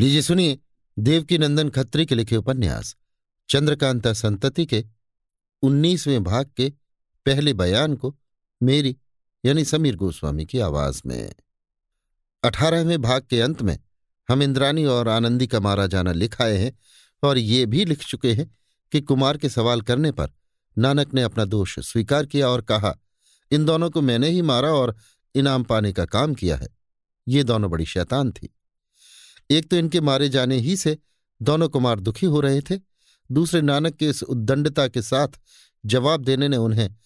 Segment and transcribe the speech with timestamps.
[0.00, 0.58] लीजिए सुनिए
[0.98, 2.96] देवकी नंदन खत्री के लिखे उपन्यास,
[3.48, 4.84] चंद्रकांता संतति के
[5.62, 6.72] उन्नीसवें भाग के
[7.26, 8.18] पहले बयान को
[8.62, 8.96] मेरी,
[9.44, 11.34] यानी समीर गोस्वामी की आवाज़ में।
[12.44, 13.78] अठारहवें भाग के अंत में
[14.30, 16.78] हम इंद्रानी और आनंदी का मारा जाना लिख आए हैं
[17.22, 18.56] और ये भी लिख चुके हैं
[18.92, 20.28] कि कुमार के सवाल करने पर
[20.78, 22.98] नानक ने अपना दोष स्वीकार किया और कहा,
[23.50, 24.96] इन दोनों को मैंने ही मारा और
[25.34, 26.68] इनाम पाने का काम किया है।
[27.28, 28.52] ये दोनों बड़ी शैतान थी।
[29.50, 30.98] एक तो इनके मारे जाने ही से
[31.42, 32.78] दोनों कुमार दुखी हो रहे थे।
[33.30, 35.28] दूसरे नानक के इस उद्दंडता के साथ
[35.86, 36.96] जवाब देने ने उन्हें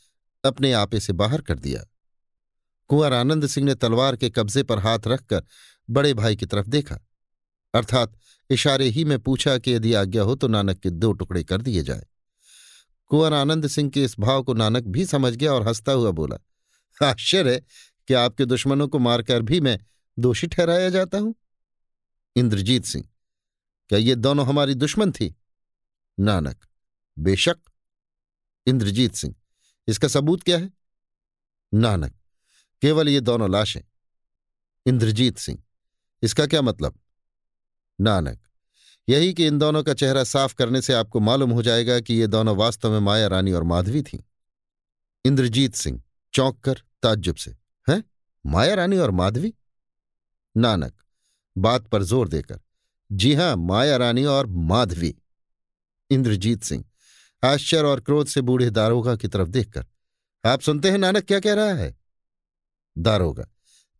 [0.45, 1.85] अपने आपे से बाहर कर दिया।
[2.89, 5.45] कुंवर आनंद सिंह ने तलवार के कब्जे पर हाथ रखकर
[5.91, 6.99] बड़े भाई की तरफ़ देखा।
[7.75, 8.17] अर्थात
[8.51, 11.83] इशारे ही में पूछा कि यदि आज्ञा हो तो नानक के दो टुकड़े कर दिए
[11.83, 12.07] जाए।
[13.07, 16.37] कुंवर आनंद सिंह के इस भाव को नानक भी समझ गया और हंसता हुआ बोला,
[17.07, 17.63] आश्चर्य!
[18.09, 19.79] कि आपके दुश्मनों को मारकर भी मैं
[20.19, 21.35] दोषी ठहराया जाता हूँ?
[22.41, 23.09] इंद्रजीत सिंह।
[23.89, 25.35] क्या ये दोनों हमारी दुश्मन थी?
[26.21, 26.67] नानक।
[27.19, 27.57] बेशक।
[28.67, 29.35] इंद्रजीत सिंह।
[29.89, 30.71] इसका सबूत क्या है?
[31.75, 32.15] नानक।
[32.83, 33.81] केवल ये दोनों लाशें।
[34.87, 35.63] इंद्रजीत सिंह।
[36.23, 36.99] इसका क्या मतलब?
[38.01, 38.49] नानक।
[39.09, 42.27] यही कि इन दोनों का चेहरा साफ़ करने से आपको मालूम हो जाएगा कि ये
[42.27, 44.21] दोनों वास्तव में माया रानी और माधवी थीं।
[45.25, 46.03] इंद्रजीत सिंह।
[46.35, 47.51] चौंक कर, ताज्जुब से।
[47.91, 48.05] हैं?
[48.47, 49.55] माया रानी और माधवी?
[50.57, 51.03] नानक।
[51.57, 52.61] बात पर ज़ोर देकर,
[53.11, 55.15] जी हाँ, माया रानी और माधवी।
[56.11, 56.85] इंद्रजीत सिंह,
[57.43, 59.85] आश्चर्य और क्रोध से बूढ़े दारोगा की तरफ़ देखकर,
[60.45, 61.95] आप सुनते हैं नानक क्या कह रहा है?
[62.97, 63.47] दारोगा,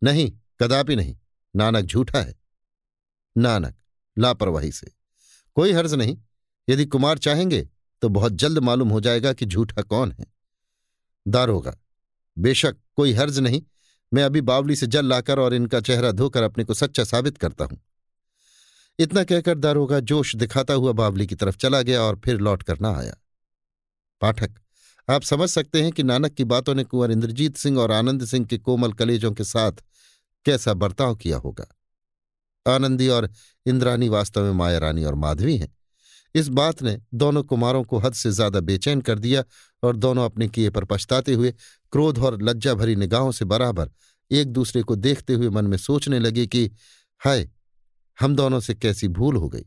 [0.01, 1.15] नहीं, कदापि नहीं,
[1.55, 2.39] नानक झूठा है।
[3.35, 3.75] नानक,
[4.17, 4.91] लापरवाही से,
[5.57, 6.17] कोई हर्ज नहीं,
[6.67, 7.61] यदि कुमार चाहेंगे
[8.01, 10.25] तो बहुत जल्द मालूम हो जाएगा कि झूठा कौन है।
[11.25, 11.75] दारोगा,
[12.37, 13.61] बेशक कोई हर्ज नहीं
[14.11, 17.65] मैं अभी बावली से जल लाकर और इनका चेहरा धोकर अपने को सच्चा साबित करता
[17.65, 17.79] हूँ।
[18.99, 22.79] इतना कहकर दारोगा जोश दिखाता हुआ बावली की तरफ़ चला गया और फिर लौट कर
[22.79, 23.15] ना आया।
[24.21, 24.51] पाठक,
[25.07, 28.45] आप समझ सकते हैं कि नानक की बातों ने कुंवर इंद्रजीत सिंह और आनंद सिंह
[28.45, 29.83] के कोमल कलेजों के साथ
[30.45, 31.65] कैसा बर्ताव किया होगा।
[32.65, 33.29] आनंदी और
[33.65, 35.75] इंद्रानी वास्तव में माया रानी और माधवी हैं।
[36.35, 39.43] इस बात ने दोनों कुमारों को हद से ज़्यादा बेचैन कर दिया
[39.83, 41.53] और दोनों अपने किए पर पछताते हुए
[41.91, 43.89] क्रोध और लज्जा भरी निगाहों से बराबर
[44.31, 46.71] एक दूसरे को देखते हुए मन में सोचने लगे कि,
[47.19, 47.49] हाय,
[48.19, 49.65] हम दोनों से कैसी भूल हो गई।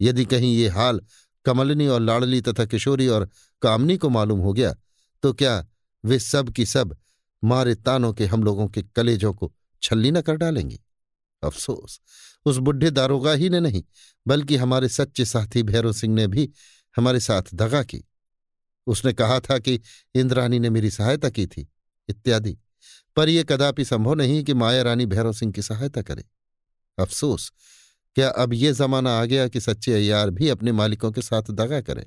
[0.00, 1.00] यदि कहीं ये हाल
[1.44, 3.28] कमलनी और लाड़ली तथा किशोरी और
[3.62, 4.74] कामनी को मालूम हो गया
[5.22, 5.66] तो क्या
[6.04, 6.96] वे सब की सब
[7.44, 9.52] मारे तानों के हम लोगों के कलेजों को
[9.82, 10.80] छल्ली न कर डालेंगे?
[11.44, 12.00] अफसोस,
[12.44, 13.84] उस बुढ़े दारोगा ही ने नहीं,
[14.26, 16.50] बल्कि हमारे सच्चे साथी भैरव सिंह ने भी
[16.96, 18.04] हमारे साथ दगा की।
[18.86, 19.80] उसने कहा था कि
[20.14, 21.68] इंद्रानी ने मेरी सहायता की थी,
[22.08, 22.58] इत्यादि।
[23.16, 26.24] पर यह कदापि संभव नहीं कि माया रानी भैरव सिंह की सहायता करे।
[26.98, 27.52] अफसोस,
[28.16, 31.80] क्या अब यह जमाना आ गया कि सच्चे अयार भी अपने मालिकों के साथ दगा
[31.82, 32.06] करें?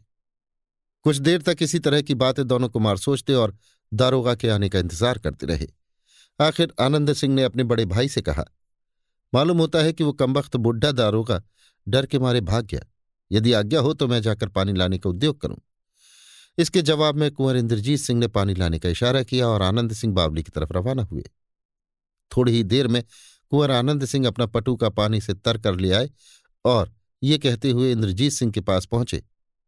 [1.06, 3.56] कुछ देर तक इसी तरह की बातें दोनों कुमार सोचते और
[3.92, 5.68] दारोगा के आने का इंतज़ार करते रहे।
[6.40, 8.46] आखिर आनंद सिंह ने अपने बड़े भाई से कहा,
[9.34, 11.42] मालूम होता है कि वो कमबख्त बुढ़ा दारोगा
[11.88, 12.86] डर के मारे भाग गया।
[13.32, 15.58] यदि आज्ञा हो तो मैं जाकर पानी लाने का उद्योग करूँ।
[16.60, 20.14] इसके जवाब में कुंवर इंद्रजीत सिंह ने पानी लाने का इशारा किया और आनंद सिंह
[20.14, 21.24] बावली की तरफ़ रवाना हुए।
[22.32, 23.04] थोड़ी ही देर में
[23.50, 26.10] कुंवर आनंद सिंह अपना पटु का पानी से तर कर ले आए
[26.66, 26.94] और
[27.24, 29.24] ये कहते हुए इंद्रजीत सिंह के पास पहुँचे।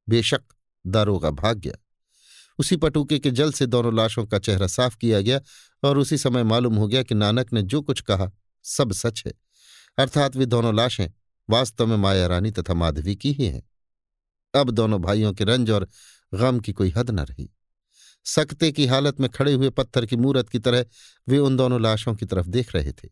[0.09, 0.41] बेशक
[0.87, 1.73] दारोगा भाग गया
[2.59, 5.41] उसी पटुके के जल से दोनों लाशों का चेहरा साफ़ किया गया
[5.83, 8.31] और उसी समय मालूम हो गया कि नानक ने जो कुछ कहा
[8.63, 9.33] सब सच है।
[9.97, 11.07] अर्थात वे दोनों लाशें
[11.49, 13.63] वास्तव में माया रानी तथा माधवी की ही हैं।
[14.55, 15.87] अब दोनों भाइयों के रंज और
[16.33, 17.49] गम की कोई हद न रही।
[18.25, 20.85] सकते की हालत में खड़े हुए पत्थर की मूरत की तरह
[21.27, 23.09] वे उन दोनों लाशों की तरफ़ देख रहे थे।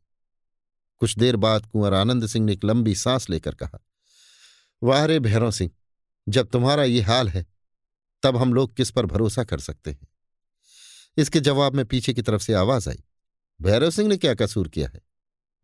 [0.98, 3.80] कुछ देर बाद कुंवर आनंद सिंह ने एक लंबी सांस लेकर कहा
[4.84, 5.72] वाह रे भैरव सिंह,
[6.30, 7.46] जब तुम्हारा ये हाल है,
[8.24, 10.08] तब हम लोग किस पर भरोसा कर सकते हैं?
[11.18, 13.04] इसके जवाब में पीछे की तरफ़ से आवाज़ आई
[13.62, 15.02] भैरव सिंह ने क्या कसूर किया है,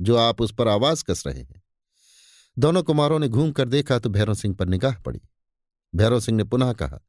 [0.01, 1.61] जो आप उस पर आवाज़ कस रहे हैं?
[2.59, 5.22] दोनों कुमारों ने घूम कर देखा तो भैरव सिंह पर निगाह पड़ी।
[5.96, 6.99] भैरव सिंह ने पुनः कहा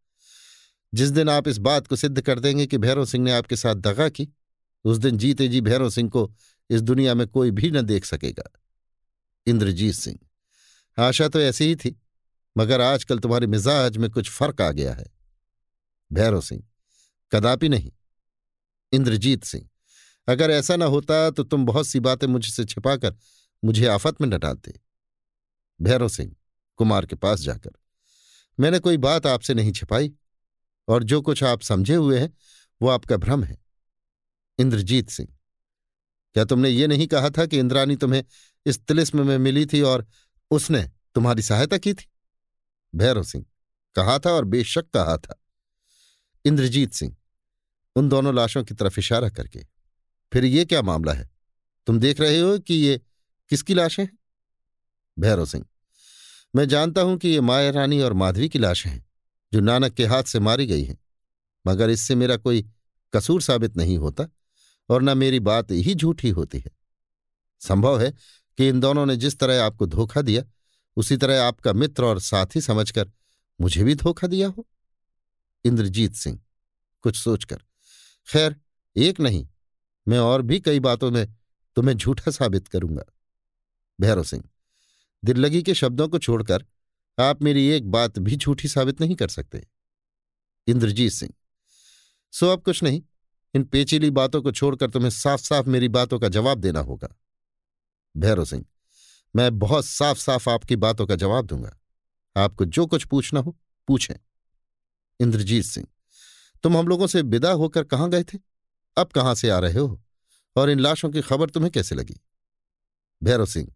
[0.96, 3.74] जिस दिन आप इस बात को सिद्ध कर देंगे कि भैरव सिंह ने आपके साथ
[3.76, 4.28] दगा की,
[4.84, 6.30] उस दिन जीते जी भैरव सिंह को
[6.70, 8.50] इस दुनिया में कोई भी न देख सकेगा।
[9.46, 10.18] इंद्रजीत सिंह,
[10.98, 11.94] आशा तो ऐसी ही थी,
[12.56, 15.06] मगर आजकल तुम्हारे मिजाज में कुछ फ़र्क आ गया है।
[16.10, 16.62] भैरव सिंह,
[17.32, 17.92] कदापि नहीं।
[18.92, 19.68] इंद्रजीत सिंह,
[20.28, 23.16] अगर ऐसा ना होता तो तुम बहुत सी बातें मुझसे छिपाकर
[23.62, 24.80] मुझे आफत में न डालते।
[25.80, 26.34] भैरव सिंह,
[26.78, 27.70] कुमार के पास जाकर,
[28.58, 30.12] मैंने कोई बात आपसे नहीं छिपाई।
[30.88, 32.32] और जो कुछ आप समझे हुए हैं,
[32.80, 33.58] वो आपका भ्रम है।
[34.58, 35.28] इंद्रजीत सिंह,
[36.36, 38.24] क्या तुमने ये नहीं कहा था कि इंद्रानी तुम्हें
[38.66, 40.06] इस तिलिस्म में मिली थी और
[40.50, 42.08] उसने तुम्हारी सहायता की थी?
[42.94, 43.44] भैरव सिंह,
[43.96, 45.40] कहा था और बेशक कहा था।
[46.44, 47.16] इंद्रजीत सिंह,
[47.96, 49.66] उन दोनों लाशों की तरफ़ इशारा करके,
[50.32, 51.30] फिर ये क्या मामला है?
[51.86, 53.00] तुम देख रहे हो कि ये
[53.50, 54.18] किसकी लाशें हैं?
[55.18, 55.64] भैरव सिंह,
[56.56, 59.05] मैं जानता हूँ कि ये माया रानी और माधवी की लाशें हैं।
[59.56, 60.98] जो नानक के हाथ से मारी गई हैं।
[61.66, 62.70] मगर इससे मेरा कोई
[63.12, 64.24] कसूर साबित नहीं होता,
[64.88, 66.70] और न मेरी बात ही झूठी होती है।
[67.60, 68.10] संभव है
[68.58, 70.42] कि इन दोनों ने जिस तरह आपको धोखा दिया,
[70.96, 73.10] उसी तरह आपका मित्र और साथी समझकर
[73.60, 74.66] मुझे भी धोखा दिया हो।
[75.64, 76.40] इंद्रजीत सिंह,
[77.02, 77.62] कुछ सोचकर,
[78.32, 78.56] खैर,
[78.96, 79.48] एक नहीं,
[80.08, 81.34] मैं और भी कई बातों में
[81.76, 83.04] तुम्हें झूठा साबित करूँगा।
[84.00, 84.44] भैरव सिंह
[85.24, 86.64] दिल्लगी के शब्दों को छोड़कर
[87.18, 89.66] आप मेरी एक बात भी झूठी साबित नहीं कर सकते।
[90.66, 91.32] इंद्रजीत सिंह,
[92.32, 93.02] सो अब कुछ नहीं,
[93.54, 97.08] इन पेचीली बातों को छोड़कर तुम्हें साफ़ साफ़ मेरी बातों का जवाब देना होगा।
[98.16, 98.64] भैरव सिंह,
[99.36, 101.78] मैं बहुत साफ़ साफ़ आपकी बातों का जवाब दूँगा।
[102.36, 103.56] आपको जो कुछ पूछना हो,
[103.88, 104.14] पूछें।
[105.20, 105.86] इंद्रजीत सिंह,
[106.62, 108.38] तुम हम लोगों से विदा होकर कहाँ गए थे?
[108.96, 110.02] अब कहाँ से आ रहे हो?
[110.56, 112.20] और इन लाशों की खबर तुम्हें कैसे लगी?
[113.22, 113.72] भैरव सिंह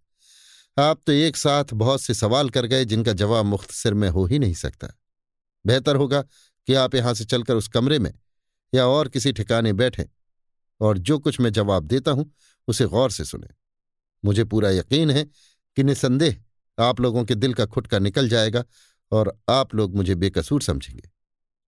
[0.81, 4.39] आप तो एक साथ बहुत से सवाल कर गए जिनका जवाब मुख्तसर में हो ही
[4.39, 4.89] नहीं सकता।
[5.65, 6.23] बेहतर होगा
[6.69, 8.13] कि आप यहाँ से चलकर उस कमरे में
[8.73, 10.05] या और किसी ठिकाने बैठें
[10.81, 12.33] और जो कुछ मैं जवाब देता हूँ,
[12.69, 13.49] उसे गौर से सुने।
[14.25, 15.25] मुझे पूरा यकीन है
[15.77, 16.37] कि निसंदेह
[16.79, 18.65] आप लोगों के दिल का खुटका निकल जाएगा
[19.13, 21.11] और आप लोग मुझे बेकसूर समझेंगे।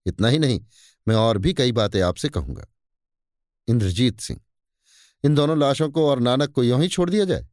[0.06, 0.61] इतना ही नहीं,
[1.06, 2.67] मैं और भी कई बातें आपसे कहूँगा।
[3.69, 4.41] इंद्रजीत सिंह,
[5.25, 7.47] इन दोनों लाशों को और नानक को यों ही छोड़ दिया जाए?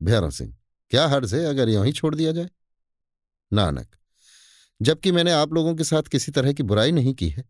[0.00, 0.54] भैरव सिंह,
[0.90, 2.48] क्या हर्ज है अगर यों ही छोड़ दिया जाए?
[3.52, 3.96] नानक,
[4.80, 7.44] जबकि मैंने आप लोगों के साथ किसी तरह की बुराई नहीं की है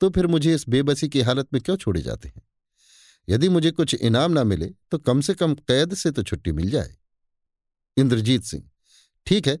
[0.00, 2.42] तो फिर मुझे इस बेबसी की हालत में क्यों छोड़े जाते हैं?
[3.28, 6.70] यदि मुझे कुछ इनाम ना मिले तो कम से कम कैद से तो छुट्टी मिल
[6.70, 6.96] जाए।
[7.96, 8.62] इंद्रजीत सिंह,
[9.26, 9.58] ठीक है,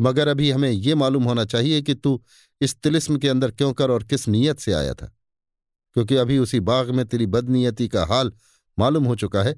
[0.00, 2.22] मगर अभी हमें यह मालूम होना चाहिए कि तू
[2.60, 5.06] इस तिलिस्म के अंदर क्यों कर और किस नीयत से आया था,
[5.96, 8.32] क्योंकि अभी उसी बाग में तेरी बदनीयती का हाल
[8.78, 9.54] मालूम हो चुका है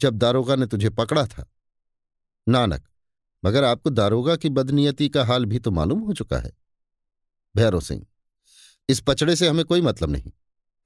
[0.00, 1.46] जब दारोगा ने तुझे पकड़ा था।
[2.46, 2.88] नानक,
[3.44, 6.52] मगर आपको दारोगा की बदनीयती का हाल भी तो मालूम हो चुका है।
[7.54, 8.06] भैरव सिंह,
[8.88, 10.32] इस पचड़े से हमें कोई मतलब नहीं।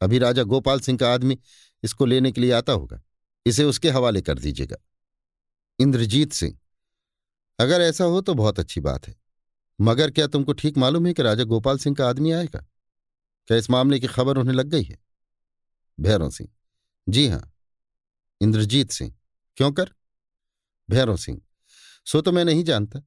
[0.01, 1.39] अभी राजा गोपाल सिंह का आदमी
[1.83, 3.03] इसको लेने के लिए आता होगा।
[3.47, 4.77] इसे उसके हवाले कर दीजिएगा।
[5.79, 6.59] इंद्रजीत सिंह,
[7.59, 9.15] अगर ऐसा हो तो बहुत अच्छी बात है।
[9.81, 12.67] मगर क्या तुमको ठीक मालूम है कि राजा गोपाल सिंह का आदमी आएगा?
[13.49, 14.99] क्या इस मामले की खबर उन्हें लग गई है?
[15.99, 16.49] भैरव सिंह,
[17.09, 17.53] जी हाँ
[18.41, 19.13] इंद्रजीत सिंह।
[19.57, 19.91] क्यों कर?
[20.89, 21.41] भैरव सिंह।
[22.07, 23.01] सो तो मैं नहीं जानता,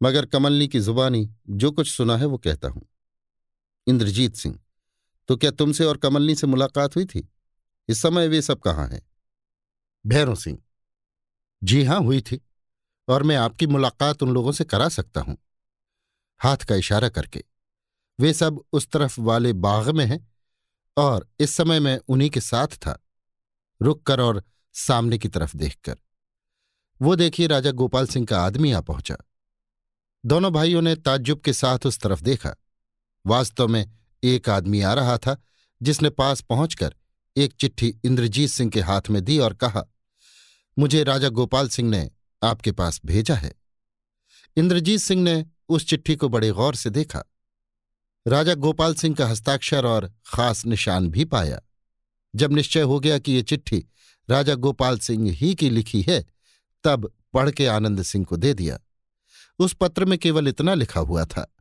[0.00, 2.86] मगर कमलनी की जुबानी जो कुछ सुना है वो कहता हूँ।
[3.86, 4.58] इंद्रजीत सिंह
[5.28, 7.28] तो क्या तुमसे और कमलनी से मुलाकात हुई थी?
[7.88, 9.00] इस समय वे सब कहाँ हैं?
[10.04, 10.58] भैरव सिंह,
[11.62, 12.40] जी हाँ, हुई थी,
[13.08, 15.36] और मैं आपकी मुलाकात उन लोगों से करा सकता हूँ।
[16.40, 17.44] हाथ का इशारा करके।
[18.18, 20.26] वे सब उस तरफ़ वाले बाग में हैं,
[20.96, 22.98] और इस समय मैं उन्हीं के साथ था।
[23.80, 24.42] रुककर और
[24.74, 25.96] सामने की तरफ़ देखकर।
[27.02, 29.16] वो देखिए राजा गोपाल सिंह का आदमी आ पहुँचा।
[30.26, 32.54] दोनों भाइयों ने ताज्जुब के साथ उस तरफ़ देखा।
[33.26, 33.92] वास्तव में
[34.24, 35.42] एक आदमी आ रहा था,
[35.82, 36.94] जिसने पास पहुंचकर
[37.36, 39.84] एक चिट्ठी इंद्रजीत सिंह के हाथ में दी और कहा,
[40.78, 42.10] मुझे राजा गोपाल सिंह ने
[42.42, 43.54] आपके पास भेजा है।
[44.56, 47.22] इंद्रजीत सिंह ने उस चिट्ठी को बड़े गौर से देखा।
[48.28, 51.60] राजा गोपाल सिंह का हस्ताक्षर और खास निशान भी पाया।
[52.36, 53.86] जब निश्चय हो गया कि ये चिट्ठी
[54.30, 56.26] राजा गोपाल सिंह ही की लिखी है,
[56.84, 58.78] तब पढ़ के आनंद सिंह को दे दिया।
[59.58, 61.54] उस पत्र में केवल इतना लिखा हुआ था।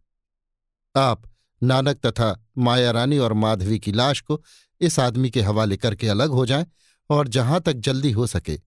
[0.96, 1.32] आप,
[1.63, 4.43] नानक तथा माया रानी और माधवी की लाश को
[4.82, 6.65] इस आदमी के हवाले करके अलग हो जाएँ
[7.10, 8.58] और जहाँ तक जल्दी हो सके,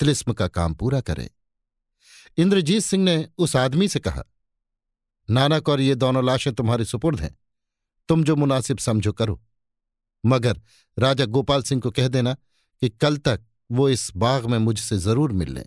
[0.00, 1.30] तिलिस्म का काम पूरा करें।
[2.36, 4.24] इंद्रजीत सिंह ने उस आदमी से कहा,
[5.30, 7.38] नानक और ये दोनों लाशें तुम्हारे सुपुर्द हैं।
[8.08, 9.42] तुम जो मुनासिब समझो करो।
[10.26, 10.60] मगर
[10.98, 12.36] राजा गोपाल सिंह को कह देना
[12.84, 15.64] कि कल तक वो इस बाग में मुझसे ज़रूर मिल लें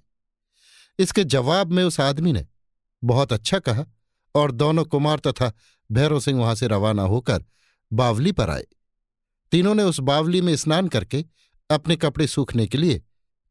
[0.99, 2.45] इसके जवाब में उस आदमी ने
[3.03, 3.85] बहुत अच्छा कहा
[4.35, 5.51] और दोनों कुमार तथा
[5.89, 7.45] भैरव सिंह वहाँ से रवाना होकर
[7.91, 8.65] बावली पर आए।
[9.51, 11.25] तीनों ने उस बावली में स्नान करके
[11.69, 13.01] अपने कपड़े सूखने के लिए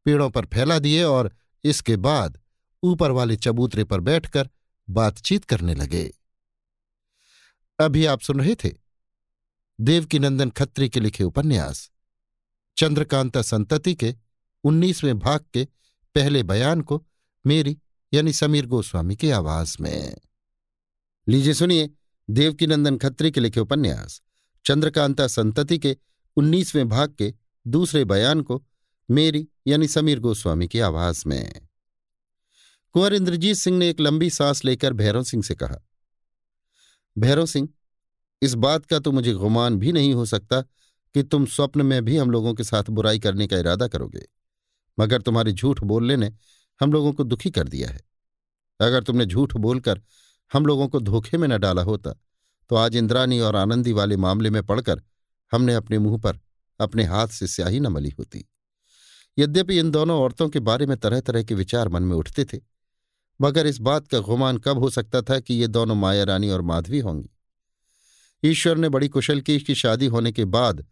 [0.05, 1.31] पेड़ों पर फैला दिए और
[1.63, 2.39] इसके बाद
[2.83, 4.49] ऊपर वाले चबूतरे पर बैठकर
[4.89, 6.03] बातचीत करने लगे।
[7.79, 8.71] अभी आप सुन रहे थे
[9.79, 11.89] देवकीनंदन खत्री के लिखे उपन्यास।
[12.77, 14.15] चंद्रकांता संतति के
[14.63, 15.67] उन्नीसवें भाग के
[16.15, 17.05] पहले बयान को
[17.45, 17.77] मेरी
[18.13, 20.15] यानी समीर गोस्वामी की आवाज़ में।
[21.27, 21.89] लीजिए सुनिए
[22.29, 24.21] देवकीनंदन खत्री के लिखे उपन्यास।
[24.65, 25.97] चंद्रकांता संतति के
[26.37, 27.33] उन्नीसवें भाग के
[27.67, 28.63] दूसरे बयान को
[29.09, 31.67] मेरी यानी समीर गोस्वामी की आवाज़ में।
[32.93, 35.77] कुंवर इंद्रजीत सिंह ने एक लंबी सांस लेकर भैरव सिंह से कहा,
[37.17, 37.69] भैरव सिंह,
[38.41, 40.63] इस बात का तो मुझे गुमान भी नहीं हो सकता
[41.17, 44.21] कि तुम स्वप्न में भी हम लोगों के साथ बुराई करने का इरादा करोगे।
[44.97, 46.31] मगर तुम्हारे झूठ बोलने ने
[46.81, 48.01] हम लोगों को दुखी कर दिया है।
[48.79, 50.01] अगर तुमने झूठ बोलकर
[50.51, 52.11] हम लोगों को धोखे में न डाला होता
[52.69, 55.01] तो आज इंद्रानी और आनंदी वाले मामले में पड़कर
[55.51, 56.39] हमने अपने मुँह पर
[56.79, 58.45] अपने हाथ से स्याही न मली होती।
[59.37, 62.59] यद्यपि इन दोनों औरतों के बारे में तरह तरह के विचार मन में उठते थे,
[63.41, 66.61] मगर इस बात का गुमान कब हो सकता था कि ये दोनों माया रानी और
[66.61, 67.29] माधवी होंगी?
[68.43, 70.85] ईश्वर ने बड़ी कुशल की कि शादी होने के बाद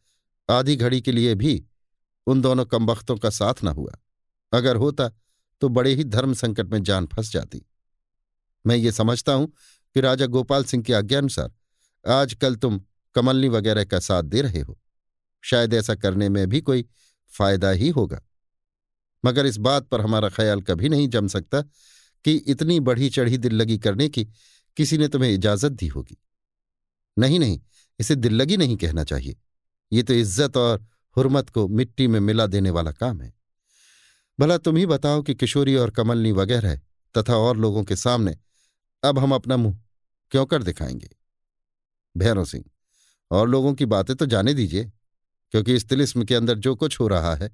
[0.50, 1.64] आधी घड़ी के लिए भी
[2.28, 3.94] उन दोनों कमबख्तों का साथ न हुआ।
[4.54, 5.10] अगर होता
[5.62, 7.62] तो बड़े ही धर्म संकट में जान फंस जाती।
[8.66, 9.48] मैं ये समझता हूँ
[9.96, 11.54] कि राजा गोपाल सिंह की आज्ञानुसार
[12.06, 12.82] आजकल तुम
[13.16, 14.78] कमलनी वगैरह का साथ दे रहे हो।
[15.44, 16.86] शायद ऐसा करने में भी कोई
[17.32, 18.22] फ़ायदा ही होगा।
[19.26, 21.62] मगर इस बात पर हमारा ख्याल कभी नहीं जम सकता
[22.26, 24.26] कि इतनी बढ़ी चढ़ी दिल लगी करने की
[24.78, 26.18] किसी ने तुम्हें इजाज़त दी होगी।
[27.18, 27.60] नहीं नहीं,
[28.00, 29.36] इसे दिल लगी नहीं कहना चाहिए।
[29.92, 33.34] ये तो इज़्ज़त और हुरमत को मिट्टी में मिला देने वाला काम है।
[34.40, 36.76] भला तुम ही बताओ कि किशोरी और कमलनी वगैरह
[37.16, 38.38] तथा और लोगों के सामने
[39.04, 39.78] अब हम अपना मुँह
[40.32, 41.10] क्यों कर दिखाएँगे?
[42.16, 42.64] भैरव सिंह,
[43.32, 44.92] और लोगों की बातें तो जाने दीजिए,
[45.54, 47.50] क्योंकि इस तिलिस्म के अंदर जो कुछ हो रहा है,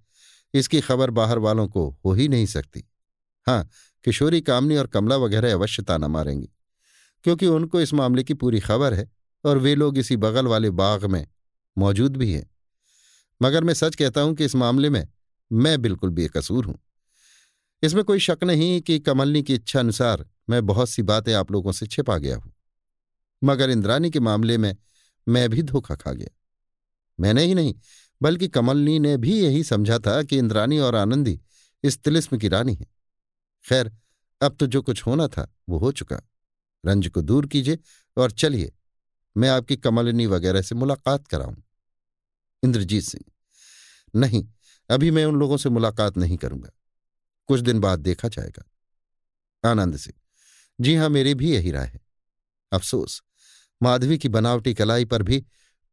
[0.53, 2.83] इसकी खबर बाहर वालों को हो ही नहीं सकती।
[3.47, 3.69] हाँ
[4.05, 6.49] किशोरी, कामनी और कमला वगैरह अवश्य ताना मारेंगी,
[7.25, 9.09] क्योंकि उनको इस मामले की पूरी खबर है,
[9.43, 11.25] और वे लोग इसी बगल वाले बाग में
[11.77, 12.51] मौजूद भी हैं।
[13.41, 15.07] मगर मैं सच कहता हूँ कि इस मामले में
[15.51, 16.79] मैं बिल्कुल बेकसूर हूँ।
[17.83, 21.71] इसमें कोई शक नहीं कि कमलनी की इच्छा अनुसार मैं बहुत सी बातें आप लोगों
[21.71, 22.53] से छिपा गया हूँ।
[23.43, 24.77] मगर इंद्रानी के मामले में
[25.27, 26.27] मैं भी धोखा खा गया।
[27.19, 27.75] मैंने ही नहीं,
[28.21, 31.41] बल्कि कमलनी ने भी यही समझा था कि इंद्रानी और आनंदी
[31.83, 32.87] इस तिलिस्म की रानी है।
[33.69, 33.91] खैर,
[34.41, 36.21] अब तो जो कुछ होना था, वो हो चुका।
[36.85, 37.79] रंज को दूर कीजिए
[38.17, 38.73] और चलिए।
[39.35, 41.55] मैं आपकी कमलिनी वगैरह से मुलाकात कराऊं।
[42.63, 43.23] इंद्रजीत सिंह,
[44.15, 44.47] नहीं,
[44.89, 46.69] अभी मैं उन लोगों से मुलाकात नहीं करूँगा।
[47.49, 50.19] कुछ दिन बाद देखा जाएगा। आनंद सिंह,
[50.79, 51.99] जी हाँ, मेरी भी यही राय है।
[52.71, 53.21] अफसोस,
[53.81, 55.45] माधवी की बनावटी कलाई पर भी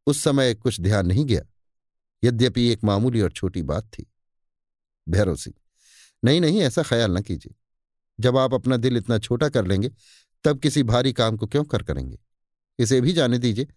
[0.07, 1.41] उस समय कुछ ध्यान नहीं गया,
[2.23, 4.05] यद्यपि एक मामूली और छोटी बात थी।
[5.09, 5.55] भैरव सिंह,
[6.23, 7.55] नहीं नहीं, ऐसा ख्याल न कीजिए।
[8.19, 9.91] जब आप अपना दिल इतना छोटा कर लेंगे,
[10.43, 12.17] तब किसी भारी काम को क्यों कर करेंगे?
[12.79, 13.67] इसे भी जाने दीजिए।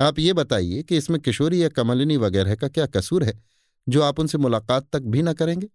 [0.00, 3.42] आप ये बताइए कि इसमें किशोरी या कमलिनी वगैरह का क्या कसूर है,
[3.86, 5.68] जो आप उनसे मुलाकात तक भी ना करेंगे?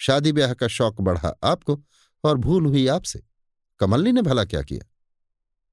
[0.00, 1.80] शादी ब्याह का शौक बढ़ा आपको
[2.24, 3.22] और भूल हुई आपसे।
[3.80, 4.86] कमलनी ने भला क्या किया?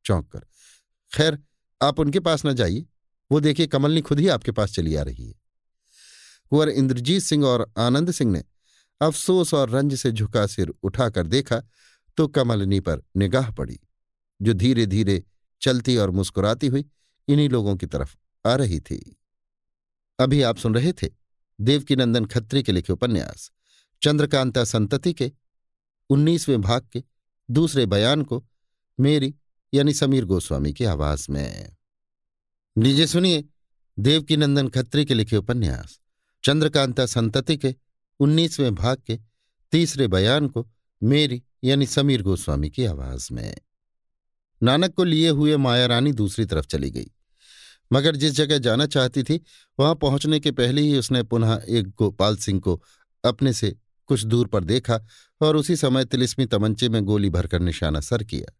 [0.05, 0.45] चौंक कर।
[1.11, 1.37] खैर,
[1.81, 2.85] आप उनके पास न जाइए।
[3.31, 5.33] वो देखिए कमलनी खुद ही आपके पास चली आ रही है।
[6.51, 8.43] कुंवर इंद्रजीत सिंह और आनंद सिंह ने
[9.01, 11.61] अफसोस और रंज से झुका सिर उठाकर देखा
[12.17, 13.79] तो कमलनी पर निगाह पड़ी,
[14.39, 15.23] जो धीरे धीरे
[15.61, 16.85] चलती और मुस्कुराती हुई
[17.27, 18.15] इन्हीं लोगों की तरफ़
[18.47, 19.17] आ रही थी।
[20.19, 21.09] अभी आप सुन रहे थे
[21.61, 23.51] देवकीनंदन खत्री के लिखे उपन्यास,
[24.01, 25.31] चंद्रकांता संतति के
[26.09, 27.03] उन्नीसवें भाग के
[27.51, 28.45] दूसरे बयान को
[28.99, 29.35] मेरी
[29.73, 31.75] यानी समीर गोस्वामी की आवाज़ में।
[32.77, 33.45] लीजिए सुनिए
[33.99, 35.99] देवकीनंदन खत्री के लिखे उपन्यास,
[36.43, 37.75] चंद्रकांता संतति के
[38.19, 39.19] उन्नीसवें भाग के
[39.71, 40.67] तीसरे बयान को
[41.03, 43.57] मेरी यानी समीर गोस्वामी की आवाज़ में।
[44.63, 47.11] नानक को लिए हुए माया रानी दूसरी तरफ़ चली गई।
[47.93, 49.41] मगर जिस जगह जाना चाहती थी,
[49.79, 52.83] वहाँ पहुँचने के पहले ही उसने पुनः एक गोपाल सिंह को
[53.25, 53.75] अपने से
[54.07, 54.99] कुछ दूर पर देखा
[55.41, 58.53] और उसी समय तिलिस्मी तमंचे में गोली भरकर निशाना सर किया।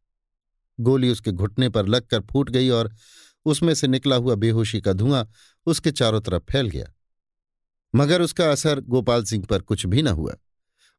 [0.80, 2.96] गोली उसके घुटने पर लगकर फूट गई और
[3.46, 5.32] उसमें से निकला हुआ बेहोशी का धुआँ
[5.66, 6.86] उसके चारों तरफ़ फैल गया।
[7.96, 10.36] मगर उसका असर गोपाल सिंह पर कुछ भी न हुआ।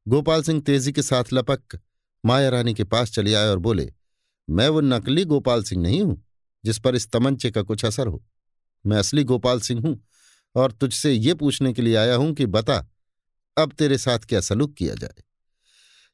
[0.09, 1.81] गोपाल सिंह तेज़ी के साथ लपक
[2.27, 3.93] माया रानी के पास चले आए और बोले
[4.49, 6.23] मैं वो नकली गोपाल सिंह नहीं हूँ,
[6.65, 8.23] जिस पर इस तमंचे का कुछ असर हो।
[8.85, 9.99] मैं असली गोपाल सिंह हूँ
[10.55, 12.87] और तुझसे ये पूछने के लिए आया हूँ कि बता,
[13.57, 15.23] अब तेरे साथ क्या सलूक किया जाए?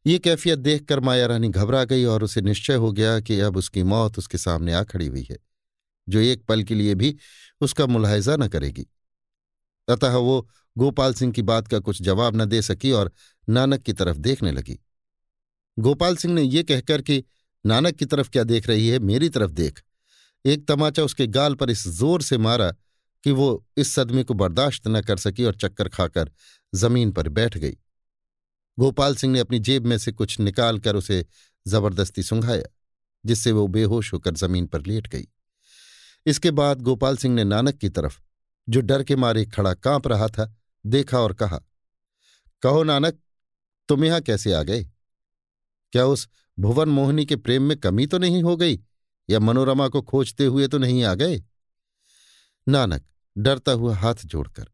[0.06, 3.82] ये कैफियत देखकर माया रानी घबरा गई और उसे निश्चय हो गया कि अब उसकी
[3.82, 5.38] मौत उसके सामने आ खड़ी हुई है,
[6.08, 7.16] जो एक पल के लिए भी
[7.60, 8.86] उसका मुलायजा न करेगी।
[9.88, 13.12] अतः वो गोपाल सिंह की बात का कुछ जवाब न दे सकी और
[13.48, 14.78] नानक की तरफ़ देखने लगी।
[15.76, 17.22] गोपाल सिंह ने यह कहकर कि
[17.66, 18.98] नानक की तरफ़ क्या देख रही है?
[18.98, 19.82] मेरी तरफ़ देख।
[20.44, 22.70] एक तमाचा उसके गाल पर इस ज़ोर से मारा
[23.24, 26.30] कि वो इस सदमे को बर्दाश्त न कर सकी और चक्कर खाकर
[26.74, 27.76] ज़मीन पर बैठ गई।
[28.78, 31.26] गोपाल सिंह ने अपनी जेब में से कुछ निकाल कर उसे
[31.66, 32.62] ज़बरदस्ती सुंघाया,
[33.26, 35.24] जिससे वो बेहोश होकर ज़मीन पर लेट गई।
[36.26, 38.20] इसके बाद गोपाल सिंह ने नानक की तरफ़,
[38.68, 40.56] जो डर के मारे खड़ा काँप रहा था,
[40.86, 41.60] देखा और कहा,
[42.62, 43.18] कहो नानक,
[43.88, 44.84] तुम यहाँ कैसे आ गए?
[45.92, 48.78] क्या उस भुवन मोहिनी के प्रेम में कमी तो नहीं हो गई,
[49.28, 51.42] या मनोरमा को खोजते हुए तो नहीं आ गए?
[52.66, 53.04] नानक,
[53.36, 54.68] डरता हुआ हाथ जोड़कर,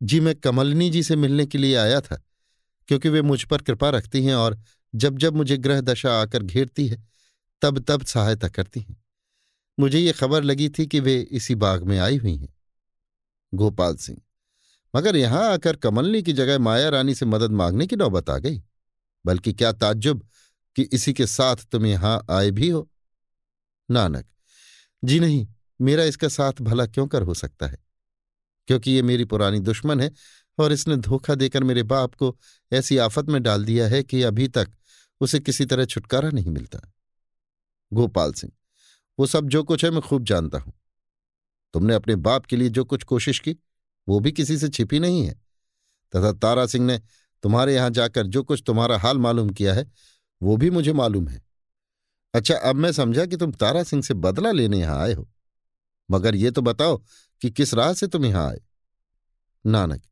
[0.00, 2.22] जी, मैं कमलनी जी से मिलने के लिए आया था,
[2.88, 4.58] क्योंकि वे मुझ पर कृपा रखती हैं और
[4.94, 7.02] जब जब मुझे ग्रह दशा आकर घेरती है,
[7.62, 8.96] तब तब सहायता करती हैं।
[9.78, 12.48] मुझे ये खबर लगी थी कि वे इसी बाग में आई हुई हैं।
[13.52, 14.18] गोपाल सिंह,
[14.94, 18.62] मगर यहाँ आकर कमलनी की जगह माया रानी से मदद मांगने की नौबत आ गई,
[19.24, 20.26] बल्कि क्या ताज्जुब
[20.78, 22.90] कि इसी के साथ तुम यहाँ आए भी हो।
[23.90, 24.26] नानक,
[25.04, 25.48] जी नहीं,
[25.80, 27.78] मेरा इसका साथ भला क्यों कर हो सकता है?
[28.66, 30.12] क्योंकि ये मेरी पुरानी दुश्मन है
[30.58, 32.38] और इसने धोखा देकर मेरे बाप को
[32.72, 34.70] ऐसी आफत में डाल दिया है कि अभी तक
[35.20, 36.80] उसे किसी तरह छुटकारा नहीं मिलता।
[37.92, 38.52] गोपाल सिंह,
[39.18, 40.72] वो सब जो कुछ है मैं खूब जानता हूँ।
[41.74, 43.56] तुमने अपने बाप के लिए जो कुछ कोशिश की,
[44.08, 45.34] वो भी किसी से छिपी नहीं है।
[46.16, 47.00] तथा तारा सिंह ने
[47.42, 49.90] तुम्हारे यहाँ जाकर जो कुछ तुम्हारा हाल मालूम किया है
[50.40, 51.42] वो भी मुझे मालूम है।
[52.34, 55.28] अच्छा अब मैं समझा कि तुम तारा सिंह से बदला लेने यहाँ आए हो।
[56.08, 56.96] मगर ये तो बताओ
[57.42, 58.60] कि किस राह से तुम यहाँ आए?
[59.64, 60.02] नानक,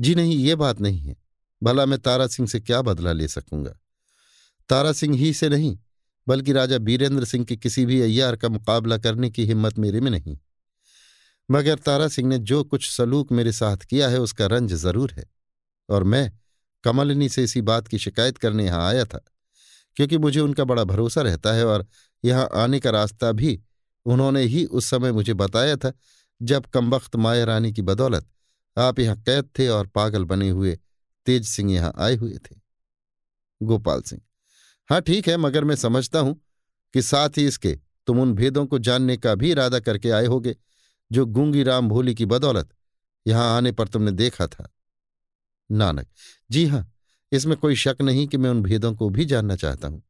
[0.00, 1.16] जी नहीं, ये बात नहीं है।
[1.62, 3.78] भला मैं तारा सिंह से क्या बदला ले सकूँगा?
[4.68, 5.78] तारा सिंह ही से नहीं,
[6.26, 10.10] बल्कि राजा बीरेंद्र सिंह के किसी भी अय्यार का मुकाबला करने की हिम्मत मेरे में
[10.10, 10.38] नहीं।
[11.50, 15.24] मगर तारा सिंह ने जो कुछ सलूक मेरे साथ किया है उसका रंज ज़रूर है।
[15.88, 16.30] और मैं
[16.84, 19.20] कमलनी से इसी बात की शिकायत करने यहाँ आया था।
[19.96, 21.86] क्योंकि मुझे उनका बड़ा भरोसा रहता है और
[22.24, 23.58] यहाँ आने का रास्ता भी
[24.06, 25.92] उन्होंने ही उस समय मुझे बताया था,
[26.40, 28.26] जब कमबख्त माया रानी की बदौलत
[28.76, 30.78] आप यहाँ कैद थे और पागल बने हुए
[31.26, 32.56] तेज सिंह यहाँ आए हुए थे।
[33.60, 34.20] गोपाल सिंह
[34.90, 36.40] हाँ ठीक है, मगर मैं समझता हूँ
[36.94, 40.56] कि साथ ही इसके तुम उन भेदों को जानने का भी इरादा करके आए होगे,
[41.10, 42.68] जो गूँगी राम भोली की बदौलत
[43.26, 44.68] यहाँ आने पर तुमने देखा था।
[45.70, 46.06] नानक,
[46.50, 46.86] जी हाँ
[47.32, 50.02] इसमें कोई शक नहीं कि मैं उन भेदों को भी जानना चाहता हूँ।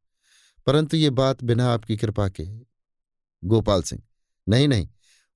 [0.67, 2.45] परंतु ये बात बिना आपकी कृपा के
[3.43, 4.01] गोपाल सिंह,
[4.47, 4.87] नहीं नहीं,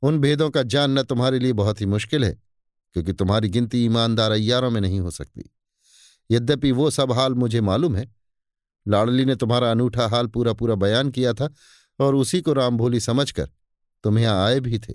[0.03, 2.31] उन भेदों का जानना तुम्हारे लिए बहुत ही मुश्किल है,
[2.95, 5.49] क्योंकि तुम्हारी गिनती ईमानदार अयारों में नहीं हो सकती।
[6.29, 8.13] यद्यपि वो सब हाल मुझे मालूम है।
[8.85, 11.49] लाडली ने तुम्हारा अनूठा हाल पूरा पूरा बयान किया था
[11.99, 13.49] और उसी को राम भोली समझकर
[14.03, 14.93] तुम यहाँ आए भी थे।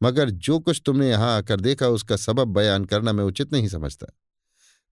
[0.00, 4.06] मगर जो कुछ तुमने यहाँ आकर देखा उसका सबब बयान करना मैं उचित नहीं समझता।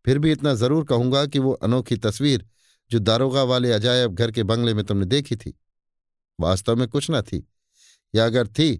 [0.04, 2.46] फिर भी इतना ज़रूर कहूँगा कि वो अनोखी तस्वीर
[2.90, 5.54] जो दारोगा वाले अजायब घर के बंगले में तुमने देखी थी,
[6.38, 7.46] वास्तव में कुछ न थी।
[8.14, 8.74] या अगर थी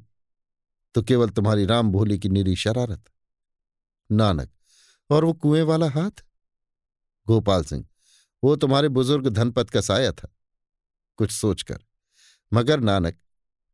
[0.95, 3.05] तो केवल तुम्हारी राम भोली की निरी शरारत।
[4.11, 4.51] नानक,
[5.11, 6.23] और वो कुएँ वाला हाथ?
[7.27, 7.85] गोपाल सिंह,
[8.43, 10.29] वो तुम्हारे बुज़ुर्ग धनपत का साया था,
[11.19, 11.79] कुछ सोचकर।
[12.53, 13.17] मगर नानक,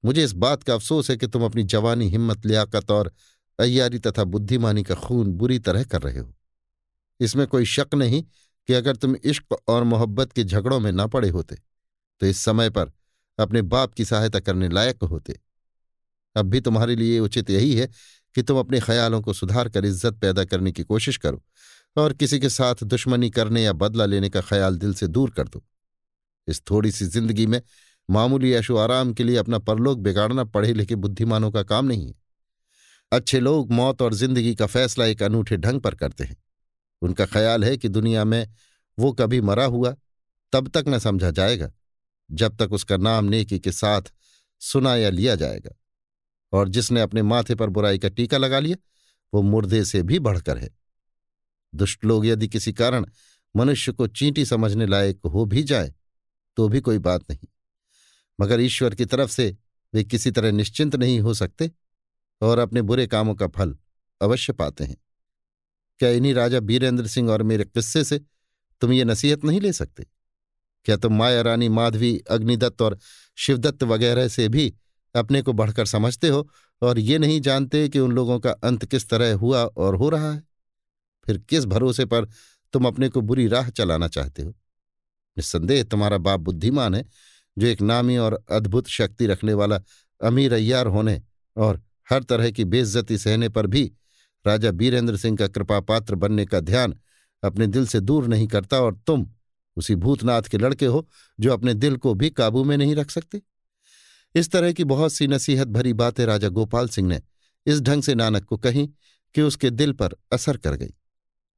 [0.05, 3.13] मुझे इस बात का अफसोस है कि तुम अपनी जवानी हिम्मत लियाकत और
[3.59, 6.35] अयारी तथा बुद्धिमानी का खून बुरी तरह कर रहे हो।
[7.21, 8.23] इसमें कोई शक नहीं
[8.69, 11.57] कि अगर तुम इश्क और मोहब्बत के झगड़ों में न पड़े होते
[12.21, 12.93] तो इस समय पर
[13.39, 15.39] अपने बाप की सहायता करने लायक होते।
[16.37, 17.89] अब भी तुम्हारे लिए उचित यही है
[18.37, 21.43] कि तुम अपने ख्यालों को सुधार कर इज़्ज़त पैदा करने की कोशिश करो
[21.97, 25.49] और किसी के साथ दुश्मनी करने या बदला लेने का ख्याल दिल से दूर कर
[25.49, 25.63] दो।
[26.49, 27.61] इस थोड़ी सी ज़िंदगी में
[28.09, 32.15] मामूली ऐशो आराम के लिए अपना परलोक बिगाड़ना पढ़े लिखे बुद्धिमानों का काम नहीं है।
[33.13, 36.37] अच्छे लोग मौत और ज़िंदगी का फैसला एक अनूठे ढंग पर करते हैं।
[37.03, 38.49] उनका ख्याल है कि दुनिया में
[38.99, 39.97] वो कभी मरा हुआ
[40.53, 41.73] तब तक न समझा जाएगा,
[42.31, 44.03] जब तक उसका नाम नेकी के साथ
[44.61, 45.71] सुना या लिया जाएगा।
[46.53, 48.77] और जिसने अपने माथे पर बुराई का टीका लगा लिया,
[49.35, 50.71] वो मुर्दे से भी बढ़कर है।
[51.75, 53.07] दुष्ट लोग यदि किसी कारण
[53.57, 55.95] मनुष्य को चींटी समझने लायक हो भी जाए
[56.57, 57.49] तो भी कोई बात नहीं।
[58.41, 59.57] मगर ईश्वर की तरफ़ से
[59.95, 61.71] वे किसी तरह निश्चिंत नहीं हो सकते
[62.41, 63.77] और अपने बुरे कामों का फल
[64.23, 64.97] अवश्य पाते हैं।
[66.01, 68.21] क्या इन्हीं राजा बीरेंद्र सिंह और मेरे किस्से से
[68.81, 70.07] तुम ये नसीहत नहीं ले सकते?
[70.85, 72.99] क्या तुम माया रानी माधवी, अग्निदत्त और
[73.37, 74.75] शिवदत्त वगैरह से भी
[75.15, 76.49] अपने को बढ़कर समझते हो
[76.83, 80.33] और ये नहीं जानते कि उन लोगों का अंत किस तरह हुआ और हो रहा
[80.33, 80.43] है?
[81.27, 82.25] फिर किस भरोसे पर
[82.73, 84.51] तुम अपने को बुरी राह चलाना चाहते हो?
[85.39, 87.05] निस्संदेह तुम्हारा बाप बुद्धिमान है,
[87.59, 89.81] जो एक नामी और अद्भुत शक्ति रखने वाला
[90.25, 91.23] अमीर अय्यार होने
[91.57, 93.93] और हर तरह की बेइज्जती सहने पर भी
[94.47, 96.95] राजा बीरेंद्र सिंह का कृपा पात्र बनने का ध्यान
[97.43, 99.27] अपने दिल से दूर नहीं करता और तुम
[99.77, 101.07] उसी भूतनाथ के लड़के हो
[101.41, 103.41] जो अपने दिल को भी काबू में नहीं रख सकते।
[104.35, 107.21] इस तरह की बहुत सी नसीहत भरी बातें राजा गोपाल सिंह ने
[107.67, 108.87] इस ढंग से नानक को कही
[109.35, 110.95] कि उसके दिल पर असर कर गई।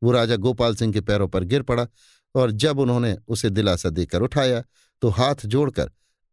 [0.03, 1.87] वो राजा गोपाल सिंह के पैरों पर गिर पड़ा
[2.35, 4.63] और जब उन्होंने उसे दिलासा देकर उठाया
[5.03, 5.91] तो हाथ जोड़कर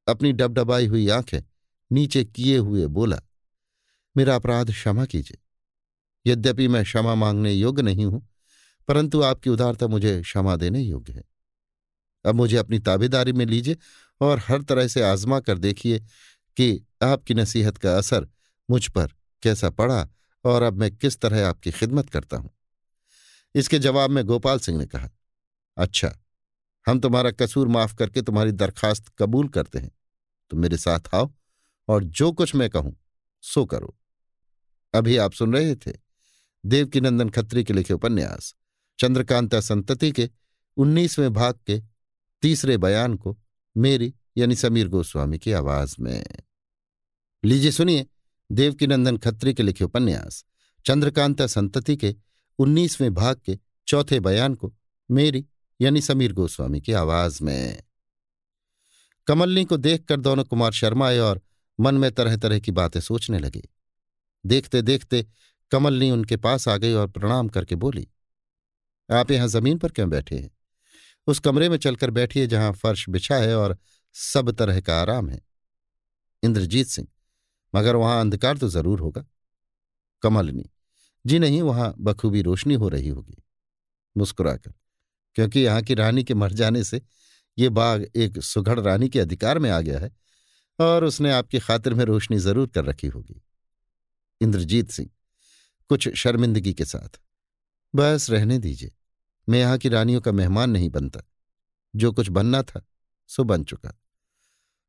[0.08, 1.42] अपनी डबडबाई हुई आँखें
[1.92, 3.20] नीचे किए हुए बोला,
[4.16, 5.38] मेरा अपराध क्षमा कीजिए।
[6.26, 8.28] यद्यपि मैं क्षमा मांगने योग्य नहीं हूँ,
[8.90, 11.24] परंतु आपकी उदारता मुझे क्षमा देने योग्य है।
[12.26, 13.78] अब मुझे अपनी ताबेदारी में लीजिए
[14.22, 16.00] और हर तरह से आजमा कर देखिए
[16.58, 18.28] कि आपकी नसीहत का असर
[18.70, 20.08] मुझ पर कैसा पड़ा
[20.46, 22.50] और अब मैं किस तरह आपकी खिदमत करता हूँ।
[23.56, 25.10] इसके जवाब में गोपाल सिंह ने कहा
[25.78, 26.12] अच्छा
[26.86, 29.92] हम तुम्हारा कसूर माफ़ करके तुम्हारी दरखास्त कबूल करते हैं।
[30.52, 31.32] तुम मेरे साथ आओ
[31.88, 32.96] और जो कुछ मैं कहूँ,
[33.44, 33.96] सो करो।
[34.94, 35.92] अभी आप सुन रहे थे
[36.66, 38.56] देवकीनंदन खत्री के लिखे उपन्यास,
[39.00, 40.30] चंद्रकांता संतति के
[40.78, 41.82] उन्नीसवें भाग के
[42.42, 43.40] तीसरे बयान को
[43.78, 46.26] मेरी यानी समीर गोस्वामी की आवाज़ में।
[47.46, 48.08] लीजिए सुनिए
[48.52, 50.46] देवकीनंदन खत्री के लिखे उपन्यास,
[50.86, 52.16] चंद्रकांता संतति के
[52.60, 54.74] उन्नीसवें भाग के चौथे बयान को
[55.12, 55.46] मेरी
[55.82, 57.84] यानी समीर गोस्वामी की आवाज़ में।
[59.28, 61.42] कमलनी को देखकर दोनों कुमार शर्माए और
[61.80, 63.70] मन में तरह तरह की बातें सोचने लगे।
[64.46, 65.28] देखते देखते
[65.72, 68.08] कमलनी उनके पास आ गई और प्रणाम करके बोली,
[69.10, 70.50] आप यहाँ ज़मीन पर क्यों बैठे हैं?
[71.28, 73.78] उस कमरे में चलकर बैठिए जहाँ फर्श बिछा है और
[74.16, 75.42] सब तरह का आराम है।
[76.44, 77.08] इंद्रजीत सिंह,
[77.74, 79.26] मगर वहाँ अंधकार तो ज़रूर होगा।
[80.24, 80.70] कमलनी
[81.26, 83.44] जी नहीं, वहाँ बखूबी रोशनी हो रही होगी।
[84.16, 84.74] मुस्कुराकर,
[85.36, 87.02] क्योंकि यहाँ की रानी के मर जाने से
[87.58, 90.12] ये बाग एक सुघड़ रानी के अधिकार में आ गया है
[90.80, 93.42] और उसने आपकी खातिर में रोशनी ज़रूर कर रखी होगी।
[94.42, 95.10] इंद्रजीत सिंह
[95.90, 97.20] कुछ शर्मिंदगी के साथ।
[97.94, 98.92] बस रहने दीजिए।
[99.50, 101.22] मैं यहाँ की रानियों का मेहमान नहीं बनता।
[101.96, 102.82] जो कुछ बनना था,
[103.30, 103.94] सो बन चुका।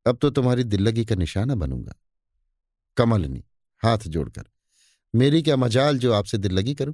[0.05, 1.93] अब तो तुम्हारी दिल्लगी का निशाना बनूँगा।
[2.97, 3.43] कमलनी,
[3.83, 4.43] हाथ जोड़कर,
[5.15, 6.93] मेरी क्या मजाल जो आपसे दिल्लगी करूँ?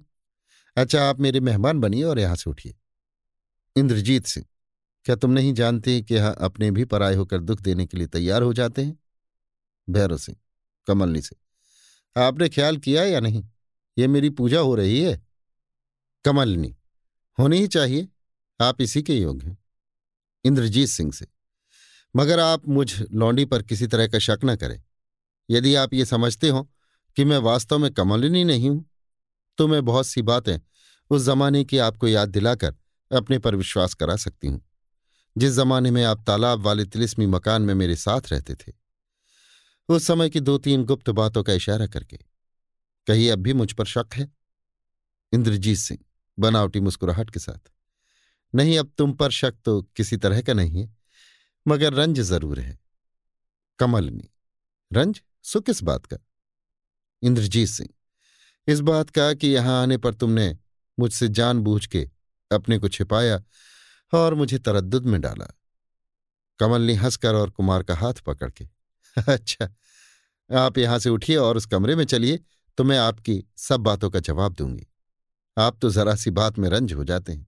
[0.77, 2.75] अच्छा आप मेरे मेहमान बनिए और यहाँ से उठिए।
[3.75, 4.45] इंद्रजीत सिंह,
[5.05, 8.41] क्या तुम नहीं जानते कि यहाँ अपने भी पराय होकर दुख देने के लिए तैयार
[8.41, 8.97] हो जाते हैं?
[9.87, 10.37] भैरव सिंह,
[10.87, 11.35] कमलनी से
[12.15, 13.43] आपने ख्याल किया या नहीं?
[13.97, 15.21] ये मेरी पूजा हो रही है।
[16.25, 16.75] कमलनी,
[17.37, 18.07] होनी ही चाहिए।
[18.59, 19.57] आप इसी के योग्य हैं।
[20.45, 21.27] इंद्रजीत सिंह से,
[22.15, 24.81] मगर आप मुझ लौंडी पर किसी तरह का शक न करें।
[25.49, 26.63] यदि आप ये समझते हो
[27.17, 28.85] कि मैं वास्तव में कमलिनी नहीं हूँ
[29.57, 30.59] तो मैं बहुत सी बातें
[31.11, 32.75] उस जमाने की आपको याद दिलाकर
[33.11, 34.61] अपने पर विश्वास करा सकती हूँ,
[35.35, 38.73] जिस जमाने में आप तालाब वाले तिलिस्मी मकान में मेरे साथ रहते थे।
[39.89, 42.19] उस समय की दो तीन गुप्त बातों का इशारा करके
[43.07, 44.29] कहीं अब भी मुझ पर शक है?
[45.33, 45.99] इंद्रजीत सिंह
[46.37, 47.71] बनावटी मुस्कुराहट के साथ,
[48.53, 50.95] नहीं, अब तुम पर शक तो किसी तरह का नहीं है,
[51.65, 52.77] मगर रंज ज़रूर है।
[53.79, 54.29] कमलनी,
[54.91, 56.17] रंज, सो किस बात का?
[57.23, 57.89] इंद्रजीत सिंह,
[58.67, 60.57] इस बात का कि यहाँ आने पर तुमने
[60.97, 62.09] मुझसे जानबूझ के
[62.51, 63.41] अपने को छिपाया
[64.13, 65.47] और मुझे तरद्दुद में डाला।
[66.59, 68.67] कमल ने हंसकर और कुमार का हाथ पकड़ के
[69.17, 69.67] अच्छा
[70.49, 72.39] आप यहाँ से उठिए और उस कमरे में चलिए
[72.77, 74.87] तो मैं आपकी सब बातों का जवाब दूँगी।
[75.57, 77.45] आप तो जरा सी बात में रंज हो जाते हैं।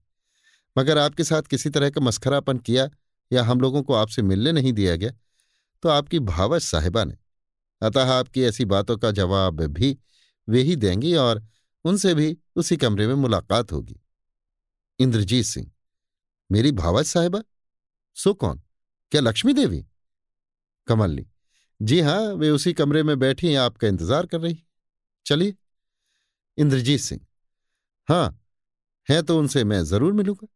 [0.76, 2.88] मगर आपके साथ किसी तरह का मस्खरापन किया
[3.30, 5.12] या हम लोगों को आपसे मिलने नहीं दिया गया
[5.82, 7.16] तो आपकी भावच साहिबा ने।
[7.82, 9.96] अतः आपकी ऐसी बातों का जवाब भी
[10.48, 11.42] वे ही देंगी और
[11.84, 14.00] उनसे भी उसी कमरे में मुलाकात होगी।
[15.00, 15.70] इंद्रजीत सिंह,
[16.50, 17.42] मेरी भावच साहिबा?
[18.16, 18.60] सो कौन?
[19.12, 19.84] क्या लक्ष्मी देवी?
[20.88, 21.26] कमलनी,
[21.80, 24.62] जी हाँ वे उसी कमरे में बैठी आपका इंतज़ार कर रही
[25.26, 25.54] चलिए।
[26.58, 27.20] इंद्रजीत सिंह।
[28.08, 28.36] हाँ
[29.08, 30.46] है तो उनसे मैं ज़रूर मिलूँगा।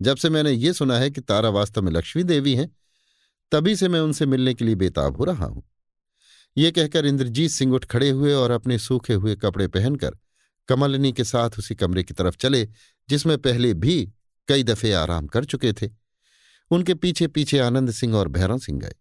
[0.00, 2.68] जब से मैंने ये सुना है कि तारा वास्तव में लक्ष्मी देवी हैं,
[3.52, 5.62] तभी से मैं उनसे मिलने के लिए बेताब हो रहा हूँ।
[6.56, 10.16] ये कहकर इंद्रजीत सिंह उठ खड़े हुए और अपने सूखे हुए कपड़े पहनकर
[10.68, 12.68] कमलनी के साथ उसी कमरे की तरफ़ चले,
[13.08, 14.12] जिसमें पहले भी
[14.48, 15.90] कई दफे आराम कर चुके थे।
[16.70, 18.94] उनके पीछे पीछे आनंद सिंह और भैरव सिंह गए।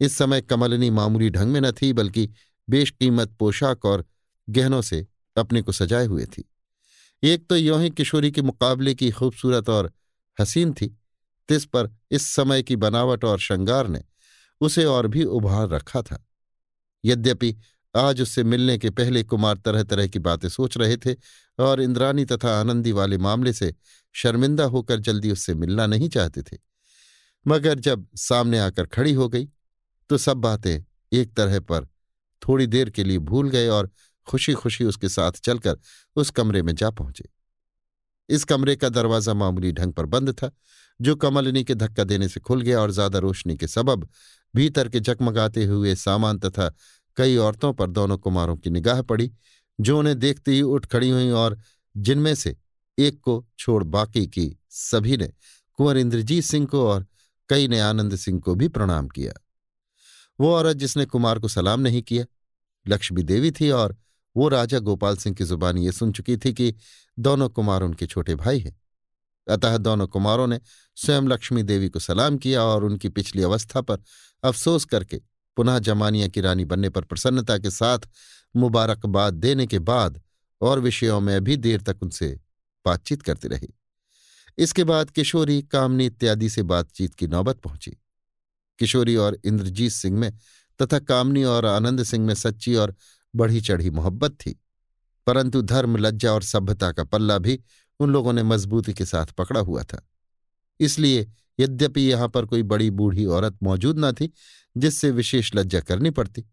[0.00, 2.28] इस समय कमलनी मामूली ढंग में न थी, बल्कि
[2.70, 4.04] बेशकीमत पोशाक और
[4.48, 6.44] गहनों से अपने को सजाए हुए थी।
[7.22, 9.92] एक तो यों ही किशोरी के मुकाबले की खूबसूरत और
[10.38, 10.86] हसीन थी,
[11.48, 14.02] तिस पर इस समय की बनावट और श्रृंगार ने
[14.60, 16.24] उसे और भी उभार रखा था।
[17.04, 17.56] यद्यपि
[17.94, 21.14] आज उससे मिलने के पहले कुमार तरह तरह की बातें सोच रहे थे
[21.58, 23.74] और इंद्रानी तथा आनंदी वाले मामले से
[24.14, 26.58] शर्मिंदा होकर जल्दी उससे मिलना नहीं चाहते थे।
[27.46, 29.48] मगर जब सामने आकर खड़ी हो गई
[30.10, 31.88] तो सब बातें एक तरह पर
[32.42, 33.90] थोड़ी देर के लिए भूल गए और
[34.26, 35.78] खुशी खुशी उसके साथ चलकर
[36.16, 37.24] उस कमरे में जा पहुँचे।
[38.28, 40.50] इस कमरे का दरवाज़ा मामूली ढंग पर बंद था,
[41.00, 44.08] जो कमलिनी के धक्का देने से खुल गया और ज़्यादा रोशनी के सबब
[44.54, 46.68] भीतर के जगमगाते हुए सामान तथा
[47.16, 49.30] कई औरतों पर दोनों कुमारों की निगाह पड़ी,
[49.78, 51.58] जो उन्हें देखते ही उठ खड़ी हुई और
[51.96, 52.56] जिनमें से
[52.98, 55.32] एक को छोड़ बाकी की सभी ने
[55.78, 57.06] कुंवर इंद्रजीत सिंह को और
[57.50, 59.32] कई ने आनंद सिंह को भी प्रणाम किया।
[60.40, 62.24] वो औरत जिसने कुमार को सलाम नहीं किया।
[62.88, 63.96] लक्ष्मी देवी थी और
[64.36, 66.74] वो राजा गोपाल सिंह की जुबानी ये सुन चुकी थी कि
[67.18, 68.80] दोनों कुमार उनके छोटे भाई हैं।
[69.50, 70.60] अतः दोनों कुमारों ने
[70.96, 73.98] स्वयं लक्ष्मी देवी को सलाम किया और उनकी पिछली अवस्था पर
[74.44, 75.20] अफसोस करके
[75.56, 77.98] पुनः जमानिया की रानी बनने पर प्रसन्नता के साथ
[78.56, 80.22] मुबारकबाद देने के बाद
[80.60, 82.40] और विषयों में भी देर तक उनसे
[82.86, 83.74] बातचीत करती रही।
[84.58, 87.96] इसके बाद किशोरी, कामनी इत्यादि से बातचीत की नौबत पहुँची।
[88.78, 90.32] किशोरी और इंद्रजीत सिंह में
[90.82, 92.94] तथा कामनी और आनंद सिंह में सच्ची और
[93.36, 94.60] बढ़ी चढ़ी मोहब्बत थी।
[95.26, 97.60] परंतु धर्म, लज्जा और सभ्यता का पल्ला भी
[98.00, 100.08] उन लोगों ने मजबूती के साथ पकड़ा हुआ था।
[100.80, 104.32] इसलिए यद्यपि यहाँ पर कोई बड़ी बूढ़ी औरत मौजूद न थी,
[104.76, 106.44] जिससे विशेष लज्जा करनी पड़ती।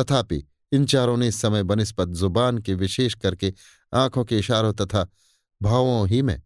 [0.00, 3.54] तथापि इन चारों ने इस समय बनस्पत ज़ुबान के विशेष करके
[3.94, 5.08] आँखों के इशारों तथा
[5.62, 6.42] भावों ही में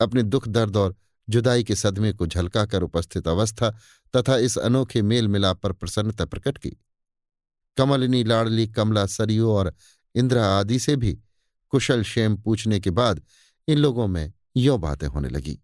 [0.00, 0.96] अपने दुख, दर्द और
[1.28, 3.78] जुदाई के सदमे को झलकाकर उपस्थित अवस्था
[4.14, 6.76] तथा इस अनोखे मेल मिलाप पर प्रसन्नता प्रकट की।
[7.76, 9.74] कमलिनी, लाडली, कमला, सरयू और
[10.14, 11.12] इंद्रा आदि से भी
[11.72, 13.22] कुशल शेम पूछने के बाद
[13.68, 15.58] इन लोगों में यो बातें होने लगी।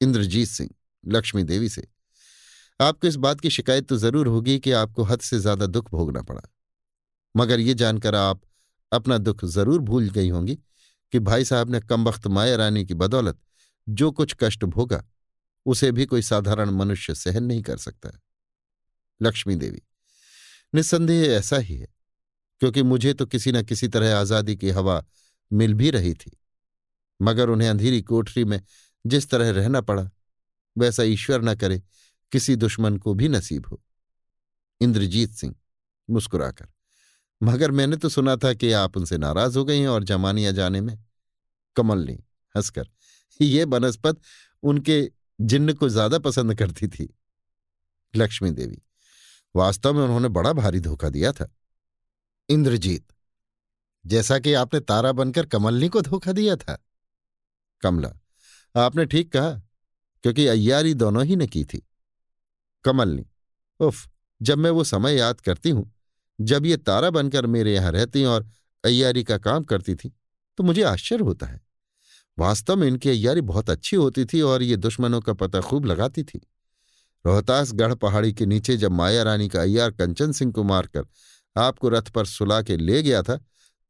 [0.00, 0.70] इंद्रजीत सिंह,
[1.04, 1.86] लक्ष्मी देवी से,
[2.80, 6.22] आपको इस बात की शिकायत तो ज़रूर होगी कि आपको हद से ज़्यादा दुख भोगना
[6.22, 6.40] पड़ा।
[7.34, 8.40] मगर ये जानकर आप
[8.92, 10.54] अपना दुख ज़रूर भूल गई होंगी
[11.12, 13.38] कि भाई साहब ने कम वक्त माया रानी की बदौलत
[13.86, 15.04] जो कुछ कष्ट भोगा
[15.66, 18.10] उसे भी कोई साधारण मनुष्य सहन नहीं कर सकता।
[19.20, 19.82] लक्ष्मी देवी,
[20.72, 21.88] निस्संदेह ऐसा ही है,
[22.60, 25.02] क्योंकि मुझे तो किसी न किसी तरह आज़ादी की हवा
[25.50, 26.36] मिल भी रही थी,
[27.20, 28.60] मगर उन्हें अंधेरी कोठरी में
[29.04, 30.10] जिस तरह रहना पड़ा,
[30.76, 31.82] वैसा ईश्वर न करे,
[32.32, 33.80] किसी दुश्मन को भी नसीब हो।
[34.80, 35.54] इंद्रजीत सिंह
[36.08, 36.68] मुस्कुराकर,
[37.40, 40.80] मगर मैंने तो सुना था कि आप उनसे नाराज़ हो गई हैं और जमानिया जाने
[40.80, 40.98] में।
[41.76, 42.18] कमलनी
[42.54, 42.88] हंसकर,
[43.40, 44.20] ये बनस्पत
[44.62, 45.00] उनके
[45.40, 47.08] जिन्न को ज़्यादा पसंद करती थी
[48.14, 48.82] लक्ष्मी देवी।
[49.54, 51.48] वास्तव में उन्होंने बड़ा भारी धोखा दिया था।
[52.48, 53.06] इंद्रजीत,
[54.04, 56.76] जैसा कि आपने तारा बनकर कमलनी को धोखा दिया था।
[57.82, 58.12] कमला,
[58.74, 59.50] आपने ठीक कहा,
[60.24, 61.82] क्योंकि अय्यारी दोनों ही ने की थी।
[62.84, 63.26] कमलनी,
[63.80, 64.08] उफ,
[64.40, 65.90] जब मैं वो समय याद करती हूँ,
[66.38, 68.48] जब ये तारा बनकर मेरे यहाँ रहती और
[68.84, 70.12] अय्यारी का काम करती थी
[70.58, 71.60] तो मुझे आश्चर्य होता है।
[72.40, 76.22] वास्तव में इनकी अय्यारी बहुत अच्छी होती थी और ये दुश्मनों का पता खूब लगाती
[76.22, 76.40] थी।
[77.24, 81.06] रोहतास गढ़ पहाड़ी के नीचे जब माया रानी का अय्यार कंचन सिंह को मारकर
[81.56, 83.38] आपको रथ पर सुला के ले गया था,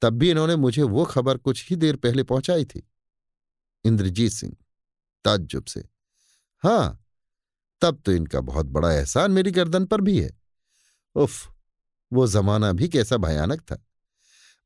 [0.03, 2.83] तब भी इन्होंने मुझे वो खबर कुछ ही देर पहले पहुंचाई थी।
[3.85, 4.57] इंद्रजीत सिंह,
[5.25, 5.85] ताज्जुब से
[6.63, 7.07] हाँ
[7.83, 10.31] तब तो इनका बहुत बड़ा एहसान मेरी गर्दन पर भी है।
[11.17, 11.49] उफ,
[12.13, 13.83] वो जमाना भी कैसा भयानक था।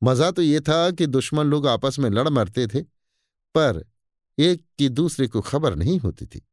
[0.02, 2.93] मज़ा तो ये था कि दुश्मन लोग आपस में लड़ मरते थे
[3.54, 3.84] पर
[4.38, 6.48] एक की दूसरे को खबर नहीं होती थी।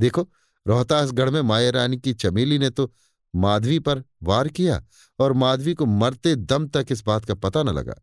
[0.00, 0.28] देखो,
[0.66, 2.94] रोहतासगढ़ में माया रानी की चमेली ने तो
[3.34, 4.84] माधवी पर वार किया
[5.18, 7.94] और माधवी को मरते दम तक इस बात का पता न लगा।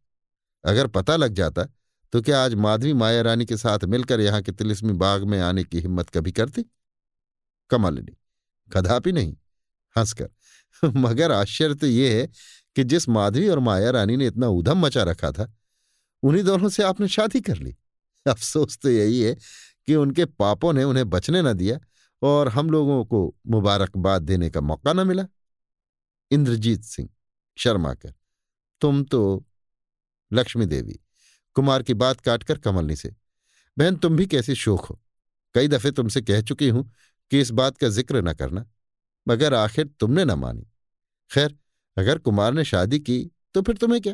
[0.65, 1.65] अगर पता लग जाता
[2.11, 5.63] तो क्या आज माधवी माया रानी के साथ मिलकर यहाँ के तिलिस्मी बाग में आने
[5.63, 6.65] की हिम्मत कभी करती?
[7.69, 8.17] कमलिनी
[8.73, 9.37] कदापि नहीं,
[9.97, 10.29] हंसकर।
[10.83, 12.27] मगर आश्चर्य तो ये है
[12.75, 15.53] कि जिस माधवी और माया रानी ने इतना उधम मचा रखा था,
[16.23, 17.75] उन्हीं दोनों से आपने शादी कर ली।
[18.27, 19.33] अफसोस तो यही है
[19.87, 21.79] कि उनके पापों ने उन्हें बचने न दिया
[22.21, 25.25] और हम लोगों को मुबारकबाद देने का मौका न मिला।
[26.31, 27.09] इंद्रजीत सिंह
[27.57, 28.13] शर्मा कर
[28.81, 29.45] तुम तो
[30.31, 30.99] लक्ष्मी देवी,
[31.55, 33.15] कुमार की बात काटकर कमलनी से,
[33.77, 34.99] बहन तुम भी कैसे शोक हो?
[35.55, 36.91] कई दफे तुमसे कह चुकी हूँ
[37.31, 38.65] कि इस बात का ज़िक्र न करना,
[39.27, 40.65] मगर आखिर तुमने न मानी।
[41.31, 41.55] खैर,
[41.97, 43.19] अगर कुमार ने शादी की
[43.53, 44.13] तो फिर तुम्हें क्या?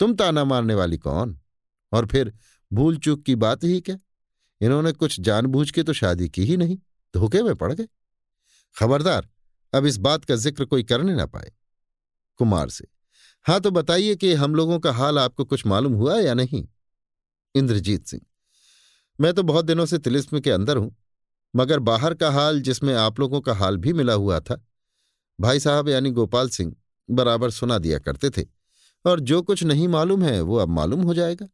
[0.00, 1.38] तुम ताना मारने वाली कौन?
[1.92, 2.32] और फिर
[2.70, 3.98] भूल चूक की बात ही क्या?
[4.60, 6.76] इन्होंने कुछ जानबूझ के तो शादी की ही नहीं,
[7.14, 7.86] धोखे में पड़ गए।
[8.76, 9.28] खबरदार,
[9.72, 11.52] अब इस बात का ज़िक्र कोई करने ना पाए।
[12.40, 12.86] कुमार से
[13.46, 16.66] हाँ तो बताइए कि हम लोगों का हाल आपको कुछ मालूम हुआ या नहीं?
[17.54, 18.22] इंद्रजीत सिंह,
[19.18, 20.94] मैं तो बहुत दिनों से तिलिस्म के अंदर हूँ,
[21.54, 24.62] मगर बाहर का हाल जिसमें आप लोगों का हाल भी मिला हुआ था।
[25.38, 26.74] भाई साहब यानी गोपाल सिंह
[27.08, 28.44] बराबर सुना दिया करते थे,
[29.04, 31.46] और जो कुछ नहीं मालूम है वो अब मालूम हो जाएगा।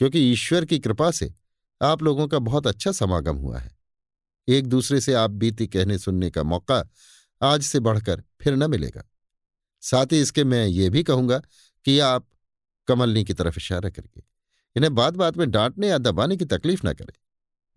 [0.00, 1.34] क्योंकि ईश्वर की कृपा से
[1.82, 3.78] आप लोगों का बहुत अच्छा समागम हुआ है।
[4.48, 6.90] एक दूसरे से आप बीती कहने सुनने का मौका
[7.42, 9.02] आज से बढ़कर फिर न मिलेगा।
[9.80, 11.38] साथ ही इसके मैं ये भी कहूँगा
[11.84, 12.26] कि आप
[12.88, 14.22] कमलनी की तरफ़ इशारा करके
[14.76, 17.14] इन्हें बात बात में डांटने या दबाने की तकलीफ़ न करें।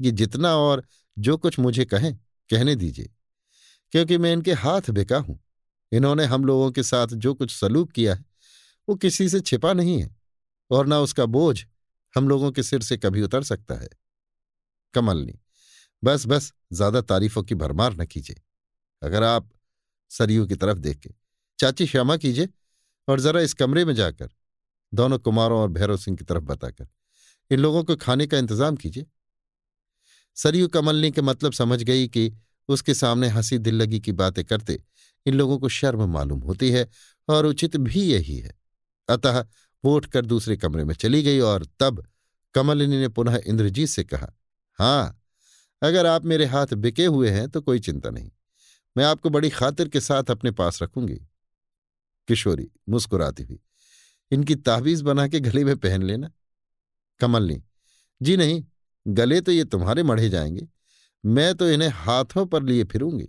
[0.02, 0.84] ये जितना और
[1.20, 2.16] जो कुछ मुझे कहें,
[2.50, 3.10] कहने दीजिए।
[3.92, 5.40] क्योंकि मैं इनके हाथ बेका हूँ।
[5.92, 8.26] इन्होंने हम लोगों के साथ जो कुछ सलूक किया है,
[8.90, 10.16] वो किसी से छिपा नहीं है
[10.72, 11.66] और ना उसका बोझ
[12.14, 13.90] हम लोगों के सिर से कभी उतर सकता है।
[14.94, 15.40] कमलनी
[16.04, 18.42] बस बस, ज़्यादा तारीफों की भरमार न कीजिए।
[19.02, 19.50] अगर आप
[20.12, 21.08] सरयू की तरफ़ देख,
[21.60, 22.50] चाची क्षमा कीजिए
[23.08, 24.30] और जरा इस कमरे में जाकर
[24.94, 26.88] दोनों कुमारों और भैरव सिंह की तरफ़ बताकर
[27.52, 29.06] इन लोगों को खाने का इंतज़ाम कीजिए।
[30.38, 32.32] सरयू कमलनी के मतलब समझ गई कि
[32.70, 34.80] उसके सामने हँसी दिल लगी की बातें करते
[35.26, 36.88] इन लोगों को शर्म मालूम होती है
[37.28, 38.54] और उचित भी यही है।
[39.10, 39.44] अतः
[39.86, 42.06] वो उठकर दूसरे कमरे में चली गई और तब
[42.56, 44.32] कमलिनी ने पुनः इंद्रजीत से कहा
[44.80, 45.20] हाँ
[45.82, 48.32] अगर आप मेरे हाथ बिके हुए हैं तो कोई चिंता नहीं।
[48.98, 51.16] मैं आपको बड़ी खातिर के साथ अपने पास रखूँगी।
[52.28, 53.60] किशोरी मुस्कुराती हुई,
[54.32, 56.32] इनकी ताबीज बना के गले में पहन लेना।
[57.20, 57.62] कमलनी,
[58.22, 58.64] जी नहीं,
[59.08, 60.68] गले तो ये तुम्हारे मढ़े जाएँगे।
[61.26, 63.28] मैं तो इन्हें हाथों पर लिए फिरूँगी।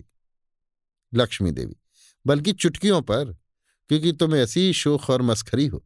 [1.13, 1.75] लक्ष्मी देवी,
[2.25, 3.33] बल्कि चुटकियों पर,
[3.89, 5.85] क्योंकि तुम ऐसी शोख और मस्खरी हो।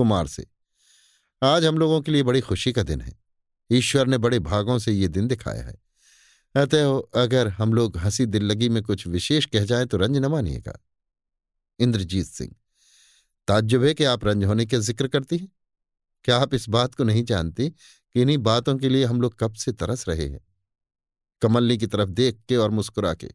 [0.00, 0.46] कुमार से।
[1.42, 3.18] आज हम लोगों के लिए बड़ी खुशी का दिन है।
[3.70, 5.74] ईश्वर ने बड़े भागों से ये दिन दिखाया है।
[6.54, 10.26] अतः अगर हम लोग हँसी दिल लगी में कुछ विशेष कह जाए तो रंज न
[10.26, 10.78] मानिएगा।
[11.78, 12.54] इंद्रजीत सिंह,
[13.48, 15.48] ताज्जुब है कि आप रंज होने के ज़िक्र करती हैं?
[16.24, 19.54] क्या आप इस बात को नहीं जानती कि इन्हीं बातों के लिए हम लोग कब
[19.54, 20.40] से तरस रहे हैं?
[21.42, 23.30] कमलनी की तरफ़ देख के और मुस्कुरा के।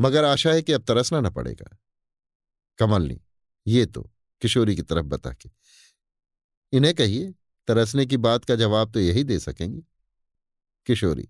[0.00, 1.76] मगर आशा है कि अब तरसना न पड़ेगा।
[2.78, 3.20] कमलनी,
[3.66, 4.11] ये तो
[4.42, 5.50] किशोरी की तरफ़ बता के।
[6.72, 7.32] इन्हें कहिए,
[7.68, 9.82] तरसने की बात का जवाब तो यही दे सकेंगे।
[10.86, 11.28] किशोरी,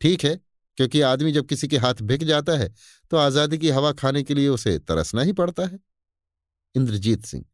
[0.00, 0.34] ठीक है,
[0.78, 2.72] क्योंकि आदमी जब किसी के हाथ भिग जाता है
[3.10, 5.78] तो आज़ादी की हवा खाने के लिए उसे तरसना ही पड़ता है।
[6.74, 7.44] इंद्रजीत सिंह,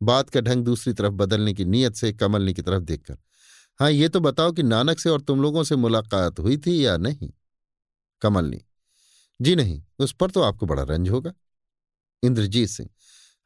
[0.00, 3.16] बात का ढंग दूसरी तरफ़ बदलने की नीयत से कमलनी की तरफ़ देखकर
[3.80, 6.96] हाँ ये तो बताओ कि नानक से और तुम लोगों से मुलाकात हुई थी या
[6.98, 7.30] नहीं?
[8.22, 8.60] कमलनी,
[9.40, 11.32] जी नहीं, उस पर तो आपको बड़ा रंज होगा।
[12.22, 12.88] इंद्रजीत सिंह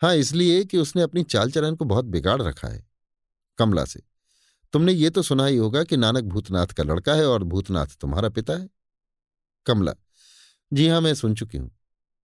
[0.03, 2.87] हाँ इसलिए कि उसने अपनी चाल चलन को बहुत बिगाड़ रखा है,
[3.59, 4.03] कमला से।
[4.75, 8.29] तुमने ये तो सुना ही होगा कि नानक भूतनाथ का लड़का है और भूतनाथ तुम्हारा
[8.29, 8.69] पिता है।
[9.67, 9.95] कमला,
[10.73, 11.71] जी हाँ, मैं सुन चुकी हूँ,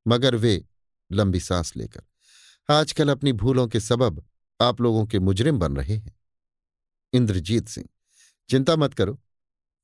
[0.06, 0.64] मगर वे
[1.10, 2.02] लंबी सांस लेकर,
[2.68, 4.24] आजकल अपनी भूलों के सबब
[4.60, 6.16] आप लोगों के मुजरिम बन रहे हैं।
[7.12, 7.88] इंद्रजीत सिंह,
[8.50, 9.18] चिंता मत करो,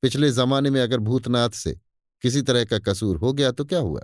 [0.03, 1.79] पिछले जमाने में अगर भूतनाथ से
[2.25, 4.01] किसी तरह का कसूर हो गया तो क्या हुआ?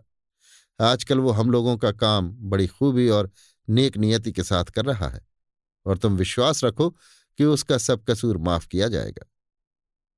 [0.81, 3.31] आजकल वो हम लोगों का काम बड़ी खूबी और
[3.69, 5.21] नेक नियति के साथ कर रहा है
[5.87, 6.91] और तुम विश्वास रखो
[7.39, 9.27] कि उसका सब कसूर माफ़ किया जाएगा।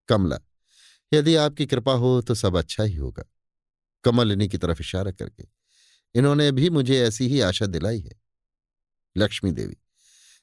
[0.09, 0.39] कमला,
[1.13, 3.25] यदि आपकी कृपा हो तो सब अच्छा ही होगा।
[4.05, 5.45] कमलिनी की तरफ़ इशारा करके,
[6.15, 8.13] इन्होंने भी मुझे ऐसी ही आशा दिलाई है।
[9.17, 9.77] लक्ष्मी देवी,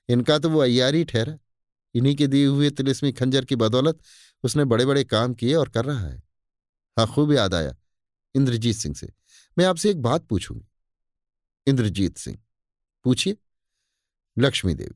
[0.10, 1.38] इनका तो वो अयारी ठहरा,
[1.96, 4.00] इन्हीं के दिए हुए तिलिस्मी खंजर की बदौलत
[4.44, 6.22] उसने बड़े बड़े काम किए और कर रहा है।
[6.98, 7.76] हाँ खूब याद आया,
[8.36, 9.12] इंद्रजीत सिंह से।
[9.58, 10.68] मैं आपसे एक बात पूछूँगी।
[11.68, 12.38] इंद्रजीत सिंह
[13.06, 13.38] पूछिए।
[14.38, 14.96] लक्ष्मी देवी,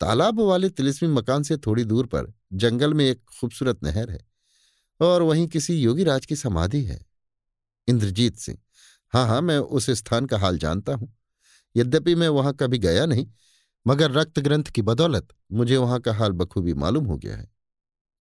[0.00, 4.20] तालाब वाले तिलिस्मी मकान से थोड़ी दूर पर जंगल में एक खूबसूरत नहर है
[5.00, 7.00] और वहीं किसी योगी राज की समाधि है।
[7.88, 8.58] इंद्रजीत सिंह
[9.12, 11.12] हाँ हाँ मैं उस स्थान का हाल जानता हूँ।
[11.74, 13.26] यद्यपि मैं वहाँ कभी गया नहीं,
[13.86, 17.48] मगर रक्त ग्रंथ की बदौलत मुझे वहाँ का हाल बखूबी मालूम हो गया है।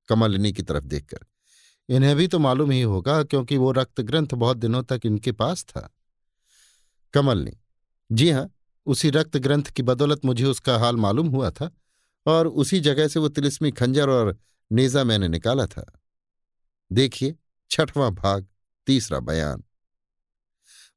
[0.09, 1.19] कमलिनी की तरफ़ देखकर,
[1.89, 5.63] इन्हें भी तो मालूम ही होगा क्योंकि वो रक्त ग्रंथ बहुत दिनों तक इनके पास
[5.63, 5.89] था।
[7.13, 7.51] कमलनी,
[8.09, 8.49] जी हाँ
[8.89, 11.69] उसी रक्त ग्रंथ की बदौलत मुझे उसका हाल मालूम हुआ था,
[12.25, 14.37] और उसी जगह से वो तिलिस्मी खंजर और
[14.71, 15.85] नेजा मैंने निकाला था।
[16.91, 17.35] देखिए,
[17.71, 18.47] छठवां भाग,
[18.87, 19.63] तीसरा बयान।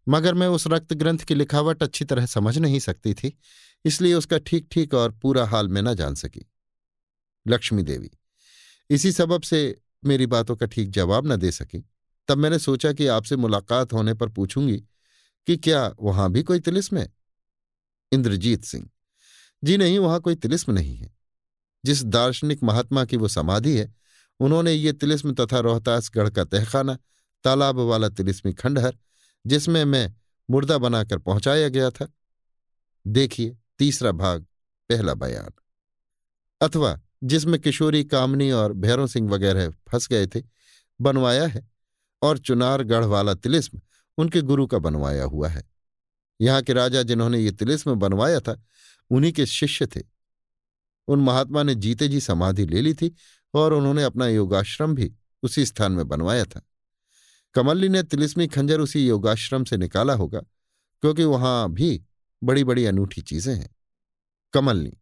[0.06, 3.36] मगर मैं उस रक्त ग्रंथ की लिखावट अच्छी तरह समझ नहीं सकती थी,
[3.84, 6.46] इसलिए उसका ठीक ठीक और पूरा हाल मैं न जान सकी।
[7.46, 8.10] लक्ष्मी देवी,
[8.90, 11.84] इसी सबब से मेरी बातों का ठीक जवाब न दे सकी।
[12.28, 14.76] तब मैंने सोचा कि आपसे मुलाकात होने पर पूछूँगी
[15.46, 17.12] कि क्या वहाँ भी कोई तिलिस्म है?
[18.12, 18.90] इंद्रजीत सिंह।
[19.64, 21.10] जी नहीं, वहाँ कोई तिलिस्म नहीं है।
[21.84, 23.94] जिस दार्शनिक महात्मा की वो समाधि है,
[24.40, 26.98] उन्होंने ये तिलिस्म तथा रोहतासगढ़ का तहखाना,
[27.44, 28.98] तालाब वाला तिलिस्मी खंडहर,
[29.46, 30.14] जिसमें मैं
[30.50, 32.12] मुर्दा बनाकर पहुँचाया गया था।
[33.06, 34.42] देखिए, तीसरा भाग,
[34.88, 35.50] पहला बयान।
[36.60, 40.42] अथवा, जिसमें किशोरी कामनी और भैरों सिंह वगैरह फंस गए थे,
[41.00, 41.70] बनवाया है,
[42.22, 43.80] और चुनारगढ़ वाला तिलिस्म
[44.18, 45.64] उनके गुरु का बनवाया हुआ है।
[46.42, 48.62] यहाँ के राजा जिन्होंने ये तिलिस्म बनवाया था,
[49.10, 50.00] उन्हीं के शिष्य थे।
[51.08, 53.14] उन महात्मा ने जीते जी समाधि ले ली थी
[53.54, 55.12] और उन्होंने अपना योगाश्रम भी
[55.42, 56.62] उसी स्थान में बनवाया था।
[57.54, 60.40] कमल्ली ने तिलिस्मी खंजर उसी योगाश्रम से निकाला होगा,
[61.02, 62.00] क्योंकि वहाँ भी
[62.42, 63.68] बड़ी बड़ी अनूठी चीज़ें हैं।
[64.54, 64.92] कमलनी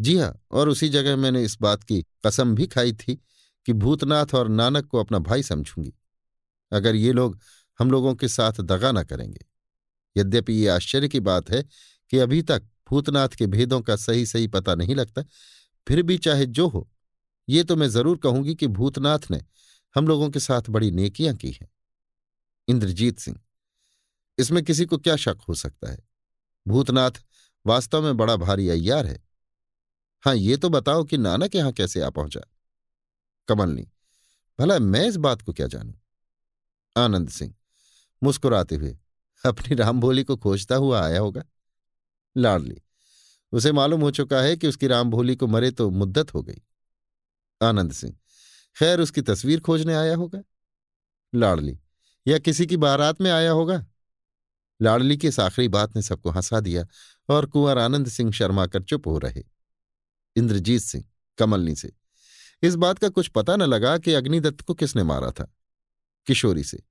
[0.00, 3.14] जी हाँ और उसी जगह मैंने इस बात की कसम भी खाई थी
[3.66, 5.92] कि भूतनाथ और नानक को अपना भाई समझूँगी।
[6.72, 7.38] अगर ये लोग
[7.80, 9.44] हम लोगों के साथ दगा न करेंगे।
[10.16, 11.62] यद्यपि ये आश्चर्य की बात है
[12.12, 15.22] कि अभी तक भूतनाथ के भेदों का सही सही पता नहीं लगता।
[15.86, 16.88] फिर भी चाहे जो हो,
[17.48, 19.42] ये तो मैं ज़रूर कहूँगी कि भूतनाथ ने
[19.96, 21.68] हम लोगों के साथ बड़ी नेकियाँ की हैं।
[22.68, 23.38] इंद्रजीत सिंह,
[24.38, 25.98] इसमें किसी को क्या शक हो सकता है?
[26.66, 27.22] भूतनाथ
[27.64, 29.22] वास्तव में बड़ा भारी अय्यार है।
[30.24, 32.40] हाँ ये तो बताओ कि नानक यहाँ कैसे आ पहुँचा?
[33.48, 33.86] कमलनी,
[34.58, 35.92] भला मैं इस बात को क्या जानूं?
[36.96, 37.54] आनंद सिंह,
[38.22, 38.96] मुस्कुराते हुए
[39.44, 41.44] अपनी राम भोली को खोजता हुआ आया होगा।
[42.36, 42.82] लाडली,
[43.52, 46.62] उसे मालूम हो चुका है कि उसकी राम भोली को मरे तो मुद्दत हो गई।
[47.62, 48.16] आनंद सिंह,
[48.76, 50.42] खैर उसकी तस्वीर खोजने आया होगा?
[51.34, 51.78] लाडली,
[52.26, 53.86] या किसी की बारात में आया होगा?
[54.82, 56.86] लाडली की इस आखिरी बात ने सबको हंसा दिया
[57.28, 59.44] और कुंवर आनंद सिंह शर्मा कर चुप हो रहे।
[60.36, 61.04] इंद्रजीत सिंह,
[61.38, 61.92] कमलनी से,
[62.62, 65.54] इस बात का कुछ पता न लगा कि अग्निदत्त को किसने मारा था?
[66.26, 66.82] किशोरी से,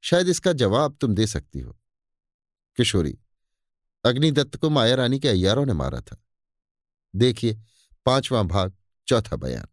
[0.00, 1.78] शायद इसका जवाब तुम दे सकती हो।
[2.76, 3.18] किशोरी,
[4.04, 6.24] अग्निदत्त को माया रानी के अयारों ने मारा था।
[7.16, 7.60] देखिए,
[8.06, 8.72] पांचवां भाग,
[9.06, 9.66] चौथा बयान।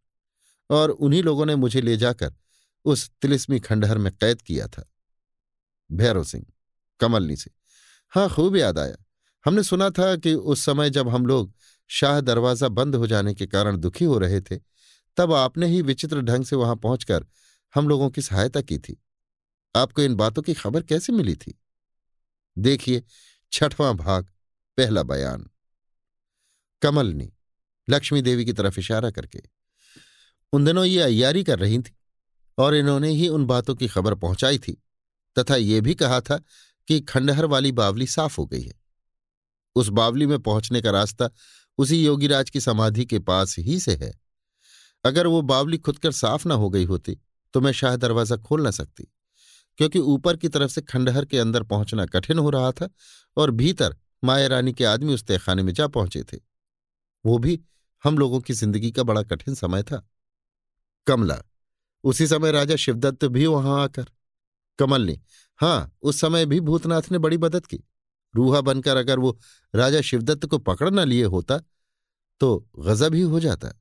[0.70, 2.34] और उन्हीं लोगों ने मुझे ले जाकर
[2.86, 4.91] उस तिलिस्मी खंडहर में कैद किया था।
[5.91, 6.45] भैरव सिंह,
[6.99, 7.52] कमलनी से।
[8.10, 8.95] हाँ खूब याद आया।
[9.45, 11.54] हमने सुना था कि उस समय जब हम लोग
[11.88, 14.60] शाह दरवाज़ा बंद हो जाने के कारण दुखी हो रहे थे,
[15.18, 17.26] तब आपने ही विचित्र ढंग से वहाँ पहुंचकर
[17.76, 19.04] हम लोगों की सहायता की थी।
[19.76, 21.61] आपको इन बातों की खबर कैसे मिली थी?
[22.58, 23.04] देखिए,
[23.52, 24.28] छठवां भाग,
[24.78, 25.49] पहला बयान।
[26.82, 27.32] कमलनी,
[27.89, 29.41] लक्ष्मी देवी की तरफ़ इशारा करके।
[30.54, 31.95] उन दिनों ये अयारी कर रही थी
[32.58, 34.82] और इन्होंने ही उन बातों की खबर पहुंचाई थी
[35.39, 36.38] तथा ये भी कहा था
[36.88, 38.74] कि खंडहर वाली बावली साफ़ हो गई है।
[39.76, 41.30] उस बावली में पहुँचने का रास्ता
[41.78, 44.14] उसी योगीराज की समाधि के पास ही से है।
[45.06, 47.18] अगर वो बावली खुदकर साफ़ न हो गई होती
[47.54, 49.08] तो मैं शाह दरवाज़ा खोल ना सकती।
[49.78, 52.90] क्योंकि ऊपर की तरफ़ से खंडहर के अंदर पहुँचना कठिन हो रहा था
[53.38, 56.38] और भीतर माया रानी के आदमी उस तहखाने में जा पहुँचे थे।
[57.26, 57.60] वो भी
[58.04, 60.06] हम लोगों की ज़िंदगी का बड़ा कठिन समय था।
[61.08, 61.38] कमला,
[62.04, 64.06] उसी समय राजा शिवदत्त भी वहाँ आकर,
[64.80, 65.20] कमल ने
[65.60, 67.84] हाँ उस समय भी भूतनाथ ने बड़ी मदद की।
[68.34, 69.38] रूहा बनकर अगर वो
[69.74, 71.58] राजा शिवदत्त को पकड़ न लिए होता
[72.42, 73.72] तो गजब ही हो जाता।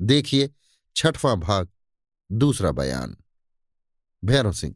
[0.00, 0.50] देखिए,
[0.96, 1.68] छठवां भाग,
[2.30, 3.16] दूसरा बयान।
[4.22, 4.74] भैरव सिंह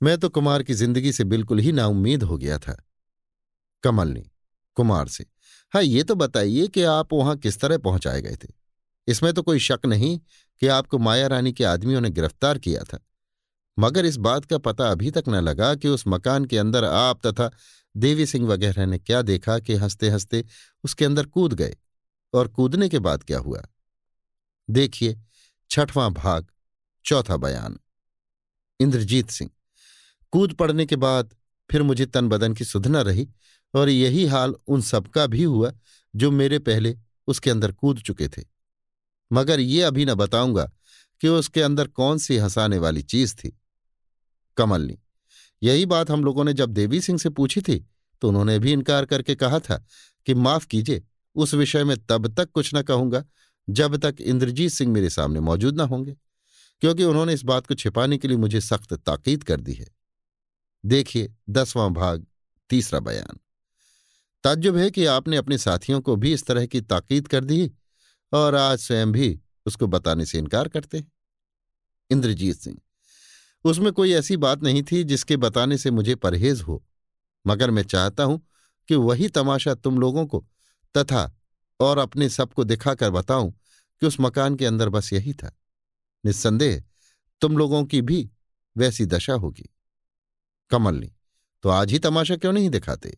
[0.00, 2.76] मैं तो कुमार की ज़िंदगी से बिल्कुल ही नाउम्मीद हो गया था।
[3.82, 4.24] कमल ने,
[4.76, 5.26] कुमार से
[5.72, 8.48] हाँ ये तो बताइए कि आप वहाँ किस तरह पहुँचाए गए थे।
[9.08, 10.18] इसमें तो कोई शक नहीं
[10.62, 12.98] कि आपको माया रानी के आदमियों ने गिरफ़्तार किया था।
[13.78, 17.26] मगर इस बात का पता अभी तक न लगा कि उस मकान के अंदर आप
[17.26, 17.50] तथा
[17.96, 20.44] देवी सिंह वगैरह ने क्या देखा कि हँसते हँसते
[20.84, 21.76] उसके अंदर कूद गए।
[22.34, 23.62] और कूदने के बाद क्या हुआ?
[24.70, 25.16] देखिए,
[25.70, 26.46] छठवां भाग,
[27.04, 27.78] चौथा बयान,
[28.80, 29.50] इंद्रजीत सिंह।
[30.32, 31.34] कूद पड़ने के बाद
[31.70, 33.28] फिर मुझे तन बदन की सुध न रही
[33.74, 35.72] और यही हाल उन सबका भी हुआ
[36.14, 36.96] जो मेरे पहले
[37.28, 38.42] उसके अंदर कूद चुके थे।
[39.30, 40.70] मगर ये अभी न बताऊँगा
[41.20, 43.56] कि उसके अंदर कौन सी हंसाने वाली चीज़ थी।
[44.56, 44.98] कमलनी
[45.62, 47.84] यही बात हम लोगों ने जब देवी सिंह से पूछी थी
[48.22, 49.84] तो उन्होंने भी इनकार करके कहा था
[50.26, 51.02] कि माफ़ कीजिए,
[51.36, 53.24] उस विषय में तब तक कुछ न कहूँगा
[53.68, 56.16] जब तक इंद्रजीत सिंह मेरे सामने मौजूद न होंगे,
[56.82, 59.86] क्योंकि उन्होंने इस बात को छिपाने के लिए मुझे सख्त ताकीद कर दी है।
[60.84, 62.26] देखिए, दसवां भाग,
[62.70, 63.38] तीसरा बयान।
[64.44, 67.70] ताज्जुब है कि आपने अपने साथियों को भी इस तरह की ताकीद कर दी
[68.32, 71.10] और आज स्वयं भी उसको बताने से इनकार करते हैं।
[72.10, 72.76] इंद्रजीत सिंह,
[73.64, 76.84] उसमें कोई ऐसी बात नहीं थी जिसके बताने से मुझे परहेज हो,
[77.46, 78.40] मगर मैं चाहता हूँ
[78.88, 80.44] कि वही तमाशा तुम लोगों को
[80.94, 81.30] तथा
[81.80, 83.50] और अपने सबको दिखाकर बताऊँ
[84.02, 85.50] कि उस मकान के अंदर बस यही था।
[86.24, 86.82] निस्संदेह
[87.40, 88.28] तुम लोगों की भी
[88.76, 89.68] वैसी दशा होगी।
[90.70, 91.12] कमलनी
[91.64, 93.16] तो आज ही तमाशा क्यों नहीं दिखाते?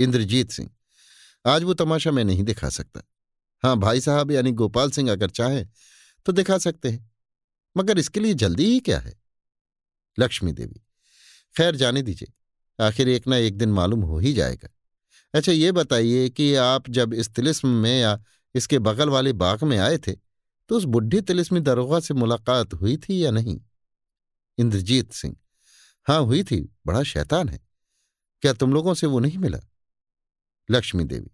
[0.00, 0.70] इंद्रजीत सिंह,
[1.44, 3.02] आज वो तमाशा मैं नहीं दिखा सकता।
[3.62, 5.66] हाँ भाई साहब यानी गोपाल सिंह अगर चाहें
[6.26, 7.10] तो दिखा सकते हैं।
[7.76, 9.14] मगर इसके लिए जल्दी ही क्या है?
[10.18, 10.80] लक्ष्मी देवी,
[11.54, 12.32] खैर जाने दीजिए,
[12.78, 14.68] आखिर एक ना एक दिन मालूम हो ही जाएगा।
[15.34, 18.18] अच्छा ये बताइए कि आप जब इस तिलिस्म में या
[18.54, 20.12] इसके बगल वाले बाग में आए थे
[20.70, 23.60] तो उस बुढ़ी तिलिस्मी दरोगा से मुलाकात हुई थी या नहीं?
[24.58, 25.36] इंद्रजीत सिंह
[26.10, 26.56] हाँ हुई थी,
[26.86, 27.58] बड़ा शैतान है।
[28.42, 29.58] क्या तुम लोगों से वो नहीं मिला?
[30.68, 31.30] लक्ष्मी देवी,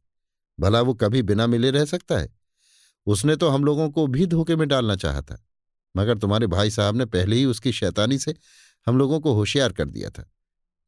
[0.59, 2.29] भला वो कभी बिना मिले रह सकता है?
[3.07, 5.39] उसने तो हम लोगों को भी धोखे में डालना चाहा था,
[5.95, 8.35] मगर तुम्हारे भाई साहब ने पहले ही उसकी शैतानी से
[8.87, 10.29] हम लोगों को होशियार कर दिया था,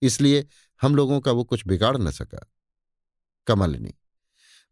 [0.03, 0.47] इसलिए
[0.83, 2.45] हम लोगों का वो कुछ बिगाड़ न सका।
[3.47, 3.95] कमलनी,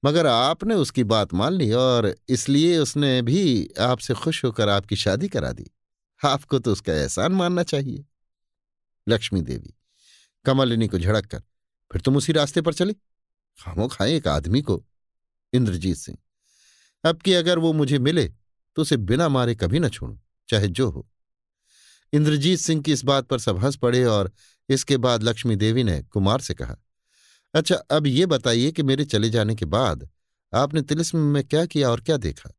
[0.03, 5.29] मगर आपने उसकी बात मान ली और इसलिए उसने भी आपसे खुश होकर आपकी शादी
[5.29, 5.71] करा दी।
[6.21, 8.05] आपको तो उसका एहसान मानना चाहिए।
[9.09, 9.75] लक्ष्मी देवी।
[10.45, 11.43] कमलिनी को झड़क कर
[11.91, 12.93] फिर तुम उसी रास्ते पर चले?
[13.59, 14.85] खामो खाए एक आदमी को।
[15.53, 16.19] इंद्रजीत सिंह,
[17.05, 18.27] अब कि अगर वो मुझे मिले
[18.77, 21.09] तो उसे बिना मारे कभी न छोड़ू, चाहे जो हो।
[22.13, 24.31] इंद्रजीत सिंह की इस बात पर सब हंस पड़े और
[24.69, 26.77] इसके बाद लक्ष्मी देवी ने कुमार से कहा
[27.55, 30.09] अच्छा अब ये बताइए कि मेरे चले जाने के बाद
[30.53, 32.51] आपने तिलिस्म में क्या किया और क्या देखा?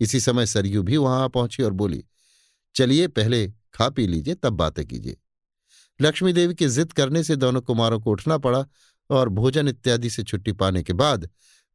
[0.00, 2.04] इसी समय सरयू भी वहाँ पहुँची और बोली,
[2.74, 5.16] चलिए, पहले खा पी लीजिए, तब बातें कीजिए।
[6.00, 8.66] लक्ष्मी देवी की जिद करने से दोनों कुमारों को उठना पड़ा
[9.10, 11.30] और भोजन इत्यादि से छुट्टी पाने के बाद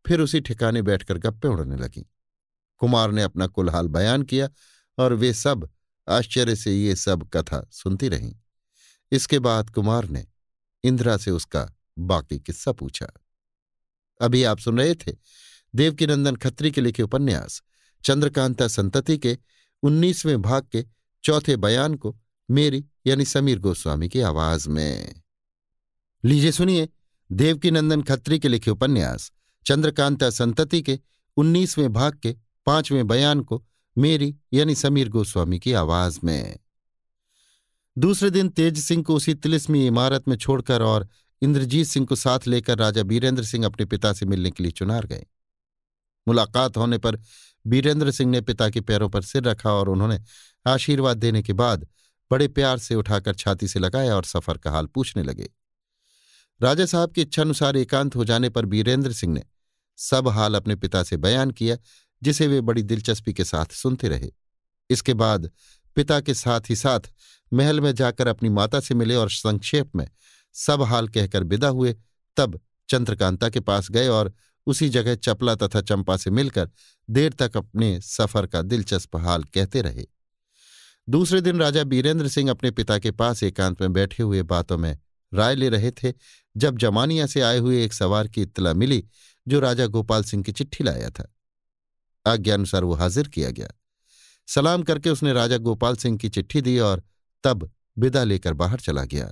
[0.07, 2.05] फिर उसी ठिकाने बैठकर गप्पे उड़ने लगी।
[2.77, 4.49] कुमार ने अपना कुलहाल बयान किया
[4.97, 5.69] और वे सब
[6.09, 8.35] आश्चर्य से ये सब कथा सुनती रहीं।
[9.11, 10.25] इसके बाद कुमार ने
[10.83, 13.07] इंदिरा से उसका बाकी किस्सा पूछा।
[14.21, 15.13] अभी आप सुन रहे थे
[15.75, 17.61] देवकीनंदन खत्री के लिखे उपन्यास,
[18.03, 19.37] चंद्रकांता संतति के
[19.83, 20.85] उन्नीसवें भाग के
[21.23, 22.17] चौथे बयान को
[22.51, 25.21] मेरी यानी समीर गोस्वामी की आवाज़ में।
[26.25, 26.89] लीजिए सुनिए
[27.31, 29.31] देवकी नंदन खत्री के लिखे उपन्यास,
[29.65, 30.99] चंद्रकांता संतति के
[31.37, 32.35] उन्नीसवें भाग के
[32.65, 33.65] पाँचवें बयान को
[33.97, 36.59] मेरी यानी समीर गोस्वामी की आवाज़ में।
[37.97, 41.07] दूसरे दिन तेज सिंह को उसी तिलिस्मी इमारत में छोड़कर और
[41.41, 45.05] इंद्रजीत सिंह को साथ लेकर राजा बीरेंद्र सिंह अपने पिता से मिलने के लिए चुनार
[45.05, 45.25] गए।
[46.27, 47.19] मुलाकात होने पर
[47.67, 50.19] बीरेंद्र सिंह ने पिता के पैरों पर सिर रखा और उन्होंने
[50.67, 51.87] आशीर्वाद देने के बाद
[52.31, 55.49] बड़े प्यार से उठाकर छाती से लगाया और सफ़र का हाल पूछने लगे।
[56.61, 59.43] राजा साहब की इच्छानुसार एकांत हो जाने पर बीरेंद्र सिंह ने
[59.97, 61.77] सब हाल अपने पिता से बयान किया,
[62.21, 64.29] जिसे वे बड़ी दिलचस्पी के साथ सुनते रहे।
[64.89, 65.49] इसके बाद
[65.95, 66.99] पिता के साथ ही साथ
[67.53, 70.07] महल में जाकर अपनी माता से मिले और संक्षेप में
[70.53, 71.95] सब हाल कहकर विदा हुए,
[72.37, 72.59] तब
[72.89, 74.33] चंद्रकांता के पास गए और
[74.67, 76.69] उसी जगह चपला तथा चंपा से मिलकर
[77.09, 80.05] देर तक अपने सफ़र का दिलचस्प हाल कहते रहे।
[81.09, 84.97] दूसरे दिन राजा बीरेंद्र सिंह अपने पिता के पास एकांत में बैठे हुए बातों में
[85.33, 86.13] राय ले रहे थे,
[86.57, 89.05] जब जमानिया से आए हुए एक सवार की इत्तला मिली,
[89.47, 91.35] जो राजा गोपाल सिंह की चिट्ठी लाया था।
[92.25, 93.67] आज्ञानुसार वो हाजिर किया गया।
[94.47, 97.03] सलाम करके उसने राजा गोपाल सिंह की चिट्ठी दी और
[97.43, 99.31] तब विदा लेकर बाहर चला गया।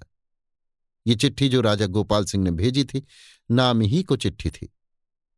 [1.08, 3.06] ये चिट्ठी जो राजा गोपाल सिंह ने भेजी थी,
[3.52, 4.74] नाम ही को चिट्ठी थी।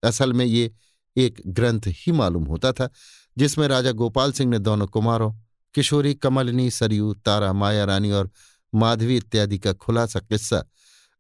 [0.04, 0.72] असल में ये
[1.18, 2.90] एक ग्रंथ ही मालूम होता था,
[3.38, 5.34] जिसमें राजा गोपाल सिंह ने दोनों कुमारों
[5.76, 8.30] किशोरी, कमलनी, सरयू, तारा, माया रानी और
[8.74, 10.64] माधवी इत्यादि का खुलासा किस्सा,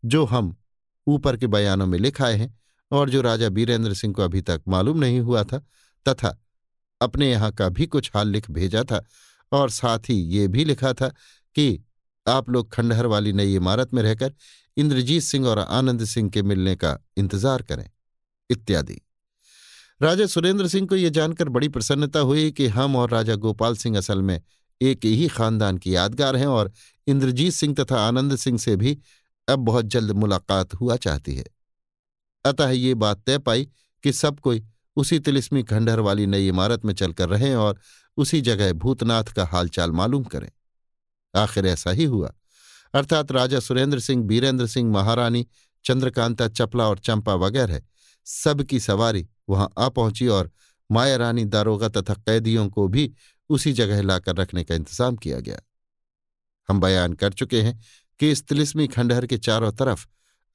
[0.04, 0.56] जो हम
[1.08, 2.58] ऊपर के बयानों में लिखाए हैं
[2.92, 5.58] और जो राजा बीरेंद्र सिंह को अभी तक मालूम नहीं हुआ था,
[6.06, 6.38] तथा
[7.02, 9.04] अपने यहाँ का भी कुछ हाल लिख भेजा था
[9.52, 11.08] और साथ ही ये भी लिखा था
[11.56, 11.84] कि
[12.28, 14.34] आप लोग खंडहर वाली नई इमारत में रहकर
[14.78, 17.90] इंद्रजीत सिंह और आनंद सिंह के मिलने का इंतज़ार करें,
[18.50, 19.00] इत्यादि।
[20.02, 23.98] राजा सुरेंद्र सिंह को यह जानकर बड़ी प्रसन्नता हुई कि हम और राजा गोपाल सिंह
[23.98, 24.42] असल में
[24.82, 26.72] एक ही खानदान की यादगार हैं और
[27.08, 29.00] इंद्रजीत सिंह तथा आनंद सिंह से भी
[29.50, 31.46] अब बहुत जल्द मुलाकात हुआ चाहती है।
[32.46, 33.68] अतः ये बात तय पाई
[34.04, 37.80] कि सब कोई उसी तिलिस्मी खंडहर वाली नई इमारत में चलकर रहें और
[38.18, 40.52] उसी जगह भूतनाथ का हालचाल मालूम करें।
[41.36, 42.34] आखिर ऐसा ही हुआ।
[42.94, 45.48] अर्थात राजा सुरेंद्र सिंह, बीरेंद्र सिंह, महारानी,
[45.86, 47.82] चंद्रकांता, चपला और चंपा वगैरह
[48.26, 50.52] सबकी सवारी वहाँ आ पहुँची और
[50.90, 53.12] माया रानी दारोगा तथा कैदियों को भी
[53.50, 55.60] उसी जगह लाकर रखने का इंतज़ाम किया गया।
[56.70, 57.80] हम बयान कर चुके हैं
[58.20, 60.06] कि इस तिलिस्मी खंडहर के चारों तरफ़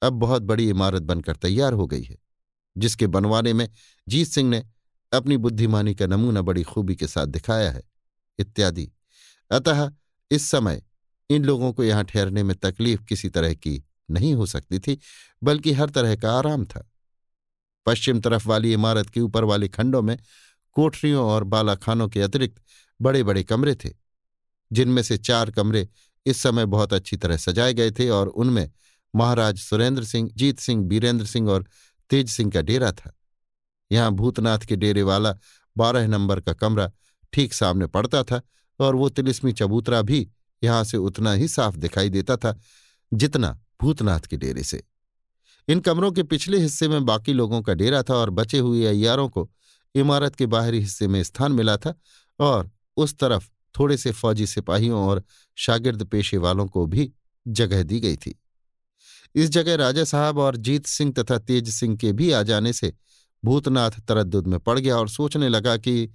[0.01, 2.17] अब बहुत बड़ी इमारत बनकर तैयार हो गई है,
[2.75, 3.67] जिसके बनवाने में
[4.07, 4.63] जीत सिंह ने
[5.11, 7.83] अपनी बुद्धिमानी का नमूना बड़ी खूबी के साथ दिखाया है,
[8.39, 8.89] इत्यादि।
[9.51, 9.89] अतः
[10.31, 10.81] इस समय
[11.29, 13.81] इन लोगों को यहाँ ठहरने में तकलीफ़ किसी तरह की
[14.11, 14.97] नहीं हो सकती थी,
[15.41, 16.87] बल्कि हर तरह का आराम था।
[17.85, 20.17] पश्चिम तरफ़ वाली इमारत के ऊपर वाले खंडों में
[20.75, 22.61] कोठरियों और बालाखानों के अतिरिक्त
[22.99, 23.89] बड़े बड़े कमरे थे,
[24.71, 25.87] जिनमें से चार कमरे
[26.25, 28.69] इस समय बहुत अच्छी तरह सजाए गए थे और उनमें
[29.13, 31.65] महाराज सुरेंद्र सिंह, जीत सिंह, बीरेंद्र सिंह और
[32.09, 33.11] तेज सिंह का डेरा था।
[33.91, 35.35] यहाँ भूतनाथ के डेरे वाला
[35.75, 36.91] बारह नंबर का कमरा
[37.33, 38.41] ठीक सामने पड़ता था
[38.79, 40.27] और वो तिलिस्मी चबूतरा भी
[40.63, 42.57] यहाँ से उतना ही साफ़ दिखाई देता था
[43.11, 44.83] जितना भूतनाथ के डेरे से।
[45.67, 49.29] इन कमरों के पिछले हिस्से में बाकी लोगों का डेरा था और बचे हुए अयारों
[49.29, 49.49] को
[49.95, 51.95] इमारत के बाहरी हिस्से में स्थान मिला था
[52.39, 53.49] और उस तरफ़
[53.79, 55.23] थोड़े से फौजी सिपाहियों और
[55.55, 57.11] शागिर्द पेशे वालों को भी
[57.47, 58.39] जगह दी गई थी।
[59.35, 62.93] इस जगह राजा साहब और जीत सिंह तथा तेज सिंह के भी आ जाने से
[63.45, 66.09] भूतनाथ तरद्दुद में पड़ गया और सोचने लगा कि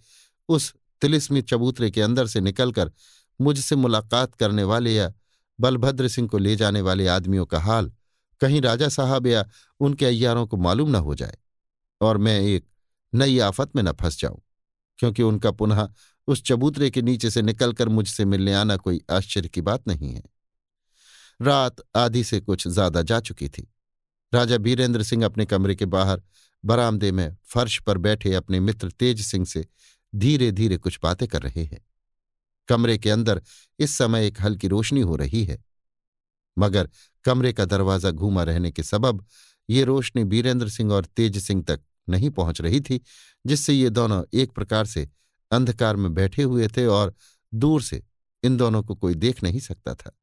[0.48, 2.92] उस तिलिस्मी चबूतरे के अंदर से निकलकर
[3.40, 5.12] मुझसे मुलाकात करने वाले या
[5.60, 7.92] बलभद्र सिंह को ले जाने वाले आदमियों का हाल
[8.40, 9.44] कहीं राजा साहब या
[9.80, 11.36] उनके अय्यारों को मालूम न हो जाए
[12.00, 12.66] और मैं एक
[13.12, 14.40] नई आफत में न फंस जाऊँ,
[14.98, 15.88] क्योंकि उनका पुनः
[16.28, 20.22] उस चबूतरे के नीचे से निकलकर मुझसे मिलने आना कोई आश्चर्य की बात नहीं है।
[21.40, 23.66] रात आधी से कुछ ज़्यादा जा चुकी थी।
[24.32, 26.22] राजा बीरेंद्र सिंह अपने कमरे के बाहर
[26.64, 29.66] बरामदे में फर्श पर बैठे अपने मित्र तेज सिंह से
[30.12, 31.80] धीरे धीरे कुछ बातें कर रहे हैं।
[32.68, 33.42] कमरे के अंदर
[33.78, 35.58] इस समय एक हल्की रोशनी हो रही है,
[36.56, 36.88] मगर
[37.24, 39.24] कमरे का दरवाज़ा घूमा रहने के सबब
[39.68, 43.00] ये रोशनी बीरेंद्र सिंह और तेज सिंह तक नहीं पहुँच रही थी,
[43.46, 45.08] जिससे ये दोनों एक प्रकार से
[45.50, 47.14] अंधकार में बैठे हुए थे और
[47.52, 48.02] दूर से
[48.42, 50.16] इन दोनों को कोई देख नहीं सकता था।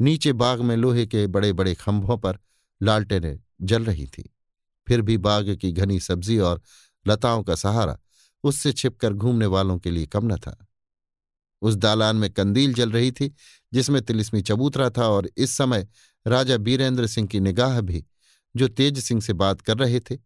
[0.00, 2.38] नीचे बाग में लोहे के बड़े बड़े खंभों पर
[2.80, 4.30] लालटेनें जल रही थी।
[4.88, 6.60] फिर भी बाग की घनी सब्ज़ी और
[7.06, 7.98] लताओं का सहारा
[8.44, 10.56] उससे छिपकर घूमने वालों के लिए कम न था।
[11.66, 13.34] उस दालान में कंदील जल रही थी,
[13.72, 15.88] जिसमें तिलिस्मी चबूतरा था और इस समय
[16.26, 18.04] राजा बीरेंद्र सिंह की निगाह भी,
[18.56, 20.18] जो तेज सिंह से बात कर रहे थे,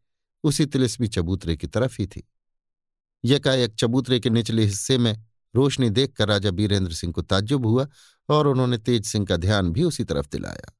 [0.44, 2.28] उसी तिलिस्मी चबूतरे की तरफ़ ही थी।
[3.24, 5.24] यकाएक चबूतरे के निचले हिस्से में
[5.54, 7.86] रोशनी देखकर राजा बीरेंद्र सिंह को ताज्जुब हुआ
[8.28, 10.72] और उन्होंने तेज सिंह का ध्यान भी उसी तरफ़ दिलाया।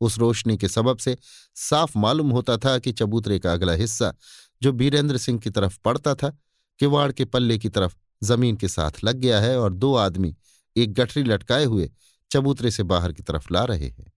[0.00, 1.16] उस रोशनी के सबब से
[1.54, 4.14] साफ़ मालूम होता था कि चबूतरे का अगला हिस्सा
[4.62, 6.30] जो बीरेंद्र सिंह की तरफ़ पड़ता था,
[6.78, 10.34] किवाड़ के पल्ले की तरफ़ ज़मीन के साथ लग गया है और दो आदमी
[10.76, 11.90] एक गठरी लटकाए हुए
[12.30, 14.12] चबूतरे से बाहर की तरफ़ ला रहे हैं।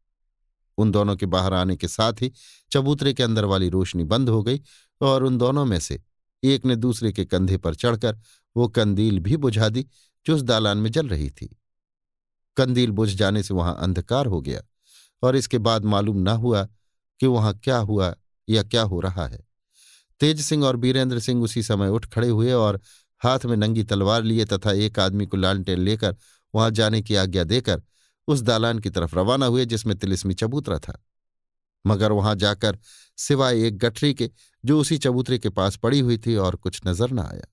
[0.78, 2.32] उन दोनों के बाहर आने के साथ ही
[2.72, 4.62] चबूतरे के अंदर वाली रोशनी बंद हो गई
[5.02, 6.02] और उन दोनों में से
[6.44, 8.20] एक ने दूसरे के कंधे पर चढ़कर
[8.58, 9.86] वो कंदील भी बुझा दी
[10.26, 11.58] जो उस दालान में जल रही थी।
[12.58, 14.62] कंदील बुझ जाने से वहाँ अंधकार हो गया
[15.24, 16.64] और इसके बाद मालूम न हुआ
[17.20, 18.16] कि वहाँ क्या हुआ
[18.50, 19.40] या क्या हो रहा है।
[20.20, 22.80] तेज सिंह और बीरेंद्र सिंह उसी समय उठ खड़े हुए और
[23.22, 26.16] हाथ में नंगी तलवार लिए तथा एक आदमी को लालटेन लेकर
[26.54, 27.82] वहाँ जाने की आज्ञा देकर
[28.28, 31.02] उस दालान की तरफ़ रवाना हुए, जिसमें तिलिस्मी चबूतरा था।
[31.86, 32.78] मगर वहाँ जाकर
[33.18, 34.30] सिवाय एक गठरी के,
[34.64, 37.48] जो उसी चबूतरे के पास पड़ी हुई थी, और कुछ नज़र न आया।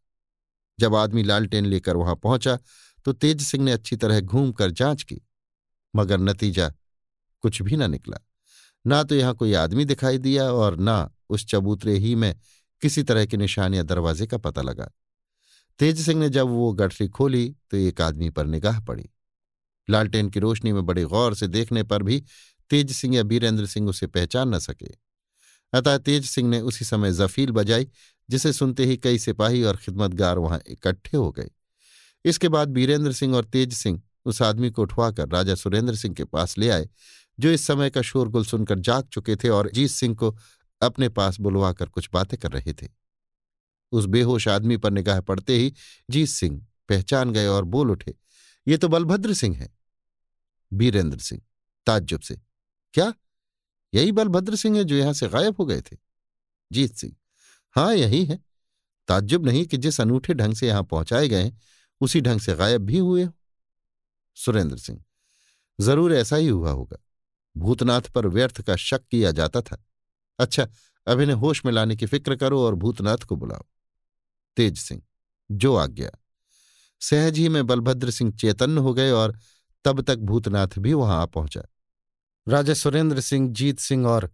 [0.79, 2.59] जब आदमी लालटेन लेकर वहाँ पहुँचा
[3.07, 5.21] तो तेज सिंह ने अच्छी तरह घूम कर जाँच की,
[5.95, 6.69] मगर नतीजा
[7.45, 8.19] कुछ भी न निकला।
[8.85, 12.35] ना तो यहाँ कोई आदमी दिखाई दिया, और ना उस चबूतरे ही में
[12.83, 13.37] किसी तरह की
[13.77, 14.91] या दरवाजे का पता लगा।
[15.79, 19.09] तेज सिंह ने जब वो गठरी खोली तो एक आदमी पर निगाह पड़ी।
[19.89, 22.23] लालटेन की रोशनी में बड़े गौर से देखने पर भी
[22.71, 24.95] तेज सिंह या बीरेंद्र सिंह उसे पहचान न सके।
[25.73, 27.87] अतः तेज सिंह ने उसी समय जफील बजाई,
[28.29, 31.51] जिसे सुनते ही कई सिपाही और खिदमतगार वहाँ इकट्ठे हो गए।
[32.25, 36.25] इसके बाद बीरेंद्र सिंह और तेज सिंह उस आदमी को उठवाकर राजा सुरेंद्र सिंह के
[36.25, 36.89] पास ले आए,
[37.39, 40.37] जो इस समय का शोरगुल सुनकर जाग चुके थे और जीत सिंह को
[40.83, 42.89] अपने पास बुलवाकर कुछ बातें कर रहे थे।
[43.93, 45.73] उस बेहोश आदमी पर निगाह पड़ते ही
[46.11, 48.15] जीत सिंह पहचान गए और बोल उठे,
[48.67, 49.69] ये तो बलभद्र सिंह है।
[50.73, 51.41] बीरेंद्र सिंह,
[51.87, 52.41] ताज्जुब से,
[52.95, 53.13] क्या?
[53.93, 55.97] यही बलभद्र सिंह है जो यहाँ से गायब हो गए थे?
[56.71, 57.15] जीत सिंह
[57.77, 58.39] हाँ यही है।
[59.09, 61.53] ताज्जुब नहीं कि जिस अनूठे ढंग से यहाँ पहुँचाए गए
[62.01, 63.33] उसी ढंग से गायब भी हुए हो।
[64.37, 65.03] सुरेंद्र सिंह,
[65.79, 66.97] ज़रूर ऐसा ही हुआ होगा।
[67.57, 69.83] भूतनाथ पर व्यर्थ का शक किया जाता था।
[70.39, 70.67] अच्छा
[71.07, 73.65] अब इन्हें होश में लाने की फ़िक्र करो और भूतनाथ को बुलाओ।
[74.57, 75.03] तेज सिंह,
[75.51, 76.11] जो आज्ञा
[77.03, 79.39] सहज ही में बलभद्र सिंह चैतन्य हो गए और
[79.85, 81.63] तब तक भूतनाथ भी वहाँ आ पहुँचा।
[82.47, 84.31] राजा सुरेंद्र सिंह, जीत सिंह और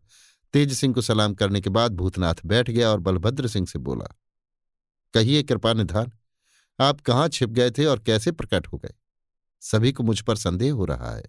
[0.54, 4.06] तेज सिंह को सलाम करने के बाद भूतनाथ बैठ गया और बलभद्र सिंह से बोला,
[5.14, 6.12] कहिए कृपा निधान,
[6.78, 8.94] आप कहाँ छिप गए थे और कैसे प्रकट हो गए?
[9.62, 11.24] सभी को मुझ पर संदेह हो रहा है।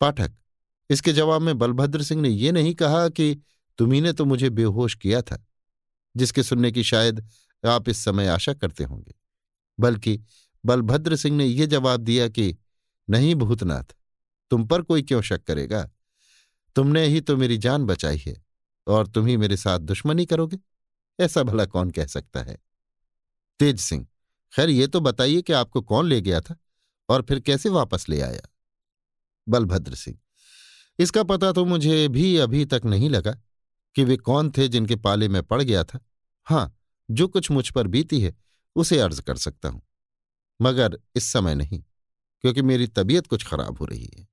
[0.00, 0.32] पाठक,
[0.90, 3.34] इसके जवाब में बलभद्र सिंह ने यह नहीं कहा कि
[3.78, 5.44] तुम्ही तो मुझे बेहोश किया था,
[6.16, 7.26] जिसके सुनने की शायद
[7.66, 9.14] आप इस समय आशा करते होंगे।
[9.78, 10.20] बल्कि
[10.64, 12.56] बलभद्र सिंह ने यह जवाब दिया कि,
[13.10, 13.84] नहीं भूतनाथ,
[14.50, 15.90] तुम पर कोई क्यों शक करेगा?
[16.76, 18.44] तुमने ही तो मेरी जान बचाई है,
[18.86, 20.58] और तुम ही मेरे साथ दुश्मनी करोगे।
[21.20, 22.58] ऐसा भला कौन कह सकता है?
[23.60, 24.06] तेज सिंह,
[24.52, 26.56] खैर, ये तो बताइए कि आपको कौन ले गया था,
[27.08, 28.42] और फिर कैसे वापस ले आया?
[29.48, 30.18] बलभद्र सिंह,
[30.98, 33.32] इसका पता तो मुझे भी अभी तक नहीं लगा
[33.96, 35.98] कि वे कौन थे जिनके पाले में पड़ गया था।
[36.46, 36.75] हाँ
[37.08, 38.34] जो कुछ मुझ पर बीती है,
[38.76, 39.82] उसे अर्ज़ कर सकता हूँ।
[40.60, 41.82] मगर इस समय नहीं,
[42.44, 44.26] क्योंकि मेरी तबीयत कुछ खराब हो रही है।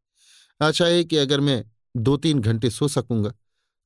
[0.60, 1.64] आशा है कि अगर मैं
[1.96, 3.34] दो तीन घंटे सो सकूँगा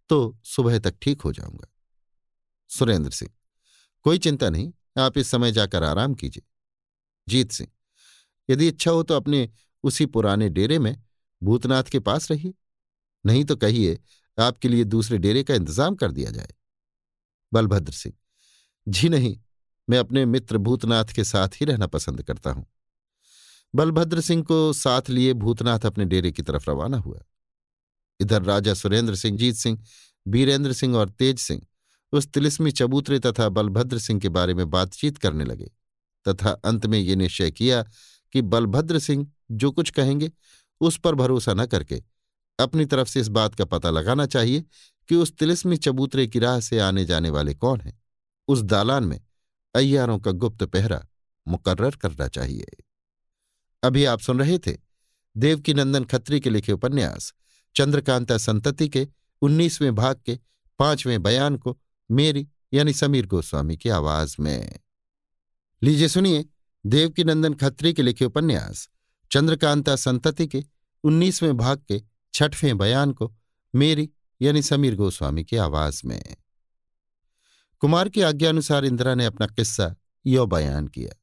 [0.09, 1.67] तो सुबह तक ठीक हो जाऊँगा।
[2.69, 3.31] सुरेंद्र सिंह,
[4.05, 6.43] कोई चिंता नहीं, आप इस समय जाकर आराम कीजिए।
[7.27, 7.69] जीत सिंह,
[8.49, 9.49] यदि इच्छा हो तो अपने
[9.83, 10.95] उसी पुराने डेरे में
[11.41, 12.53] भूतनाथ के पास रहिए।
[13.25, 13.99] नहीं तो कहिए,
[14.37, 16.53] आपके लिए दूसरे डेरे का इंतज़ाम कर दिया जाए।
[17.51, 18.15] बलभद्र सिंह
[18.87, 19.37] जी नहीं,
[19.89, 22.65] मैं अपने मित्र भूतनाथ के साथ ही रहना पसंद करता हूँ।
[23.75, 27.23] बलभद्र सिंह को साथ लिए भूतनाथ अपने डेरे की तरफ़ रवाना हुआ।
[28.19, 29.83] इधर राजा सुरेंद्र सिंह, जीत सिंह,
[30.27, 31.61] बीरेंद्र सिंह और तेज सिंह
[32.13, 35.71] उस तिलिस्मी चबूतरे तथा बलभद्र सिंह के बारे में बातचीत करने लगे
[36.27, 37.83] तथा अंत में ये निश्चय किया
[38.31, 40.31] कि बलभद्र सिंह जो कुछ कहेंगे
[40.81, 42.03] उस पर भरोसा न करके
[42.59, 44.63] अपनी तरफ़ से इस बात का पता लगाना चाहिए
[45.09, 48.06] कि उस तिलिस्मी चबूतरे की राह से आने जाने वाले कौन हैं।
[48.47, 49.21] उस दालान में
[49.75, 51.07] अय्यारों का गुप्त पहरा
[51.47, 52.65] मुकर्र करना चाहिए।
[53.83, 54.77] अभी आप सुन रहे थे
[55.37, 57.33] देवकीनंदन खत्री के लिखे उपन्यास,
[57.75, 59.07] चंद्रकांता संतति के
[59.41, 60.39] उन्नीसवें भाग के
[60.79, 61.81] पाँचवें बयान को
[62.11, 64.79] मेरी यानी समीर गोस्वामी की आवाज़ में।
[65.83, 66.45] लीजिए सुनिए
[66.85, 68.89] देवकीनंदन खत्री के लिखे उपन्यास,
[69.31, 70.63] चंद्रकांता संतति के
[71.03, 72.01] उन्नीसवें भाग के
[72.33, 73.35] छठवें बयान को
[73.75, 74.09] मेरी
[74.41, 76.35] यानी समीर गोस्वामी की आवाज़ में।
[77.81, 81.15] कुमार की आज्ञानुसार इंदिरा ने अपना किस्सा यो बयान किया।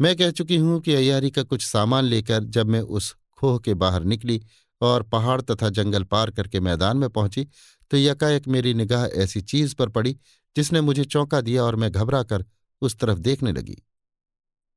[0.00, 3.74] मैं कह चुकी हूँ कि अयारी का कुछ सामान लेकर जब मैं उस खोह के
[3.74, 4.40] बाहर निकली
[4.80, 7.46] और पहाड़ तथा जंगल पार करके मैदान में पहुँची
[7.90, 10.16] तो यकायक मेरी निगाह ऐसी चीज़ पर पड़ी
[10.56, 12.44] जिसने मुझे चौंका दिया और मैं घबरा कर
[12.82, 13.76] उस तरफ़ देखने लगी।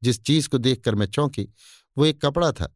[0.03, 1.47] जिस चीज़ को देखकर मैं चौंकी,
[1.97, 2.73] वो एक कपड़ा था,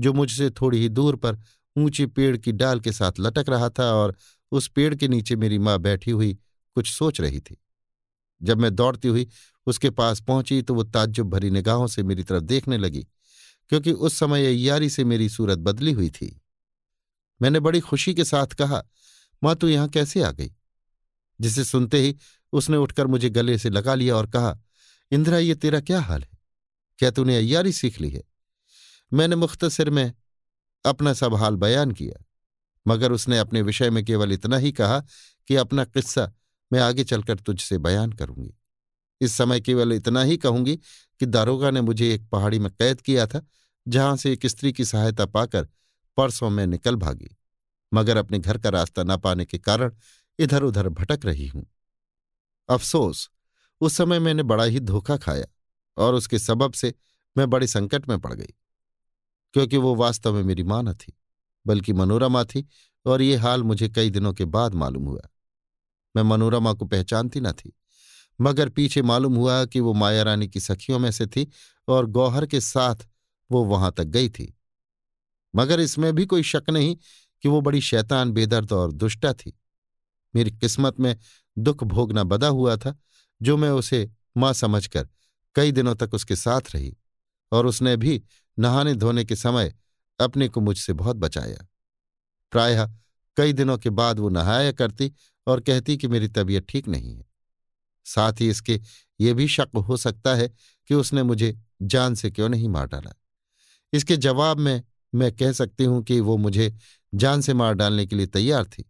[0.00, 1.38] जो मुझसे थोड़ी ही दूर पर
[1.76, 4.16] ऊँची पेड़ की डाल के साथ लटक रहा था और
[4.52, 6.38] उस पेड़ के नीचे मेरी माँ बैठी हुई
[6.76, 7.56] कुछ सोच रही थी।
[8.40, 9.28] जब मैं दौड़ती हुई
[9.66, 13.06] उसके पास पहुँची तो वो ताज्जुब भरी निगाहों से मेरी तरफ़ देखने लगी,
[13.70, 16.40] क्योंकि उस समय यारी से मेरी सूरत बदली हुई थी।
[17.40, 18.82] मैंने बड़ी खुशी के साथ कहा,
[19.42, 20.50] माँ, तू यहाँ कैसे आ गई?
[21.40, 22.16] जिसे सुनते ही
[22.52, 24.58] उसने उठकर मुझे गले से लगा लिया और कहा,
[25.12, 26.38] इंदिरा, ये तेरा क्या हाल है?
[26.98, 28.22] क्या तूने अयारी सीख ली है?
[29.12, 30.12] मैंने मुख्तसर में
[30.84, 32.24] अपना सब हाल बयान किया,
[32.86, 35.00] मगर उसने अपने विषय में केवल इतना ही कहा
[35.48, 36.32] कि अपना किस्सा
[36.72, 38.52] मैं आगे चलकर तुझसे बयान करूँगी।
[39.20, 40.76] इस समय केवल इतना ही कहूँगी
[41.20, 43.40] कि दारोगा ने मुझे एक पहाड़ी में कैद किया था,
[43.86, 45.68] जहाँ से एक स्त्री की सहायता पाकर
[46.18, 47.36] परसों में निकल भागी,
[47.92, 49.92] मगर अपने घर का रास्ता न पाने के कारण
[50.38, 51.66] इधर उधर भटक रही हूँ।
[52.68, 53.28] अफसोस,
[53.80, 55.46] उस समय मैंने बड़ा ही धोखा खाया
[55.96, 56.94] और उसके सबब से
[57.36, 58.54] मैं बड़े संकट में पड़ गई,
[59.54, 61.12] क्योंकि वो वास्तव में मेरी माँ न थी,
[61.66, 62.66] बल्कि मनोरमा थी
[63.06, 65.28] और ये हाल मुझे कई दिनों के बाद मालूम हुआ।
[66.16, 67.76] मैं मनोरमा को पहचानती न थी।
[68.40, 71.50] मगर पीछे मालूम हुआ कि वो माया रानी की सखियों में से थी
[71.88, 72.96] और गौहर के साथ
[73.50, 74.58] वो वहाँ तक गई थी।
[75.56, 76.96] मगर इसमें भी कोई शक नहीं
[77.42, 79.60] कि वो बड़ी शैतान, बेदर्द और दुष्टा थी।
[80.34, 81.16] मेरी किस्मत में
[81.58, 82.98] दुख भोगना बदा हुआ था,
[83.42, 85.08] जो मैं उसे माँ समझकर
[85.54, 86.96] कई दिनों तक उसके साथ रही
[87.52, 88.22] और उसने भी
[88.58, 89.74] नहाने धोने के समय
[90.20, 91.66] अपने को मुझसे बहुत बचाया।
[92.50, 92.90] प्रायः
[93.36, 95.12] कई दिनों के बाद वो नहाया करती
[95.46, 97.24] और कहती कि मेरी तबीयत ठीक नहीं है।
[98.06, 98.80] साथ ही इसके
[99.20, 100.48] ये भी शक हो सकता है
[100.90, 103.14] कि उसने मुझे जान से क्यों नहीं मार डाला।
[103.92, 104.82] इसके जवाब में
[105.12, 106.72] मैं कह सकती हूँ कि वो मुझे
[107.12, 108.84] जान से मार डालने के लिए तैयार थी,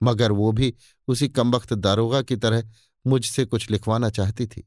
[0.00, 0.74] मगर वो भी
[1.08, 2.70] उसी कमबख्त दारोगा की तरह
[3.04, 4.66] मुझसे कुछ लिखवाना चाहती थी।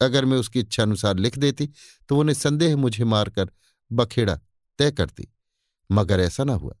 [0.00, 1.66] अगर मैं उसकी इच्छा अनुसार लिख देती
[2.08, 3.50] तो वो निसंदेह मुझे मारकर
[3.90, 4.38] बखेड़ा
[4.78, 5.28] तय करती,
[5.90, 6.74] मगर ऐसा ना हुआ।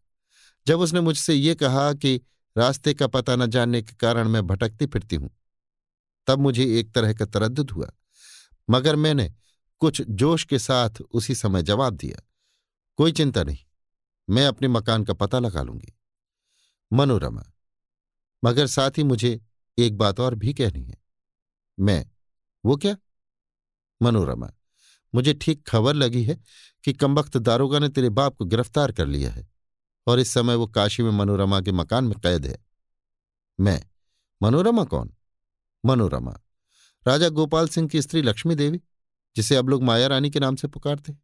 [0.66, 2.20] जब उसने मुझसे ये कहा कि
[2.56, 5.30] रास्ते का पता न जानने के कारण मैं भटकती फिरती हूँ।
[6.26, 7.90] तब मुझे एक तरह का तरद हुआ,
[8.68, 9.32] मगर मैंने
[9.78, 12.22] कुछ जोश के साथ उसी समय जवाब दिया,
[12.98, 13.58] कोई चिंता नहीं,
[14.28, 15.92] मैं अपने मकान का पता लगा लूँगी।
[16.92, 17.44] मनोरमा,
[18.44, 19.40] मगर साथ ही मुझे
[19.78, 20.96] एक बात और भी कहनी है।
[21.78, 22.04] मैं,
[22.64, 22.96] वो क्या?
[24.00, 24.50] मनोरमा,
[25.14, 26.38] मुझे ठीक खबर लगी है
[26.84, 29.53] कि कमबख्त दारोगा ने तेरे बाप को गिरफ़्तार कर लिया है।
[30.06, 32.58] और इस समय वो काशी में मनोरमा के मकान में कैद है।
[33.60, 33.82] मैं,
[34.42, 35.14] मनोरमा कौन?
[35.84, 36.38] मनोरमा,
[37.06, 38.80] राजा गोपाल सिंह की स्त्री लक्ष्मी देवी,
[39.36, 41.16] जिसे अब लोग माया रानी के नाम से पुकारते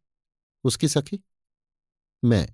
[0.63, 1.19] उसकी सखी?
[2.23, 2.47] मैं,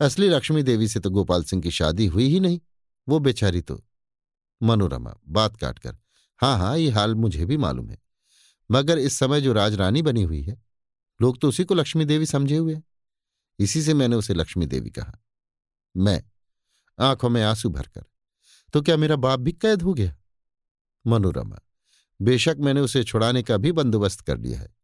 [0.00, 2.60] असली लक्ष्मी देवी से तो गोपाल सिंह की शादी हुई ही नहीं,
[3.08, 3.82] वो बेचारी तो।
[4.60, 5.96] मनोरमा, बात काटकर
[6.40, 7.98] हाँ हाँ ये हाल मुझे भी मालूम है,
[8.70, 10.56] मगर इस समय जो राजरानी बनी हुई है,
[11.20, 12.84] लोग तो उसी को लक्ष्मी देवी समझे हुए हैं।
[13.58, 15.18] इसी से मैंने उसे लक्ष्मी देवी कहा।
[15.96, 16.22] मैं,
[16.98, 18.04] आँखों में आँसू भरकर।
[18.72, 20.14] तो क्या मेरा बाप भी कैद हो गया?
[21.06, 21.58] मनोरमा,
[22.20, 24.74] बेशक मैंने उसे छुड़ाने का भी बंदोबस्त कर लिया है,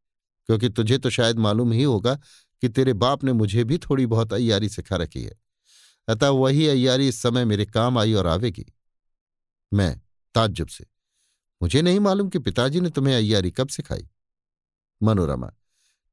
[0.49, 2.15] क्योंकि तुझे तो शायद मालूम ही होगा
[2.63, 5.35] कि तेरे बाप ने मुझे भी थोड़ी बहुत अयारी सिखा रखी है।
[6.09, 8.67] अतः वही अयारी इस समय मेरे काम आई और आवेगी।
[9.73, 10.01] मैं,
[10.35, 10.87] ताज्जुब से,
[11.61, 14.09] मुझे नहीं मालूम कि पिताजी ने तुम्हें अयारी कब सिखाई।
[15.01, 15.53] मनोरमा,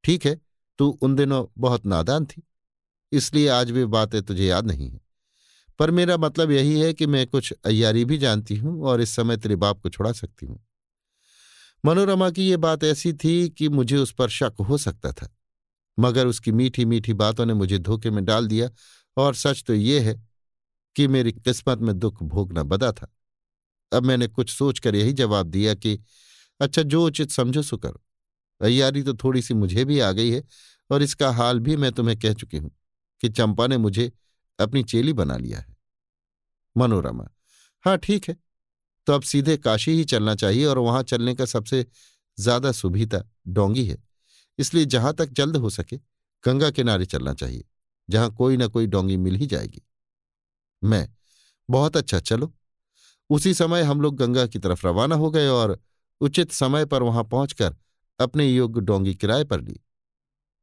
[0.03, 0.39] ठीक है,
[0.79, 2.43] तू उन दिनों बहुत नादान थी।
[3.13, 4.99] इसलिए आज वे बातें तुझे याद नहीं है।
[5.79, 9.37] पर मेरा मतलब यही है कि मैं कुछ अयारी भी जानती हूँ और इस समय
[9.37, 10.59] तेरे बाप को छुड़ा सकती हूँ।
[11.83, 15.27] मनोरमा की ये बात ऐसी थी कि मुझे उस पर शक हो सकता था,
[15.97, 18.69] मगर उसकी मीठी मीठी बातों ने मुझे धोखे में डाल दिया
[19.17, 20.15] और सच तो ये है
[20.95, 23.11] कि मेरी किस्मत में दुख भोगना बदा था।
[23.91, 25.99] अब मैंने कुछ सोचकर यही जवाब दिया कि
[26.59, 28.01] अच्छा जो उचित समझो सो करो।
[28.61, 30.43] अयारी तो थोड़ी सी मुझे भी आ गई है
[30.89, 32.71] और इसका हाल भी मैं तुम्हें कह चुकी हूँ।
[33.23, 34.11] कि चंपा ने मुझे
[34.59, 35.75] अपनी चेली बना लिया है।
[36.75, 37.27] मनोरमा
[37.85, 38.35] हाँ ठीक है
[39.07, 41.85] तो अब सीधे काशी ही चलना चाहिए और वहाँ चलने का सबसे
[42.37, 43.97] ज़्यादा सुविधा डोंगी है,
[44.59, 45.97] इसलिए जहाँ तक जल्द हो सके
[46.43, 47.63] गंगा किनारे चलना चाहिए,
[48.09, 49.81] जहाँ कोई ना कोई डोंगी मिल ही जाएगी।
[50.81, 51.07] मैं,
[51.69, 52.53] बहुत अच्छा चलो।
[53.29, 55.79] उसी समय हम लोग गंगा की तरफ़ रवाना हो गए और
[56.21, 57.75] उचित समय पर वहाँ पहुंचकर
[58.19, 59.79] अपने योग्य डोंगी किराए पर ली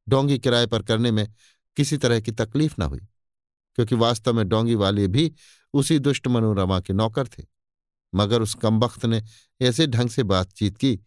[0.07, 1.27] डोंगी किराए पर करने में
[1.75, 2.99] किसी तरह की तकलीफ़ न हुई,
[3.75, 5.33] क्योंकि वास्तव में डोंगी वाले भी
[5.73, 7.43] उसी दुष्ट मनोरमा के नौकर थे।
[8.15, 9.23] मगर उस कमबख्त ने
[9.61, 10.97] ऐसे ढंग से बातचीत की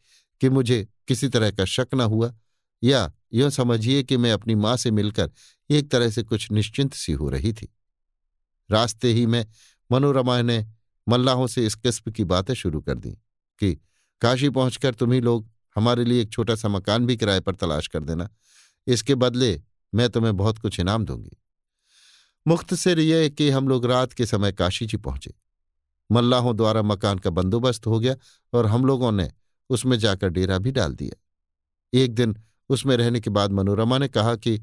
[0.40, 2.34] कि मुझे किसी तरह का शक न हुआ
[2.82, 5.32] या यह समझिए कि मैं अपनी माँ से मिलकर
[5.70, 7.74] एक तरह से कुछ निश्चिंत सी हो रही थी।
[8.70, 9.46] रास्ते ही में
[9.92, 10.66] मनोरमा ने
[11.08, 13.10] मल्लाहों से इस किस्म की बातें शुरू कर दी
[13.58, 13.78] कि,
[14.20, 18.04] काशी पहुंचकर तुम्ही लोग हमारे लिए एक छोटा सा मकान भी किराए पर तलाश कर
[18.04, 18.30] देना।
[18.86, 19.62] इसके बदले
[19.94, 21.36] मैं तुम्हें बहुत कुछ इनाम दूँगी।
[22.46, 25.34] मुख्तसर यह कि हम लोग रात के समय काशी जी पहुँचे।
[26.12, 28.16] मल्लाहों द्वारा मकान का बंदोबस्त हो गया
[28.52, 29.30] और हम लोगों ने
[29.70, 31.20] उसमें जाकर डेरा भी डाल दिया।
[31.92, 32.36] एक दिन
[32.68, 34.60] उसमें रहने के बाद मनोरमा ने कहा कि,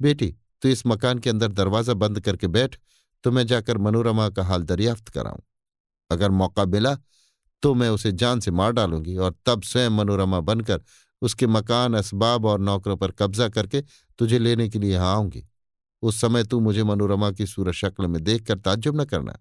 [0.00, 2.76] बेटी, तू इस मकान के अंदर दरवाज़ा बंद करके बैठ
[3.24, 5.40] तो मैं जाकर मनोरमा का हाल दरियाफ्त कराऊं।
[6.10, 6.98] अगर मौका मिला
[7.62, 10.82] तो मैं उसे जान से मार डालूँगी और तब स्वयं मनोरमा बनकर
[11.22, 13.84] उसके मकान, असबाब और नौकरों पर कब्जा करके
[14.18, 15.46] तुझे लेने के लिए यहाँ आऊँगी।
[16.02, 19.38] उस समय तू मुझे मनोरमा की सूरत शक्ल में देखकर ताज्जुब न करना।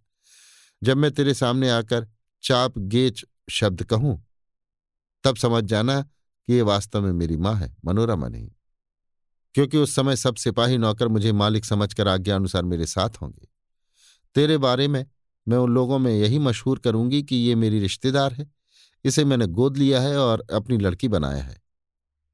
[0.83, 2.07] जब मैं तेरे सामने आकर
[2.43, 4.27] चाप गेच शब्द कहूँ,
[5.23, 6.01] तब समझ जाना
[6.47, 8.51] कि ये वास्तव में मेरी माँ है, मनोरमा नहीं।
[9.55, 13.47] क्योंकि उस समय सब सिपाही नौकर मुझे मालिक समझकर आज्ञा अनुसार मेरे साथ होंगे।
[14.35, 15.05] तेरे बारे में
[15.47, 18.51] मैं उन लोगों में यही मशहूर करूँगी कि ये मेरी रिश्तेदार है।
[19.03, 21.68] इसे मैंने गोद लिया है और अपनी लड़की बनाया है।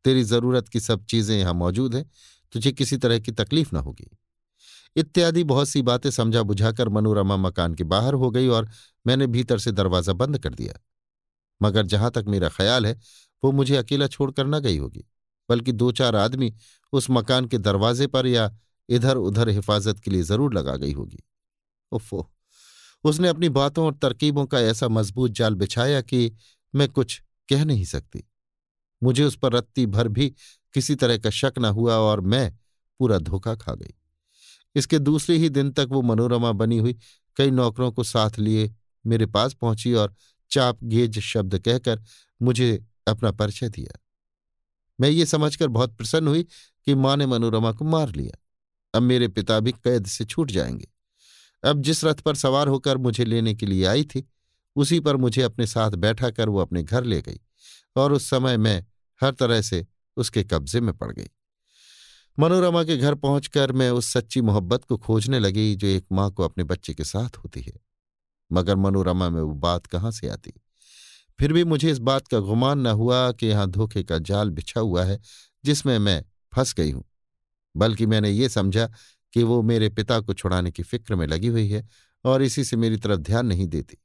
[0.05, 2.05] तेरी ज़रूरत की सब चीज़ें यहाँ मौजूद हैं,
[2.53, 4.09] तुझे किसी तरह की तकलीफ़ न होगी।
[4.95, 8.69] इत्यादि बहुत सी बातें समझा बुझाकर मनोरमा मकान के बाहर हो गई और
[9.05, 10.79] मैंने भीतर से दरवाज़ा बंद कर दिया।
[11.61, 12.93] मगर जहाँ तक मेरा ख्याल है,
[13.43, 15.03] वो मुझे अकेला छोड़कर न गई होगी,
[15.49, 16.53] बल्कि दो चार आदमी
[16.93, 18.49] उस मकान के दरवाजे पर या
[18.89, 21.23] इधर उधर हिफाजत के लिए ज़रूर लगा गई होगी।
[21.91, 22.29] उफो
[23.03, 26.31] उसने अपनी बातों और तरकीबों का ऐसा मज़बूत जाल बिछाया कि
[26.73, 28.23] मैं कुछ कह नहीं सकती।
[29.03, 30.29] मुझे उस पर रत्ती भर भी
[30.73, 32.57] किसी तरह का शक न हुआ और मैं
[32.99, 33.93] पूरा धोखा खा गई।
[34.75, 36.97] इसके दूसरे ही दिन तक वो मनोरमा बनी हुई
[37.37, 38.75] कई नौकरों को साथ लिए
[39.05, 40.15] मेरे पास पहुँची और
[40.51, 42.03] चाप गेज शब्द कहकर
[42.41, 43.99] मुझे अपना परिचय दिया।
[44.99, 46.43] मैं ये समझकर बहुत प्रसन्न हुई
[46.85, 48.37] कि माँ ने मनोरमा को मार लिया।
[48.93, 50.87] अब मेरे पिता भी कैद से छूट जाएँगे।
[51.63, 54.29] अब जिस रथ पर सवार होकर मुझे लेने के लिए आई थी,
[54.75, 57.39] उसी पर मुझे अपने साथ बैठा कर वो अपने घर ले गई।
[57.95, 58.85] और उस समय मैं
[59.21, 59.85] हर तरह से
[60.17, 61.29] उसके कब्जे में पड़ गई।
[62.39, 66.43] मनोरमा के घर पहुंचकर मैं उस सच्ची मोहब्बत को खोजने लगी जो एक माँ को
[66.43, 67.73] अपने बच्चे के साथ होती है।
[68.51, 70.53] मगर मनोरमा में वो बात कहाँ से आती?
[71.39, 74.79] फिर भी मुझे इस बात का गुमान न हुआ कि यहाँ धोखे का जाल बिछा
[74.79, 75.21] हुआ है
[75.65, 76.25] जिसमें मैं
[76.55, 77.05] फंस गई हूँ।
[77.77, 78.93] बल्कि मैंने ये समझा
[79.33, 81.89] कि वो मेरे पिता को छुड़ाने की फ़िक्र में लगी हुई है
[82.25, 83.97] और इसी से मेरी तरफ़ ध्यान नहीं देती।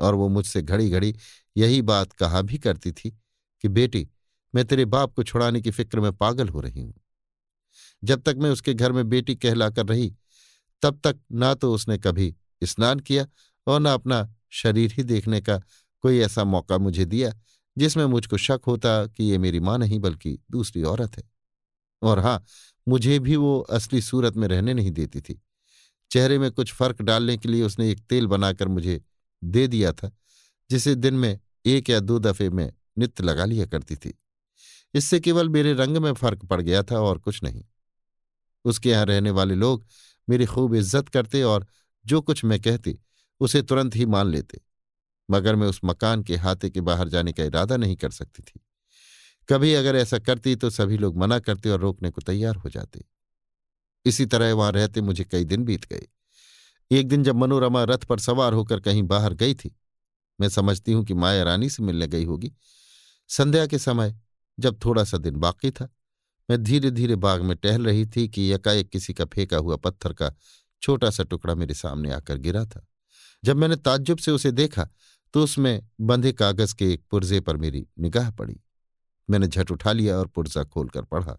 [0.00, 1.16] और वो मुझसे घड़ी घड़ी
[1.56, 3.19] यही बात कहा भी करती थी
[3.62, 4.08] कि बेटी,
[4.54, 6.94] मैं तेरे बाप को छुड़ाने की फ़िक्र में पागल हो रही हूँ।
[8.04, 10.16] जब तक मैं उसके घर में बेटी कहलाकर रही,
[10.82, 12.34] तब तक ना तो उसने कभी
[12.64, 13.26] स्नान किया
[13.66, 15.58] और न अपना शरीर ही देखने का
[16.00, 17.32] कोई ऐसा मौका मुझे दिया,
[17.78, 21.22] जिसमें मुझको शक होता कि ये मेरी माँ नहीं बल्कि दूसरी औरत है।
[22.02, 22.44] और हाँ,
[22.88, 25.42] मुझे भी वो असली सूरत में रहने नहीं देती थी।
[26.10, 29.02] चेहरे में कुछ फ़र्क डालने के लिए उसने एक तेल बनाकर मुझे
[29.44, 30.10] दे दिया था,
[30.70, 34.12] जिसे दिन में एक या दो दफे में नित्य लगा लिया करती थी।
[34.94, 37.62] इससे केवल मेरे रंग में फ़र्क पड़ गया था और कुछ नहीं।
[38.64, 39.84] उसके यहाँ रहने वाले लोग
[40.28, 41.66] मेरी खूब इज़्ज़त करते और
[42.04, 42.98] जो कुछ मैं कहती,
[43.40, 44.60] उसे तुरंत ही मान लेते।
[45.28, 48.60] मगर मैं उस मकान के हाथे के बाहर जाने का इरादा नहीं कर सकती थी।
[49.48, 53.04] कभी अगर ऐसा करती तो सभी लोग मना करते और रोकने को तैयार हो जाते।
[54.06, 56.06] इसी तरह वहाँ रहते मुझे कई दिन बीत गए।
[56.90, 59.74] एक दिन जब मनोरमा रथ पर सवार होकर कहीं बाहर गई थी,
[60.38, 62.52] मैं समझती हूँ कि माया रानी से मिलने गई होगी।
[63.30, 64.14] संध्या के समय
[64.58, 65.88] जब थोड़ा सा दिन बाकी था,
[66.48, 70.12] मैं धीरे धीरे बाग में टहल रही थी कि एकाएक किसी का फेंका हुआ पत्थर
[70.12, 70.32] का
[70.82, 72.86] छोटा सा टुकड़ा मेरे सामने आकर गिरा था।
[73.42, 74.88] जब मैंने ताज्जुब से उसे देखा
[75.34, 78.60] तो उसमें बंधे कागज़ के एक पुर्जे पर मेरी निगाह पड़ी।
[79.28, 81.38] मैंने झट उठा लिया और पुर्जा खोलकर पढ़ा।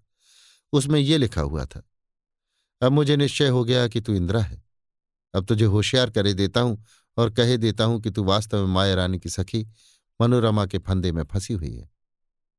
[0.74, 1.84] उसमें यह लिखा हुआ था,
[2.82, 4.62] अब मुझे निश्चय हो गया कि तू इंदिरा है।
[5.34, 6.84] अब तुझे होशियार करे देता हूँ
[7.18, 9.66] और कहे देता हूँ कि तू वास्तव में माया रानी की सखी
[10.22, 11.90] मनोरमा के फंदे में फंसी हुई है।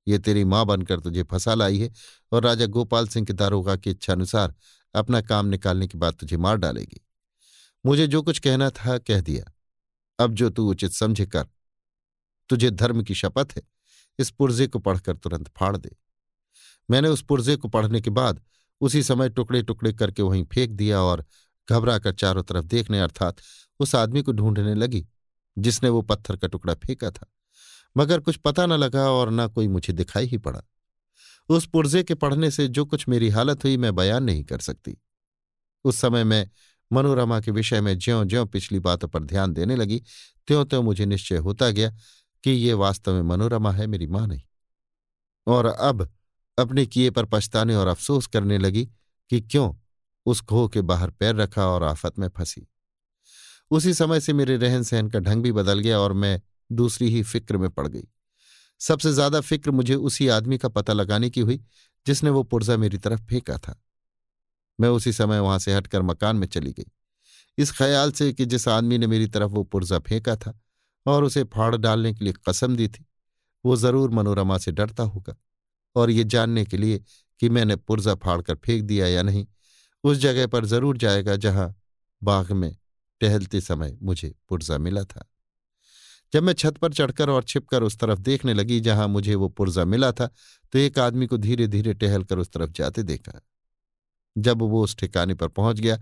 [0.09, 1.93] ये तेरी माँ बनकर तुझे फंसा लाई है
[2.33, 4.55] और राजा गोपाल सिंह के दारोगा की इच्छानुसार
[4.95, 7.07] अपना काम निकालने के बाद तुझे मार डालेगी।
[7.87, 9.53] मुझे जो कुछ कहना था, कह दिया।
[10.19, 11.47] अब जो तू उचित समझे कर।
[12.49, 13.63] तुझे धर्म की शपथ है।
[14.19, 15.97] इस पुर्जे को पढ़कर तुरंत फाड़ दे।
[16.91, 18.43] मैंने उस पुर्जे को पढ़ने के बाद
[18.81, 21.25] उसी समय टुकड़े टुकड़े करके वहीं फेंक दिया और
[21.71, 23.37] घबरा कर चारों तरफ़ देखने अर्थात
[23.79, 25.07] उस आदमी को ढूँढने लगी
[25.59, 27.27] जिसने वो पत्थर का टुकड़ा फेंका था।
[27.97, 30.63] मगर कुछ पता न लगा और न कोई मुझे दिखाई ही पड़ा।
[31.49, 34.99] उस पुर्जे के पढ़ने से जो कुछ मेरी हालत हुई मैं बयान नहीं कर सकती।
[35.85, 36.51] उस समय मैं
[36.93, 40.03] मनोरमा के विषय में ज्यो ज्यो पिछली बातों पर ध्यान देने लगी
[40.47, 41.91] त्यों त्यों मुझे निश्चय होता गया
[42.45, 44.43] कि ये वास्तव में मनोरमा है, मेरी माँ नहीं।
[45.47, 46.13] और अब
[46.59, 48.89] अपने किए पर पछताने और अफसोस करने लगी
[49.31, 49.75] कि क्यों
[50.27, 52.69] उस खोह के बाहर पैर रखा और आफत में फंसी।
[53.71, 56.41] उसी समय से मेरे रहन सहन का ढंग भी बदल गया और मैं
[56.73, 58.09] दूसरी ही फ़िक्र में पड़ गई।
[58.81, 61.61] सबसे ज़्यादा फ़िक्र मुझे उसी आदमी का पता लगाने की हुई,
[62.07, 63.81] जिसने वो पुर्जा मेरी तरफ़ फेंका था।
[64.79, 66.87] मैं उसी समय वहाँ से हटकर मकान में चली गई।
[67.59, 70.59] इस ख्याल से कि जिस आदमी ने मेरी तरफ़ वो पुर्जा फेंका था
[71.07, 73.05] और उसे फाड़ डालने के लिए कसम दी थी,
[73.65, 75.37] वो ज़रूर मनोरमा से डरता होगा
[75.97, 77.03] और ये जानने के लिए
[77.41, 79.47] कि मैंने पुर्जा फाड़कर फेंक दिया या नहीं,
[80.05, 81.75] उस जगह पर ज़रूर जाएगा जहाँ
[82.23, 82.75] बाग में
[83.21, 85.29] टहलते समय मुझे पुर्जा मिला था।
[86.33, 89.85] जब मैं छत पर चढ़कर और छिपकर उस तरफ़ देखने लगी जहाँ मुझे वो पुर्जा
[89.85, 90.27] मिला था
[90.73, 93.41] तो एक आदमी को धीरे धीरे टहलकर उस तरफ़ जाते देखा।
[94.39, 95.99] जब वो उस ठिकाने पर पहुँच गया,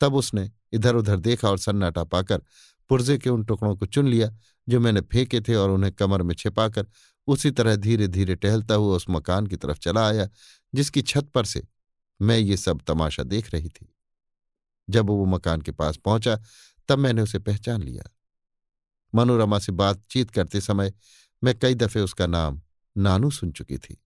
[0.00, 2.42] तब उसने इधर उधर देखा और सन्नाटा पाकर
[2.88, 4.30] पुर्जे के उन टुकड़ों को चुन लिया,
[4.68, 6.86] जो मैंने फेंके थे और उन्हें कमर में छिपाकर
[7.26, 10.28] उसी तरह धीरे धीरे टहलता हुआ उस मकान की तरफ़ चला आया,
[10.74, 11.62] जिसकी छत पर से
[12.22, 13.94] मैं ये सब तमाशा देख रही थी।
[14.90, 16.40] जब वो मकान के पास पहुँचा,
[16.88, 18.10] तब मैंने उसे पहचान लिया।
[19.14, 20.92] मनोरमा से बातचीत करते समय
[21.42, 22.60] मैं कई दफे उसका नाम
[22.96, 23.96] नानू सुन चुकी थी।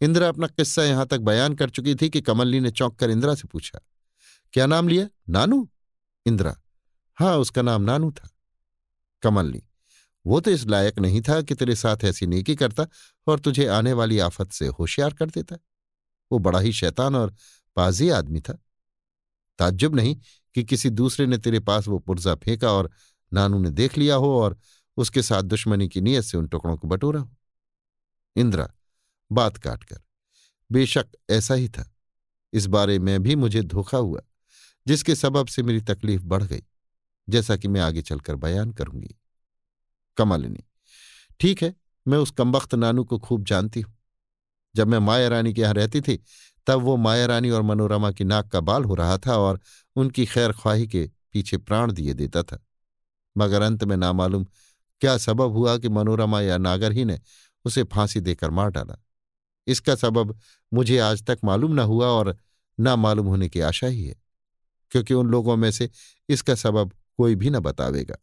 [0.00, 3.34] इंदिरा अपना किस्सा यहाँ तक बयान कर चुकी थी कि कमलनी ने चौंक कर इंदिरा
[3.34, 3.80] से पूछा,
[4.54, 5.08] क्या नाम लिया?
[5.28, 5.68] नानू?
[6.26, 6.56] इंदिरा
[7.18, 8.28] हाँ उसका नाम नानू था।
[9.22, 9.62] कमलनी,
[10.24, 12.86] वो तो इस लायक नहीं था कि तेरे साथ ऐसी नेकी करता
[13.26, 15.56] और तुझे आने वाली आफत से होशियार कर देता।
[16.30, 17.34] वो बड़ा ही शैतान और
[17.76, 18.58] पाजी आदमी था।
[19.58, 20.16] ताज्जुब नहीं
[20.54, 22.90] कि किसी दूसरे ने तेरे पास वो पुर्जा फेंका और
[23.32, 24.58] नानू ने देख लिया हो और
[24.96, 27.36] उसके साथ दुश्मनी की नीयत से उन टुकड़ों को बटोरा हो।
[28.36, 28.68] इंदिरा,
[29.32, 30.00] बात काटकर,
[30.72, 31.92] बेशक ऐसा ही था।
[32.52, 34.20] इस बारे में भी मुझे धोखा हुआ,
[34.86, 36.62] जिसके सबब से मेरी तकलीफ़ बढ़ गई,
[37.28, 39.14] जैसा कि मैं आगे चलकर बयान करूँगी।
[40.16, 40.64] कमालिनी,
[41.40, 41.74] ठीक है,
[42.08, 43.94] मैं उस कमबख्त नानू को खूब जानती हूँ।
[44.76, 46.24] जब मैं माया रानी के यहाँ रहती थी,
[46.66, 49.60] तब वो माया रानी और मनोरमा की नाक का बाल हो रहा था और
[49.96, 52.64] उनकी खैर ख्वाही के पीछे प्राण दिए देता था।
[53.38, 54.44] मगर अंत में नामालूम
[55.00, 57.18] क्या सबब हुआ कि मनोरमा या नागर ही ने
[57.64, 58.98] उसे फांसी देकर मार डाला।
[59.66, 60.38] इसका सबब
[60.72, 62.36] मुझे आज तक मालूम न हुआ और
[62.78, 64.14] ना मालूम होने की आशा ही है,
[64.92, 65.90] क्योंकि उन लोगों में से
[66.28, 68.16] इसका सबब कोई भी न बतावेगा।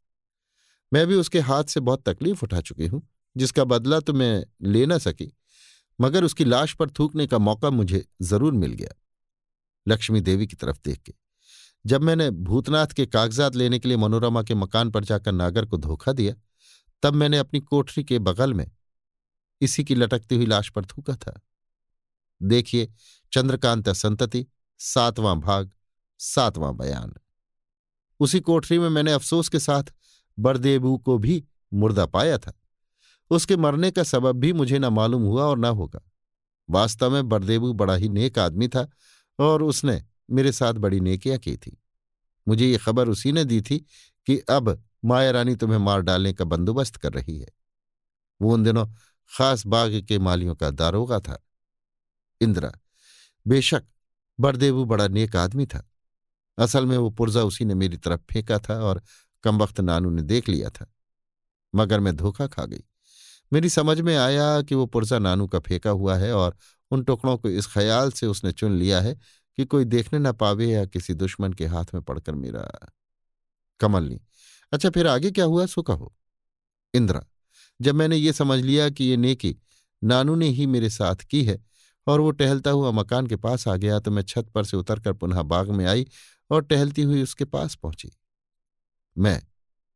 [0.92, 3.02] मैं भी उसके हाथ से बहुत तकलीफ़ उठा चुकी हूँ,
[3.36, 5.32] जिसका बदला तो मैं ले ना सकी,
[6.00, 8.96] मगर उसकी लाश पर थूकने का मौका मुझे ज़रूर मिल गया,
[9.88, 11.14] लक्ष्मी देवी की तरफ़ देख के।
[11.86, 15.78] जब मैंने भूतनाथ के कागजात लेने के लिए मनोरमा के मकान पर जाकर नागर को
[15.78, 16.36] धोखा दिया,
[17.04, 18.72] तब मैंने अपनी कोठरी के बगल में
[19.62, 21.42] इसी की लटकती हुई लाश पर थूका था।
[22.42, 22.94] देखिए,
[23.32, 25.72] चंद्रकांत संतति, सातवां भाग,
[26.18, 27.14] सातवां बयान।
[28.20, 29.84] उसी कोठरी में मैंने अफसोस के साथ
[30.40, 32.54] बरदेबू को भी मुर्दा पाया था।
[33.30, 36.12] उसके मरने का सबब भी मुझे न मालूम हुआ और न होगा।
[36.70, 38.90] वास्तव में बरदेबू बड़ा ही नेक आदमी था
[39.40, 41.82] और उसने मेरे साथ बड़ी नेकियाँ की थी।
[42.48, 43.86] मुझे ये खबर उसी ने दी थी
[44.26, 47.48] कि अब माया रानी तुम्हें मार डालने का बंदोबस्त कर रही है।
[48.42, 48.88] वो उन दिनों
[49.38, 51.44] खास बाग के मालियों का दारोगा था।
[52.42, 52.74] इंदिरा,
[53.48, 53.84] बेशक
[54.40, 55.92] बरदेवू बड़ा नेक आदमी था।
[56.58, 59.02] असल में वो पुर्जा उसी ने मेरी तरफ़ फेंका था और
[59.44, 60.94] कम वक्त नानू ने देख लिया था।
[61.76, 62.84] मगर मैं धोखा खा गई।
[63.54, 66.58] मेरी समझ में आया कि वो पुर्जा नानू का फेंका हुआ है और
[66.92, 69.20] उन टुकड़ों को इस ख्याल से उसने चुन लिया है
[69.58, 72.70] कि कोई देखने ना पावे या किसी दुश्मन के हाथ में पड़कर मेरा
[73.80, 74.22] कमलनी
[74.72, 75.66] अच्छा फिर आगे क्या हुआ?
[75.66, 76.14] सो कहो।
[76.94, 77.26] इंदिरा,
[77.82, 79.56] जब मैंने ये समझ लिया कि ये नेकी
[80.04, 81.64] नानू ने ही मेरे साथ की है
[82.08, 85.14] और वो टहलता हुआ मकान के पास आ गया तो मैं छत पर से उतरकर
[85.14, 86.08] पुनः बाग में आई
[86.52, 88.12] और टहलती हुई उसके पास पहुँची।
[89.18, 89.42] मैं,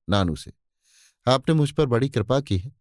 [0.10, 0.53] नानू से,
[1.28, 2.72] आपने मुझ पर बड़ी कृपा की है,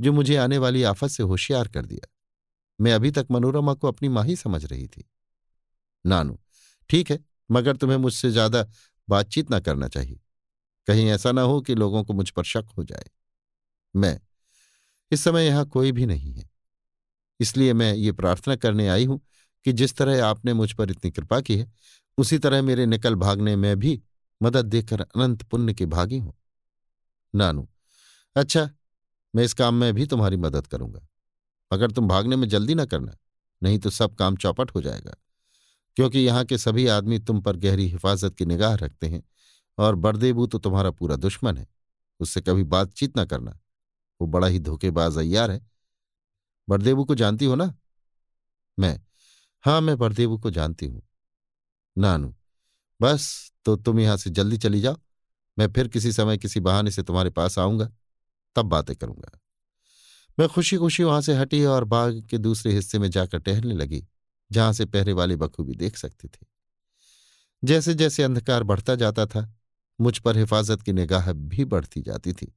[0.00, 2.08] जो मुझे आने वाली आफत से होशियार कर दिया।
[2.80, 5.08] मैं अभी तक मनोरमा को अपनी माँ ही समझ रही थी।
[6.04, 6.38] नानू,
[6.90, 7.18] ठीक है,
[7.50, 8.66] मगर तुम्हें मुझसे ज़्यादा
[9.08, 10.20] बातचीत ना करना चाहिए।
[10.88, 13.10] कहीं ऐसा ना हो कि लोगों को मुझ पर शक हो जाए।
[13.94, 14.20] मैं,
[15.12, 16.48] इस समय यहाँ कोई भी नहीं है।
[17.40, 19.20] इसलिए मैं ये प्रार्थना करने आई हूँ
[19.66, 21.72] कि जिस तरह आपने मुझ पर इतनी कृपा की है,
[22.18, 24.00] उसी तरह मेरे निकल भागने में भी
[24.40, 26.34] मदद देकर अनंत पुण्य के भागी हूँ।
[27.34, 27.68] नानू
[28.36, 28.68] अच्छा
[29.34, 31.06] मैं इस काम में भी तुम्हारी मदद करूँगा।
[31.70, 33.16] मगर तुम भागने में जल्दी ना करना,
[33.62, 35.14] नहीं तो सब काम चौपट हो जाएगा।
[35.98, 39.22] क्योंकि यहाँ के सभी आदमी तुम पर गहरी हिफाजत की निगाह रखते हैं
[39.78, 41.66] और बरदेबू तो तुम्हारा पूरा दुश्मन है।
[42.20, 43.60] उससे कभी बातचीत ना करना।
[44.20, 45.66] वो बड़ा ही धोखेबाज अयार है।
[46.68, 47.74] बरदेबू को जानती हो ना?
[48.78, 49.00] मैं।
[49.60, 51.02] हाँ मैं बरदेवू को जानती हूँ।
[51.98, 52.34] नानू,
[53.02, 54.96] बस तो तुम यहाँ से जल्दी चली जाओ।
[55.58, 57.90] मैं फिर किसी समय किसी बहाने से तुम्हारे पास आऊँगा।
[58.56, 59.40] तब बातें करूँगा।
[60.38, 64.06] मैं खुशी खुशी वहाँ से हटी और बाग के दूसरे हिस्से में जाकर टहलने लगी।
[64.52, 66.46] जहाँ से पहरे वाले बखूबी देख सकते थे।
[67.64, 69.54] जैसे जैसे अंधकार बढ़ता जाता था,
[70.00, 72.54] मुझ पर हिफाजत की निगाह भी बढ़ती जाती थी।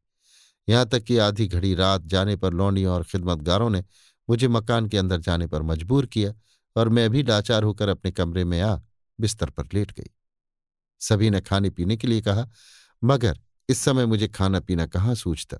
[0.69, 3.83] यहाँ तक कि आधी घड़ी रात जाने पर लौंडियों और खिदमतगारों ने
[4.29, 6.33] मुझे मकान के अंदर जाने पर मजबूर किया
[6.75, 8.79] और मैं भी लाचार होकर अपने कमरे में आ
[9.19, 10.09] बिस्तर पर लेट गई।
[10.99, 12.47] सभी ने खाने पीने के लिए कहा,
[13.03, 13.39] मगर
[13.69, 15.57] इस समय मुझे खाना पीना कहाँ सूझता?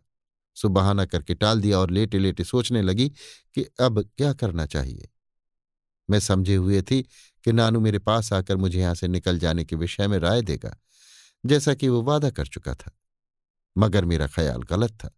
[0.56, 3.10] सो बहाना करके टाल दिया और लेटे लेटे सोचने लगी
[3.56, 5.11] कि अब क्या करना चाहिए।
[6.12, 7.01] मैं समझे हुए थी
[7.45, 10.76] कि नानू मेरे पास आकर मुझे यहाँ से निकल जाने के विषय में राय देगा,
[11.43, 12.91] जैसा कि वो वादा कर चुका था।
[13.76, 15.09] मगर मेरा ख्याल गलत था।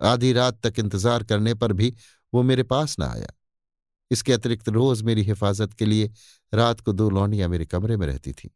[0.00, 1.94] आधी रात तक इंतज़ार करने पर भी
[2.32, 3.32] वो मेरे पास ना आया।
[4.10, 6.10] इसके अतिरिक्त रोज मेरी हिफाजत के लिए
[6.52, 8.50] रात को दो लौंडियाँ मेरे कमरे में रहती थी।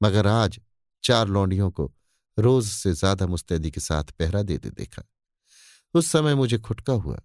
[0.00, 0.58] मगर आज
[1.04, 1.92] चार लौंडियों को
[2.38, 5.02] रोज से ज़्यादा मुस्तैदी के साथ पहरा देते देखा।
[5.94, 7.20] उस समय मुझे खुटका हुआ।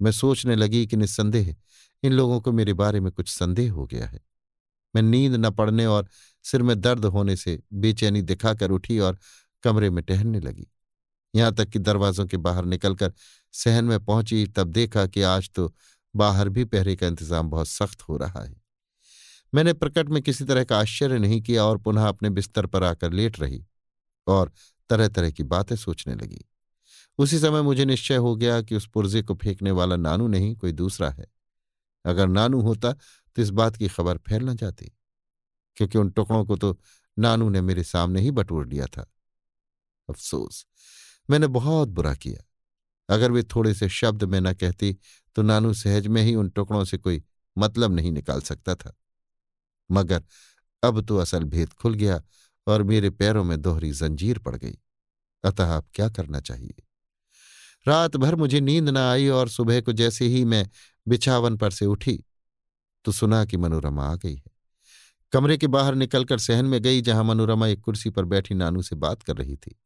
[0.00, 1.54] मैं सोचने लगी कि निस्संदेह
[2.02, 4.20] इन लोगों को मेरे बारे में कुछ संदेह हो गया है।
[4.94, 6.08] मैं नींद न पड़ने और
[6.44, 9.18] सिर में दर्द होने से बेचैनी दिखाकर उठी और
[9.64, 10.66] कमरे में टहलने लगी।
[11.34, 13.12] यहाँ तक कि दरवाजों के बाहर निकलकर
[13.54, 15.72] सहन में पहुँची, तब देखा कि आज तो
[16.14, 18.54] बाहर भी पहरे का इंतज़ाम बहुत सख्त हो रहा है।
[19.52, 23.12] मैंने प्रकट में किसी तरह का आश्चर्य नहीं किया और पुनः अपने बिस्तर पर आकर
[23.12, 23.64] लेट रही
[24.26, 24.52] और
[24.90, 26.44] तरह तरह की बातें सोचने लगी।
[27.18, 30.72] उसी समय मुझे निश्चय हो गया कि उस पुर्जे को फेंकने वाला नानू नहीं, कोई
[30.72, 31.26] दूसरा है।
[32.04, 34.92] अगर नानू होता तो इस बात की खबर फैल न जाती,
[35.76, 36.78] क्योंकि उन टुकड़ों को तो
[37.16, 39.10] नानू ने मेरे सामने ही बटोर लिया था।
[40.08, 40.66] अफसोस,
[41.28, 42.44] मैंने बहुत बुरा किया।
[43.08, 44.96] अगर वे थोड़े से शब्द में न कहती
[45.36, 47.22] तो नानू सहज में ही उन टुकड़ों से कोई
[47.56, 48.92] मतलब नहीं निकाल सकता था।
[49.90, 50.22] मगर
[50.82, 52.22] अब तो असल भेद खुल गया
[52.66, 54.78] और मेरे पैरों में दोहरी जंजीर पड़ गई।
[55.44, 56.82] अतः अब क्या करना चाहिए?
[57.86, 60.68] रात भर मुझे नींद न आई और सुबह को जैसे ही मैं
[61.10, 62.24] बिछावन पर से उठी
[63.04, 64.50] तो सुना कि मनोरमा आ गई है।
[65.32, 68.96] कमरे के बाहर निकलकर सहन में गई, जहाँ मनोरमा एक कुर्सी पर बैठी नानू से
[68.96, 69.78] बात कर रही थी।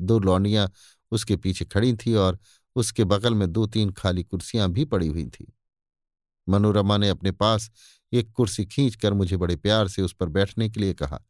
[0.00, 0.70] दो लौंडियाँ
[1.12, 2.38] उसके पीछे खड़ी थी और
[2.76, 5.52] उसके बगल में दो तीन खाली कुर्सियाँ भी पड़ी हुई थी।
[6.48, 7.70] मनोरमा ने अपने पास
[8.12, 11.20] एक कुर्सी खींचकर मुझे बड़े प्यार से उस पर बैठने के लिए कहा,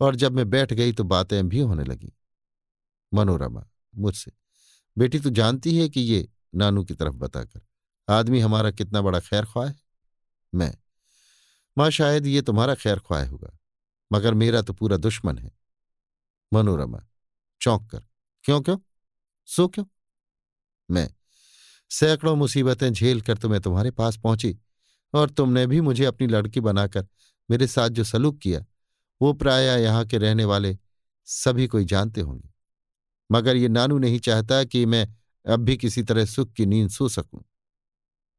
[0.00, 2.12] और जब मैं बैठ गई तो बातें भी होने लगी।
[3.12, 3.64] मनोरमा,
[3.94, 4.32] मुझसे,
[4.96, 7.60] बेटी, तू जानती है कि ये नानू की तरफ़ बताकर
[8.08, 9.74] आदमी हमारा कितना बड़ा खैर ख्वाह है?
[10.52, 10.74] मैं।
[11.76, 13.56] माँ, शायद ये तुम्हारा खैर ख्वाह होगा,
[14.10, 15.50] मगर मेरा तो पूरा दुश्मन है।
[16.52, 17.04] मनोरमा,
[17.60, 18.02] चौंक कर,
[18.44, 18.78] क्यों क्यों?
[19.48, 19.84] सो क्यों?
[20.88, 21.08] मैं।
[21.90, 24.56] सैकड़ों मुसीबतें झेल कर तो मैं तुम्हारे पास पहुँची,
[25.14, 27.06] और तुमने भी मुझे अपनी लड़की बनाकर
[27.48, 28.64] मेरे साथ जो सलूक किया,
[29.20, 30.76] वो प्राय यहाँ के रहने वाले
[31.28, 32.48] सभी कोई जानते होंगे।
[33.30, 35.06] मगर ये नानू नहीं चाहता कि मैं
[35.46, 37.42] अब भी किसी तरह सुख की नींद सो सकूँ।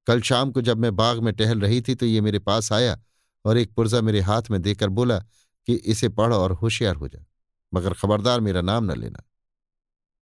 [0.09, 3.01] कल शाम को जब मैं बाग में टहल रही थी तो ये मेरे पास आया
[3.45, 5.19] और एक पुर्जा मेरे हाथ में देकर बोला
[5.67, 7.25] कि इसे पढ़ और होशियार हो जा,
[7.73, 9.23] मगर खबरदार मेरा नाम न लेना।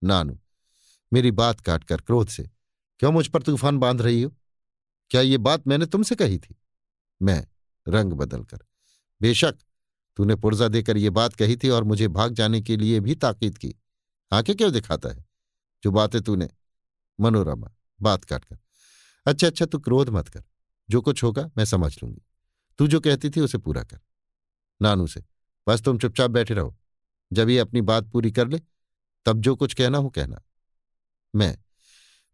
[0.04, 0.40] नानू,
[1.14, 2.50] मेरी बात काटकर क्रोध से,
[3.00, 4.34] क्यों मुझ पर तूफ़ान बाँध रही हो?
[5.10, 6.56] क्या ये बात मैंने तुमसे कही थी?
[7.22, 7.48] मैं
[7.88, 8.60] रंग बदलकर,
[9.22, 9.56] बेशक
[10.18, 13.58] तूने पुर्जा देकर ये बात कही थी और मुझे भाग जाने के लिए भी ताकीद
[13.58, 13.76] की,
[14.32, 15.26] आँखें क्यों दिखाता है?
[15.84, 16.50] जो बातें तूने,
[17.20, 18.58] मनोरमा, बात काटकर
[19.28, 20.44] अच्छा अच्छा तू क्रोध मत कर।
[20.90, 22.22] जो कुछ होगा, मैं समझ लूँगी।
[22.78, 24.00] तू जो कहती थी, उसे पूरा कर।
[24.82, 25.24] नानू से,
[25.68, 26.78] बस तुम चुपचाप बैठे रहो।
[27.34, 28.62] जब ये अपनी बात पूरी कर ले,
[29.26, 30.42] तब जो कुछ कहना हो, कहना।
[31.36, 31.58] मैं,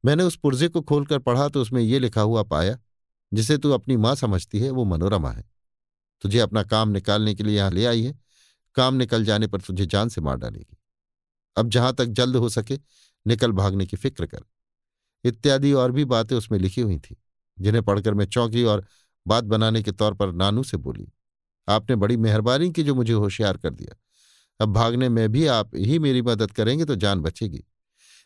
[0.06, 2.80] मैंने उस पुर्जे को खोलकर पढ़ा तो उसमें ये लिखा हुआ पाया,
[3.34, 5.46] जिसे तू अपनी माँ समझती है, वो मनोरमा है।
[6.22, 8.20] तुझे अपना काम निकालने के लिए यहाँ ले आई है।
[8.76, 10.78] काम निकल जाने पर तुझे जान से मार डालेगी।
[11.58, 12.80] अब जहाँ तक जल्द हो सके,
[13.28, 14.44] निकल भागने की फ़िक्र कर।
[15.24, 17.16] इत्यादि और भी बातें उसमें लिखी हुई थी,
[17.58, 18.86] जिन्हें पढ़कर मैं चौंकी और
[19.26, 21.08] बात बनाने के तौर पर नानू से बोली।
[21.68, 23.96] आपने बड़ी मेहरबानी की जो मुझे होशियार कर दिया।
[24.60, 27.64] अब भागने में भी आप ही मेरी मदद करेंगे तो जान बचेगी।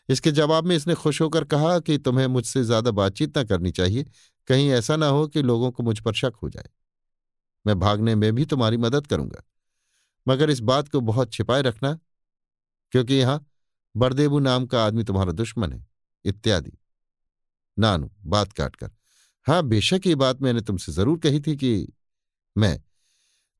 [0.08, 4.04] इसके जवाब में इसने खुश होकर कहा कि तुम्हें मुझसे ज़्यादा बातचीत न करनी चाहिए,
[4.48, 6.68] कहीं ऐसा ना हो कि लोगों को मुझ पर शक हो जाए।
[7.64, 9.42] मैं भागने में भी तुम्हारी मदद करूँगा।
[10.26, 11.98] मगर इस बात को बहुत छिपाए रखना,
[12.92, 13.44] क्योंकि यहाँ
[13.94, 15.86] बरदेबू नाम का आदमी तुम्हारा दुश्मन है,
[16.24, 16.72] इत्यादि।
[17.78, 18.90] नानू, बात काटकर।
[19.46, 21.92] हाँ बेशक ये बात मैंने तुमसे ज़रूर कही थी कि
[22.56, 22.80] मैं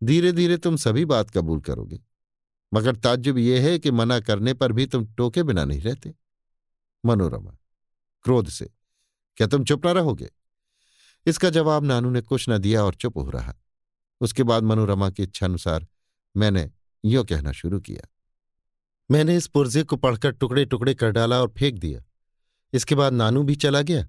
[0.03, 2.01] धीरे धीरे तुम सभी बात कबूल करोगे।
[2.73, 6.15] मगर ताज्जुब यह है कि मना करने पर भी तुम टोके बिना नहीं रहते।
[7.05, 7.57] मनोरमा,
[8.25, 8.71] क्रोध से,
[9.39, 10.29] क्या तुम चुप ना रहोगे?
[11.27, 13.55] इसका जवाब नानू ने कुछ न दिया और चुप हो रहा।
[14.21, 15.87] उसके बाद मनोरमा की इच्छानुसार
[16.37, 16.71] मैंने
[17.05, 18.09] यो कहना शुरू किया।
[19.11, 22.01] मैंने इस पुर्जे को पढ़कर टुकड़े टुकड़े कर डाला और फेंक दिया।
[22.73, 24.07] इसके बाद नानू भी चला गया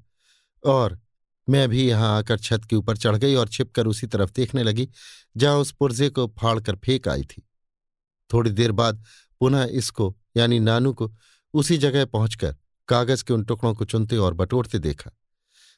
[0.64, 0.99] और
[1.48, 4.88] मैं भी यहाँ आकर छत के ऊपर चढ़ गई और छिपकर उसी तरफ़ देखने लगी,
[5.38, 7.44] जहाँ उस पुर्जे को फाड़ कर फेंक आई थी।
[8.30, 9.03] थोड़ी देर बाद
[9.41, 11.11] पुनः इसको, यानी नानू को,
[11.53, 12.56] उसी जगह पहुंचकर
[12.88, 15.11] कागज़ के उन टुकड़ों को चुनते और बटोरते देखा।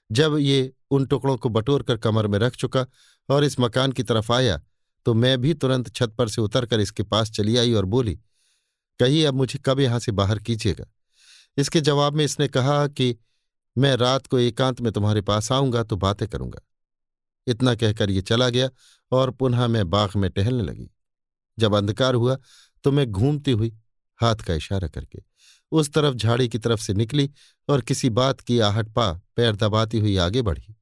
[0.10, 2.86] जब ये उन टुकड़ों को बटोर कर कमर में रख चुका
[3.30, 4.62] और इस मकान की तरफ़ आया
[5.06, 8.16] तो मैं भी तुरंत छत पर से उतरकर इसके पास चली आई और बोली
[8.99, 10.86] कही अब मुझे कब यहाँ से बाहर कीजिएगा?
[11.57, 13.15] इसके जवाब में इसने कहा कि
[13.76, 16.61] मैं रात को एकांत में तुम्हारे पास आऊँगा तो बातें करूँगा।
[17.48, 18.69] इतना कहकर ये चला गया
[19.11, 20.90] और पुनः मैं बाग में टहलने लगी।
[21.57, 22.38] जब अंधकार हुआ
[22.84, 23.73] तो मैं घूमती हुई
[24.19, 25.19] हाथ का इशारा करके
[25.72, 27.30] उस तरफ़ झाड़ी की तरफ़ से निकली
[27.69, 30.76] और किसी बात की आहट पा पैर दबाती हुई आगे बढ़ी।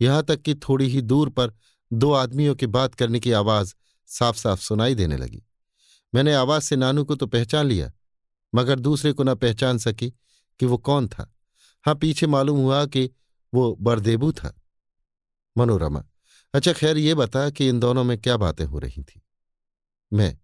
[0.00, 1.52] यहाँ तक कि थोड़ी ही दूर पर
[1.90, 3.74] दो आदमियों की बात करने की आवाज़
[4.08, 5.42] साफ़ साफ़ सुनाई देने लगी।
[6.12, 7.90] मैंने आवाज़ से नानू को तो पहचान लिया
[8.54, 10.10] मगर दूसरे को न पहचान सकी
[10.60, 11.34] कि वो कौन था।
[11.86, 13.10] हाँ पीछे मालूम हुआ कि
[13.54, 14.60] वो बरदेबू था।
[15.58, 16.04] मनोरमा
[16.54, 19.22] अच्छा खैर ये बता कि इन दोनों में क्या बातें हो रही थी?
[20.12, 20.38] मैं,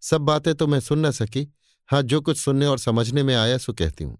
[0.00, 1.52] सब बातें तो मैं सुन न सकी।
[1.88, 4.18] हाँ जो कुछ सुनने और समझने में आया सो कहती हूँ।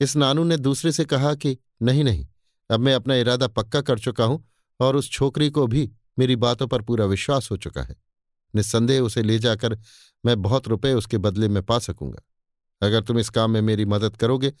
[0.00, 2.26] इस नानू ने दूसरे से कहा कि, नहीं नहीं,
[2.70, 4.48] अब मैं अपना इरादा पक्का कर चुका हूँ
[4.80, 7.96] और उस छोकरी को भी मेरी बातों पर पूरा विश्वास हो चुका है।
[8.54, 9.78] निस्संदेह उसे ले जाकर
[10.26, 12.22] मैं बहुत रुपए उसके बदले में पा सकूँगा।
[12.82, 14.52] अगर तुम इस काम में मेरी मदद करोगे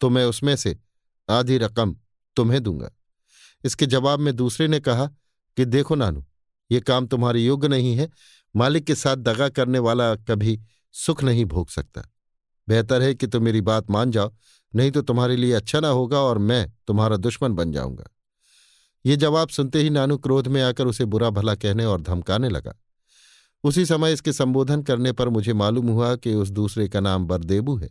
[0.00, 0.76] तो मैं उसमें से
[1.28, 1.96] आधी रकम
[2.36, 2.90] तुम्हें दूँगा।
[3.64, 5.06] इसके जवाब में दूसरे ने कहा
[5.56, 6.24] कि देखो नानू,
[6.70, 8.08] ये काम तुम्हारे योग्य नहीं है,
[8.54, 10.58] मालिक के साथ दगा करने वाला कभी
[10.94, 12.02] सुख नहीं भोग सकता।
[12.68, 14.32] बेहतर है कि तुम मेरी बात मान जाओ,
[14.74, 18.08] नहीं तो तुम्हारे लिए अच्छा ना होगा और मैं तुम्हारा दुश्मन बन जाऊँगा।
[19.04, 22.74] ये जवाब सुनते ही नानू क्रोध में आकर उसे बुरा भला कहने और धमकाने लगा।
[23.64, 27.76] उसी समय इसके संबोधन करने पर मुझे मालूम हुआ कि उस दूसरे का नाम बरदेबू
[27.76, 27.88] है।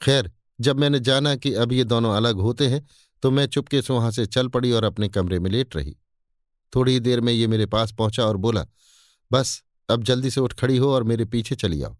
[0.00, 2.86] खैर, जब मैंने जाना कि अब ये दोनों अलग होते हैं
[3.22, 5.96] तो मैं चुपके से वहाँ से चल पड़ी और अपने कमरे में लेट रही।
[6.72, 8.64] थोड़ी ही देर में ये मेरे पास पहुँचा और बोला,
[9.30, 11.96] बस, अब जल्दी से उठ खड़ी हो और मेरे पीछे चली आओ,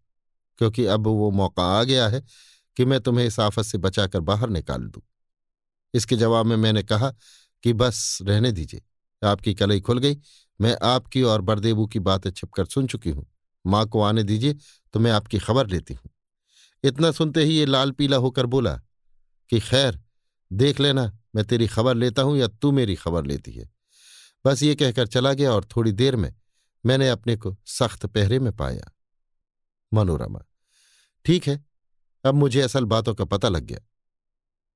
[0.58, 2.22] क्योंकि अब वो मौका आ गया है
[2.76, 5.02] कि मैं तुम्हें इस आफत से बचाकर बाहर निकाल दूँ।
[5.94, 7.10] इसके जवाब में मैंने कहा
[7.64, 8.82] कि, बस, रहने दीजिए।
[9.22, 10.16] आपकी कलई खुल गई
[10.60, 13.26] मैं आपकी और बरदेबू की बातें छिपकर सुन चुकी हूँ।
[13.64, 14.54] माँ को आने दीजिए
[14.94, 16.10] तो मैं आपकी खबर लेती हूँ।
[16.84, 18.74] इतना सुनते ही ये लाल पीला होकर बोला,
[19.50, 20.00] कि खैर,
[20.50, 23.70] देख लेना, मैं तेरी खबर लेता हूँ या तू मेरी खबर लेती है?
[24.44, 26.34] बस ये कहकर चला गया और थोड़ी देर में
[26.84, 28.92] मैंने अपने को सख्त पहरे में पाया।
[29.92, 30.44] मनोरमा,
[31.26, 31.64] ठीक है,
[32.24, 33.78] अब मुझे असल बातों का पता लग गया।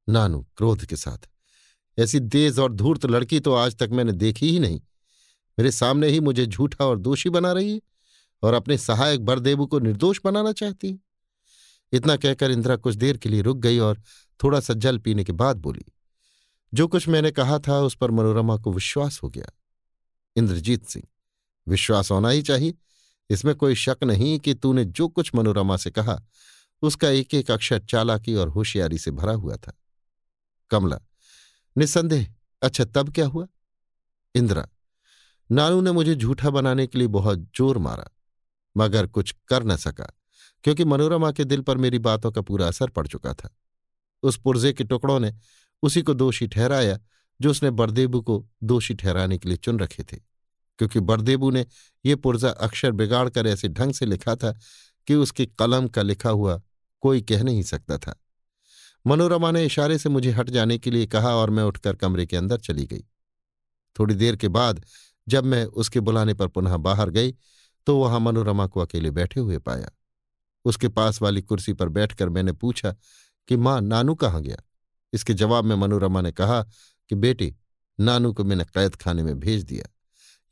[0.08, 1.28] नानू, क्रोध के साथ,
[1.98, 4.80] ऐसी तेज और धूर्त लड़की तो आज तक मैंने देखी ही नहीं।
[5.58, 7.80] मेरे सामने ही मुझे झूठा और दोषी बना रही है
[8.42, 10.98] और अपने सहायक बरदेबू को निर्दोष बनाना चाहती है।
[11.92, 14.00] इतना कहकर इंदिरा कुछ देर के लिए रुक गई और
[14.40, 15.84] थोड़ा सा जल पीने के बाद बोली,
[16.74, 19.52] जो कुछ मैंने कहा था उस पर मनोरमा को विश्वास हो गया।
[20.36, 21.04] इंद्रजीत सिंह,
[21.66, 22.74] विश्वास होना ही चाहिए।
[23.30, 26.20] इसमें कोई शक नहीं कि तूने जो कुछ मनोरमा से कहा,
[26.82, 29.72] उसका एक एक अक्षर चालाकी और होशियारी से भरा हुआ था।
[30.70, 30.98] कमला,
[31.76, 32.26] निस्संदेह
[32.62, 33.46] अच्छा तब क्या हुआ?
[34.34, 34.68] इंदिरा
[35.52, 38.04] नानू ने मुझे झूठा बनाने के लिए बहुत ज़ोर मारा,
[38.76, 40.06] मगर कुछ कर न सका,
[40.64, 43.54] क्योंकि मनोरमा के दिल पर मेरी बातों का पूरा असर पड़ चुका था।
[44.22, 45.32] उस पुर्जे के टुकड़ों ने
[45.82, 46.98] उसी को दोषी ठहराया,
[47.40, 50.16] जो उसने बरदेबू को दोषी ठहराने के लिए चुन रखे थे,
[50.78, 51.66] क्योंकि बरदेबू ने
[52.04, 54.56] ये पुर्जा अक्षर बिगाड़कर ऐसे ढंग से लिखा था
[55.08, 56.60] कि उसकी कलम का लिखा हुआ
[57.02, 58.18] कोई कह नहीं सकता था।
[59.04, 62.36] मनोरमा ने इशारे से मुझे हट जाने के लिए कहा और मैं उठकर कमरे के
[62.36, 63.04] अंदर चली गई।
[63.96, 64.84] थोड़ी देर के बाद
[65.28, 67.34] जब मैं उसके बुलाने पर पुनः बाहर गई
[67.86, 69.90] तो वहाँ मनोरमा को अकेले बैठे हुए पाया।
[70.64, 72.96] उसके पास वाली कुर्सी पर बैठकर मैंने पूछा
[73.48, 74.56] कि, माँ, नानू कहाँ गया?
[75.12, 76.62] इसके जवाब में मनोरमा ने कहा
[77.08, 77.54] कि, बेटी,
[78.00, 79.88] नानू को मैंने कैद खाने में भेज दिया।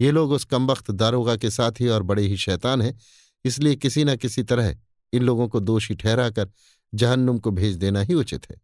[0.01, 2.99] ये लोग उस कमबख्त दारोगा के साथ ही और बड़े ही शैतान हैं,
[3.45, 4.77] इसलिए किसी न किसी तरह
[5.13, 6.51] इन लोगों को दोषी ठहराकर
[6.95, 8.57] जहन्नुम को भेज देना ही उचित है।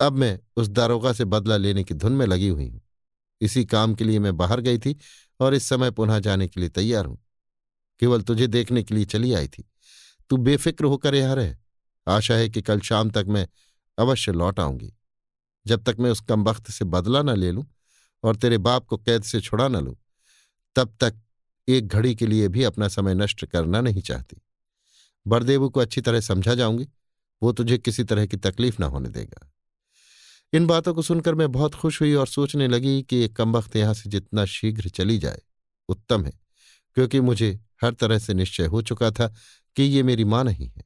[0.00, 2.80] अब मैं उस दारोगा से बदला लेने की धुन में लगी हुई हूँ।
[3.40, 4.96] इसी काम के लिए मैं बाहर गई थी
[5.40, 7.18] और इस समय पुनः जाने के लिए तैयार हूँ।
[8.00, 9.64] केवल तुझे देखने के लिए चली आई थी।
[10.30, 11.56] तू बेफिक्र होकर यहाँ रह।
[12.06, 13.46] आशा है कि कल शाम तक मैं
[13.98, 14.92] अवश्य लौट आऊँगी।
[15.66, 17.66] जब तक मैं उस कमबख्त से बदला न ले लूँ
[18.24, 19.96] और तेरे बाप को कैद से छुड़ा न लूँ,
[20.76, 21.20] तब तक
[21.68, 24.42] एक घड़ी के लिए भी अपना समय नष्ट करना नहीं चाहती।
[25.26, 26.88] बरदेवू को अच्छी तरह समझा जाऊँगी।
[27.42, 29.50] वो तुझे किसी तरह की तकलीफ़ न होने देगा।
[30.56, 33.74] इन बातों को सुनकर मैं बहुत खुश हुई और सोचने लगी कि एक कम वक्त
[33.76, 35.40] यहाँ से जितना शीघ्र चली जाए,
[35.88, 36.32] उत्तम है,
[36.96, 37.50] क्योंकि मुझे
[37.82, 39.26] हर तरह से निश्चय हो चुका था
[39.76, 40.84] कि ये मेरी माँ नहीं है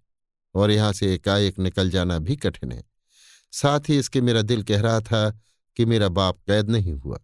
[0.54, 2.82] और यहाँ से एकाएक निकल जाना भी कठिन है।
[3.52, 5.30] साथ ही इसके मेरा दिल कह रहा था
[5.76, 7.20] कि मेरा बाप कैद नहीं हुआ।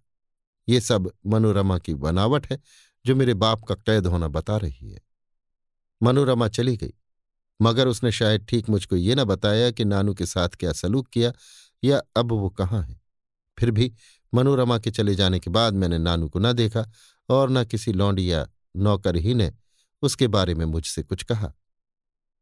[0.69, 2.59] ये सब मनोरमा की बनावट है
[3.05, 5.01] जो मेरे बाप का कैद होना बता रही है।
[6.01, 6.95] मनोरमा चली गई,
[7.61, 11.33] मगर उसने शायद ठीक मुझको ये न बताया कि नानू के साथ क्या सलूक किया
[11.85, 13.01] या अब वो कहाँ है?
[13.59, 13.93] फिर भी
[14.35, 16.91] मनोरमा के चले जाने के बाद मैंने नानू को न देखा
[17.29, 19.53] और न किसी लौंडी या नौकर ही ने
[20.03, 21.53] उसके बारे में मुझसे कुछ कहा।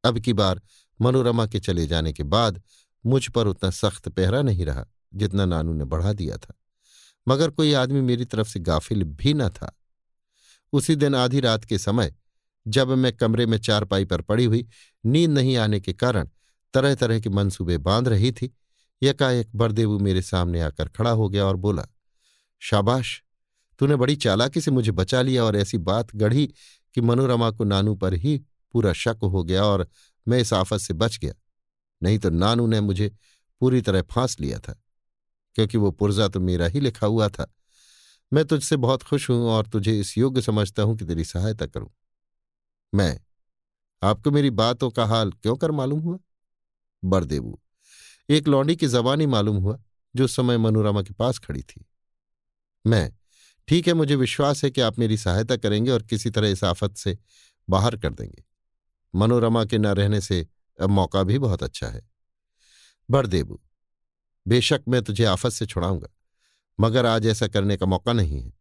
[0.05, 0.61] अब की बार
[1.01, 2.63] मनोरमा के चले जाने के बाद
[3.07, 6.55] मुझ पर उतना सख्त पहरा नहीं रहा जितना नानू ने बढ़ा दिया था।
[7.29, 9.81] मगर कोई आदमी मेरी तरफ़ से गाफिल भी न था।
[10.73, 12.15] उसी दिन आधी रात के समय
[12.69, 14.67] जब मैं कमरे में चारपाई पर पड़ी हुई
[15.07, 16.29] नींद नहीं आने के कारण
[16.75, 18.55] तरह तरह के मंसूबे बाँध रही थी
[19.03, 21.87] यकाएक बरदेवू मेरे सामने आकर खड़ा हो गया और बोला,
[22.63, 23.23] शाबाश,
[23.81, 26.47] तूने बड़ी चालाकी से मुझे बचा लिया और ऐसी बात गढ़ी
[26.95, 28.37] कि मनोरमा को नानू पर ही
[28.75, 29.87] पूरा शक हो गया और
[30.27, 31.35] मैं इस आफत से बच गया।
[32.03, 33.11] नहीं तो नानू ने मुझे
[33.61, 34.73] पूरी तरह फांस लिया था,
[35.57, 37.47] क्योंकि वो पुर्जा तो मेरा ही लिखा हुआ था।
[38.33, 41.91] मैं तुझसे बहुत खुश हूँ और तुझे इस योग्य समझता हूँ कि तेरी सहायता करूँ।
[42.93, 43.19] मैं,
[44.03, 46.19] आपको मेरी बातों का हाल क्यों कर मालूम हुआ?
[47.03, 47.59] बरदेवू
[48.29, 49.79] एक लौंडी की जबानी मालूम हुआ,
[50.15, 51.85] जो उस समय मनोरमा के पास खड़ी थी।
[52.85, 53.13] मैं,
[53.69, 56.97] ठीक है, मुझे विश्वास है कि आप मेरी सहायता करेंगे और किसी तरह इस आफत
[56.97, 57.17] से
[57.69, 58.45] बाहर कर देंगे।
[59.15, 60.47] मनोरमा के न रहने से
[60.79, 62.03] अब मौका भी बहुत अच्छा है।
[63.09, 63.61] बरदेबू
[64.47, 66.09] बेशक मैं तुझे आफत से छुड़ाऊँगा,
[66.79, 68.53] मगर आज ऐसा करने का मौका नहीं है।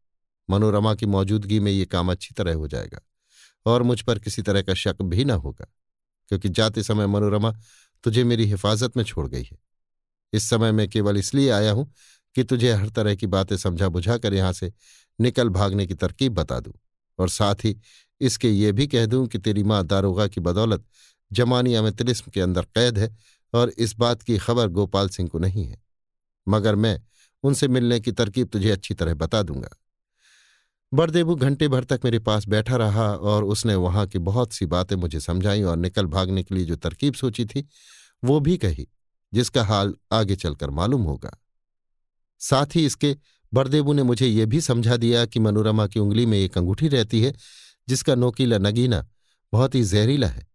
[0.50, 3.00] मनोरमा की मौजूदगी में ये काम अच्छी तरह हो जाएगा,
[3.66, 5.66] और मुझ पर किसी तरह का शक भी ना होगा,
[6.32, 7.54] क्योंकि जाते समय मनोरमा
[8.04, 9.58] तुझे मेरी हिफाजत में छोड़ गई है।
[10.34, 11.92] इस समय मैं केवल इसलिए आया हूँ
[12.36, 14.72] कि तुझे हर तरह की बातें समझा बुझा कर यहाँ से
[15.20, 16.74] निकल भागने की तरकीब बता दूँ
[17.20, 17.76] और साथ ही
[18.22, 20.86] इसके ये भी कह दूँ कि तेरी माँ दारोगा की बदौलत
[21.32, 23.16] जमानिया में तिलिस्म के अंदर कैद है
[23.54, 25.82] और इस बात की खबर गोपाल सिंह को नहीं है।
[26.48, 27.00] मगर मैं
[27.44, 29.70] उनसे मिलने की तरकीब तुझे अच्छी तरह बता दूँगा।
[30.94, 34.96] बरदेबू घंटे भर तक मेरे पास बैठा रहा और उसने वहाँ की बहुत सी बातें
[34.96, 37.68] मुझे समझाई और निकल भागने के लिए जो तरकीब सोची थी,
[38.24, 38.88] वो भी कही,
[39.34, 41.42] जिसका हाल आगे चलकर मालूम होगा।
[42.40, 43.18] साथ ही इसके
[43.54, 47.22] बरदेबू ने मुझे ये भी समझा दिया कि मनोरमा की उंगली में एक अंगूठी रहती
[47.22, 47.34] है,
[47.90, 49.08] जिसका नोकीला नगीना
[49.54, 50.48] बहुत ही जहरीला है।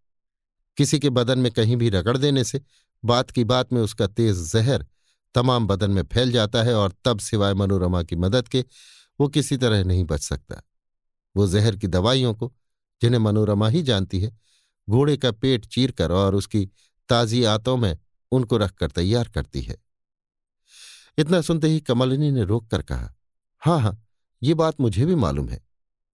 [0.77, 2.61] किसी के बदन में कहीं भी रगड़ देने से
[3.05, 4.87] बात की बात में उसका तेज जहर
[5.35, 8.65] तमाम बदन में फैल जाता है और तब सिवाय मनोरमा की मदद के
[9.21, 10.63] वो किसी तरह नहीं बच सकता।
[11.37, 12.53] वो जहर की दवाइयों को,
[13.03, 14.37] जिन्हें मनोरमा ही जानती है,
[14.89, 16.65] घोड़े का पेट चीरकर और उसकी
[17.09, 17.97] ताजी आतों में
[18.33, 19.77] उनको रखकर तैयार करती है।
[21.19, 23.15] इतना सुनते ही कमलिनी ने रोक कर कहा
[23.63, 24.07] हाँ हाँ
[24.43, 25.61] ये बात मुझे भी मालूम है।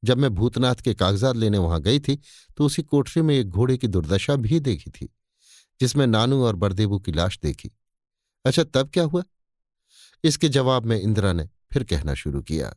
[0.03, 2.17] जब मैं भूतनाथ के कागजात लेने वहाँ गई थी
[2.57, 5.09] तो उसी कोठरी में एक घोड़े की दुर्दशा भी देखी थी,
[5.81, 7.71] जिसमें नानू और बरदेबू की लाश देखी।
[8.45, 9.23] अच्छा तब क्या हुआ?
[10.25, 12.75] इसके जवाब में इंदिरा ने फिर कहना शुरू किया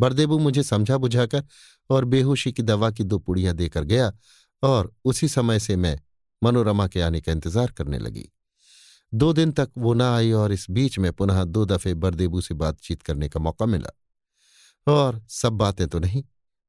[0.00, 1.44] बरदेबू मुझे समझा बुझाकर
[1.90, 4.12] और बेहोशी की दवा की दो पुड़ियाँ देकर गया
[4.62, 5.98] और उसी समय से मैं
[6.42, 8.28] मनोरमा के आने का इंतज़ार करने लगी।
[9.14, 12.54] दो दिन तक वो ना आई और इस बीच में पुनः दो दफे बरदेबू से
[12.54, 13.90] बातचीत करने का मौका मिला।
[14.86, 16.24] और सब बातें तो नहीं,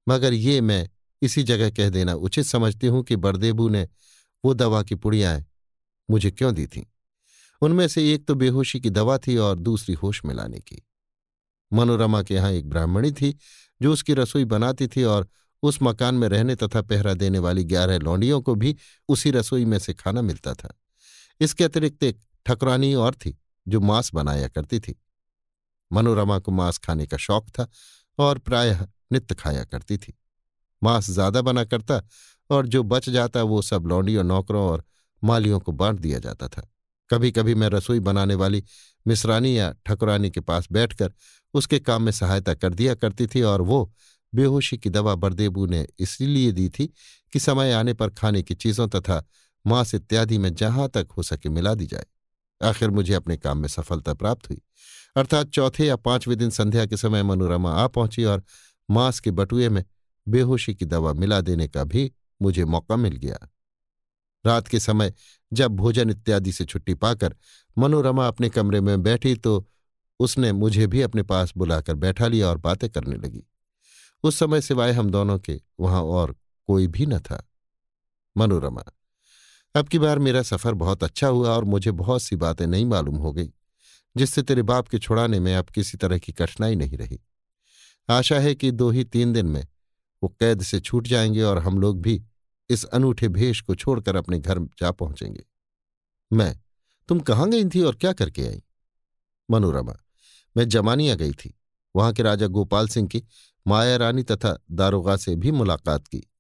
[0.08, 0.90] मगर ये मैं
[1.22, 3.88] इसी जगह कह देना उचित समझती हूँ कि बरदेबू ने
[4.46, 5.46] वो दवा की पुड़ियाएँ
[6.10, 6.84] मुझे क्यों दी थीं?
[7.62, 10.87] उनमें से एक तो बेहोशी की दवा थी और दूसरी होश मिलाने की।
[11.72, 13.36] मनोरमा के यहाँ एक ब्राह्मणी थी,
[13.82, 15.28] जो उसकी रसोई बनाती थी और
[15.64, 18.76] उस मकान में रहने तथा पहरा देने वाली ग्यारह लौंडियों को भी
[19.10, 20.74] उसी रसोई में से खाना मिलता था।
[21.42, 23.38] इसके अतिरिक्त एक ठकुरानी और थी,
[23.68, 24.96] जो मांस बनाया करती थी।
[25.92, 27.68] मनोरमा को मांस खाने का शौक था
[28.18, 30.14] और प्रायः नित्य खाया करती थी।
[30.82, 32.02] मांस ज़्यादा बना करता
[32.50, 34.84] और जो बच जाता वो सब लौंडियों, नौकरों और
[35.24, 36.68] मालियों को बांट दिया जाता था।
[37.10, 38.64] कभी कभी मैं रसोई बनाने वाली
[39.08, 41.14] मिसरानी या ठकुरानी के पास बैठकर
[41.54, 43.94] उसके काम में सहायता कर दिया करती थी और वो
[44.36, 46.94] बेहोशी की दवा बरदेबू ने इसलिए दी थी
[47.34, 49.26] कि समय आने पर खाने की चीज़ों तथा
[49.68, 52.06] मांस इत्यादि में जहाँ तक हो सके मिला दी जाए।
[52.64, 54.62] आखिर मुझे अपने काम में सफलता प्राप्त हुई।
[55.16, 58.44] अर्थात चौथे या पाँचवें दिन संध्या के समय मनोरमा आ पहुँची और
[58.92, 59.86] मांस के बटुए में
[60.28, 62.12] बेहोशी की दवा मिला देने का भी
[62.42, 63.50] मुझे मौका मिल गया।
[64.48, 65.14] रात के समय
[65.54, 67.36] जब भोजन इत्यादि से छुट्टी पाकर
[67.78, 69.66] मनोरमा अपने कमरे में बैठी तो
[70.20, 73.44] उसने मुझे भी अपने पास बुलाकर बैठा लिया और बातें करने लगी।
[74.24, 76.36] उस समय सिवाय हम दोनों के वहाँ और
[76.68, 77.44] कोई भी न था।
[78.36, 78.84] मनोरमा,
[79.76, 83.16] अब की बार मेरा सफ़र बहुत अच्छा हुआ और मुझे बहुत सी बातें नहीं मालूम
[83.16, 83.52] हो गई,
[84.16, 87.20] जिससे तेरे बाप के छुड़ाने में अब किसी तरह की कठिनाई नहीं रही।
[88.10, 89.66] आशा है कि दो ही तीन दिन में
[90.24, 92.22] वो कैद से छूट जाएँगे और हम लोग भी
[92.70, 95.46] इस अनूठे भेष को छोड़कर अपने घर जा पहुँचेंगे।
[96.34, 96.62] मैं,
[97.08, 98.64] तुम कहाँ गई थी और क्या करके आई?
[99.52, 99.98] मनोरमा,
[100.58, 101.60] मैं जमानिया गई थी।
[101.96, 103.24] वहाँ के राजा गोपाल सिंह की
[103.68, 106.32] माया रानी तथा दारोगा से भी मुलाकात की।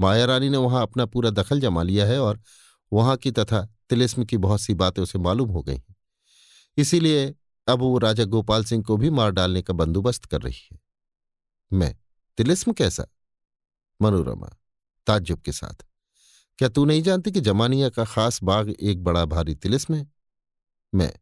[0.00, 2.40] माया रानी ने वहाँ अपना पूरा दखल जमा लिया है और
[2.92, 5.96] वहाँ की तथा तिलिस्म की बहुत सी बातें उसे मालूम हो गई हैं।
[6.76, 7.34] इसीलिए
[7.68, 10.78] अब वो राजा गोपाल सिंह को भी मार डालने का बंदोबस्त कर रही है।
[11.72, 11.96] मैं,
[12.36, 13.06] तिलिस्म कैसा?
[14.02, 14.56] मनोरमा
[15.06, 15.84] ताज्जुब के साथ।
[16.58, 20.12] क्या तू नहीं जानती कि जमानिया का खास बाग एक बड़ा भारी तिलिस्म है?
[20.94, 21.12] मैं।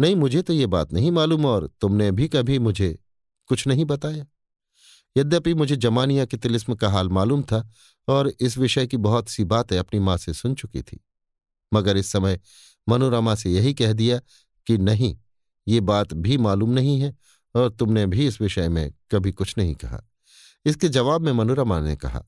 [0.00, 2.98] नहीं, मुझे तो ये बात नहीं मालूम और तुमने भी कभी मुझे
[3.46, 4.26] कुछ नहीं बताया।
[5.16, 7.70] यद्यपि मुझे जमानिया के तिलिस्म का हाल मालूम था
[8.08, 11.04] और इस विषय की बहुत सी बातें अपनी माँ से सुन चुकी थी।
[11.74, 12.40] मगर इस समय
[12.88, 14.20] मनोरमा से यही कह दिया
[14.66, 15.16] कि नहीं,
[15.68, 17.16] ये बात भी मालूम नहीं है
[17.54, 20.02] और तुमने भी इस विषय में कभी कुछ नहीं कहा।
[20.64, 22.24] इसके जवाब में मनोरमा ने कहा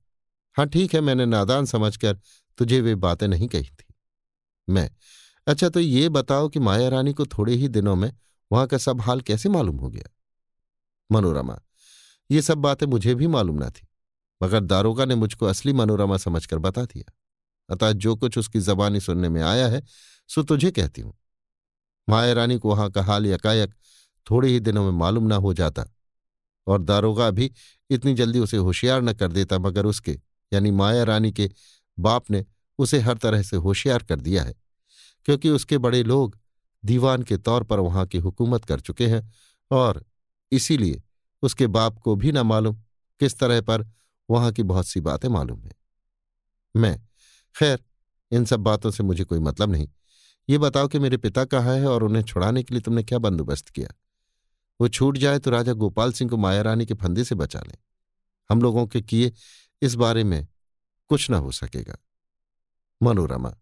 [0.58, 2.18] हाँ ठीक है, मैंने नादान समझकर
[2.58, 3.94] तुझे वे बातें नहीं कही थी।
[4.68, 4.90] मैं
[5.46, 8.12] अच्छा तो ये बताओ कि माया रानी को थोड़े ही दिनों में
[8.50, 10.10] वहाँ का सब हाल कैसे मालूम हो गया?
[11.10, 11.58] मनोरमा,
[12.30, 13.86] ये सब बातें मुझे भी मालूम ना थी,
[14.40, 17.12] मगर दारोगा ने मुझको असली मनोरमा समझकर बता दिया।
[17.68, 19.82] अतः जो कुछ उसकी जबानी सुनने में आया है,
[20.30, 21.14] सो तुझे कहती हूँ।
[22.08, 23.74] माया रानी को वहाँ का हाल यकायक
[24.26, 25.84] थोड़े ही दिनों में मालूम ना हो जाता,
[26.66, 27.50] और दारोगा भी
[27.90, 30.18] इतनी जल्दी उसे होशियार न कर देता मगर उसके
[30.52, 31.50] यानी माया रानी के
[31.98, 32.44] बाप ने
[32.78, 34.54] उसे हर तरह से होशियार कर दिया है,
[35.24, 36.38] क्योंकि उसके बड़े लोग
[36.84, 39.30] दीवान के तौर पर वहाँ की हुकूमत कर चुके हैं
[39.70, 40.04] और
[40.52, 41.02] इसीलिए
[41.42, 42.76] उसके बाप को भी न मालूम
[43.20, 43.86] किस तरह पर
[44.28, 45.72] वहाँ की बहुत सी बातें मालूम है।
[46.74, 46.98] मैं,
[47.54, 47.84] खैर,
[48.32, 49.88] इन सब बातों से मुझे कोई मतलब नहीं।
[50.48, 53.68] ये बताओ कि मेरे पिता कहाँ है और उन्हें छुड़ाने के लिए तुमने क्या बंदोबस्त
[53.68, 53.88] किया?
[54.80, 57.76] वो छूट जाए तो राजा गोपाल सिंह को माया रानी के फंदे से बचा लें।
[58.50, 59.32] हम लोगों के किए
[59.82, 60.46] इस बारे में
[61.10, 61.96] कुछ न हो सकेगा।
[63.00, 63.54] मनोरमा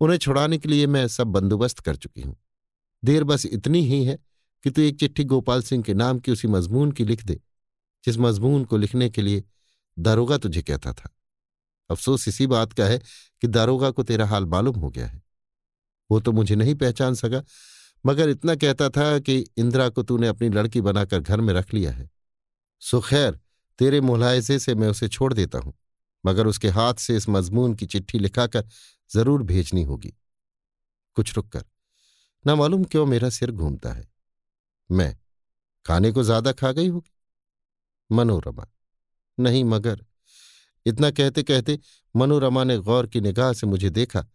[0.00, 2.36] उन्हें छुड़ाने के लिए मैं सब बंदोबस्त कर चुकी हूँ।
[3.02, 4.18] देर बस इतनी ही है
[4.64, 7.40] कि तू एक चिट्ठी गोपाल सिंह के नाम की उसी मजमून की लिख दे,
[8.04, 9.44] जिस मजमून को लिखने के लिए
[9.98, 11.10] दारोगा तुझे कहता था।
[11.90, 12.98] अफसोस इसी बात का है
[13.42, 15.22] कि दारोगा को तेरा हाल मालूम हो गया है।
[16.10, 17.42] वो तो मुझे नहीं पहचान सका,
[18.06, 21.92] मगर इतना कहता था कि इंदिरा को तूने अपनी लड़की बनाकर घर में रख लिया
[21.92, 22.10] है।
[22.80, 23.38] सो खैर
[23.80, 25.72] तेरे मुलायजे से मैं उसे छोड़ देता हूँ,
[26.24, 28.68] मगर उसके हाथ से इस मजमून की चिट्ठी लिखाकर
[29.10, 30.12] ज़रूर भेजनी होगी।
[31.16, 31.64] कुछ रुक कर,
[32.44, 34.06] न मालूम क्यों मेरा सिर घूमता है।
[34.90, 35.16] मैं,
[35.86, 37.10] खाने को ज़्यादा खा गई होगी?
[38.10, 38.66] मनोरमा,
[39.38, 40.04] नहीं मगर,
[40.86, 41.78] इतना कहते कहते
[42.14, 44.26] मनोरमा ने गौर की निगाह से मुझे देखा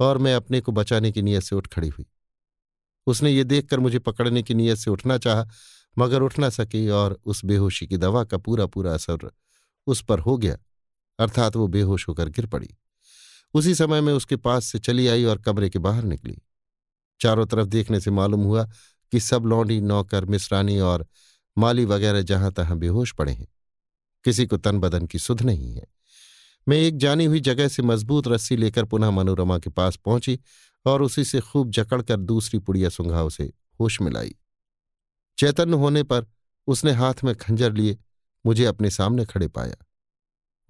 [0.00, 2.06] और मैं अपने को बचाने की नीयत से उठ खड़ी हुई।
[3.06, 5.46] उसने ये देखकर मुझे पकड़ने की नीयत से उठना चाहा
[5.98, 9.30] मगर उठ ना सकी और उस बेहोशी की दवा का पूरा पूरा असर
[9.86, 10.58] उस पर हो गया,
[11.18, 12.70] अर्थात वो बेहोश होकर गिर पड़ी।
[13.54, 16.42] उसी समय में उसके पास से चली आई और कमरे के बाहर निकली।
[17.20, 18.64] चारों तरफ़ देखने से मालूम हुआ
[19.12, 21.06] कि सब लौंडी, नौकर, मिसरानी और
[21.58, 23.46] माली वगैरह जहाँ तहां बेहोश पड़े हैं।
[24.24, 25.86] किसी को तन बदन की सुध नहीं है।
[26.68, 30.38] मैं एक जानी हुई जगह से मज़बूत रस्सी लेकर पुनः मनोरमा के पास पहुँची
[30.86, 34.34] और उसी से खूब जकड़कर दूसरी पुड़िया सुंघाव से होश मिलाई।
[35.38, 36.26] चैतन्य होने पर
[36.66, 37.98] उसने हाथ में खंजर लिए,
[38.46, 39.86] मुझे अपने सामने खड़े पाया।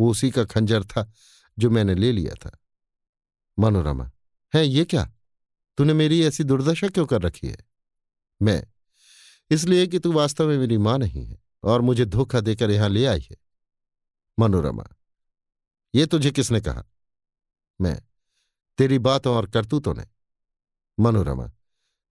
[0.01, 1.13] वो उसी का खंजर था
[1.59, 2.59] जो मैंने ले लिया था।
[3.59, 4.11] मनोरमा,
[4.55, 5.13] है ये क्या?
[5.77, 7.57] तूने मेरी ऐसी दुर्दशा क्यों कर रखी है?
[8.43, 8.67] मैं,
[9.51, 13.07] इसलिए कि तू वास्तव में मेरी माँ नहीं है और मुझे धोखा देकर यहाँ ले
[13.07, 13.37] आई है।
[14.39, 14.85] मनोरमा,
[15.95, 16.85] ये तुझे किसने कहा?
[17.81, 18.03] मैं,
[18.79, 20.07] तेरी बातों और करतूतों ने।
[21.01, 21.53] मनोरमा,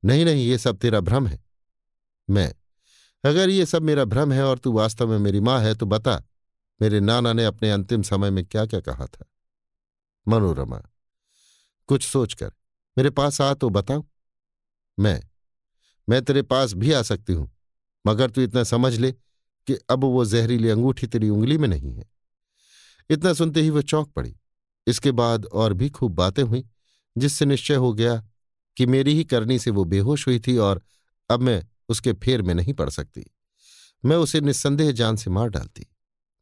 [0.05, 1.43] नहीं नहीं, ये सब तेरा भ्रम है।
[2.29, 2.53] मैं।
[3.23, 6.21] अगर ये सब मेरा भ्रम है और तू वास्तव में मेरी माँ है तो बता,
[6.81, 9.25] मेरे नाना ने अपने अंतिम समय में क्या क्या कहा था?
[10.27, 10.81] मनोरमा,
[11.89, 12.51] कुछ सोचकर,
[12.97, 14.05] मेरे पास आ तो बताऊँ?
[14.97, 15.21] मैं
[16.07, 17.51] मैं तेरे पास भी आ सकती हूँ,
[18.05, 19.11] मगर तू इतना समझ ले
[19.67, 22.05] कि अब वो जहरीली अंगूठी तेरी उंगली में नहीं है।
[23.09, 24.35] इतना सुनते ही वह चौंक पड़ी।
[24.87, 26.65] इसके बाद और भी खूब बातें हुई,
[27.15, 28.23] जिससे निश्चय हो गया
[28.77, 30.81] कि मेरी ही करनी से वो बेहोश हुई थी और
[31.29, 33.25] अब मैं उसके फेर में नहीं पड़ सकती।
[34.03, 35.85] मैं उसे निस्संदेह जान से मार डालती,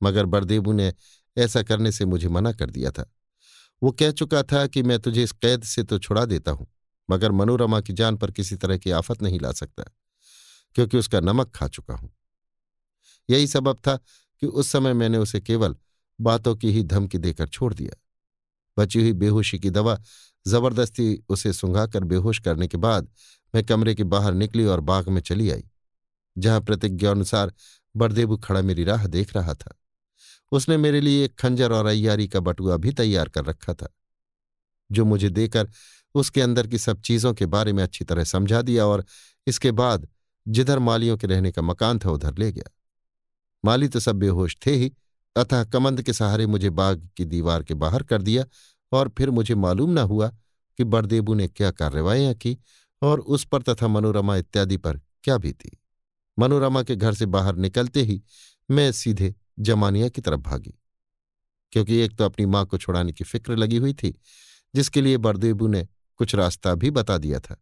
[0.01, 0.93] मगर बरदेबू ने
[1.37, 3.11] ऐसा करने से मुझे मना कर दिया था।
[3.81, 6.67] वो कह चुका था कि मैं तुझे इस कैद से तो छुड़ा देता हूँ,
[7.09, 9.83] मगर मनोरमा की जान पर किसी तरह की आफत नहीं ला सकता,
[10.75, 12.11] क्योंकि उसका नमक खा चुका हूँ।
[13.29, 15.75] यही सबब था कि उस समय मैंने उसे केवल
[16.19, 17.95] बातों की ही धमकी देकर छोड़ दिया।
[18.77, 19.97] बची हुई बेहोशी की दवा
[20.45, 23.09] ज़बरदस्ती उसे सुंघाकर बेहोश करने के बाद
[23.53, 25.63] मैं कमरे के बाहर निकली और बाग में चली आई,
[26.35, 27.53] जहाँ प्रतिज्ञानुसार
[27.95, 29.77] बरदेबू खड़ा मेरी राह देख रहा था।
[30.51, 33.87] उसने मेरे लिए एक खंजर और अयारी का बटुआ भी तैयार कर रखा था,
[34.89, 35.69] जो मुझे देकर
[36.15, 39.03] उसके अंदर की सब चीज़ों के बारे में अच्छी तरह समझा दिया और
[39.47, 40.07] इसके बाद
[40.45, 42.69] जिधर मालियों के रहने का मकान था, उधर ले गया।
[43.63, 44.91] माली तो सब बेहोश थे ही,
[45.35, 48.45] अतः कमंद के सहारे मुझे बाग की दीवार के बाहर कर दिया
[48.91, 50.27] और फिर मुझे मालूम न हुआ
[50.79, 52.57] कि बरदेबू ने क्या कार्रवाइयाँ की
[53.01, 55.77] और उस पर तथा मनोरमा इत्यादि पर क्या बीती?
[56.37, 58.21] मनोरमा के घर से बाहर निकलते ही
[58.69, 60.73] मैं सीधे जमानिया की तरफ़ भागी,
[61.73, 64.13] क्योंकि एक तो अपनी माँ को छुड़ाने की फ़िक्र लगी हुई थी,
[64.73, 65.87] जिसके लिए बरदेबू ने
[66.19, 67.61] कुछ रास्ता भी बता दिया था।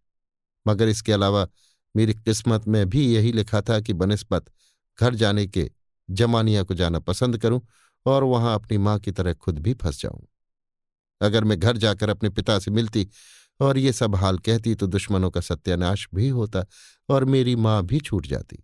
[0.66, 1.48] मगर इसके अलावा
[1.96, 4.52] मेरी किस्मत में भी यही लिखा था कि बनस्पत
[5.00, 5.70] घर जाने के
[6.10, 7.62] जमानिया को जाना पसंद करूँ
[8.06, 10.28] और वहाँ अपनी माँ की तरह खुद भी फंस जाऊँ।
[11.22, 13.08] अगर मैं घर जाकर अपने पिता से मिलती
[13.60, 16.66] और ये सब हाल कहती तो दुश्मनों का सत्यानाश भी होता
[17.10, 18.64] और मेरी माँ भी छूट जाती।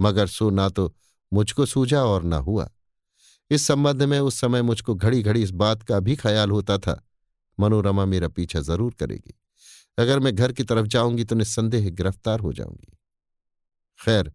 [0.00, 0.94] मगर सो ना तो
[1.32, 2.68] मुझको सूझा और ना हुआ।
[3.50, 7.00] इस संबंध में उस समय मुझको घड़ी घड़ी इस बात का भी ख्याल होता था।
[7.58, 9.34] मनोरमा मेरा पीछा ज़रूर करेगी।
[9.98, 12.96] अगर मैं घर की तरफ़ जाऊँगी तो निस्संदेह गिरफ़्तार हो जाऊँगी।
[14.00, 14.32] खैर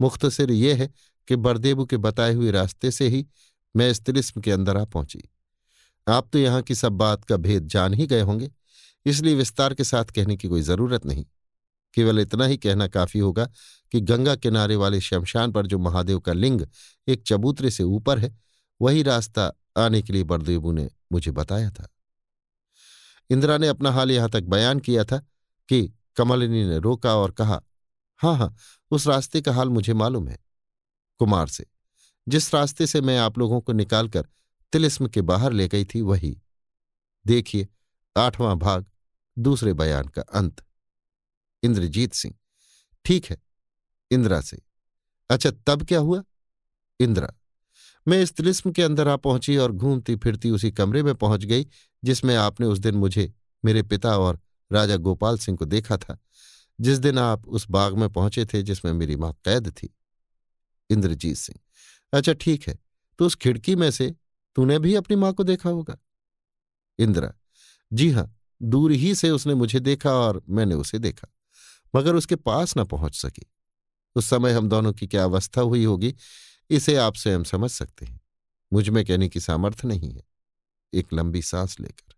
[0.00, 0.88] मुख्तसिर यह है
[1.28, 3.26] कि बरदेबू के बताए हुए रास्ते से ही
[3.74, 5.22] मैं इस तिलिस्म के अंदर आ पहुँची।
[6.06, 8.50] आप तो यहाँ की सब बात का भेद जान ही गए होंगे।
[9.06, 11.24] इसलिए विस्तार के साथ कहने की कोई ज़रूरत नहीं।
[11.94, 13.44] केवल इतना ही कहना काफ़ी होगा
[13.92, 16.66] कि गंगा किनारे वाले शमशान पर जो महादेव का लिंग
[17.08, 18.36] एक चबूतरे से ऊपर है,
[18.80, 21.88] वही रास्ता आने के लिए बरदेबू ने मुझे बताया था।
[23.30, 25.18] इंदिरा ने अपना हाल यहाँ तक बयान किया था
[25.68, 25.82] कि
[26.16, 27.60] कमलिनी ने रोका और कहा
[28.20, 28.54] हाँ हाँ
[28.90, 30.38] उस रास्ते का हाल मुझे मालूम है।
[31.20, 31.66] कुमार से,
[32.26, 34.26] जिस रास्ते से मैं आप लोगों को निकालकर
[34.72, 36.36] तिलिस्म के बाहर ले गई थी, वही।
[37.26, 37.68] देखिए
[38.18, 38.86] आठवां भाग,
[39.36, 40.64] दूसरे बयान का अंत।
[41.62, 42.34] इंद्रजीत सिंह,
[43.04, 43.36] ठीक है,
[44.10, 44.60] इंदिरा से।
[45.30, 46.22] अच्छा तब क्या हुआ?
[47.00, 47.32] इंदिरा,
[48.06, 51.66] मैं इस तिलिस्म के अंदर आ पहुँची और घूमती फिरती उसी कमरे में पहुँच गई,
[52.02, 53.32] जिसमें आपने उस दिन मुझे,
[53.64, 54.40] मेरे पिता और
[54.70, 56.18] राजा गोपाल सिंह को देखा था,
[56.78, 59.94] जिस दिन आप उस बाग में पहुँचे थे जिसमें मेरी माँ कैद थी।
[60.90, 61.58] इंद्रजीत सिंह
[62.12, 62.78] अच्छा ठीक है
[63.18, 64.14] तो उस खिड़की में से
[64.56, 65.96] तूने भी अपनी माँ को देखा होगा।
[66.98, 67.32] इंदिरा
[67.92, 71.28] जी हाँ दूर ही से उसने मुझे देखा और मैंने उसे देखा,
[71.94, 73.46] मगर उसके पास न पहुँच सकी।
[74.16, 76.14] उस समय हम दोनों की क्या अवस्था हुई होगी,
[76.70, 78.20] इसे आप स्वयं समझ सकते हैं।
[78.72, 80.22] मुझमें कहने की सामर्थ्य नहीं है,
[80.92, 82.14] एक लंबी सांस लेकर।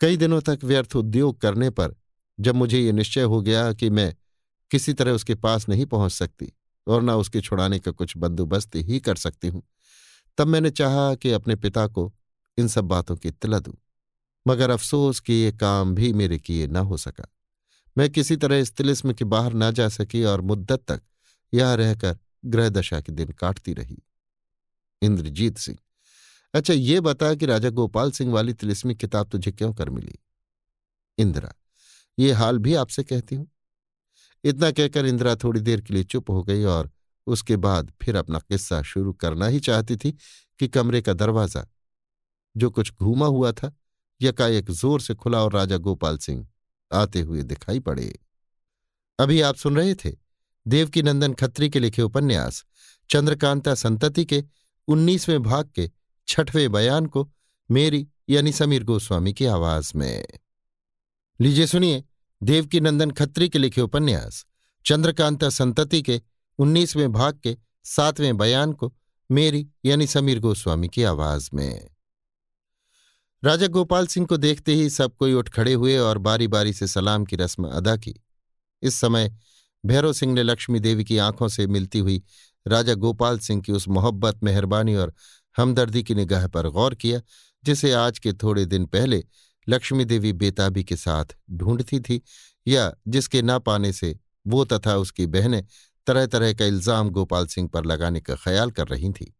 [0.00, 1.94] कई दिनों तक व्यर्थ उद्योग करने पर
[2.38, 4.14] जब मुझे ये निश्चय हो गया कि मैं
[4.70, 6.52] किसी तरह उसके पास नहीं पहुँच सकती
[6.86, 9.62] और न उसके छुड़ाने का कुछ बंदोबस्त ही कर सकती हूँ,
[10.38, 12.12] तब मैंने चाहा कि अपने पिता को
[12.58, 13.74] इन सब बातों की इत्तला दूँ।
[14.46, 17.24] मगर अफसोस कि ये काम भी मेरे किए न हो सका।
[17.96, 21.02] मैं किसी तरह इस तिलिस्म के बाहर ना जा सकी और मुद्दत तक
[21.52, 24.02] यहाँ रहकर ग्रह दशा के दिन काटती रही।
[25.02, 25.78] इंद्रजीत सिंह
[26.54, 30.18] अच्छा ये बता कि राजा गोपाल सिंह वाली तिलिस्मी किताब तुझे क्यों कर मिली?
[31.18, 31.54] इंदिरा,
[32.18, 33.46] ये हाल भी आपसे कहती हूँ।
[34.44, 36.90] इतना कहकर इंदिरा थोड़ी देर के लिए चुप हो गई और
[37.26, 40.12] उसके बाद फिर अपना किस्सा शुरू करना ही चाहती थी
[40.60, 41.66] कि कमरे का दरवाज़ा,
[42.56, 43.72] जो कुछ घूमा हुआ था
[44.22, 46.46] यकाएक ज़ोर से खुला और राजा गोपाल सिंह
[46.92, 48.18] आते हुए दिखाई पड़े।
[49.18, 50.12] अभी आप सुन रहे थे
[50.66, 52.64] देवकी नंदन खत्री के लिखे उपन्यास,
[53.10, 54.44] चंद्रकांता संतति के
[54.88, 55.90] उन्नीसवें भाग के
[56.28, 57.30] छठवें बयान को
[57.70, 60.26] मेरी यानी समीर गोस्वामी की आवाज़ में।
[61.40, 62.04] लीजिए सुनिए
[62.42, 64.46] देवकी नंदन खत्री के लिखे उपन्यास,
[64.84, 66.20] चंद्रकांता संतति के
[66.58, 68.94] उन्नीसवें भाग के सातवें बयान को
[69.30, 71.93] मेरी यानी समीर गोस्वामी की आवाज़ में।
[73.44, 76.86] राजा गोपाल सिंह को देखते ही सब कोई उठ खड़े हुए और बारी बारी से
[76.86, 78.14] सलाम की रस्म अदा की।
[78.82, 79.30] इस समय
[79.84, 82.22] भैरव सिंह ने लक्ष्मी देवी की आँखों से मिलती हुई
[82.66, 85.12] राजा गोपाल सिंह की उस मोहब्बत, मेहरबानी और
[85.56, 87.20] हमदर्दी की निगाह पर गौर किया,
[87.64, 89.22] जिसे आज के थोड़े दिन पहले
[89.66, 92.20] लक्ष्मी देवी बेताबी के साथ ढूंढती थी,
[92.66, 94.16] या जिसके ना पाने से
[94.46, 95.64] वो तथा उसकी बहनें
[96.06, 99.32] तरह तरह का इल्ज़ाम गोपाल सिंह पर लगाने का ख्याल कर रही थीं।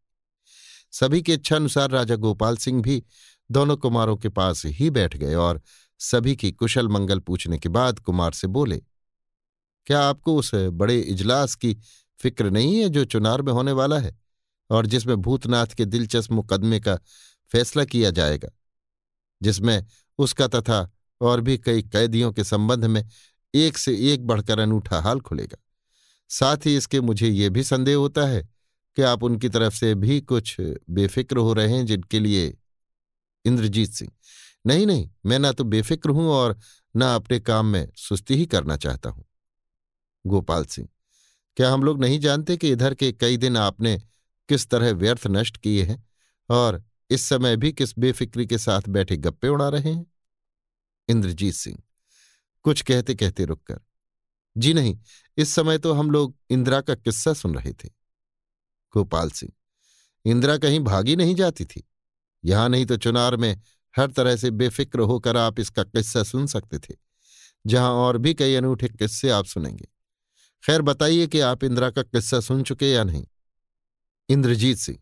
[0.93, 3.02] सभी की इच्छानुसार राजा गोपाल सिंह भी
[3.50, 5.60] दोनों कुमारों के पास ही बैठ गए और
[6.00, 8.82] सभी की कुशल मंगल पूछने के बाद कुमार से बोले,
[9.86, 11.74] क्या आपको उस बड़े इजलास की
[12.18, 14.16] फ़िक्र नहीं है जो चुनार में होने वाला है
[14.70, 16.98] और जिसमें भूतनाथ के दिलचस्प मुकदमे का
[17.52, 18.48] फैसला किया जाएगा,
[19.42, 19.86] जिसमें
[20.18, 20.90] उसका तथा
[21.20, 23.04] और भी कई कैदियों के संबंध में
[23.54, 25.56] एक से एक बढ़कर अनूठा हाल खुलेगा?
[26.28, 28.42] साथ ही इसके मुझे ये भी संदेह होता है
[28.96, 30.56] कि आप उनकी तरफ़ से भी कुछ
[30.90, 32.56] बेफिक्र हो रहे हैं जिनके लिए
[33.44, 34.10] इंद्रजीत सिंह,
[34.64, 36.58] नहीं नहीं, मैं ना तो बेफिक्र हूँ और
[36.94, 39.24] ना अपने काम में सुस्ती ही करना चाहता हूँ।
[40.24, 40.88] गोपाल सिंह,
[41.56, 43.96] क्या हम लोग नहीं जानते कि इधर के कई दिन आपने
[44.48, 46.02] किस तरह व्यर्थ नष्ट किए हैं
[46.48, 50.06] और इस समय भी किस बेफिक्री के साथ बैठे गप्पे उड़ा रहे हैं?
[51.08, 51.78] इंद्रजीत सिंह,
[52.64, 53.80] कुछ कहते कहते रुककर,
[54.56, 54.98] जी नहीं,
[55.38, 57.88] इस समय तो हम लोग इंदिरा का किस्सा सुन रहे थे।
[58.94, 59.52] गोपाल सिंह,
[60.24, 61.82] इंदिरा कहीं भागी नहीं जाती थी?
[62.44, 63.56] यहाँ नहीं तो चुनार में
[63.94, 66.94] हर तरह से बेफिक्र होकर आप इसका किस्सा सुन सकते थे,
[67.64, 69.86] जहाँ और भी कई अनूठे किस्से आप सुनेंगे।
[70.64, 73.24] खैर, बताइए कि आप इंदिरा का किस्सा सुन चुके या नहीं?
[74.28, 74.98] इंद्रजीत सिंह।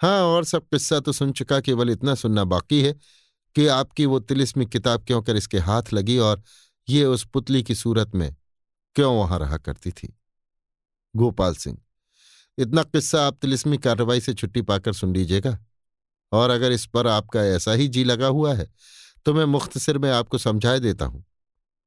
[0.00, 2.92] हाँ और सब किस्सा तो सुन चुका, केवल इतना सुनना बाकी है
[3.56, 6.42] कि आपकी वो तिलिस्मी किताब क्यों कर इसके हाथ लगी और
[6.88, 8.34] ये उस पुतली की सूरत में
[8.96, 10.08] क्यों वहाँ रहा करती थी?
[11.14, 11.78] गोपाल सिंह।
[12.58, 15.58] इतना किस्सा आप तिलिस्मी कार्रवाई से छुट्टी पाकर सुन लीजिएगा।
[16.36, 18.68] और अगर इस पर आपका ऐसा ही जी लगा हुआ है
[19.26, 21.24] तो मैं मुख्तसिर में आपको समझाए देता हूँ,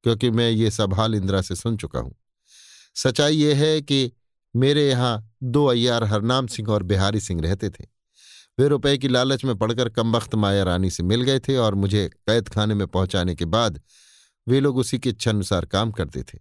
[0.03, 2.15] क्योंकि मैं ये सब हाल इंदिरा से सुन चुका हूँ।
[2.95, 4.11] सच्चाई यह है कि
[4.55, 7.85] मेरे यहाँ दो अय्यार हरनाम सिंह और बिहारी सिंह रहते थे।
[8.57, 12.07] वे रुपए की लालच में पड़कर कमबख्त माया रानी से मिल गए थे और मुझे
[12.09, 13.79] कैद खाने में पहुँचाने के बाद
[14.47, 16.39] वे लोग उसी की इच्छानुसार काम करते थे।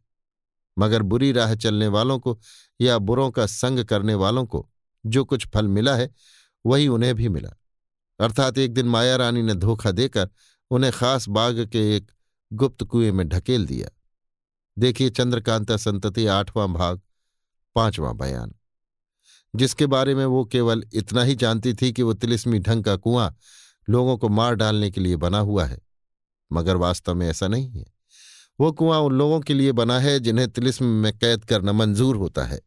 [0.77, 2.39] मगर बुरी राह चलने वालों को
[2.81, 4.69] या बुरों का संग करने वालों को
[5.05, 6.11] जो कुछ फल मिला है,
[6.65, 7.55] वही उन्हें भी मिला।
[8.21, 10.29] अर्थात एक दिन माया रानी ने धोखा देकर
[10.71, 12.11] उन्हें खास बाग के एक
[12.53, 13.89] गुप्त कुएँ में ढकेल दिया।
[14.79, 17.01] देखिए चंद्रकांता संतति आठवां भाग,
[17.75, 18.55] पांचवां बयान।
[19.57, 23.37] जिसके बारे में वो केवल इतना ही जानती थी कि वो तिलिस्मी ढंग का कुआँ
[23.91, 25.81] लोगों को मार डालने के लिए बना हुआ है,
[26.53, 27.85] मगर वास्तव में ऐसा नहीं है।
[28.61, 32.45] वो कुआँ उन लोगों के लिए बना है जिन्हें तिलिस्म में कैद करना मंजूर होता
[32.45, 32.61] है।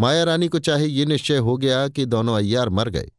[0.00, 3.10] माया रानी को चाहे ये निश्चय हो गया कि दोनों अय्यार मर गए।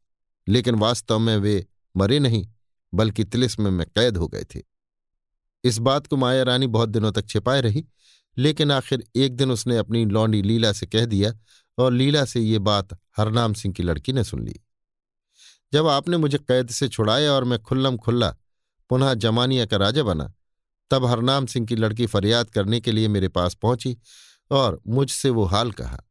[0.50, 1.68] लेकिन वास्तव में वे
[1.98, 2.48] मरे नहीं,
[2.94, 4.62] बल्कि तिलिस्म में कैद हो गए थे।
[5.64, 7.86] इस बात को माया रानी बहुत दिनों तक छिपाए रही,
[8.38, 11.34] लेकिन आखिर एक दिन उसने अपनी लौंडी लीला से कह दिया
[11.78, 14.60] और लीला से ये बात हरनाम सिंह की लड़की ने सुन ली।
[15.74, 18.36] जब आपने मुझे कैद से छुड़ाया और मैं खुल्लम खुल्ला,
[18.90, 20.34] पुनः जमानिया का राजा बना,
[20.92, 23.98] तब हरनाम सिंह की लड़की फरियाद करने के लिए मेरे पास पहुँची
[24.52, 26.04] और मुझसे वो हाल कहा।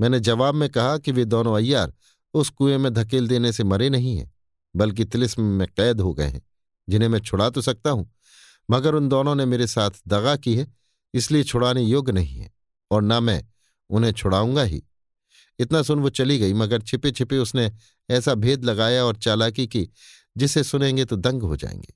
[0.00, 1.92] मैंने जवाब में कहा कि वे दोनों अय्यार
[2.34, 4.32] उस कुएँ में धकेल देने से मरे नहीं हैं,
[4.76, 6.42] बल्कि तिलिस्म में कैद हो गए हैं,
[6.88, 8.10] जिन्हें मैं छुड़ा तो सकता हूँ,
[8.70, 10.74] मगर उन दोनों ने मेरे साथ दगा की है,
[11.14, 12.50] इसलिए छुड़ाने योग्य नहीं है,
[12.90, 13.44] और न मैं
[13.90, 14.82] उन्हें छुड़ाऊँगा ही।
[15.58, 17.72] इतना सुन वो चली गई, मगर छिपे छिपे उसने
[18.10, 19.88] ऐसा भेद लगाया और चालाकी की,
[20.36, 21.94] जिसे सुनेंगे तो दंग हो जाएँगे।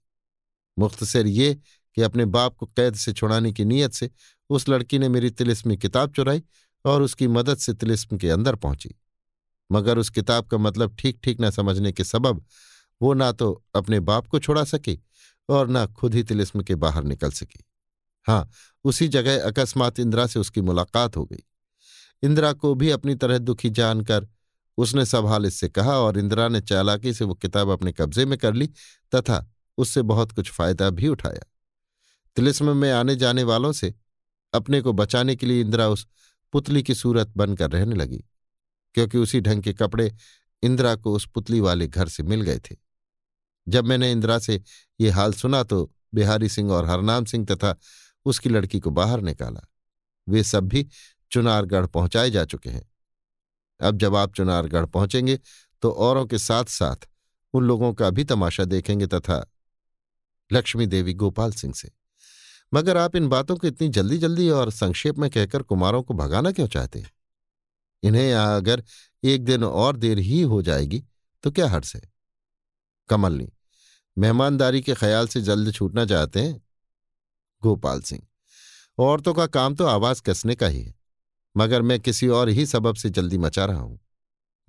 [0.78, 1.54] मुख्तसर ये
[1.94, 4.10] कि अपने बाप को कैद से छुड़ाने की नीयत से
[4.50, 6.42] उस लड़की ने मेरी तिलिस्मी किताब चुराई
[6.84, 8.94] और उसकी मदद से तिलिस्म के अंदर पहुँची।
[9.70, 12.44] मगर उस किताब का मतलब ठीक ठीक न समझने के सबब,
[13.00, 14.98] वो ना तो अपने बाप को छुड़ा सकी
[15.48, 17.64] और ना खुद ही तिलिस्म के बाहर निकल सकी।
[18.26, 18.48] हाँ
[18.84, 21.42] उसी जगह अकस्मात इंदिरा से उसकी मुलाकात हो गई।
[22.22, 24.26] इंदिरा को भी अपनी तरह दुखी जानकर
[24.78, 28.38] उसने सब हाल इससे कहा और इंदिरा ने चालाकी से वो किताब अपने कब्जे में
[28.38, 28.66] कर ली
[29.12, 29.44] तथा
[29.78, 31.44] उससे बहुत कुछ फ़ायदा भी उठाया।
[32.36, 33.94] तिलिस्म में आने जाने वालों से
[34.52, 36.06] अपने को बचाने के लिए इंदिरा उस
[36.52, 38.24] पुतली की सूरत बनकर रहने लगी।
[38.96, 40.14] क्योंकि उसी ढंग के कपड़े
[40.62, 42.76] इंदिरा को उस पुतली वाले घर से मिल गए थे।
[43.66, 44.60] जब मैंने इंदिरा से
[45.00, 47.74] ये हाल सुना तो बिहारी सिंह और हरनाम सिंह तथा
[48.26, 49.66] उसकी लड़की को बाहर निकाला।
[50.28, 50.86] वे सब भी
[51.30, 52.84] चुनारगढ़ पहुँचाए जा चुके हैं।
[53.80, 55.38] अब जब आप चुनारगढ़ पहुँचेंगे
[55.82, 57.08] तो औरों के साथ साथ
[57.54, 59.44] उन लोगों का भी तमाशा देखेंगे तथा
[60.50, 61.90] लक्ष्मी देवी गोपाल सिंह से।
[62.74, 66.52] मगर आप इन बातों को इतनी जल्दी जल्दी और संक्षेप में कहकर कुमारों को भगाना
[66.52, 67.10] क्यों चाहते हैं?
[68.06, 68.82] इन्हें अगर
[69.22, 71.02] एक दिन और देर ही हो जाएगी
[71.44, 72.02] तो क्या हर्ष है?
[73.08, 73.48] कमलनी
[74.16, 76.60] मेहमानदारी के ख्याल से जल्द छूटना चाहते हैं?
[77.62, 78.22] गोपाल सिंह,
[78.98, 80.94] औरतों का काम तो आवाज़ कसने का ही है,
[81.54, 83.98] मगर मैं किसी और ही सबब से जल्दी मचा रहा हूँ।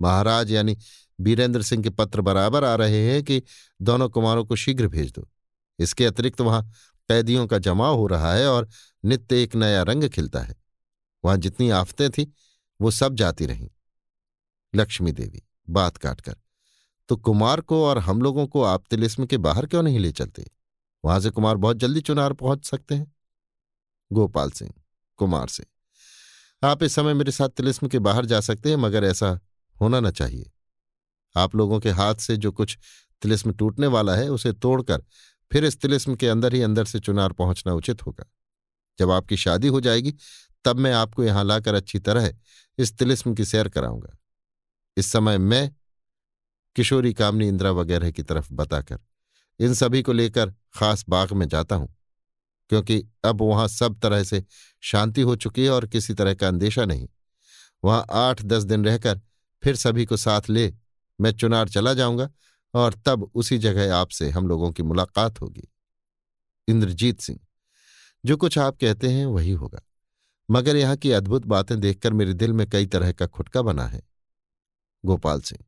[0.00, 0.76] महाराज यानी
[1.18, 3.42] बीरेंद्र सिंह के पत्र बराबर आ रहे हैं कि
[3.80, 5.28] दोनों कुमारों को शीघ्र भेज दो।
[5.78, 6.62] इसके अतिरिक्त वहाँ
[7.08, 8.68] कैदियों का जमाव हो रहा है और
[9.04, 10.54] नित्य एक नया रंग खिलता है।
[11.24, 12.32] वहाँ जितनी आफतें थी
[12.80, 13.68] वो सब जाती रहीं।
[14.74, 16.36] लक्ष्मी देवी, बात काटकर
[17.08, 20.50] तो कुमार को और हम लोगों को आप तिलिस्म के बाहर क्यों नहीं ले चलते?
[21.04, 23.12] वहाँ से कुमार बहुत जल्दी चुनार पहुँच सकते हैं।
[24.10, 24.72] गोपाल सिंह,
[25.18, 25.64] कुमार से,
[26.62, 29.38] आप इस समय मेरे साथ तिलिस्म के बाहर जा सकते हैं, मगर ऐसा
[29.76, 30.50] होना न चाहिए।
[31.36, 32.78] आप लोगों के हाथ से जो कुछ
[33.22, 35.02] तिलिस्म टूटने वाला है, उसे तोड़कर
[35.52, 38.24] फिर इस तिलिस्म के अंदर ही अंदर से चुनार पहुँचना उचित होगा।
[38.98, 40.14] जब आपकी शादी हो जाएगी,
[40.64, 42.32] तब मैं आपको यहाँ लाकर अच्छी तरह
[42.78, 44.16] इस तिलिस्म की सैर कराऊँगा।
[44.96, 45.70] इस समय मैं
[46.76, 48.98] किशोरी कामनी इंदिरा वगैरह की तरफ़ बताकर
[49.60, 51.94] इन सभी को लेकर खास बाग में जाता हूँ,
[52.70, 54.44] क्योंकि अब वहाँ सब तरह से
[54.82, 57.08] शांति हो चुकी है और किसी तरह का अंदेशा नहीं।
[57.82, 59.20] वहाँ आठ दस दिन रहकर
[59.62, 60.72] फिर सभी को साथ ले
[61.18, 62.30] मैं चुनार चला जाऊँगा
[62.74, 65.68] और तब उसी जगह आपसे हम लोगों की मुलाकात होगी।
[66.68, 67.38] इंद्रजीत सिंह,
[68.24, 69.80] जो कुछ आप कहते हैं वही होगा।
[70.50, 74.02] मगर यहाँ की अद्भुत बातें देखकर मेरे दिल में कई तरह का खुटका बना है।
[75.04, 75.64] गोपाल सिंह,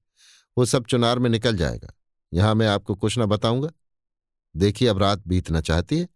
[0.59, 1.93] वो सब चुनार में निकल जाएगा।
[2.33, 3.71] यहाँ मैं आपको कुछ न बताऊँगा।
[4.57, 6.09] देखिए, अब रात बीतना चाहती है।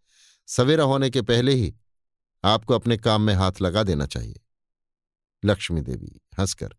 [0.48, 1.74] सवेरा होने के पहले ही
[2.44, 4.40] आपको अपने काम में हाथ लगा देना चाहिए।
[5.44, 6.74] लक्ष्मी देवी हंसकर,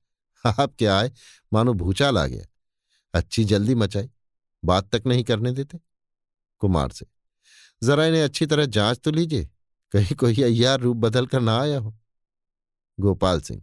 [0.46, 1.12] आप क्या आए?
[1.54, 2.46] मानो भूचाल आ गया।
[3.14, 4.10] अच्छी जल्दी मचाई।
[4.64, 5.80] बात तक नहीं करने देते।
[6.60, 7.06] कुमार से
[7.84, 9.50] जरा इन्हें अच्छी तरह जाँच तो लीजिए।
[9.96, 11.94] कहीं कोई अय्यार रूप बदल कर ना आया हो?
[12.98, 13.62] गोपाल सिंह,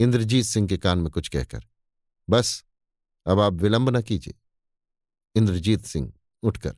[0.00, 1.64] इंद्रजीत सिंह के कान में कुछ कहकर,
[2.28, 2.64] बस,
[3.26, 4.34] अब आप विलंब न कीजिए।
[5.36, 6.12] इंद्रजीत सिंह
[6.42, 6.74] उठकर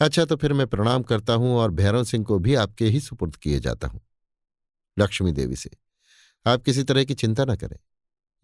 [0.00, 3.36] अच्छा तो फिर मैं प्रणाम करता हूँ और भैरव सिंह को भी आपके ही सुपुर्द
[3.36, 4.00] किए जाता हूँ।
[4.96, 5.70] लक्ष्मी देवी से,
[6.46, 7.78] आप किसी तरह की चिंता न करें।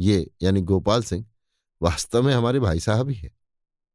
[0.01, 1.25] ये, यानी गोपाल सिंह,
[1.81, 3.31] वास्तव में हमारे भाई साहब ही है।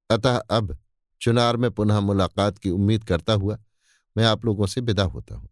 [0.09, 0.77] अतः अब
[1.21, 3.57] चुनार में पुनः मुलाकात की उम्मीद करता हुआ
[4.15, 5.49] मैं आप लोगों से विदा होता हूँ।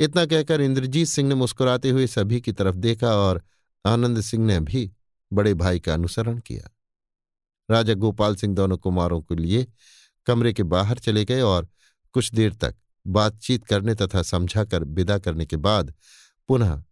[0.00, 3.42] इतना कहकर इंद्रजीत सिंह ने मुस्कुराते हुए सभी की तरफ़ देखा और
[3.86, 4.92] आनंद सिंह ने भी
[5.32, 6.70] बड़े भाई का अनुसरण किया।
[7.70, 9.66] राजा गोपाल सिंह दोनों कुमारों के लिए
[10.26, 11.68] कमरे के बाहर चले गए और
[12.12, 12.74] कुछ देर तक
[13.06, 15.94] बातचीत करने तथा समझाकर विदा करने के बाद
[16.48, 16.82] पुनः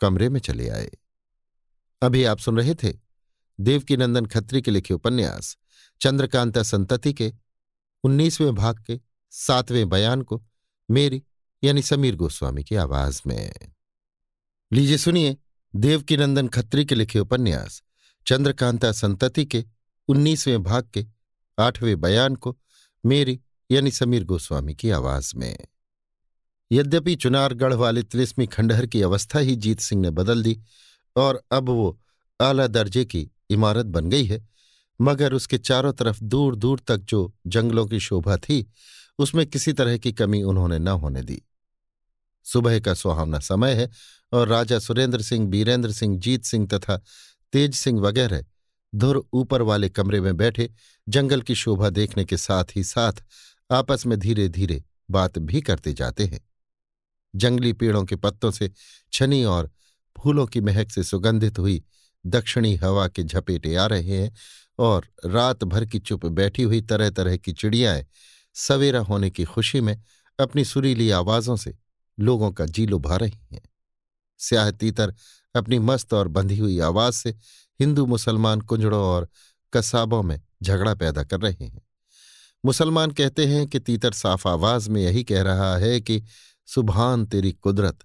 [0.00, 0.90] कमरे में चले आए।
[2.02, 2.92] अभी आप सुन रहे थे
[3.60, 5.56] देवकीनंदन खत्री के लिखे उपन्यास,
[6.00, 7.32] चंद्रकांता संतति के
[8.04, 9.00] उन्नीसवें भाग के
[9.30, 10.42] सातवें बयान को,
[10.90, 11.22] मेरी
[11.64, 13.52] यानी समीर गोस्वामी की आवाज़ में।
[14.72, 15.36] लीजिए सुनिए
[15.76, 17.82] देवकीनंदन खत्री के लिखे उपन्यास,
[18.26, 19.64] चंद्रकांता संतति के
[20.08, 21.06] उन्नीसवें भाग के
[21.58, 22.58] आठवें बयान को
[23.06, 25.58] मेरी यानी समीर गोस्वामी की आवाज़ में।
[26.72, 30.60] यद्यपि चुनारगढ़ वाले तिलिस्मी खंडहर की अवस्था ही जीत सिंह ने बदल दी
[31.16, 32.00] और अब वो
[32.40, 34.48] आला दर्जे की इमारत बन गई है,
[35.00, 38.72] मगर उसके चारों तरफ़ दूर दूर तक जो जंगलों की शोभा थी,
[39.18, 41.42] उसमें किसी तरह की कमी उन्होंने न होने दी।
[42.42, 43.90] सुबह का सुहावना समय है
[44.32, 47.02] और राजा सुरेंद्र सिंह, बीरेंद्र सिंह, जीत सिंह तथा
[47.52, 48.44] तेज सिंह वगैरह
[48.94, 50.70] धुर ऊपर वाले कमरे में बैठे
[51.08, 53.12] जंगल की शोभा देखने के साथ ही साथ
[53.70, 56.40] आपस में धीरे धीरे बात भी करते जाते हैं।
[57.36, 58.70] जंगली पेड़ों के पत्तों से
[59.12, 59.70] छनी और
[60.18, 61.84] फूलों की महक से सुगंधित हुई
[62.26, 64.32] दक्षिणी हवा के झपेटे आ रहे हैं
[64.78, 68.06] और रात भर की चुप बैठी हुई तरह तरह की चिड़ियाएँ
[68.54, 70.02] सवेरा होने की खुशी में
[70.40, 71.74] अपनी सुरीली आवाजों से
[72.18, 73.62] लोगों का जी लुभा रही हैं।
[74.38, 75.14] स्याह तीतर
[75.54, 77.30] अपनी मस्त और बंधी हुई आवाज़ से
[77.80, 79.28] हिंदू मुसलमान कुंजड़ों और
[79.72, 81.82] कसाबों में झगड़ा पैदा कर रहे हैं।
[82.64, 86.22] मुसलमान कहते हैं कि तीतर साफ़ आवाज़ में यही कह रहा है कि
[86.66, 87.98] सुबहान तेरी कुदरत।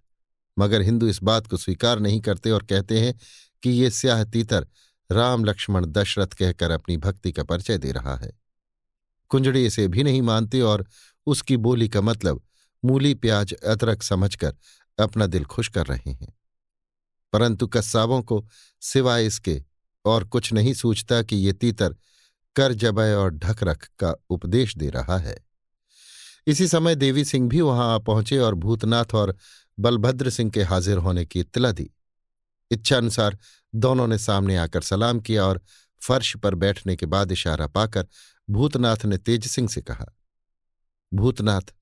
[0.60, 3.20] मगर हिंदू इस बात को स्वीकार नहीं करते और कहते हैं
[3.64, 4.68] कि ये स्याह तीतर
[5.12, 8.32] राम लक्ष्मण दशरथ कहकर अपनी भक्ति का परिचय दे रहा है।
[9.30, 10.86] कुंजड़े इसे भी नहीं मानते और
[11.26, 12.42] उसकी बोली का मतलब
[12.86, 14.56] मूली, प्याज, अदरक समझकर
[15.00, 16.34] अपना दिल खुश कर रहे हैं।
[17.34, 18.46] परंतु कस्साबों को
[18.82, 19.62] सिवाय इसके
[20.06, 21.96] और कुछ नहीं सूझता कि ये तीतर
[22.56, 25.38] कर जबय और ढक रख का उपदेश दे रहा है।
[26.48, 29.36] इसी समय देवी सिंह भी वहाँ आ पहुँचे और भूतनाथ और
[29.80, 31.90] बलभद्र सिंह के हाजिर होने की इत्तला दी।
[32.72, 33.38] इच्छानुसार
[33.76, 35.62] दोनों ने सामने आकर सलाम किया और
[36.02, 38.08] फर्श पर बैठने के बाद इशारा पाकर
[38.50, 40.06] भूतनाथ ने तेज सिंह से कहा,
[41.14, 41.74] भूतनाथ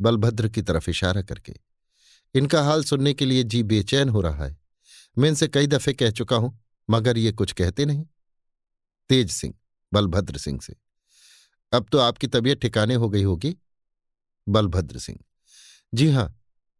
[0.00, 1.54] बलभद्र की तरफ़ इशारा करके,
[2.34, 4.56] इनका हाल सुनने के लिए जी बेचैन हो रहा है।
[5.16, 6.58] मैं इनसे कई दफे कह चुका हूँ,
[6.88, 8.04] मगर ये कुछ कहते नहीं।
[9.10, 9.54] तेज सिंह,
[9.92, 10.74] बलभद्र सिंह से,
[11.72, 13.56] अब तो आपकी तबीयत ठिकाने हो गई होगी?
[14.46, 15.18] बलभद्र सिंह,
[15.92, 16.34] जी हाँ,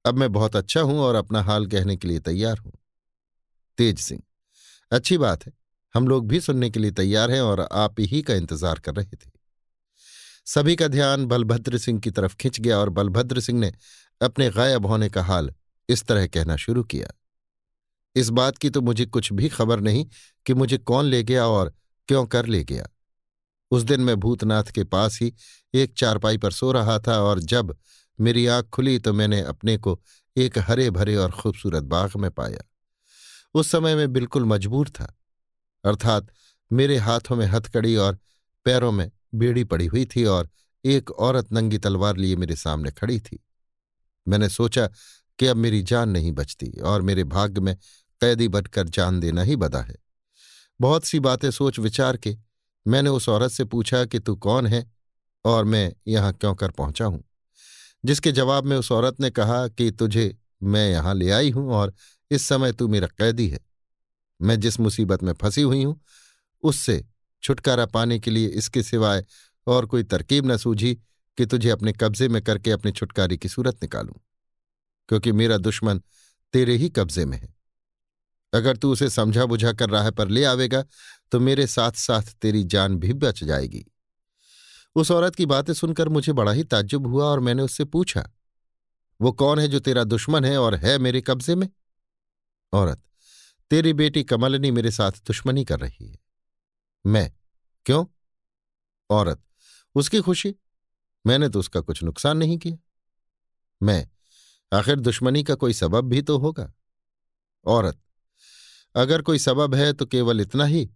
[0.04, 2.72] अब मैं बहुत अच्छा हूँ और अपना हाल कहने के लिए तैयार हूँ।
[3.78, 4.22] तेज सिंह,
[4.92, 5.52] अच्छी बात है,
[5.94, 9.16] हम लोग भी सुनने के लिए तैयार हैं और आप ही का इंतज़ार कर रहे
[9.16, 9.30] थे।
[10.48, 13.72] सभी का ध्यान बलभद्र सिंह की तरफ़ खिंच गया और बलभद्र सिंह ने
[14.22, 15.54] अपने गायब होने का हाल
[15.88, 17.08] इस तरह कहना शुरू किया।
[18.14, 20.06] इस बात की तो मुझे कुछ भी खबर नहीं
[20.46, 21.74] कि मुझे कौन ले गया और
[22.08, 22.88] क्यों कर ले गया।
[23.70, 25.34] उस दिन मैं भूतनाथ के पास ही
[25.74, 27.76] एक चारपाई पर सो रहा था और जब
[28.20, 30.00] मेरी आँख खुली तो मैंने अपने को
[30.36, 32.70] एक हरे भरे और खूबसूरत बाग में पाया।
[33.54, 35.18] उस समय मैं बिल्कुल मजबूर था।
[35.84, 36.28] अर्थात
[36.72, 38.18] मेरे हाथों में हथकड़ी और
[38.64, 40.50] पैरों में बेड़ी पड़ी हुई थी और
[40.84, 43.44] एक औरत नंगी तलवार लिए मेरे सामने खड़ी थी।
[44.28, 44.86] मैंने सोचा
[45.38, 47.76] कि अब मेरी जान नहीं बचती और मेरे भाग्य में
[48.20, 49.96] कैदी बनकर जान देना ही बदा है।
[50.80, 52.36] बहुत सी बातें सोच विचार के
[52.86, 54.90] मैंने उस औरत से पूछा कि तू कौन है
[55.44, 57.24] और मैं यहाँ क्यों कर पहुँचा हूँ?
[58.04, 61.94] जिसके जवाब में उस औरत ने कहा कि तुझे मैं यहाँ ले आई हूँ और
[62.30, 63.60] इस समय तू मेरा कैदी है।
[64.42, 66.00] मैं जिस मुसीबत में फंसी हुई हूँ,
[66.62, 67.04] उससे
[67.42, 69.24] छुटकारा पाने के लिए इसके सिवाय
[69.66, 70.94] और कोई तरकीब न सूझी
[71.38, 74.14] कि तुझे अपने कब्जे में करके अपने छुटकारे की सूरत निकालूं,
[75.08, 76.00] क्योंकि मेरा दुश्मन
[76.54, 77.54] तेरे ही कब्जे में है।
[78.52, 80.84] अगर तू उसे समझा बुझा कर राह पर ले आवेगा
[81.32, 83.84] तो मेरे साथ साथ तेरी जान भी बच जाएगी।
[84.96, 88.28] उस औरत की बातें सुनकर मुझे बड़ा ही ताज्जुब हुआ और मैंने उससे पूछा,
[89.20, 91.68] वो कौन है जो तेरा दुश्मन है और है मेरे कब्जे में?
[92.72, 93.02] औरत,
[93.70, 96.16] तेरी बेटी कमलनी मेरे साथ दुश्मनी कर रही है।
[97.06, 97.32] मैं?
[97.86, 98.06] क्यों?
[99.10, 99.42] औरत।
[99.94, 100.54] उसकी खुशी?
[101.26, 102.76] मैंने तो उसका कुछ नुकसान नहीं किया।
[103.82, 104.08] मैं?
[104.72, 106.72] आखिर दुश्मनी का कोई सबब भी तो होगा।
[107.66, 107.98] औरत।
[108.94, 110.90] अगर कोई सबब है तो केवल इतना ही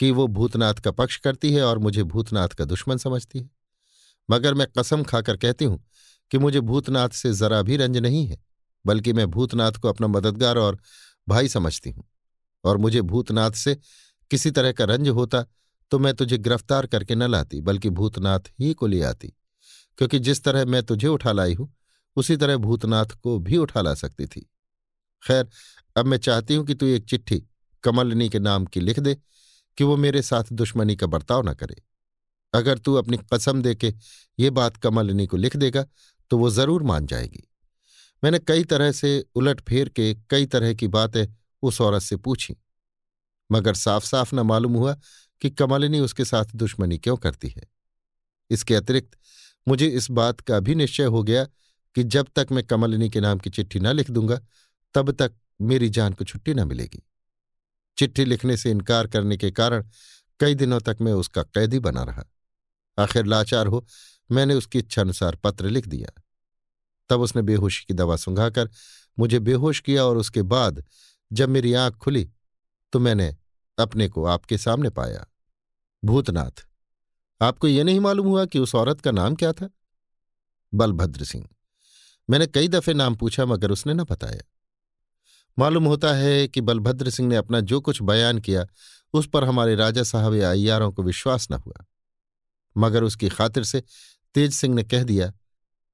[0.00, 3.50] कि वो भूतनाथ का पक्ष करती है और मुझे भूतनाथ का दुश्मन समझती है।
[4.30, 5.84] मगर मैं कसम खाकर कहती हूँ
[6.30, 8.44] कि मुझे भूतनाथ से जरा भी रंज नहीं है,
[8.86, 10.78] बल्कि मैं भूतनाथ को अपना मददगार और
[11.28, 12.04] भाई समझती हूँ
[12.64, 13.78] और मुझे भूतनाथ से
[14.34, 15.44] किसी तरह का रंज होता
[15.92, 19.28] तो मैं तुझे गिरफ़्तार करके न लाती, बल्कि भूतनाथ ही को ले आती।
[19.98, 21.72] क्योंकि जिस तरह मैं तुझे उठा लाई हूँ,
[22.16, 24.40] उसी तरह भूतनाथ को भी उठा ला सकती थी।
[25.22, 25.46] खैर,
[25.96, 27.42] अब मैं चाहती हूँ कि तू एक चिट्ठी
[27.84, 29.14] कमलनी के नाम की लिख दे,
[29.78, 31.76] कि वो मेरे साथ दुश्मनी का बर्ताव न करे।
[32.54, 33.94] अगर तू अपनी कसम दे के
[34.38, 35.86] ये बात कमलनी को लिख देगा
[36.30, 37.48] तो वो ज़रूर मान जाएगी।
[38.22, 41.26] मैंने कई तरह से उलट फेर के, कई तरह की बातें
[41.62, 42.56] उस औरत से पूछी।
[43.52, 44.96] मगर साफ़ साफ़ न मालूम हुआ
[45.40, 47.62] कि कमलिनी उसके साथ दुश्मनी क्यों करती है।
[48.50, 49.18] इसके अतिरिक्त,
[49.68, 51.44] मुझे इस बात का भी निश्चय हो गया
[51.94, 54.40] कि जब तक मैं कमलिनी के नाम की चिट्ठी न लिख दूँगा,
[54.94, 57.02] तब तक मेरी जान को छुट्टी न मिलेगी।
[57.98, 59.84] चिट्ठी लिखने से इनकार करने के कारण
[60.40, 62.24] कई दिनों तक मैं उसका कैदी बना रहा।
[62.98, 63.86] आखिर लाचार हो,
[64.30, 66.22] मैंने उसकी इच्छानुसार पत्र लिख दिया।
[67.08, 68.70] तब उसने बेहोशी की दवा सुंघाकर
[69.18, 70.84] मुझे बेहोश किया और उसके बाद
[71.32, 72.30] जब मेरी आँख खुली
[72.94, 73.36] तो मैंने
[73.78, 75.26] अपने को आपके सामने पाया।
[76.04, 76.66] भूतनाथ,
[77.40, 79.70] आपको यह नहीं मालूम हुआ कि उस औरत का नाम क्या था?
[80.74, 81.48] बलभद्र सिंह।
[82.30, 84.40] मैंने कई दफे नाम पूछा मगर उसने न बताया।
[85.58, 88.66] मालूम होता है कि बलभद्र सिंह ने अपना जो कुछ बयान किया,
[89.12, 91.84] उस पर हमारे राजा साहब या अयारों को विश्वास न हुआ।
[92.76, 93.82] मगर उसकी खातिर से
[94.34, 95.32] तेज सिंह ने कह दिया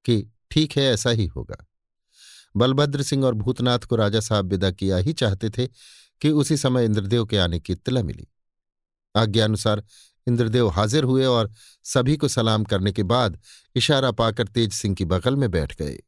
[0.05, 1.65] कि ठीक है, ऐसा ही होगा।
[2.57, 5.67] बलभद्र सिंह और भूतनाथ को राजा साहब विदा किया ही चाहते थे
[6.21, 8.27] कि उसी समय इंद्रदेव के आने की इत्तला मिली।
[9.15, 9.83] आज्ञानुसार
[10.27, 11.51] इंद्रदेव हाजिर हुए और
[11.83, 13.39] सभी को सलाम करने के बाद
[13.75, 15.99] इशारा पाकर तेज सिंह की बगल में बैठ गए।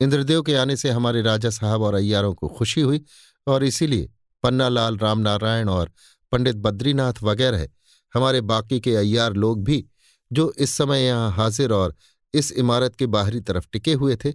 [0.00, 3.04] इंद्रदेव के आने से हमारे राजा साहब और अय्यारों को खुशी हुई
[3.46, 4.10] और इसीलिए
[4.42, 5.92] पन्नालाल, रामनारायण और
[6.32, 7.68] पंडित बद्रीनाथ वगैरह,
[8.14, 9.88] हमारे बाकी के अय्यार लोग भी,
[10.32, 11.94] जो इस समय यहाँ हाजिर और
[12.34, 14.32] इस इमारत के बाहरी तरफ़ टिके हुए थे,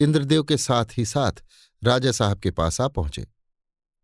[0.00, 1.32] इंद्रदेव के साथ ही साथ
[1.84, 3.35] राजा साहब के पास आ पहुँचे।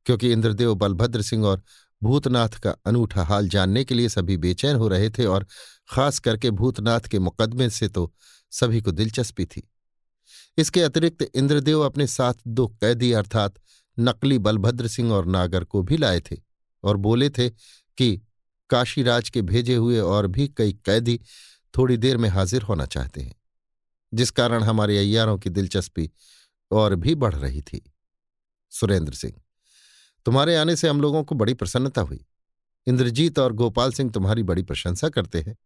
[0.06, 1.62] क्योंकि इंद्रदेव बलभद्र सिंह और
[2.02, 5.46] भूतनाथ का अनूठा हाल जानने के लिए सभी बेचैन हो रहे थे और
[5.88, 8.12] खास करके भूतनाथ के मुकदमे से तो
[8.52, 9.62] सभी को दिलचस्पी थी।
[10.58, 13.54] इसके अतिरिक्त इंद्रदेव अपने साथ दो कैदी अर्थात
[13.98, 16.36] नकली बलभद्र सिंह और नागर को भी लाए थे
[16.84, 17.48] और बोले थे
[17.98, 18.20] कि
[18.70, 21.20] काशीराज के भेजे हुए और भी कई कैदी
[21.78, 23.34] थोड़ी देर में हाजिर होना चाहते हैं,
[24.12, 26.10] जिस कारण हमारे अय्यारों की दिलचस्पी
[26.70, 27.82] और भी बढ़ रही थी।
[28.72, 29.34] सुरेंद्र सिंह
[30.26, 32.24] तुम्हारे आने से हम लोगों को बड़ी प्रसन्नता हुई।
[32.86, 35.56] इंद्रजीत और गोपाल सिंह तुम्हारी बड़ी प्रशंसा करते हैं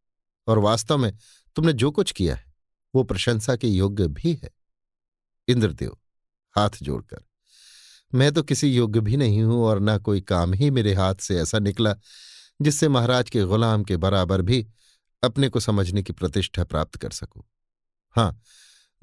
[0.46, 1.12] और वास्तव में
[1.56, 2.52] तुमने जो कुछ किया है,
[2.94, 4.50] वो प्रशंसा के योग्य भी है।
[5.48, 5.96] इंद्रदेव,
[6.56, 7.24] हाथ जोड़कर,
[8.14, 11.38] मैं तो किसी योग्य भी नहीं हूँ और न कोई काम ही मेरे हाथ से
[11.38, 11.94] ऐसा निकला
[12.62, 14.66] जिससे महाराज के गुलाम के बराबर भी
[15.22, 17.42] अपने को समझने की प्रतिष्ठा प्राप्त कर सकूँ।
[18.16, 18.40] हाँ,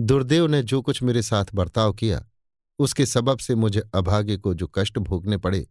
[0.01, 2.25] दुर्देव ने जो कुछ मेरे साथ बर्ताव किया
[2.79, 5.67] उसके सबब से मुझे अभागे को जो कष्ट भोगने पड़े,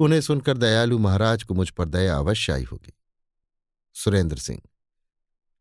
[0.00, 2.92] उन्हें सुनकर दयालु महाराज को मुझ पर दया अवश्य आई होगी।
[3.96, 4.60] सुरेंद्र सिंह,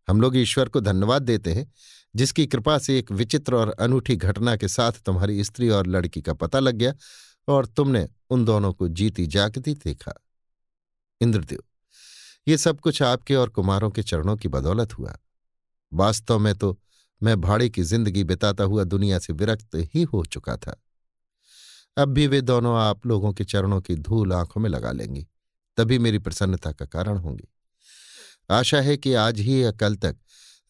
[0.07, 1.71] हम लोग ईश्वर को धन्यवाद देते हैं,
[2.15, 6.33] जिसकी कृपा से एक विचित्र और अनूठी घटना के साथ तुम्हारी स्त्री और लड़की का
[6.33, 6.93] पता लग गया
[7.47, 10.13] और तुमने उन दोनों को जीती जागती देखा।
[11.21, 11.63] इंद्रदेव,
[12.47, 15.15] ये सब कुछ आपके और कुमारों के चरणों की बदौलत हुआ।
[15.91, 16.77] वास्तव में तो
[17.21, 20.75] मैं भाड़े की ज़िंदगी बिताता हुआ दुनिया से विरक्त ही हो चुका था।
[21.97, 25.25] अब भी वे दोनों आप लोगों के चरणों की धूल आँखों में लगा लेंगी,
[25.77, 27.47] तभी मेरी प्रसन्नता का कारण होंगी।
[28.49, 30.17] आशा है कि आज ही या कल तक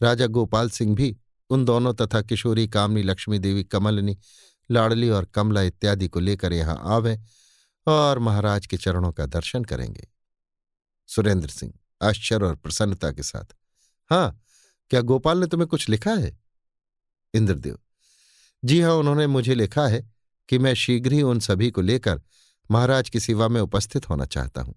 [0.01, 1.15] राजा गोपाल सिंह भी
[1.49, 4.17] उन दोनों तथा किशोरी, कामनी, लक्ष्मी देवी, कमलनी,
[4.69, 7.17] लाडली और कमला इत्यादि को लेकर यहाँ आवें
[7.87, 10.07] और महाराज के चरणों का दर्शन करेंगे।
[11.09, 13.55] सुरेंद्र सिंह, आश्चर्य और प्रसन्नता के साथ
[14.11, 14.41] हाँ
[14.91, 16.37] क्या गोपाल ने तुम्हें कुछ लिखा है?
[17.33, 17.77] इंद्रदेव,
[18.63, 20.03] जी हाँ उन्होंने मुझे लिखा है
[20.49, 22.21] कि मैं शीघ्र ही उन सभी को लेकर
[22.69, 24.75] महाराज की सेवा में उपस्थित होना चाहता हूँ।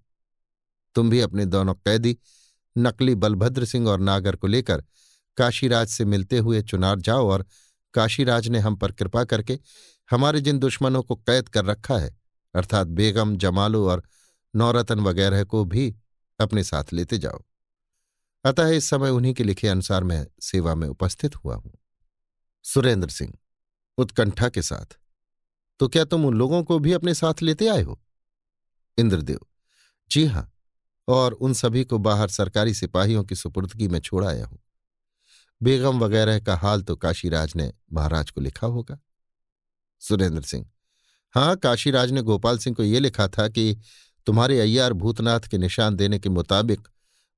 [0.95, 2.17] तुम भी अपने दोनों कैदी,
[2.77, 4.83] नकली बलभद्र सिंह और नागर को लेकर
[5.37, 7.45] काशीराज से मिलते हुए चुनार जाओ और
[7.93, 9.59] काशीराज ने हम पर कृपा करके
[10.09, 12.17] हमारे जिन दुश्मनों को कैद कर रखा है,
[12.55, 14.03] अर्थात बेगम, जमालू और
[14.53, 15.93] नौरतन वगैरह को भी
[16.39, 17.43] अपने साथ लेते जाओ।
[18.45, 21.71] अतः इस समय उन्हीं के लिखे अनुसार मैं सेवा में उपस्थित हुआ हूँ।
[22.63, 23.33] सुरेंद्र सिंह,
[23.97, 24.97] उत्कंठा के साथ।
[25.79, 27.99] तो क्या तुम उन लोगों को भी अपने साथ लेते आए हो?
[28.97, 29.39] इंद्रदेव,
[30.11, 30.51] जी हाँ,
[31.07, 34.59] और उन सभी को बाहर सरकारी सिपाहियों की सुपुर्दगी में छोड़ आया हूँ।
[35.63, 38.99] बेगम वगैरह का हाल तो काशीराज ने महाराज को लिखा होगा।
[40.01, 40.65] सुरेंद्र सिंह
[41.35, 43.77] हाँ काशीराज ने गोपाल सिंह को यह लिखा था कि
[44.25, 46.87] तुम्हारे अय्यार भूतनाथ के निशान देने के मुताबिक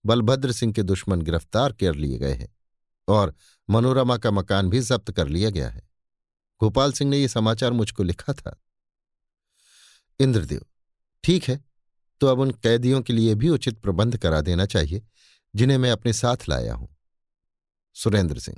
[0.06, 2.48] बलभद्र सिंह के दुश्मन गिरफ़्तार कर लिए गए हैं
[3.08, 3.34] और
[3.70, 5.82] मनोरमा का मकान भी जब्त कर लिया गया है।
[6.62, 8.60] गोपाल सिंह ने यह समाचार मुझको लिखा था।
[10.20, 10.66] इंद्रदेव,
[11.24, 11.60] ठीक है
[12.22, 15.02] तो अब उन कैदियों के लिए भी उचित प्रबंध करा देना चाहिए,
[15.54, 16.88] जिन्हें मैं अपने साथ लाया हूँ।
[17.96, 18.58] सुरेंद्र सिंह,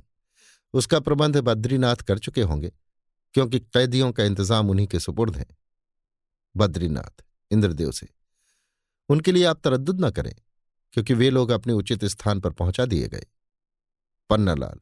[0.73, 2.71] उसका प्रबंध बद्रीनाथ कर चुके होंगे,
[3.35, 5.45] क्योंकि कैदियों का इंतज़ाम उन्हीं के सुपुर्द है।
[6.55, 8.07] बद्रीनाथ, इंद्रदेव से,
[9.09, 10.33] उनके लिए आप तरद्दुद न करें।
[10.93, 13.25] क्योंकि वे लोग अपने उचित स्थान पर पहुँचा दिए गए।
[14.29, 14.79] पन्नालाल,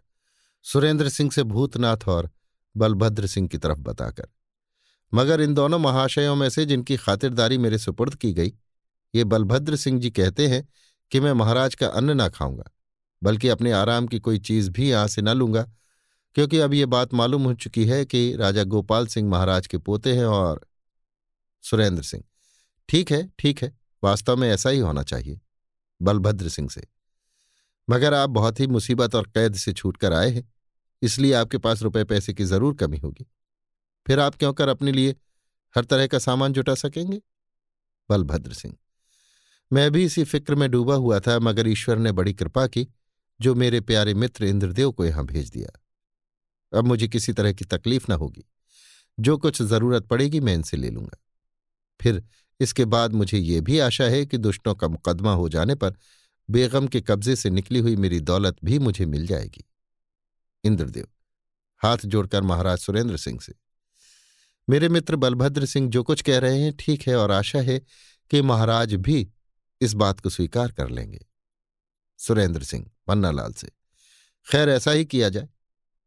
[0.66, 2.30] सुरेंद्र सिंह से भूतनाथ और
[2.76, 4.28] बलभद्र सिंह की तरफ़ बताकर,
[5.14, 8.54] मगर इन दोनों महाशयों में से जिनकी खातिरदारी मेरे सुपुर्द की गई,
[9.14, 10.68] ये बलभद्र सिंह जी कहते हैं
[11.12, 12.72] कि मैं महाराज का अन्न ना खाऊँगा,
[13.22, 15.64] बल्कि अपने आराम की कोई चीज़ भी यहाँ से न लूँगा,
[16.36, 20.14] क्योंकि अब ये बात मालूम हो चुकी है कि राजा गोपाल सिंह महाराज के पोते
[20.14, 20.66] हैं और
[21.64, 22.24] सुरेंद्र सिंह।
[22.90, 23.74] ठीक है ठीक है,
[24.04, 25.40] वास्तव में ऐसा ही होना चाहिए।
[26.02, 26.86] बलभद्र सिंह से।
[27.88, 30.44] मगर आप बहुत ही मुसीबत और कैद से छूटकर आए हैं,
[31.02, 33.26] इसलिए आपके पास रुपए पैसे की ज़रूर कमी होगी।
[34.06, 35.16] फिर आप क्यों कर अपने लिए
[35.76, 37.22] हर तरह का सामान जुटा सकेंगे?
[38.10, 38.76] बलभद्र सिंह,
[39.72, 42.88] मैं भी इसी फ़िक्र में डूबा हुआ था, मगर ईश्वर ने बड़ी कृपा की,
[43.40, 45.80] जो मेरे प्यारे मित्र इंद्रदेव को यहाँ भेज दिया।
[46.74, 48.44] अब मुझे किसी तरह की तकलीफ़ ना होगी।
[49.18, 51.18] जो कुछ ज़रूरत पड़ेगी मैं इनसे ले लूँगा।
[52.00, 52.24] फिर
[52.62, 55.96] इसके बाद मुझे ये भी आशा है कि दुष्टों का मुकदमा हो जाने पर
[56.50, 59.66] बेगम के कब्जे से निकली हुई मेरी दौलत भी मुझे मिल जाएगी।
[60.64, 61.08] इंद्रदेव,
[61.82, 63.54] हाथ जोड़कर महाराज सुरेंद्र सिंह से।
[64.68, 67.80] मेरे मित्र बलभद्र सिंह जो कुछ कह रहे हैं ठीक है और आशा है
[68.32, 69.28] कि महाराज भी
[69.82, 71.26] इस बात को स्वीकार कर लेंगे।
[72.20, 73.68] सुरेंद्र सिंह पन्नालाल से,
[74.48, 75.50] खैर ऐसा ही किया जाए।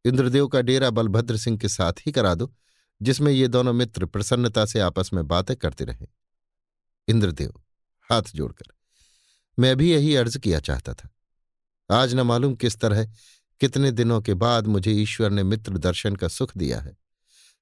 [0.04, 2.52] इंद्रदेव का डेरा बलभद्र सिंह के साथ ही करा दो,
[3.00, 6.06] जिसमें ये दोनों मित्र प्रसन्नता से आपस में बातें करते रहे।
[7.08, 7.52] इंद्रदेव
[8.10, 8.72] हाथ जोड़कर।
[9.58, 11.10] मैं भी यही अर्ज़ किया चाहता था।
[11.90, 13.04] आज न मालूम किस तरह,
[13.60, 16.96] कितने दिनों के बाद मुझे ईश्वर ने मित्र दर्शन का सुख दिया है।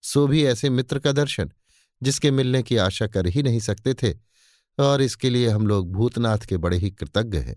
[0.02, 1.52] सो भी ऐसे मित्र का दर्शन,
[2.02, 4.14] जिसके मिलने की आशा कर ही नहीं सकते थे,
[4.78, 7.56] और इसके लिए हम लोग भूतनाथ के बड़े ही कृतज्ञ हैं।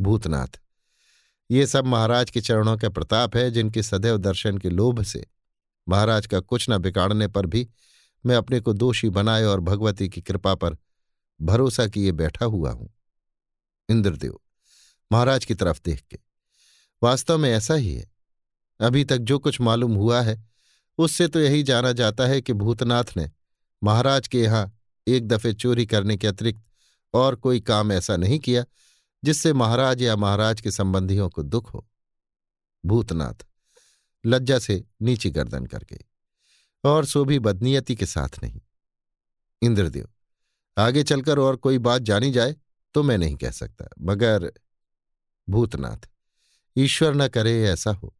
[0.00, 0.60] भूतनाथ,
[1.50, 5.26] ये सब महाराज के चरणों का प्रताप है, जिनके सदैव दर्शन के लोभ से।
[5.88, 7.68] महाराज का कुछ न बिगाड़ने पर भी
[8.26, 10.76] मैं अपने को दोषी बनाए और भगवती की कृपा पर
[11.42, 12.94] भरोसा किए बैठा हुआ हूँ।
[13.88, 14.40] इंद्रदेव,
[15.12, 16.18] महाराज की तरफ़ देख के।
[17.02, 18.10] वास्तव में ऐसा ही है।
[18.80, 20.48] अभी तक जो कुछ मालूम हुआ है,
[20.98, 23.30] उससे तो यही जाना जाता है कि भूतनाथ ने
[23.84, 26.62] महाराज के यहाँ एक दफे चोरी करने के अतिरिक्त
[27.14, 28.64] और कोई काम ऐसा नहीं किया
[29.24, 31.86] जिससे महाराज या महाराज के संबंधियों को दुख हो।
[32.84, 33.46] भूतनाथ,
[34.26, 36.09] लज्जा से नीची गर्दन करके।
[36.84, 38.60] और सो भी बदनीयती के साथ नहीं।
[39.62, 40.08] इंद्रदेव,
[40.76, 42.54] आगे चलकर और कोई बात जानी जाए
[42.94, 44.52] तो मैं नहीं कह सकता, मगर
[45.48, 46.08] भूतनाथ,
[46.76, 48.14] ईश्वर न करे ऐसा हो।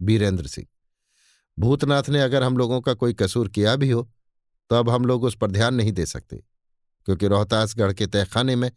[0.00, 0.66] बीरेंद्र सिंह,
[1.58, 4.02] भूतनाथ ने अगर हम लोगों का कोई कसूर किया भी हो
[4.70, 6.36] तो अब हम लोग उस पर ध्यान नहीं दे सकते,
[7.06, 8.70] क्योंकि रोहतासगढ़ के तहखाने में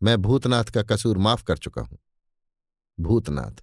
[0.00, 1.98] मैं भूतनाथ का कसूर माफ़ कर चुका हूँ।
[2.98, 3.62] भूतनाथ,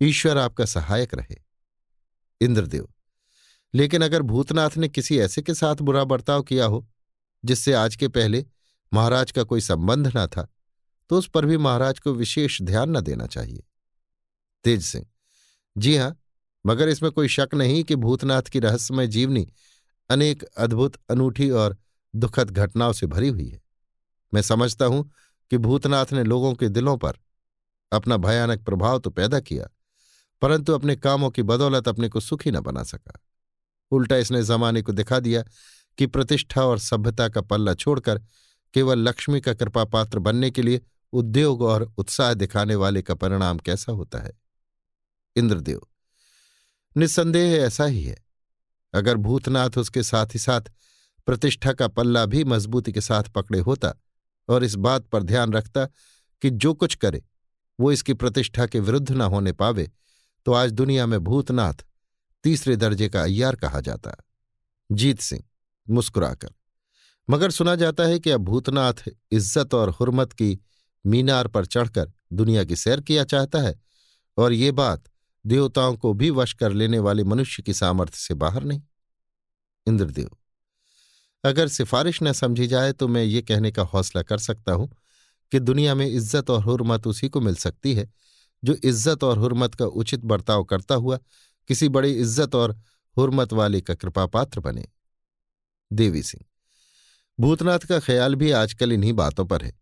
[0.00, 1.36] ईश्वर आपका सहायक रहे।
[2.40, 2.88] इंद्रदेव
[3.76, 6.86] लेकिन अगर भूतनाथ ने किसी ऐसे के साथ बुरा बर्ताव किया हो,
[7.44, 8.44] जिससे आज के पहले
[8.92, 10.46] महाराज का कोई संबंध न था
[11.10, 13.62] तो उस पर भी महाराज को विशेष ध्यान न देना चाहिए।
[14.64, 15.04] तेज सिंह,
[15.76, 16.16] जी हाँ,
[16.64, 19.46] मगर इसमें कोई शक नहीं कि भूतनाथ की रहस्यमय जीवनी
[20.10, 21.76] अनेक अद्भुत, अनूठी और
[22.14, 23.60] दुखद घटनाओं से भरी हुई है।
[24.32, 25.10] मैं समझता हूँ
[25.50, 27.18] कि भूतनाथ ने लोगों के दिलों पर
[27.92, 29.68] अपना भयानक प्रभाव तो पैदा किया,
[30.42, 33.20] परंतु अपने कामों की बदौलत अपने को सुखी न बना सका।
[33.90, 35.44] उल्टा इसने जमाने को दिखा दिया
[35.98, 38.20] कि प्रतिष्ठा और सभ्यता का पल्ला छोड़कर
[38.74, 40.80] केवल लक्ष्मी का कृपा पात्र बनने के लिए
[41.12, 44.32] उद्योग और उत्साह दिखाने वाले का परिणाम कैसा होता है?
[45.36, 45.80] इंद्रदेव,
[46.96, 48.24] निस्संदेह ऐसा ही है।
[48.94, 50.60] अगर भूतनाथ उसके साथ ही साथ
[51.26, 53.92] प्रतिष्ठा का पल्ला भी मजबूती के साथ पकड़े होता
[54.48, 55.84] और इस बात पर ध्यान रखता
[56.42, 57.24] कि जो कुछ करे,
[57.80, 59.90] वो इसकी प्रतिष्ठा के विरुद्ध न होने पावे
[60.46, 61.84] तो आज दुनिया में भूतनाथ
[62.46, 64.10] तीसरे दर्जे का अय्यार कहा जाता
[64.90, 65.42] जीत सिंह,
[65.86, 66.50] मुस्कुराकर।
[67.28, 69.02] मगर सुना जाता है कि अब भूतनाथ
[69.32, 70.58] इज़्ज़त और हुरमत की
[71.04, 73.74] मीनार पर चढ़कर दुनिया की सैर किया चाहता है
[74.38, 75.02] और ये बात
[75.44, 78.82] देवताओं को भी वश कर लेने वाले मनुष्य की सामर्थ्य से बाहर नहीं।
[79.86, 80.30] इंद्रदेव,
[81.44, 84.88] अगर सिफारिश न समझी जाए तो मैं ये कहने का हौसला कर सकता हूँ
[85.52, 88.08] कि दुनिया में इज़्ज़त और हुरमत उसी को मिल सकती है
[88.62, 91.18] जो इज़्ज़त और हुरमत का उचित बर्ताव करता हुआ
[91.70, 92.78] किसी बड़ी इज़्ज़त और
[93.16, 94.86] हुरमत वाले का कृपा पात्र बने।
[95.90, 96.44] देवी सिंह,
[97.38, 99.72] भूतनाथ का ख्याल भी आजकल इन्हीं बातों पर है।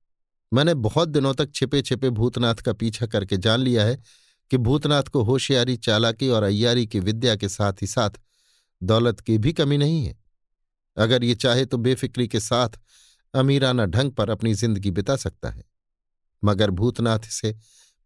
[0.53, 3.99] मैंने बहुत दिनों तक छिपे छिपे भूतनाथ का पीछा करके जान लिया है
[4.51, 8.21] कि भूतनाथ को होशियारी, चालाकी और अय्यारी की विद्या के साथ ही साथ
[8.83, 10.17] दौलत की भी कमी नहीं है।
[10.97, 12.79] अगर ये चाहे तो बेफिक्री के साथ
[13.35, 15.65] अमीराना ढंग पर अपनी ज़िंदगी बिता सकता है।
[16.43, 17.55] मगर भूतनाथ इसे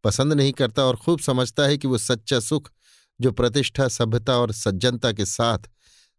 [0.04, 2.70] पसंद नहीं करता और खूब समझता है कि वो सच्चा सुख
[3.20, 5.58] जो प्रतिष्ठा, सभ्यता और सज्जनता के साथ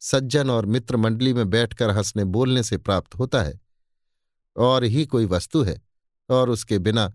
[0.01, 3.59] सज्जन और मित्र मंडली में बैठकर हंसने बोलने से प्राप्त होता है।
[4.55, 5.81] और ही कोई वस्तु है
[6.30, 7.13] और उसके बिना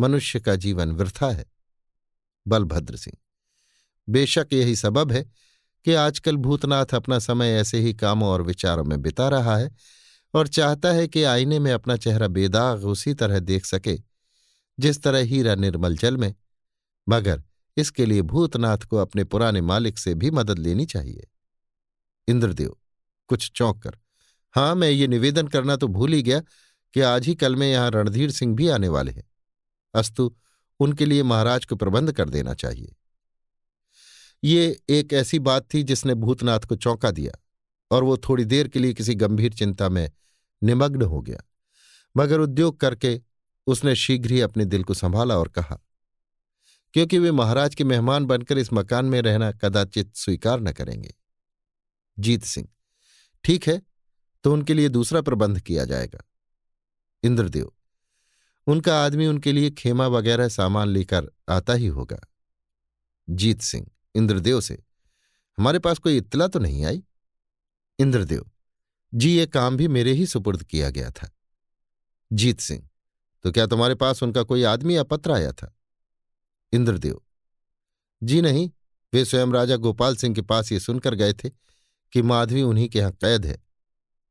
[0.00, 1.44] मनुष्य का जीवन वृथा है।
[2.48, 3.16] बलभद्र सिंह,
[4.08, 5.22] बेशक यही सबब है
[5.84, 9.70] कि आजकल भूतनाथ अपना समय ऐसे ही कामों और विचारों में बिता रहा है
[10.34, 13.98] और चाहता है कि आईने में अपना चेहरा बेदाग उसी तरह देख सके,
[14.80, 16.34] जिस तरह हीरा निर्मल जल में।
[17.08, 17.42] मगर
[17.76, 21.26] इसके लिए भूतनाथ को अपने पुराने मालिक से भी मदद लेनी चाहिए।
[22.28, 22.76] इंद्रदेव,
[23.28, 23.96] कुछ चौंक कर
[24.54, 26.40] हाँ मैं ये निवेदन करना तो भूल ही गया
[26.94, 29.24] कि आज ही कल में यहाँ रणधीर सिंह भी आने वाले हैं।
[29.94, 30.34] अस्तु,
[30.80, 32.94] उनके लिए महाराज को प्रबंध कर देना चाहिए।
[34.44, 37.32] ये एक ऐसी बात थी जिसने भूतनाथ को चौंका दिया
[37.90, 40.10] और वो थोड़ी देर के लिए किसी गंभीर चिंता में
[40.62, 41.42] निमग्न हो गया।
[42.16, 43.20] मगर उद्योग करके
[43.66, 45.78] उसने शीघ्र ही अपने दिल को संभाला और कहा
[46.96, 51.14] क्योंकि वे महाराज के मेहमान बनकर इस मकान में रहना कदाचित स्वीकार न करेंगे।
[52.18, 52.68] जीत सिंह,
[53.44, 53.82] ठीक है
[54.44, 56.22] तो उनके लिए दूसरा प्रबंध किया जाएगा।
[57.22, 57.70] इंद्रदेव,
[58.66, 62.18] उनका आदमी उनके लिए खेमा वगैरह सामान लेकर आता ही होगा।
[63.28, 64.82] जीत सिंह, इंद्रदेव से,
[65.58, 67.02] हमारे पास कोई इत्तला तो नहीं आई?
[67.98, 68.50] इंद्रदेव,
[69.12, 71.30] जी ये काम भी मेरे ही सुपुर्द किया गया था।
[72.30, 72.88] जीत सिंह
[73.44, 75.75] तो क्या तुम्हारे पास उनका कोई आदमी या पत्र आया था?
[76.76, 77.20] इंद्रदेव।
[78.22, 78.70] जी नहीं,
[79.12, 81.50] वे स्वयं राजा गोपाल सिंह के पास ये सुनकर गए थे
[82.12, 83.58] कि माधवी उन्हीं के यहाँ कैद है,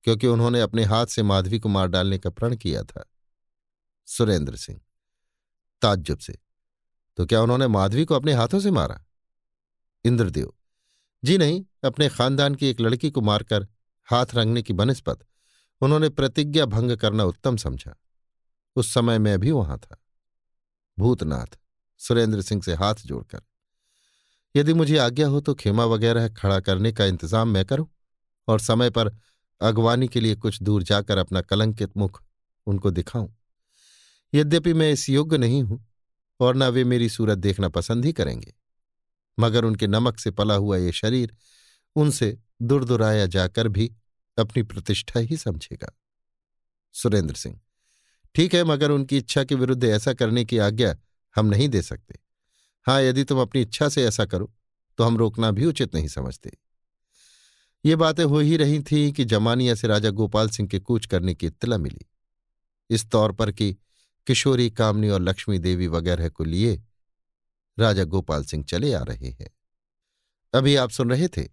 [0.03, 3.05] क्योंकि उन्होंने अपने हाथ से माधवी को मार डालने का प्रण किया था।
[4.07, 4.79] सुरेंद्र सिंह,
[5.81, 6.37] ताज्जुब से
[7.17, 9.03] तो क्या उन्होंने माधवी को अपने हाथों से मारा?
[10.05, 10.53] इंद्रदेव,
[11.23, 13.67] जी नहीं, अपने खानदान की एक लड़की को मारकर
[14.07, 15.25] हाथ रंगने की बनस्पत
[15.81, 17.95] उन्होंने प्रतिज्ञा भंग करना उत्तम समझा।
[18.75, 19.97] उस समय मैं भी वहाँ था।
[20.97, 21.57] भूतनाथ
[22.01, 23.41] सुरेंद्र सिंह से हाथ जोड़कर,
[24.55, 27.87] यदि मुझे आज्ञा हो तो खेमा वगैरह खड़ा करने का इंतज़ाम मैं करूँ
[28.47, 29.11] और समय पर
[29.61, 32.21] अगवानी के लिए कुछ दूर जाकर अपना कलंकित मुख
[32.67, 33.33] उनको दिखाऊँ।
[34.33, 35.85] यद्यपि मैं इस योग्य नहीं हूँ
[36.39, 38.53] और न वे मेरी सूरत देखना पसंद ही करेंगे,
[39.37, 41.35] मगर उनके नमक से पला हुआ ये शरीर
[41.95, 43.91] उनसे दुरदुराया जाकर भी
[44.37, 45.91] अपनी प्रतिष्ठा ही समझेगा।
[46.95, 47.59] सुरेंद्र सिंह,
[48.35, 50.93] ठीक है, मगर उनकी इच्छा के विरुद्ध ऐसा करने की आज्ञा
[51.35, 52.19] हम नहीं दे सकते।
[52.85, 54.51] हाँ यदि तुम अपनी इच्छा से ऐसा करो
[54.97, 56.57] तो हम रोकना भी उचित नहीं समझते।
[57.85, 61.33] ये बातें हो ही रही थी कि जमानिया से राजा गोपाल सिंह के कूच करने
[61.33, 62.05] की इत्तला मिली।
[62.89, 63.75] इस तौर पर कि
[64.27, 66.81] किशोरी, कामनी और लक्ष्मी देवी वगैरह को लिए
[67.77, 69.49] राजा गोपाल सिंह चले आ रहे हैं।
[70.53, 71.47] अभी आप सुन रहे थे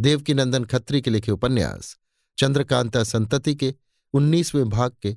[0.00, 1.96] देवकी नंदन खत्री के लिखे उपन्यास,
[2.38, 3.74] चंद्रकांता संतति के
[4.14, 5.16] उन्नीसवें भाग के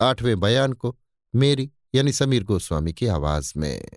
[0.00, 0.96] आठवें बयान को,
[1.34, 3.88] मेरी यानी समीर गोस्वामी की आवाज़ में।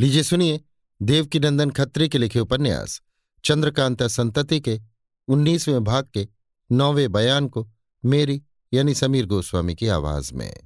[0.00, 0.60] लीजिए सुनिए
[1.02, 3.02] देवकी नंदन खत्री के लिखे उपन्यास,
[3.44, 4.80] चंद्रकांता संतति के,
[5.28, 6.28] उन्नीसवें भाग के,
[6.72, 7.70] नौवें बयान को,
[8.04, 8.42] मेरी,
[8.74, 10.56] यानी समीर गोस्वामी की आवाज़ में।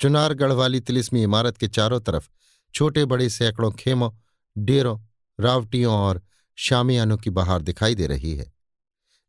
[0.00, 2.28] चुनारगढ़ वाली तिलिस्मी इमारत के चारों तरफ़
[2.74, 4.10] छोटे बड़े सैकड़ों खेमों,
[4.58, 5.00] डेरों,
[5.40, 6.22] रावटियों और
[6.56, 8.52] शामियानों की बहार दिखाई दे रही है।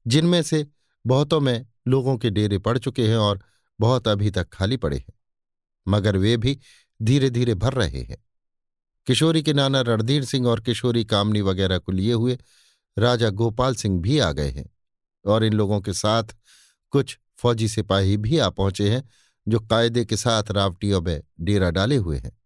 [0.07, 0.67] जिनमें से
[1.07, 3.43] बहुतों में लोगों के डेरे पड़ चुके हैं और
[3.79, 5.13] बहुत अभी तक खाली पड़े हैं।
[5.87, 6.59] मगर वे भी
[7.01, 8.25] धीरे धीरे भर रहे हैं।
[9.07, 12.37] किशोरी के नाना रणधीर सिंह और किशोरी कामनी वगैरह को लिए हुए
[12.97, 14.69] राजा गोपाल सिंह भी आ गए हैं
[15.25, 16.23] और इन लोगों के साथ
[16.91, 19.09] कुछ फौजी सिपाही भी आ पहुँचे हैं,
[19.47, 22.39] जो कायदे के साथ रावटियों में डेरा डाले हुए हैं।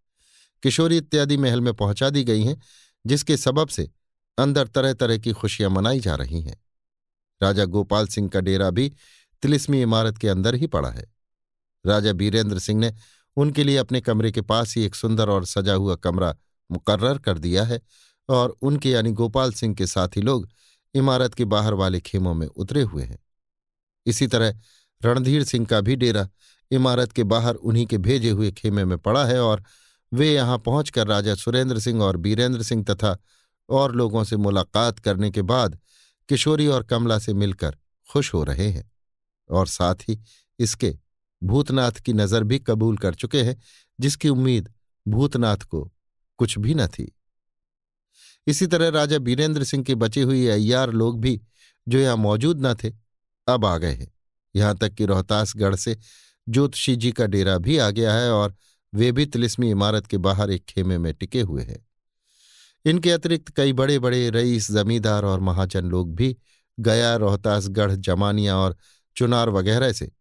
[0.64, 2.62] किशोरी इत्यादि महल में पहुँचा दी गई हैं,
[3.06, 3.90] जिसके सबब से
[4.38, 6.64] अंदर तरह तरह की खुशियाँ मनाई जा रही हैं।
[7.42, 8.94] राजा गोपाल सिंह का डेरा भी
[9.42, 11.14] तिलिस्मी इमारत के अंदर ही पड़ा है।
[11.86, 12.94] राजा बीरेंद्र सिंह ने
[13.38, 16.36] उनके लिए अपने कमरे के पास ही एक सुंदर और सजा हुआ कमरा
[16.72, 17.82] मुकर्र कर दिया है
[18.30, 20.48] और उनके यानी गोपाल सिंह के साथी लोग
[20.96, 23.20] इमारत के बाहर वाले खेमों में उतरे हुए हैं।
[24.06, 24.60] इसी तरह
[25.04, 26.28] रणधीर सिंह का भी डेरा
[26.72, 29.64] इमारत के बाहर उन्हीं के भेजे हुए खेमे में पड़ा है और
[30.14, 33.18] वे यहाँ पहुंचकर राजा सुरेंद्र सिंह और बीरेंद्र सिंह तथा
[33.70, 35.80] और लोगों से मुलाकात करने के बाद
[36.30, 37.78] किशोरी और कमला से मिलकर
[38.12, 38.92] खुश हो रहे हैं
[39.50, 40.20] और साथ ही
[40.60, 40.98] इसके
[41.44, 43.62] भूतनाथ की नज़र भी कबूल कर चुके हैं,
[44.00, 44.74] जिसकी उम्मीद
[45.08, 45.92] भूतनाथ को
[46.38, 47.12] कुछ भी न थी।
[48.48, 51.42] इसी तरह राजा बीरेंद्र सिंह के बचे हुए अय्यार लोग भी
[51.88, 52.94] जो यहाँ मौजूद न थे,
[53.48, 54.12] अब आ गए हैं।
[54.56, 55.98] यहाँ तक कि रोहतासगढ़ से
[56.48, 58.56] ज्योतिषी जी का डेरा भी आ गया है और
[58.94, 61.86] वे भी तिलिस्मी इमारत के बाहर एक खेमे में टिके हुए हैं।
[62.86, 66.36] इनके अतिरिक्त कई बड़े बड़े रईस, जमींदार और महाजन लोग भी
[66.80, 68.78] गया, रोहतासगढ़, जमानिया और
[69.16, 70.12] चुनार वगैरह से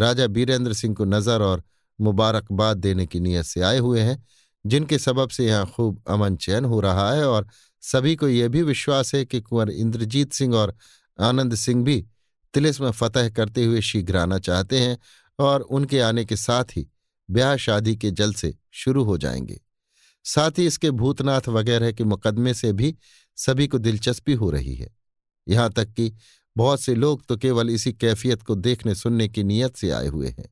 [0.00, 1.62] राजा बीरेंद्र सिंह को नज़र और
[2.00, 4.24] मुबारकबाद देने की नीयत से आए हुए हैं,
[4.66, 7.46] जिनके सबब से यहाँ खूब अमन चैन हो रहा है और
[7.80, 10.76] सभी को यह भी विश्वास है कि कुंवर इंद्रजीत सिंह और
[11.20, 12.06] आनंद सिंह भी
[12.54, 14.98] तिलिस में फतह करते हुए शीघ्र आना चाहते हैं
[15.38, 16.88] और उनके आने के साथ ही
[17.30, 19.60] ब्याह शादी के जल से शुरू हो जाएँगे।
[20.24, 22.96] साथ ही इसके भूतनाथ वगैरह के मुकदमे से भी
[23.36, 24.90] सभी को दिलचस्पी हो रही है।
[25.48, 26.12] यहाँ तक कि
[26.56, 30.28] बहुत से लोग तो केवल इसी कैफियत को देखने सुनने की नीयत से आए हुए
[30.28, 30.48] हैं।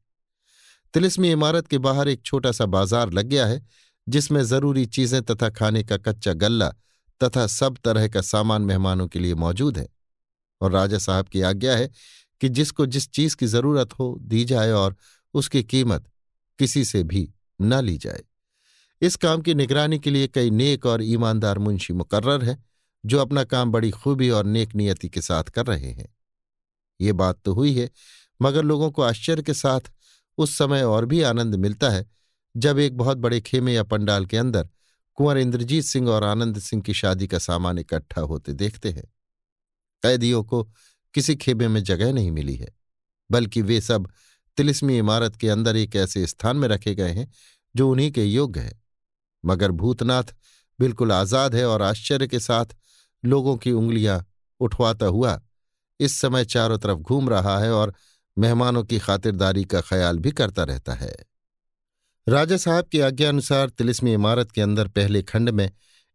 [0.95, 3.67] तिलिस्मी इमारत के बाहर एक छोटा सा बाज़ार लग गया है,
[4.09, 6.69] जिसमें ज़रूरी चीज़ें तथा खाने का कच्चा गल्ला
[7.21, 9.89] तथा सब तरह का सामान मेहमानों के लिए मौजूद है।
[10.61, 11.91] और राजा साहब की आज्ञा है
[12.41, 14.97] कि जिसको जिस चीज़ की ज़रूरत हो, दी जाए और
[15.35, 16.05] उसकी कीमत
[16.59, 17.29] किसी से भी
[17.61, 18.23] न ली जाए।
[19.03, 22.65] इस काम की निगरानी के लिए कई नेक और ईमानदार मुंशी मुकर्र हैं।
[23.05, 26.09] जो अपना काम बड़ी खूबी और नेक नियति के साथ कर रहे हैं।
[27.01, 27.89] ये बात तो हुई है,
[28.41, 29.93] मगर लोगों को आश्चर्य के साथ
[30.39, 32.07] उस समय और भी आनंद मिलता है,
[32.55, 34.69] जब एक बहुत बड़े खेमे या पंडाल के अंदर
[35.19, 39.05] कुंवर इंद्रजीत सिंह और आनंद सिंह की शादी का सामान इकट्ठा होते देखते हैं।
[40.03, 40.63] कैदियों को
[41.15, 42.69] किसी खेमे में जगह नहीं मिली है,
[43.31, 44.09] बल्कि वे सब
[44.59, 47.31] तिलिस्मी इमारत के अंदर एक ऐसे स्थान में रखे गए हैं,
[47.75, 48.81] जो उन्हीं के योग्य है।
[49.45, 50.35] मगर भूतनाथ
[50.79, 52.75] बिल्कुल आज़ाद है और आश्चर्य के साथ
[53.25, 54.25] लोगों की उंगलियाँ
[54.61, 55.41] उठवाता हुआ
[56.01, 57.95] इस समय चारों तरफ़ घूम रहा है और
[58.39, 61.15] मेहमानों की खातिरदारी का ख्याल भी करता रहता है।
[62.29, 65.71] राजा साहब की आज्ञानुसार तिलिस्मी इमारत के अंदर पहले खंड में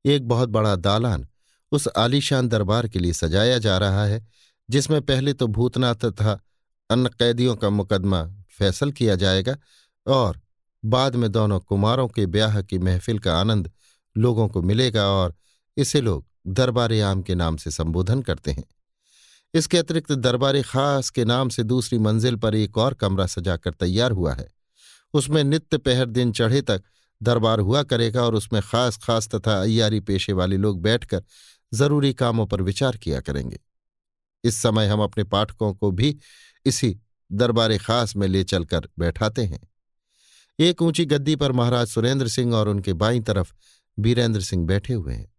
[0.05, 1.27] एक बहुत बड़ा दालान
[1.71, 4.27] उस आलीशान दरबार के लिए सजाया जा रहा है,
[4.69, 6.39] जिसमें पहले तो भूतनाथ तथा
[6.89, 9.57] अन्य कैदियों का मुकदमा फैसल किया जाएगा
[10.07, 10.39] और
[10.85, 13.71] बाद में दोनों कुमारों के ब्याह की महफिल का आनंद
[14.17, 15.35] लोगों को मिलेगा और
[15.77, 18.63] इसे लोग दरबार आम के नाम से संबोधन करते हैं।
[19.53, 24.11] इसके अतिरिक्त दरबार खास के नाम से दूसरी मंजिल पर एक और कमरा सजाकर तैयार
[24.11, 24.53] हुआ है।
[25.13, 26.83] उसमें नित्य पहर दिन चढ़े तक
[27.23, 31.23] दरबार हुआ करेगा और उसमें खास खास तथा अयारी पेशे वाले लोग बैठकर
[31.73, 33.59] ज़रूरी कामों पर विचार किया करेंगे।
[34.43, 36.17] इस समय हम अपने पाठकों को भी
[36.65, 36.99] इसी
[37.31, 39.59] दरबार खास में ले चलकर बैठाते हैं।
[40.59, 43.53] एक ऊँची गद्दी पर महाराज सुरेंद्र सिंह और उनके बाईं तरफ़
[43.99, 45.33] बीरेंद्र सिंह बैठे हुए हैं।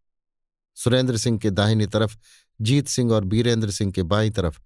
[0.78, 2.16] सुरेंद्र सिंह के दाहिनी तरफ़,
[2.60, 4.60] जीत सिंह और बीरेंद्र सिंह के बाईं तरफ़।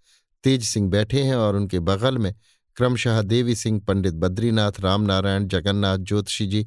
[0.44, 2.34] तेज सिंह बैठे हैं और उनके बगल में
[2.76, 6.66] क्रमशः देवी सिंह, पंडित बद्रीनाथ, रामनारायण, जगन्नाथ, ज्योतिषी जी,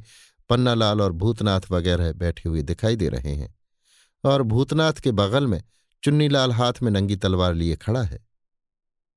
[0.50, 3.56] पन्नालाल और भूतनाथ वगैरह बैठे हुए दिखाई दे रहे हैं।
[4.24, 5.64] और भूतनाथ के बगल में
[6.04, 8.28] चुन्नीलाल हाथ में नंगी तलवार लिए खड़ा है।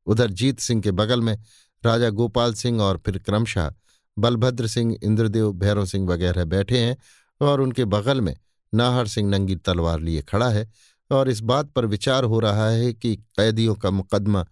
[0.06, 1.38] उधर जीत सिंह के बगल में
[1.84, 3.74] राजा गोपाल सिंह और फिर क्रमशः
[4.18, 6.96] बलभद्र सिंह, इंद्रदेव, भैरव सिंह वगैरह बैठे हैं
[7.40, 8.36] और उनके बगल में
[8.74, 10.68] नाहर सिंह नंगी तलवार लिए खड़ा है
[11.10, 14.44] और इस बात पर विचार हो रहा है कि कैदियों का मुकदमा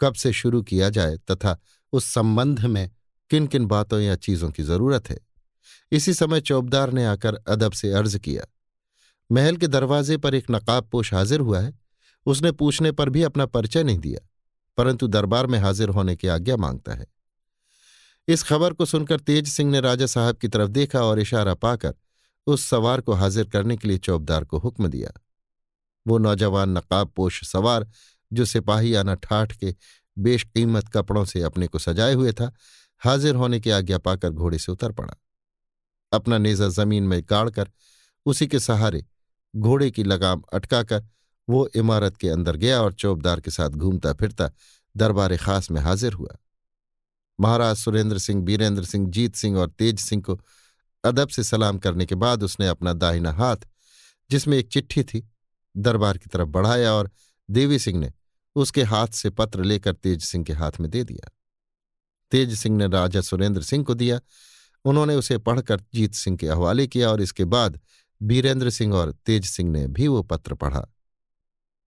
[0.00, 1.58] कब से शुरू किया जाए तथा
[1.92, 2.90] उस संबंध में
[3.30, 5.18] किन किन बातों या चीज़ों की ज़रूरत है।
[5.92, 8.44] इसी समय चौबदार ने आकर अदब से अर्ज़ किया,
[9.30, 11.72] महल के दरवाजे पर एक नकाब पोश हाजिर हुआ है।
[12.26, 14.20] उसने पूछने पर भी अपना परिचय नहीं दिया,
[14.78, 17.06] परंतु दरबार में हाजिर होने की आज्ञा माँगता है।
[18.28, 21.94] इस खबर को सुनकर तेज सिंह ने राजा साहब की तरफ़ देखा और इशारा पाकर
[22.46, 25.10] उस सवार को हाजिर करने के लिए चौबदार को हुक्म दिया।
[26.06, 27.86] वो नौजवान नकाब पोश सवार,
[28.32, 29.74] जो सिपाही आना ठाठ के
[30.18, 32.52] बेशकीमत कपड़ों से अपने को सजाए हुए था,
[32.98, 35.14] हाजिर होने की आज्ञा पाकर घोड़े से उतर पड़ा।
[36.12, 37.70] अपना नेजा ज़मीन में गाड़कर
[38.26, 39.04] उसी के सहारे
[39.56, 41.06] घोड़े की लगाम अटकाकर
[41.48, 44.50] वो इमारत के अंदर गया और चौबदार के साथ घूमता फिरता
[44.96, 46.36] दरबार खास में हाजिर हुआ।
[47.40, 50.40] महाराज सुरेंद्र सिंह, बीरेंद्र सिंह, जीत सिंह और तेज सिंह को
[51.06, 53.56] अदब से सलाम करने के बाद उसने अपना दाहिना हाथ,
[54.30, 55.30] जिसमें एक चिट्ठी थी,
[55.76, 57.10] दरबार की तरफ़ बढ़ाया और
[57.50, 58.12] देवी सिंह ने
[58.56, 61.30] उसके हाथ से पत्र लेकर तेज सिंह के हाथ में दे दिया।
[62.30, 64.20] तेज सिंह ने राजा सुरेंद्र सिंह को दिया।
[64.84, 67.80] उन्होंने उसे पढ़कर जीत सिंह के हवाले किया और इसके बाद
[68.22, 70.86] बीरेंद्र सिंह और तेज सिंह ने भी वो पत्र पढ़ा।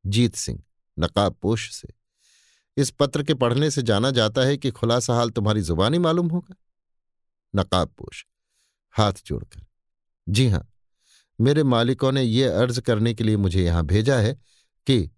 [0.06, 0.64] जीत सिंह,
[1.00, 1.88] नकाब पोश से।
[2.78, 6.56] इस पत्र के पढ़ने से जाना जाता है कि खुलासा हाल तुम्हारी जुबानी मालूम होगा।
[7.56, 8.26] नकाब पोश
[9.00, 9.66] हाथ जोड़कर।
[10.28, 10.68] जी हाँ,
[11.40, 14.34] मेरे मालिकों ने ये अर्ज़ करने के लिए मुझे यहाँ भेजा है
[14.88, 15.10] कि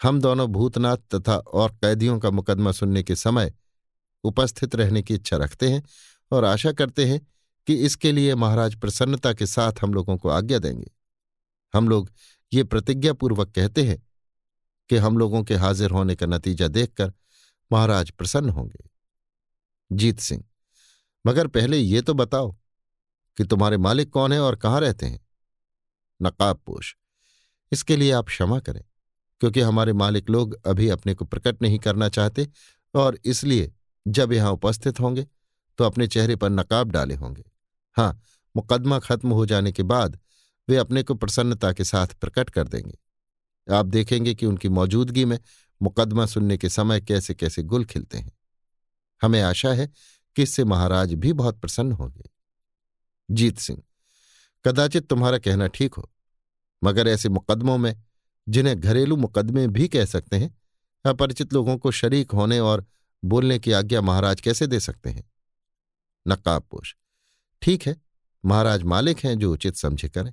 [0.00, 3.52] हम दोनों भूतनाथ तथा और कैदियों का मुकदमा सुनने के समय
[4.24, 5.82] उपस्थित रहने की इच्छा रखते हैं
[6.30, 7.20] और आशा करते हैं
[7.68, 10.90] कि इसके लिए महाराज प्रसन्नता के साथ हम लोगों को आज्ञा देंगे।
[11.74, 12.10] हम लोग
[12.52, 13.98] ये प्रतिज्ञापूर्वक कहते हैं
[14.90, 17.12] कि हम लोगों के हाजिर होने का नतीजा देखकर
[17.70, 18.88] महाराज प्रसन्न होंगे।
[19.90, 20.44] जीत सिंह,
[21.24, 22.56] मगर पहले ये तो बताओ
[23.38, 25.20] कि तुम्हारे मालिक कौन है और कहाँ रहते हैं?
[26.20, 26.94] नकाबपोश
[27.72, 28.82] इसके लिए आप क्षमा करें,
[29.40, 32.48] क्योंकि हमारे मालिक लोग अभी अपने को प्रकट नहीं करना चाहते
[32.94, 33.72] और इसलिए
[34.06, 35.26] जब यहाँ उपस्थित होंगे
[35.78, 37.44] तो अपने चेहरे पर नकाब डाले होंगे।
[37.96, 38.20] हाँ
[38.54, 40.18] मुकदमा खत्म हो जाने के बाद
[40.68, 42.98] वे अपने को प्रसन्नता के साथ प्रकट कर देंगे।
[43.66, 45.38] आप देखेंगे कि उनकी मौजूदगी में
[45.80, 48.32] मुकदमा सुनने के समय कैसे कैसे गुल खिलते हैं।
[49.20, 49.86] हमें आशा है
[50.36, 52.28] कि इससे महाराज भी बहुत प्रसन्न होंगे।
[53.30, 53.82] जीत सिंह।
[54.64, 56.10] कदाचित तुम्हारा कहना ठीक हो,
[56.84, 58.02] मगर ऐसे मुकदमों में,
[58.48, 60.58] जिन्हें घरेलू मुकदमे भी कह सकते हैं,
[61.04, 62.86] अपरिचित लोगों को शरीक होने और
[63.24, 65.30] बोलने की आज्ञा महाराज कैसे दे सकते हैं?
[66.28, 66.94] नकाबपोश
[67.62, 67.96] ठीक है,
[68.44, 70.32] महाराज मालिक हैं जो उचित समझे करें,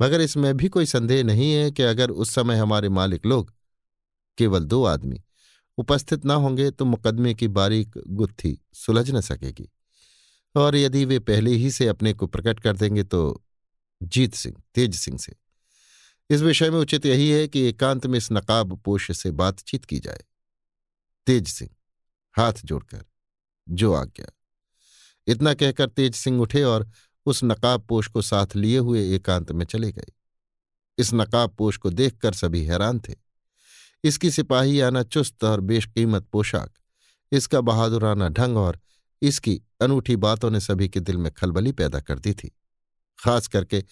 [0.00, 3.52] मगर इसमें भी कोई संदेह नहीं है कि अगर उस समय हमारे मालिक लोग,
[4.38, 5.22] केवल दो आदमी,
[5.78, 9.68] उपस्थित न होंगे तो मुकदमे की बारीक गुत्थी सुलझ न सकेगी।
[10.54, 13.42] और यदि वे पहले ही से अपने को प्रकट कर देंगे तो
[14.00, 15.34] जीत सिंह, तेज सिंह से।
[16.30, 19.98] इस विषय में उचित यही है कि एकांत में इस नकाब पोष से बातचीत की
[19.98, 20.24] जाए।
[21.26, 21.70] तेज सिंह,
[22.34, 23.04] हाथ जोड़कर,
[23.66, 24.30] जो आ गया
[25.26, 26.88] इतना कहकर तेज सिंह उठे और
[27.26, 30.12] उस नकाब पोष को साथ लिए हुए एकांत में चले गए।
[30.98, 33.14] इस नकाब पोष को देखकर सभी हैरान थे।
[34.04, 36.72] इसकी सिपाही आना चुस्त और बेशकीमत पोशाक,
[37.32, 38.80] इसका बहादुराना ढंग और
[39.22, 42.50] इसकी अनूठी बातों ने सभी के दिल में खलबली पैदा कर दी थी।
[43.18, 43.84] खास करके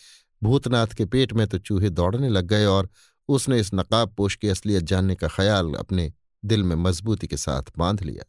[0.43, 2.89] भूतनाथ के पेट में तो चूहे दौड़ने लग गए और
[3.29, 6.13] उसने इस नकाब पोष की असलियत जानने का ख्याल अपने
[6.45, 8.25] दिल में मजबूती के साथ बाँध लिया।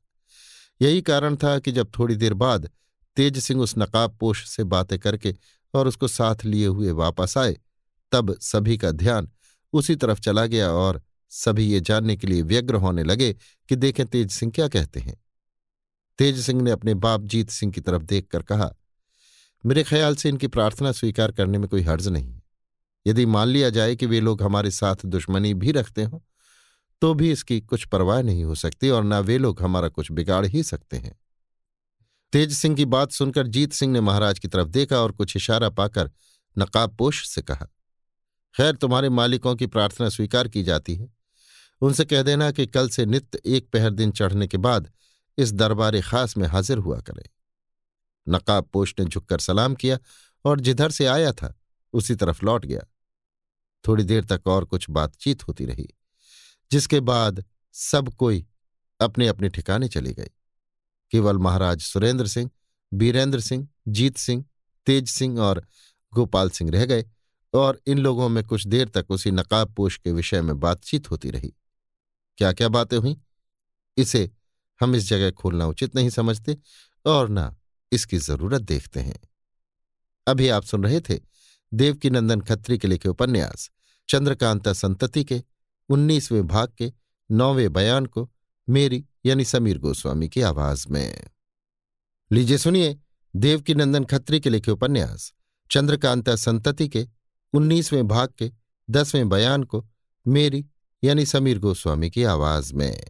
[0.81, 2.69] यही कारण था कि जब थोड़ी देर बाद
[3.17, 5.35] तेज सिंह उस नकाब पोष से बातें करके
[5.73, 7.57] और उसको साथ लिए हुए वापस आए,
[8.11, 9.30] तब सभी का ध्यान
[9.73, 13.34] उसी तरफ़ चला गया और सभी ये जानने के लिए व्यग्र होने लगे
[13.69, 15.15] कि देखें तेज सिंह क्या कहते हैं।
[16.19, 18.69] तेज सिंह ने अपने बाप जीत सिंह की तरफ़ देखकर कहा,
[19.63, 22.41] मेरे ख्याल से इनकी प्रार्थना स्वीकार करने में कोई हर्ज नहीं
[23.05, 26.19] यदि मान लिया जाए कि वे लोग हमारे साथ दुश्मनी भी रखते हों
[27.01, 30.45] तो भी इसकी कुछ परवाह नहीं हो सकती और न वे लोग हमारा कुछ बिगाड़
[30.45, 31.17] ही सकते हैं।
[32.33, 35.69] तेज सिंह की बात सुनकर जीत सिंह ने महाराज की तरफ़ देखा और कुछ इशारा
[35.69, 36.11] पाकर
[36.57, 37.67] नकाबपोश से कहा,
[38.55, 41.11] खैर, तुम्हारे मालिकों की प्रार्थना स्वीकार की जाती है।
[41.81, 44.91] उनसे कह देना कि कल से नित्य एक पहर दिन चढ़ने के बाद
[45.40, 47.24] इस दरबार खास में हाजिर हुआ करें।
[48.30, 49.98] नकाबपोश ने झुककर सलाम किया
[50.45, 51.60] और जिधर से आया था,
[51.94, 52.82] उसी तरफ़ लौट गया।
[53.88, 55.88] थोड़ी देर तक और कुछ बातचीत होती रही,
[56.72, 58.45] जिसके बाद सब कोई
[58.99, 60.30] अपने अपने ठिकाने चले गए।
[61.11, 62.49] केवल महाराज सुरेंद्र सिंह,
[62.94, 64.45] बीरेंद्र सिंह, जीत सिंह,
[64.86, 65.68] तेज सिंह और
[66.14, 67.06] गोपाल सिंह रह गए
[67.53, 71.32] और इन लोगों में कुछ देर तक उसी नकाब पोष के विषय में बातचीत होती
[71.32, 71.53] रही।
[72.38, 73.22] क्या क्या बातें हुई?
[73.98, 74.32] इसे
[74.81, 76.57] हम इस जगह खोलना उचित नहीं समझते
[77.06, 77.57] और ना
[77.91, 79.19] इसकी ज़रूरत देखते हैं।
[80.27, 81.19] अभी आप सुन रहे थे
[81.73, 83.72] देवकी नंदन खत्री के लिखे उपन्यास,
[84.10, 85.43] चंद्रकांता संतति के,
[85.89, 86.93] उन्नीसवें भाग के,
[87.31, 88.31] नौवें बयान को,
[88.69, 91.27] मेरी यानी समीर गोस्वामी की आवाज़ में।
[92.31, 92.99] लीजिए सुनिए
[93.35, 95.34] देवकी नंदन खत्री के लिखे उपन्यास,
[95.72, 97.07] चंद्रकांता संतति के,
[97.53, 98.51] उन्नीसवें भाग के,
[98.89, 99.89] दसवें बयान को,
[100.27, 100.65] मेरी
[101.03, 103.06] यानी समीर गोस्वामी की आवाज़ में।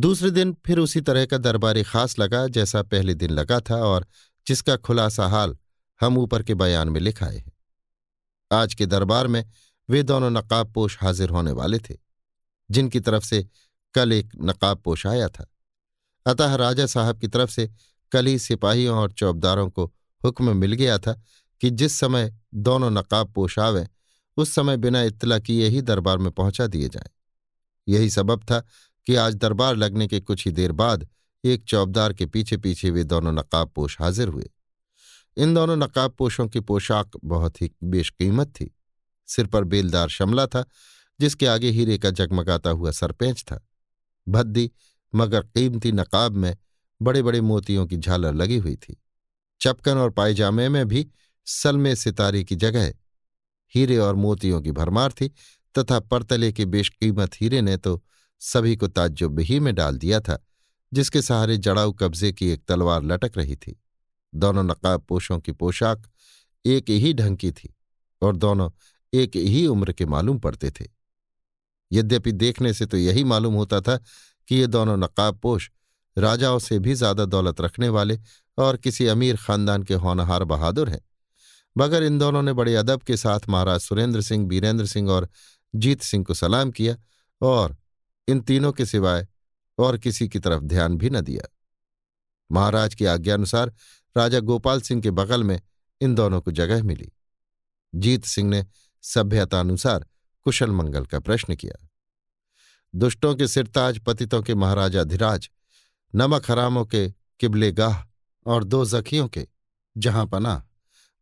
[0.00, 4.06] दूसरे दिन फिर उसी तरह का दरबारी खास लगा जैसा पहले दिन लगा था और
[4.46, 5.56] जिसका खुलासा हाल
[6.00, 7.52] हम ऊपर के बयान में लिखाए हैं।
[8.52, 9.50] आज के दरबार में
[9.90, 11.96] वे दोनों नकाबपोश हाजिर होने वाले थे,
[12.70, 13.48] जिनकी तरफ़ से
[13.94, 15.46] कल एक नकाब पोश आया था।
[16.26, 17.70] अतः राजा साहब की तरफ़ से
[18.12, 19.94] कल ही सिपाहियों और चौबदारों को
[20.24, 21.22] हुक्म मिल गया था
[21.60, 23.88] कि जिस समय दोनों नकाब पोश आवें,
[24.36, 27.10] उस समय बिना इत्तला किए ही दरबार में पहुँचा दिए जाएँ।
[27.88, 28.66] यही सबब था
[29.06, 31.08] कि आज दरबार लगने के कुछ ही देर बाद
[31.44, 34.50] एक चौबदार के पीछे पीछे वे दोनों नकाब पोश हाजिर हुए।
[35.36, 38.76] इन दोनों नकाबपोशों की पोशाक बहुत ही बेशकीमत थी।
[39.26, 40.64] सिर पर बेलदार शमला था,
[41.20, 43.68] जिसके आगे हीरे का जगमगाता हुआ सरपेंच था।
[44.28, 44.70] भद्दी,
[45.14, 46.56] मगर कीमती नकाब में
[47.02, 49.02] बड़े बड़े मोतियों की झालर लगी हुई थी।
[49.60, 51.08] चपकन और पायजामे में भी
[51.46, 52.94] सलमे सितारे की जगह
[53.74, 55.28] हीरे और मोतियों की भरमार थी,
[55.78, 58.04] तथा परतले के बेशकीमत हीरे ने तो
[58.40, 60.38] सभी को ताज्जुब ही में डाल दिया था,
[60.92, 63.80] जिसके सहारे जड़ाऊ कब्जे की एक तलवार लटक रही थी।
[64.34, 66.10] दोनों नकाब पोशों की पोशाक
[66.66, 67.74] एक ही ढंग की थी
[68.22, 68.70] और दोनों
[69.12, 70.86] एक ही उम्र के मालूम पड़ते थे।
[71.92, 73.96] यद्यपि देखने से तो यही मालूम होता था
[74.48, 75.70] कि ये दोनों नकाब नकाबपोश
[76.18, 78.18] राजाओं से भी ज़्यादा दौलत रखने वाले
[78.58, 81.00] और किसी अमीर खानदान के होनहार बहादुर हैं।
[81.78, 85.28] मगर इन दोनों ने बड़े अदब के साथ महाराज सुरेंद्र सिंह, बीरेंद्र सिंह और
[85.74, 86.96] जीत सिंह को सलाम किया
[87.40, 87.76] और
[88.30, 89.26] इन तीनों के सिवाय
[89.78, 91.48] और किसी की तरफ़ ध्यान भी न दिया।
[92.52, 93.74] महाराज की आज्ञानुसार
[94.16, 95.60] राजा गोपाल सिंह के बगल में
[96.00, 97.12] इन दोनों को जगह मिली।
[97.94, 98.66] जीत सिंह ने
[99.02, 100.06] सभ्यतानुसार
[100.44, 101.88] कुशल मंगल का प्रश्न किया।
[102.94, 105.50] दुष्टों के सिरताज, पतितों के महाराजा धीराज,
[106.14, 107.08] नमक हरामों के
[107.40, 107.96] किबले गाह
[108.46, 109.46] और दो जखियों के
[109.96, 110.66] जहाँ पना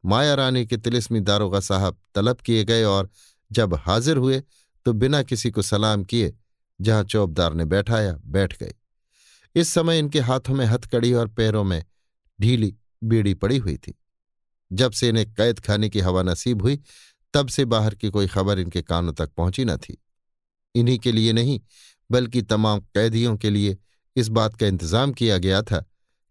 [0.04, 3.10] माया रानी के तिलिस्मी दारोगा साहब तलब किए गए और
[3.52, 4.42] जब हाजिर हुए
[4.84, 6.36] तो बिना किसी को सलाम किए
[6.80, 8.74] जहाँ चौबदार ने बैठाया, बैठ गए
[9.54, 11.84] इस समय इनके हाथों में हथकड़ी और पैरों में
[12.38, 12.74] ढीली
[13.04, 13.94] बीड़ी पड़ी हुई थी।
[14.70, 16.80] जब से इन्हें कैद खाने की हवा नसीब हुई,
[17.34, 19.96] तब से बाहर की कोई खबर इनके कानों तक पहुँची न थी।
[20.74, 21.60] इन्हीं के लिए नहीं,
[22.10, 23.76] बल्कि तमाम कैदियों के लिए
[24.16, 25.84] इस बात का इंतज़ाम किया गया था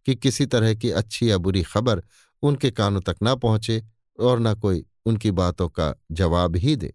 [0.05, 2.01] कि किसी तरह की अच्छी या बुरी खबर
[2.43, 3.83] उनके कानों तक न पहुँचे
[4.19, 6.93] और न कोई उनकी बातों का जवाब ही दे।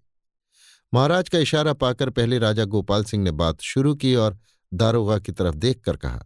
[0.93, 4.39] महाराज का इशारा पाकर पहले राजा गोपाल सिंह ने बात शुरू की और
[4.73, 6.25] दारोगा की तरफ़ देखकर कहा,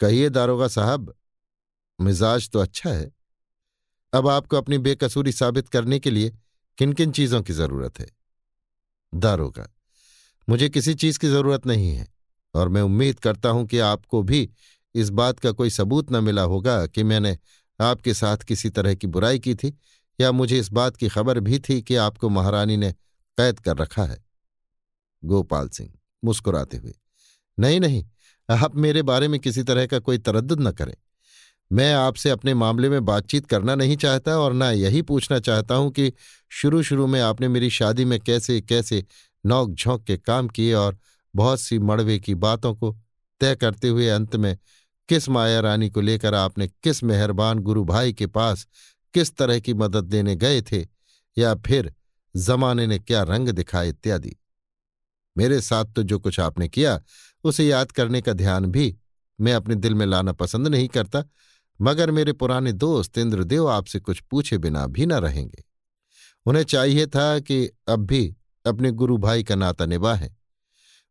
[0.00, 1.14] कहिए दारोगा साहब,
[1.98, 3.10] मिजाज तो अच्छा है।
[4.12, 6.32] अब आपको अपनी बेकसूरी साबित करने के लिए
[6.78, 8.06] किन किन चीज़ों की ज़रूरत है?
[9.12, 9.68] दारोगा,
[10.48, 12.06] मुझे किसी चीज़ की ज़रूरत नहीं है
[12.54, 14.48] और मैं उम्मीद करता हूँ कि आपको भी
[14.94, 17.36] इस बात का कोई सबूत न मिला होगा कि मैंने
[17.80, 19.72] आपके साथ किसी तरह की बुराई की थी
[20.20, 22.94] या मुझे इस बात की खबर भी थी कि आपको महारानी ने
[23.38, 24.24] कैद कर रखा है।
[25.24, 25.92] गोपाल सिंह
[26.24, 26.94] मुस्कुराते हुए,
[27.58, 28.04] नहीं नहीं,
[28.48, 30.94] आप मेरे बारे में किसी तरह का कोई तरद न करें।
[31.72, 35.90] मैं आपसे अपने मामले में बातचीत करना नहीं चाहता और न यही पूछना चाहता हूँ
[35.90, 36.12] कि
[36.50, 39.04] शुरू शुरू में आपने मेरी शादी में कैसे कैसे
[39.46, 40.98] नौक झोंक के काम किए और
[41.34, 42.96] बहुत सी मड़वे की बातों को
[43.40, 44.56] तय करते हुए अंत में
[45.08, 48.66] किस माया रानी को लेकर आपने किस मेहरबान गुरु भाई के पास
[49.14, 50.86] किस तरह की मदद देने गए थे
[51.38, 51.94] या फिर
[52.36, 54.36] जमाने ने क्या रंग दिखा इत्यादि।
[55.38, 57.02] मेरे साथ तो जो कुछ आपने किया,
[57.44, 58.96] उसे याद करने का ध्यान भी
[59.40, 61.24] मैं अपने दिल में लाना पसंद नहीं करता,
[61.80, 65.64] मगर मेरे पुराने दोस्त इंद्रदेव आपसे कुछ पूछे बिना भी न रहेंगे।
[66.46, 68.36] उन्हें चाहिए था कि अब भी
[68.66, 70.36] अपने गुरु भाई का नाता निभाएँ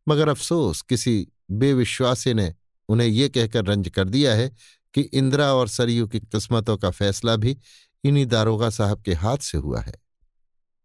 [0.08, 2.56] मगर अफसोस, किसी बेविश्वासी ने
[2.90, 4.52] उन्हें ये कहकर रंज कर दिया है
[4.94, 7.58] कि इंदिरा और सरयू की किस्मतों का फैसला भी
[8.04, 10.05] इन्हीं दारोगा साहब के हाथ से हुआ है।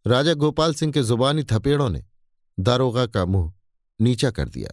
[0.06, 2.02] राजा गोपाल सिंह के जुबानी थपेड़ों ने
[2.58, 3.52] दारोगा का मुँह
[4.00, 4.70] नीचा कर दिया।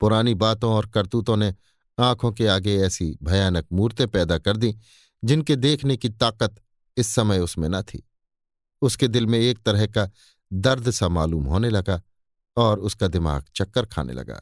[0.00, 1.54] पुरानी बातों और करतूतों ने
[1.98, 4.74] आँखों के आगे ऐसी भयानक मूर्तें पैदा कर दी,
[5.22, 6.60] जिनके देखने की ताकत
[6.96, 8.02] इस समय उसमें न थी।
[8.82, 10.08] उसके दिल में एक तरह का
[10.52, 12.00] दर्द सा मालूम होने लगा
[12.56, 14.40] और उसका दिमाग चक्कर खाने लगा।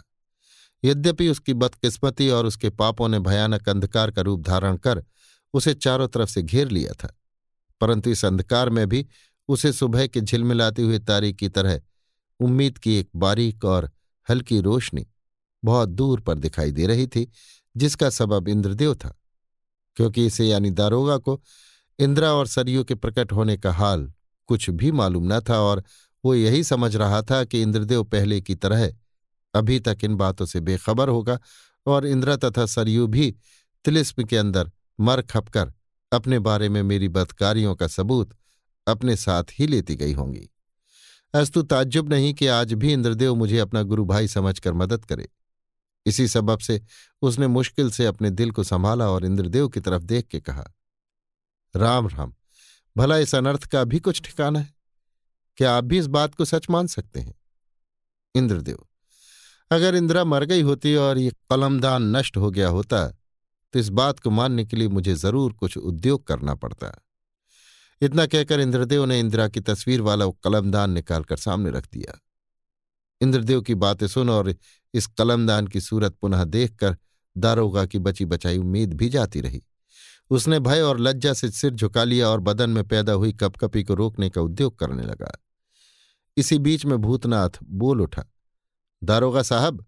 [0.84, 5.04] यद्यपि उसकी बदकिस्मती और उसके पापों ने भयानक अंधकार का रूप धारण कर
[5.54, 7.14] उसे चारों तरफ़ से घेर लिया था,
[7.80, 9.06] परंतु इस अंधकार में भी
[9.52, 11.80] उसे सुबह के झिलमिलाते हुए तारीख की तरह
[12.40, 13.90] उम्मीद की एक बारीक और
[14.28, 15.06] हल्की रोशनी
[15.62, 17.30] बहुत दूर पर दिखाई दे रही थी,
[17.76, 19.14] जिसका सबब इंद्रदेव था,
[19.96, 21.40] क्योंकि इसे यानी दारोगा को
[21.98, 24.12] इंदिरा और सरयू के प्रकट होने का हाल
[24.48, 25.82] कुछ भी मालूम न था और
[26.24, 28.88] वो यही समझ रहा था कि इंद्रदेव पहले की तरह
[29.54, 31.38] अभी तक इन बातों से बेखबर होगा
[31.86, 33.30] और इंद्रा तथा सरयू भी
[33.84, 34.70] तिलिस्म के अंदर
[35.00, 35.72] मर खपकर
[36.12, 38.34] अपने बारे में मेरी बदकारियों का सबूत
[38.86, 40.48] अपने साथ ही लेती गई होंगी।
[41.34, 45.28] अस्तु ताज्जुब नहीं कि आज भी इंद्रदेव मुझे अपना गुरु भाई समझकर मदद करे।
[46.06, 46.80] इसी सबब से
[47.22, 50.64] उसने मुश्किल से अपने दिल को संभाला और इंद्रदेव की तरफ़ देख के कहा,
[51.74, 52.32] राम राम,
[52.96, 54.74] भला इस अनर्थ का भी कुछ ठिकाना है?
[55.58, 57.34] क्या आप भी इस बात को सच मान सकते हैं?
[58.34, 58.78] इंद्रदेव,
[59.70, 63.06] अगर इंदिरा मर गई होती और ये कलमदान नष्ट हो गया होता
[63.74, 66.90] तो इस बात को मानने के लिए मुझे ज़रूर कुछ उद्योग करना पड़ता।
[68.02, 72.18] इतना कहकर इंद्रदेव ने इंदिरा की तस्वीर वाला वो कलमदान निकालकर सामने रख दिया।
[73.20, 74.54] इंद्रदेव की बातें सुन और
[74.94, 76.96] इस कलमदान की सूरत पुनः देखकर
[77.36, 79.62] दारोगा की बची बचाई उम्मीद भी जाती रही।
[80.30, 83.94] उसने भय और लज्जा से सिर झुका लिया और बदन में पैदा हुई कपकपी को
[83.94, 85.32] रोकने का उद्योग करने लगा।
[86.36, 88.24] इसी बीच में भूतनाथ बोल उठा,
[89.02, 89.84] दारोगा साहब,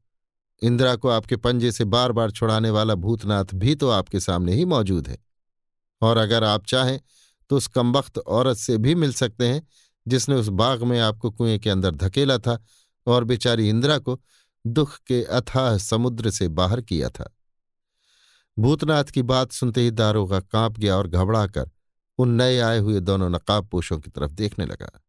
[0.62, 4.64] इंदिरा को आपके पंजे से बार बार छुड़ाने वाला भूतनाथ भी तो आपके सामने ही
[4.64, 5.18] मौजूद है।
[6.02, 6.98] और अगर आप चाहें
[7.50, 9.68] तो उस कमबख्त औरत से भी मिल सकते हैं,
[10.08, 12.64] जिसने उस बाग में आपको कुएँ के अंदर धकेला था
[13.06, 14.20] और बेचारी इंदिरा को
[14.66, 17.36] दुख के अथाह समुद्र से बाहर किया था।
[18.58, 21.70] भूतनाथ की बात सुनते ही दारोगा काँप गया और घबरा कर
[22.18, 25.04] उन नए आए हुए दोनों नकाब पोशों की तरफ़ देखने लगा।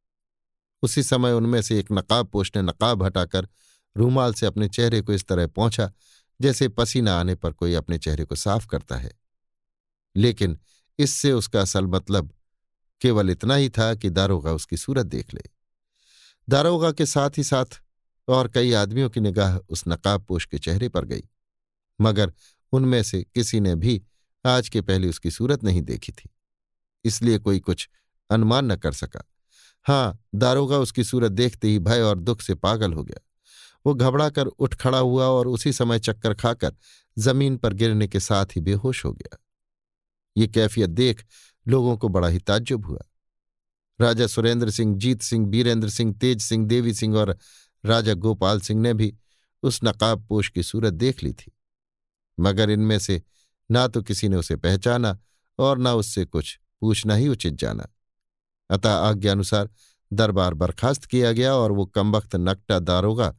[0.81, 3.47] उसी समय उनमें से एक नकाब पोश ने नकाब हटाकर
[3.97, 5.91] रूमाल से अपने चेहरे को इस तरह पहुँचा,
[6.41, 9.11] जैसे पसीना आने पर कोई अपने चेहरे को साफ़ करता है।
[10.15, 10.59] लेकिन
[10.99, 12.31] इससे उसका असल मतलब
[13.01, 15.41] केवल इतना ही था कि दारोगा उसकी सूरत देख ले।
[16.47, 17.79] दारोगा के साथ ही साथ
[18.27, 21.23] और कई आदमियों की निगाह उस नकाब पोश के चेहरे पर गई,
[21.99, 22.33] मगर
[22.73, 24.01] उनमें से किसी ने भी
[24.45, 26.29] आज के पहले उसकी सूरत नहीं देखी थी,
[27.05, 27.87] इसलिए कोई कुछ
[28.29, 29.23] अनुमान न कर सका।
[29.85, 33.19] हाँ दारोगा उसकी सूरत देखते ही भय और दुख से पागल हो गया।
[33.85, 36.75] वो घबरा कर उठ खड़ा हुआ और उसी समय चक्कर खाकर
[37.17, 39.37] ज़मीन पर गिरने के साथ ही बेहोश हो गया।
[40.37, 41.25] ये कैफियत देख
[41.67, 43.01] लोगों को बड़ा ही ताज्जुब हुआ।
[44.01, 47.37] राजा सुरेंद्र सिंह, जीत सिंह, बीरेंद्र सिंह, तेज सिंह, देवी सिंह और
[47.85, 49.17] राजा गोपाल सिंह ने भी
[49.63, 51.51] उस नकाब पोश की सूरत देख ली थी।
[52.39, 53.21] मगर इनमें से
[53.71, 55.19] ना तो किसी ने उसे पहचाना
[55.59, 57.87] और न उससे कुछ पूछना ही उचित जाना।
[58.69, 59.69] अतः आज्ञानुसार
[60.13, 63.35] दरबार बर्खास्त किया गया और वो कमबख्त नकटा दारोगा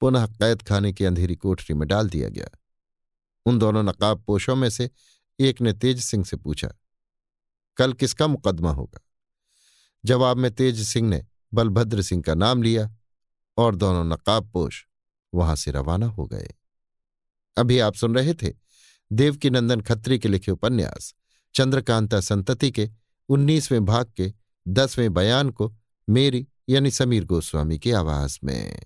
[0.00, 2.48] पुनः कैद खाने की अंधेरी कोठरी में डाल दिया गया।
[3.46, 4.90] उन दोनों नकाब पोशों में से
[5.40, 6.68] एक ने तेज सिंह से पूछा,
[7.76, 9.00] कल किसका मुकदमा होगा?
[10.04, 11.24] जवाब में तेज सिंह ने,
[11.54, 12.90] बलभद्र सिंह का नाम लिया
[13.56, 14.86] और दोनों नकाब पोश
[15.34, 16.48] वहाँ से रवाना हो गए।
[17.56, 18.52] अभी आप सुन रहे थे
[19.10, 21.14] देवकी नंदन खत्री के लिखे उपन्यास,
[21.54, 22.90] चंद्रकांता संतति के
[23.28, 24.32] उन्नीसवें भाग के
[24.68, 25.74] दसवें बयान को
[26.08, 28.82] मेरी यानी समीर गोस्वामी की आवाज़ में।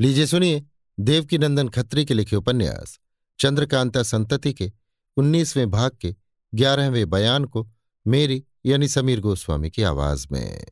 [0.00, 0.64] लीजिए सुनिए
[1.00, 2.98] देवकी नंदन खत्री के लिखे उपन्यास,
[3.38, 4.72] चंद्रकांता संतति के
[5.16, 6.16] उन्नीसवें भाग के
[6.54, 7.70] ग्यारहवें बयान को
[8.06, 10.64] मेरी यानी समीर गोस्वामी की आवाज़ में।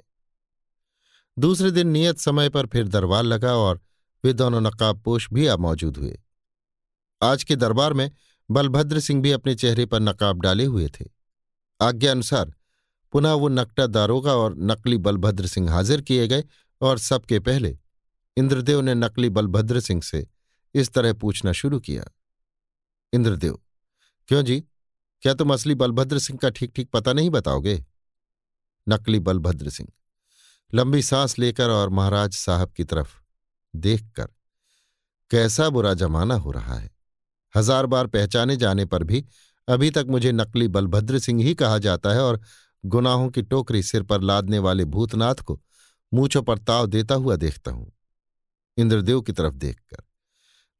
[1.38, 3.80] दूसरे दिन नियत समय पर फिर दरबार लगा और
[4.24, 6.20] वे दोनों नकाबपोश भी अब मौजूद हुए।
[7.22, 8.10] आज के दरबार में
[8.50, 11.04] बलभद्र सिंह भी अपने चेहरे पर नकाब डाले हुए थे।
[11.80, 12.54] आज्ञा अनुसार
[13.12, 16.44] पुनः वो नकटा दारोगा और नकली बलभद्र सिंह हाजिर किए गए
[16.80, 17.78] और सबके पहले
[18.36, 20.26] इंद्रदेव ने नकली बलभद्र सिंह से
[20.74, 22.04] इस तरह पूछना शुरू किया।
[23.12, 23.58] इंद्रदेव
[24.28, 24.60] क्यों जी?
[25.22, 27.84] क्या तुम असली बलभद्र सिंह का ठीक ठीक पता नहीं बताओगे?
[28.86, 29.88] नकली बलभद्र सिंह।
[30.72, 33.14] लंबी सांस लेकर और महाराज साहब की तरफ़
[33.74, 34.28] देखकर
[35.30, 36.90] कैसा बुरा जमाना हो रहा है।
[37.54, 39.24] हज़ार बार पहचाने जाने पर भी
[39.68, 42.40] अभी तक मुझे नकली बलभद्र सिंह ही कहा जाता है और
[42.84, 45.60] गुनाहों की टोकरी सिर पर लादने वाले भूतनाथ को
[46.12, 47.92] मूछों पर ताव देता हुआ देखता हूँ।
[48.76, 50.02] इंद्रदेव की तरफ़ देखकर।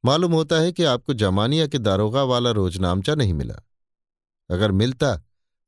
[0.05, 3.55] मालूम होता है कि आपको जमानिया के दारोगा वाला रोजनामचा नहीं मिला।
[4.49, 5.21] अगर मिलता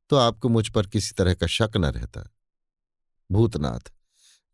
[0.09, 2.23] तो आपको मुझ पर किसी तरह का शक न रहता।
[3.31, 3.91] भूतनाथ,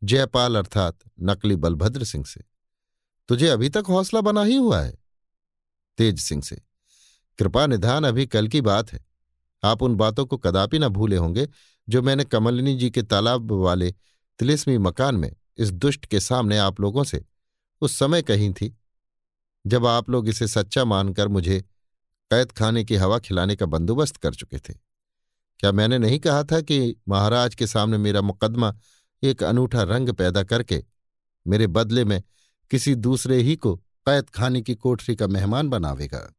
[0.04, 2.42] जयपाल अर्थात नकली बलभद्र सिंह से।
[3.28, 4.98] तुझे अभी तक हौसला बना ही हुआ है?
[5.98, 6.62] तेज सिंह से।
[7.40, 9.06] कृपा निधान अभी कल की बात है।
[9.64, 11.48] आप उन बातों को कदापि न भूले होंगे,
[11.90, 13.92] जो मैंने कमलिनी जी के तालाब वाले
[14.40, 17.26] तिलिस्मी मकान में इस दुष्ट के सामने आप लोगों से
[17.82, 18.78] उस समय कही थी।
[19.66, 21.62] जब आप लोग इसे सच्चा मानकर मुझे
[22.32, 24.74] कैद खाने की हवा खिलाने का बंदोबस्त कर चुके थे।
[25.60, 28.76] क्या मैंने नहीं कहा था कि महाराज के सामने मेरा मुकदमा
[29.24, 30.86] एक अनूठा रंग पैदा करके
[31.48, 32.24] मेरे बदले में
[32.72, 36.36] किसी दूसरे ही को कैद खाने की कोठरी का मेहमान बनावेगा?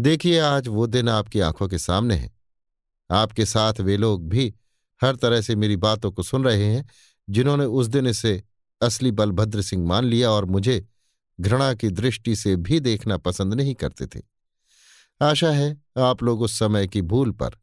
[0.00, 2.32] देखिए, आज वो दिन आपकी आँखों के सामने है।
[3.10, 4.54] आपके साथ वे लोग भी
[5.02, 6.88] हर तरह से मेरी बातों को सुन रहे हैं,
[7.30, 8.42] जिन्होंने उस दिन इसे
[8.82, 10.88] असली बलभद्र सिंह मान लिया और मुझे
[11.40, 14.20] घृणा की दृष्टि से भी देखना पसंद नहीं करते थे।
[15.20, 17.56] आशा है आप लोग उस समय की भूल पर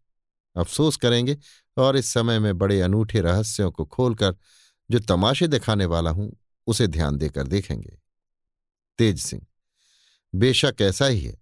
[0.56, 1.38] अफसोस करेंगे
[1.78, 4.36] और इस समय में बड़े अनूठे रहस्यों को खोलकर
[4.90, 6.32] जो तमाशे दिखाने वाला हूँ,
[6.68, 7.98] उसे ध्यान देकर देखेंगे।
[9.00, 9.46] तेज सिंह,
[10.34, 11.38] बेशक ऐसा ही है।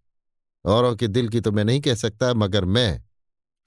[0.66, 3.04] औरों के दिल की तो मैं नहीं कह सकता, मगर मैं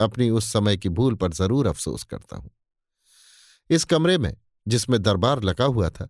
[0.01, 2.51] अपनी उस समय की भूल पर ज़रूर अफसोस करता हूँ।
[3.71, 4.37] इस कमरे में,
[4.69, 6.09] जिसमें दरबार लगा हुआ था,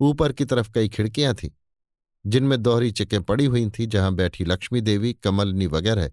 [0.00, 1.50] ऊपर की तरफ़ कई खिड़कियाँ थीं
[2.24, 6.10] जिनमें दोहरी चिकें पड़ी हुई थीं, जहाँ बैठी लक्ष्मी देवी, कमलनी वगैरह,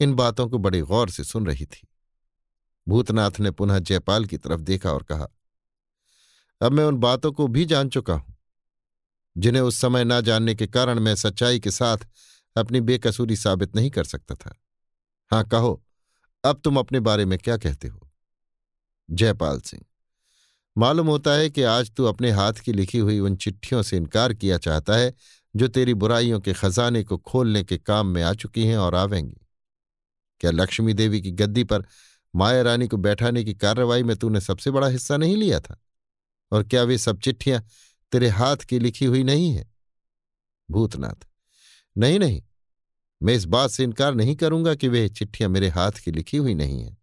[0.00, 1.86] इन बातों को बड़े गौर से सुन रही थी।
[2.86, 5.28] भूतनाथ ने पुनः जयपाल की तरफ़ देखा और कहा,
[6.60, 8.36] अब मैं उन बातों को भी जान चुका हूँ,
[9.36, 12.06] जिन्हें उस समय ना जानने के कारण मैं सच्चाई के साथ
[12.56, 14.54] अपनी बेकसूरी साबित नहीं कर सकता था।
[15.30, 15.82] हाँ कहो,
[16.44, 18.10] अब तुम अपने बारे में क्या कहते हो?
[19.08, 19.84] जयपाल सिंह,
[20.76, 24.34] मालूम होता है कि आज तू अपने हाथ की लिखी हुई उन चिट्ठियों से इनकार
[24.34, 25.12] किया चाहता है
[25.56, 29.36] जो तेरी बुराइयों के खजाने को खोलने के काम में आ चुकी हैं और आवेंगी।
[30.40, 31.86] क्या लक्ष्मी देवी की गद्दी पर
[32.36, 35.80] माया रानी को बैठाने की कार्रवाई में तूने सबसे बड़ा हिस्सा नहीं लिया था?
[36.52, 37.64] और क्या वे सब चिट्ठियाँ
[38.12, 39.72] तेरे हाथ की लिखी हुई नहीं है?
[40.70, 41.26] भूतनाथ,
[41.98, 42.42] नहीं नहीं।
[43.22, 46.54] मैं इस बात से इनकार नहीं करूँगा कि वे चिट्ठियाँ मेरे हाथ की लिखी हुई
[46.54, 46.96] नहीं हैं।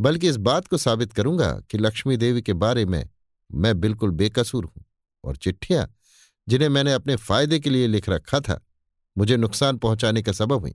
[0.00, 3.08] बल्कि इस बात को साबित करूँगा कि लक्ष्मी देवी के बारे में
[3.52, 4.84] मैं बिल्कुल बेकसूर हूँ
[5.24, 5.95] और चिट्ठियाँ
[6.48, 8.60] जिन्हें मैंने अपने फ़ायदे के लिए लिख रखा था,
[9.16, 10.74] मुझे नुकसान पहुँचाने का सबब हुई।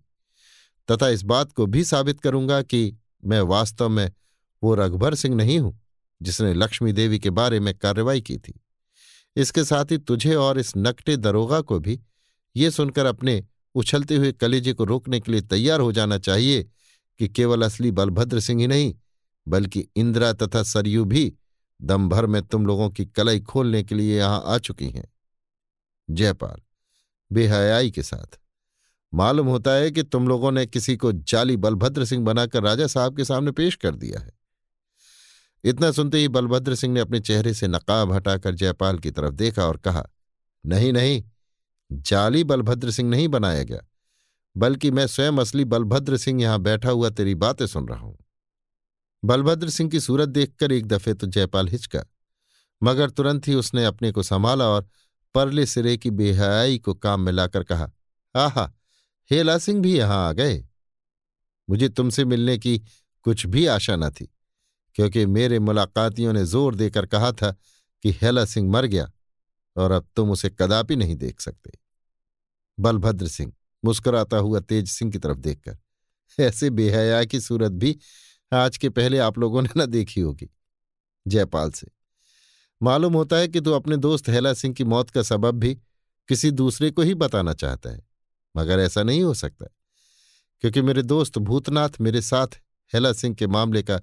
[0.90, 4.12] तथा इस बात को भी साबित करूँगा कि मैं वास्तव में
[4.62, 5.80] वो रघुभर सिंह नहीं हूँ,
[6.22, 8.60] जिसने लक्ष्मी देवी के बारे में कार्रवाई की थी।
[9.36, 12.00] इसके साथ ही तुझे और इस नकटे दरोगा को भी
[12.56, 13.44] ये सुनकर अपने
[13.76, 16.64] उछलते हुए कलेजे को रोकने के लिए तैयार हो जाना चाहिए
[17.20, 18.94] कि केवल असली बलभद्र सिंह ही नहीं,
[19.48, 21.34] बल्कि इंदिरा तथा सरयू भी
[21.82, 25.11] दम भर में तुम लोगों की कलई खोलने के लिए यहाँ आ चुकी हैं।
[26.08, 26.62] जयपाल,
[27.32, 28.40] बेहयाई के साथ।
[29.14, 33.18] मालूम होता है कि तुम लोगों ने किसी को जाली बलभद्र सिंह बनाकर राजा साहब
[33.18, 34.32] के सामने पेश कर दिया है।
[35.64, 39.66] इतना सुनते ही बलभद्र सिंह ने अपने चेहरे से नकाब हटाकर जयपाल की तरफ़ देखा
[39.66, 40.04] और कहा,
[40.64, 41.24] नहीं नहीं,
[41.90, 43.82] जाली बलभद्र सिंह नहीं बनाया गया,
[44.56, 48.18] बल्कि मैं स्वयं असली बलभद्र सिंह यहाँ बैठा हुआ तेरी बातें सुन रहा हूँ।
[49.24, 52.04] बलभद्र सिंह की सूरत देखकर एक दफे तो जयपाल हिचका,
[52.82, 54.88] मगर तुरंत ही उसने अपने को संभाला और
[55.36, 57.90] परले सिरे की बेहयाई को काम में लाकर कहा,
[58.36, 58.72] आहा,
[59.32, 60.64] हेला सिंह भी यहाँ आ गए।
[61.68, 62.78] मुझे तुमसे मिलने की
[63.26, 64.28] कुछ भी आशा न थी,
[64.96, 67.52] क्योंकि मेरे मुलाकातियों ने ज़ोर देकर कहा था
[68.04, 69.12] कि हेला सिंह मर गया
[69.76, 71.72] और अब तुम उसे कदापि नहीं देख सकते।
[72.78, 73.54] बलभद्र सिंह,
[73.84, 75.78] मुस्कुराता हुआ तेज सिंह की तरफ़ देखकर,
[76.38, 77.98] ऐसे बेहया की सूरत भी
[78.52, 80.50] आज के पहले आप लोगों ने न देखी होगी।
[81.26, 81.88] जयपाल से
[82.82, 85.74] मालूम होता है कि तू अपने दोस्त हेला सिंह की मौत का सबब भी
[86.30, 88.02] किसी दूसरे को ही बताना चाहता है,
[88.56, 89.66] मगर ऐसा नहीं हो सकता।
[90.64, 92.60] क्योंकि मेरे दोस्त भूतनाथ मेरे साथ
[92.94, 94.00] हेला सिंह के मामले का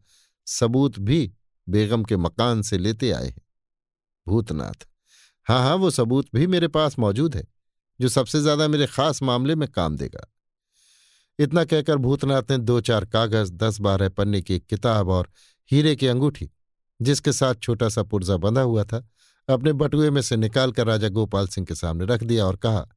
[0.47, 1.33] सबूत भी
[1.67, 3.43] बेगम के मकान से लेते आए हैं।
[4.27, 4.87] भूतनाथ।
[5.47, 7.45] हाँ हाँ वो सबूत भी मेरे पास मौजूद है,
[8.01, 10.27] जो सबसे ज़्यादा मेरे खास मामले में काम देगा।
[11.39, 15.31] इतना कहकर भूतनाथ ने दो चार कागज़, दस बारह पन्ने की एक किताब और
[15.71, 16.51] हीरे की अंगूठी
[17.03, 19.09] जिसके साथ छोटा सा पुर्जा बंधा हुआ था,
[19.49, 22.89] अपने बटुए में से निकालकर राजा गोपाल सिंह के सामने रख दिया और कहा,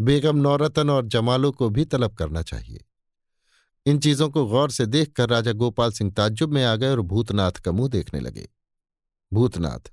[0.00, 2.84] बेगम नौरतन और जमालों को भी तलब करना चाहिए।
[3.86, 7.52] इन चीज़ों को गौर से देखकर राजा गोपाल सिंह ताज्जुब में आ गए और भूतनाथ
[7.52, 8.48] का मुँह देखने लगे।
[9.32, 9.92] भूतनाथ,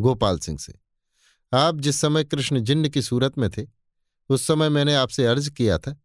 [0.00, 0.74] गोपाल सिंह से,
[1.52, 3.66] आप जिस समय कृष्ण जिन्न की सूरत में थे,
[4.28, 5.96] उस समय मैंने आपसे अर्ज़ किया था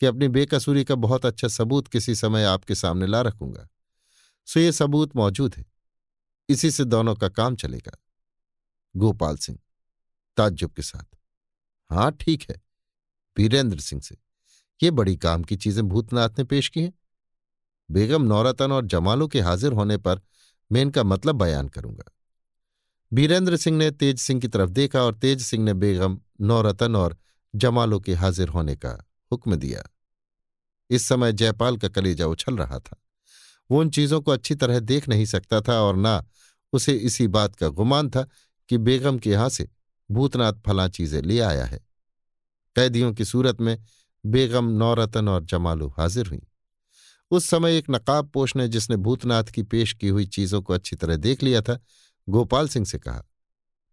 [0.00, 3.68] कि अपनी बेकसूरी का बहुत अच्छा सबूत किसी समय आपके सामने ला रखूँगा।
[4.46, 5.75] सो ये सबूत मौजूद है।
[6.48, 7.98] इसी से दोनों का काम चलेगा।
[8.96, 9.58] गोपाल सिंह,
[10.36, 11.16] ताज्जुब के साथ।
[11.90, 12.62] हाँ ठीक है।
[13.38, 14.16] वीरेंद्र सिंह से।
[14.82, 16.92] ये बड़ी काम की चीज़ें भूतनाथ ने पेश की हैं।
[17.90, 20.20] बेगम नौरतन और जमालों के हाजिर होने पर
[20.72, 22.12] मैं इनका मतलब बयान करूँगा।
[23.12, 27.16] वीरेंद्र सिंह ने तेज सिंह की तरफ़ देखा और तेज सिंह ने बेगम नौरतन और
[27.54, 29.82] जमालों के हाजिर होने का हुक्म दिया।
[30.90, 33.05] इस समय जयपाल का कलेजा उछल रहा था।
[33.70, 36.22] वो उन चीज़ों को अच्छी तरह देख नहीं सकता था और ना
[36.72, 38.26] उसे इसी बात का गुमान था
[38.70, 39.68] कि बेगम के यहाँ से
[40.10, 41.78] भूतनाथ फला चीज़ें ले आया है।
[42.76, 43.78] कैदियों की सूरत में
[44.24, 46.40] बेगम, नौरतन और जमालू हाजिर हुई।
[47.30, 50.96] उस समय एक नकाब पोष ने जिसने भूतनाथ की पेश की हुई चीज़ों को अच्छी
[50.96, 51.78] तरह देख लिया था,
[52.28, 53.22] गोपाल सिंह से कहा,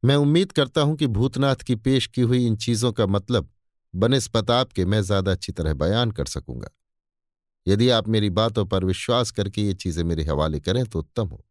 [0.03, 3.49] मैं उम्मीद करता हूँ कि भूतनाथ की पेश की हुई इन चीज़ों का मतलब
[3.93, 6.69] बनस्पताप के मैं ज़्यादा अच्छी तरह बयान कर सकूँगा।
[7.67, 11.43] यदि आप मेरी बातों पर विश्वास करके ये चीज़ें मेरे हवाले करें तो उत्तम हो।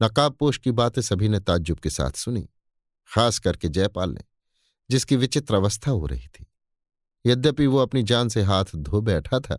[0.00, 2.48] नकाबपोश की बातें सभी ने ताज्जुब के साथ सुनी,
[3.10, 4.20] खास करके जयपाल ने,
[4.90, 6.46] जिसकी विचित्र अवस्था हो रही थी।
[7.24, 9.58] यद्यपि वो अपनी जान से हाथ धो बैठा था,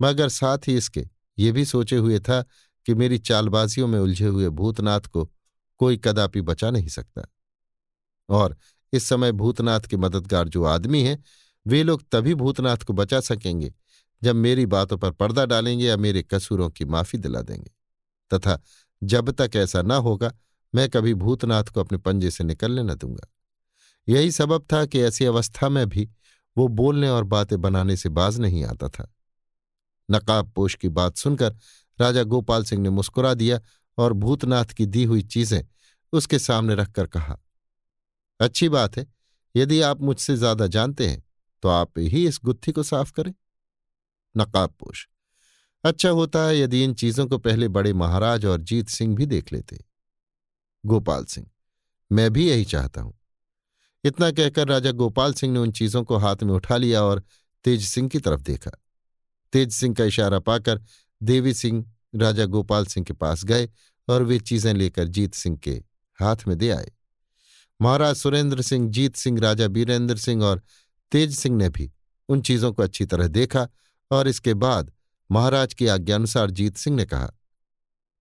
[0.00, 2.44] मगर साथ ही इसके ये भी सोचे हुए था
[2.86, 5.24] कि मेरी चालबाजियों में उलझे हुए भूतनाथ को
[5.78, 7.22] कोई कदापि बचा नहीं सकता।
[8.28, 8.56] और
[8.92, 11.22] इस समय भूतनाथ के मददगार जो आदमी हैं,
[11.66, 13.74] वे लोग तभी भूतनाथ को बचा सकेंगे
[14.22, 17.70] जब मेरी बातों पर पर्दा डालेंगे या मेरे कसूरों की माफ़ी दिला देंगे।
[18.30, 18.58] तथा
[19.02, 20.32] जब तक ऐसा न होगा,
[20.74, 23.28] मैं कभी भूतनाथ को अपने पंजे से निकलने न दूँगा।
[24.08, 26.08] यही सबब था कि ऐसी अवस्था में भी
[26.56, 29.12] वो बोलने और बातें बनाने से बाज नहीं आता था।
[30.08, 31.56] नकाब पोश की बात सुनकर
[31.98, 33.60] राजा गोपाल सिंह ने मुस्कुरा दिया
[33.98, 35.62] और भूतनाथ की दी हुई चीज़ें
[36.12, 37.38] उसके सामने रखकर कहा,
[38.40, 39.06] अच्छी बात है,
[39.54, 41.22] यदि आप मुझसे ज़्यादा जानते हैं
[41.62, 43.32] तो आप ही इस गुत्थी को साफ़ करें।
[44.36, 45.08] नकाबपोश
[45.84, 49.52] अच्छा होता है यदि इन चीज़ों को पहले बड़े महाराज और जीत सिंह भी देख
[49.52, 49.78] लेते।
[50.84, 51.46] गोपाल सिंह,
[52.10, 53.14] मैं भी यही चाहता हूँ।
[54.04, 57.22] इतना कहकर राजा गोपाल सिंह ने उन चीज़ों को हाथ में उठा लिया और
[57.64, 58.70] तेज सिंह की तरफ़ देखा।
[59.52, 60.80] तेज सिंह का इशारा पाकर
[61.20, 63.68] देवी सिंह, राजा गोपाल सिंह के पास गए
[64.08, 65.82] और वे चीज़ें लेकर जीत सिंह के
[66.18, 66.90] हाथ में दे आए।
[67.80, 70.62] महाराज सुरेंद्र सिंह, जीत सिंह, राजा बीरेंद्र सिंह और
[71.12, 71.90] तेज सिंह ने भी
[72.28, 73.68] उन चीज़ों को अच्छी तरह देखा
[74.12, 74.92] और इसके बाद
[75.30, 77.30] महाराज की आज्ञानुसार जीत सिंह ने कहा,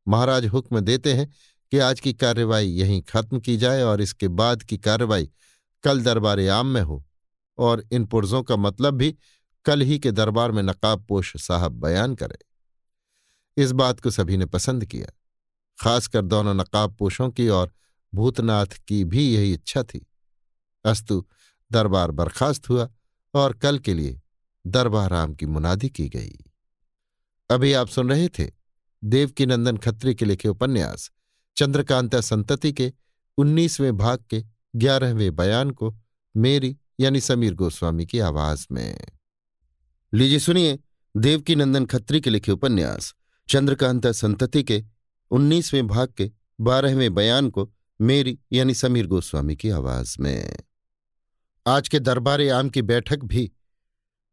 [0.07, 1.27] महाराज हुक्म देते हैं
[1.71, 5.29] कि आज की कार्रवाई यहीं खत्म की जाए और इसके बाद की कार्रवाई
[5.83, 7.03] कल दरबार आम में हो,
[7.57, 9.15] और इन पुर्जों का मतलब भी
[9.65, 12.37] कल ही के दरबार में नकाबपोश साहब बयान करे।
[13.57, 15.07] इस बात को सभी ने पसंद किया,
[15.79, 17.71] खासकर दोनों नकाबपोशों की और
[18.13, 20.05] भूतनाथ की भी यही इच्छा थी।
[20.85, 21.25] अस्तु,
[21.71, 22.89] दरबार बर्खास्त हुआ
[23.33, 24.20] और कल के लिए
[24.67, 26.39] दरबार आम की मुनादी की गई।
[27.49, 28.51] अभी आप सुन रहे थे
[29.03, 31.11] देवकीनंदन खत्री के लिखे उपन्यास,
[31.57, 32.93] चंद्रकांता संतति के
[33.37, 34.43] उन्नीसवें भाग के
[34.75, 35.95] ग्यारहवें बयान को
[36.37, 39.05] मेरी यानी समीर गोस्वामी की आवाज़ में।
[40.13, 40.79] लीजिए सुनिए
[41.17, 43.15] देवकीनंदन खत्री के लिखे उपन्यास,
[43.49, 44.83] चंद्रकांता संतति के
[45.31, 46.31] उन्नीसवें भाग के
[46.61, 50.57] बारहवें बयान को मेरी यानी समीर गोस्वामी की आवाज़ में।
[51.67, 53.51] आज के दरबार आम की बैठक भी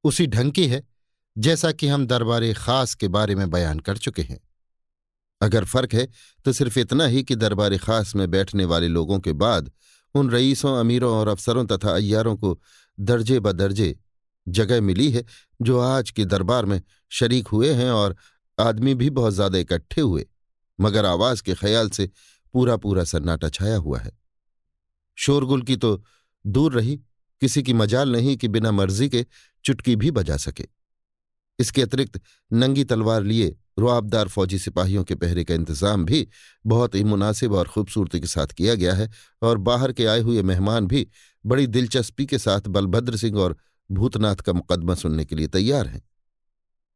[0.04, 0.82] उसी ढंग की है,
[1.36, 4.40] जैसा कि हम दरबार खास के बारे में बयान कर चुके हैं।
[5.40, 6.06] अगर फ़र्क है
[6.44, 9.70] तो सिर्फ़ इतना ही कि दरबार खास में बैठने वाले लोगों के बाद,
[10.14, 12.58] उन रईसों, अमीरों और अफसरों तथा अय्यारों को
[12.98, 13.96] दर्जे ब दर्जे
[14.46, 15.24] जगह मिली है,
[15.62, 16.80] जो आज के दरबार में
[17.12, 18.16] शरीक हुए हैं और
[18.58, 20.26] आदमी भी बहुत ज़्यादा इकट्ठे हुए,
[20.78, 22.10] मगर आवाज़ के ख्याल से
[22.54, 24.10] पूरा पूरा सन्नाटा छाया हुआ है।
[25.18, 26.02] शोरगुल की तो
[26.44, 26.96] दूर रही,
[27.42, 29.24] किसी की मजाल नहीं कि बिना मर्ज़ी के
[29.64, 30.64] चुटकी भी बजा सके।
[31.58, 32.20] इसके अतिरिक्त,
[32.52, 36.26] नंगी तलवार लिए रुआबदार फौजी सिपाहियों के पहरे का इंतज़ाम भी
[36.66, 39.10] बहुत ही मुनासिब और खूबसूरती के साथ किया गया है
[39.42, 41.06] और बाहर के आए हुए मेहमान भी
[41.44, 43.56] बड़ी दिलचस्पी के साथ बलभद्र सिंह और
[43.90, 46.02] भूतनाथ का मुकदमा सुनने के लिए तैयार हैं।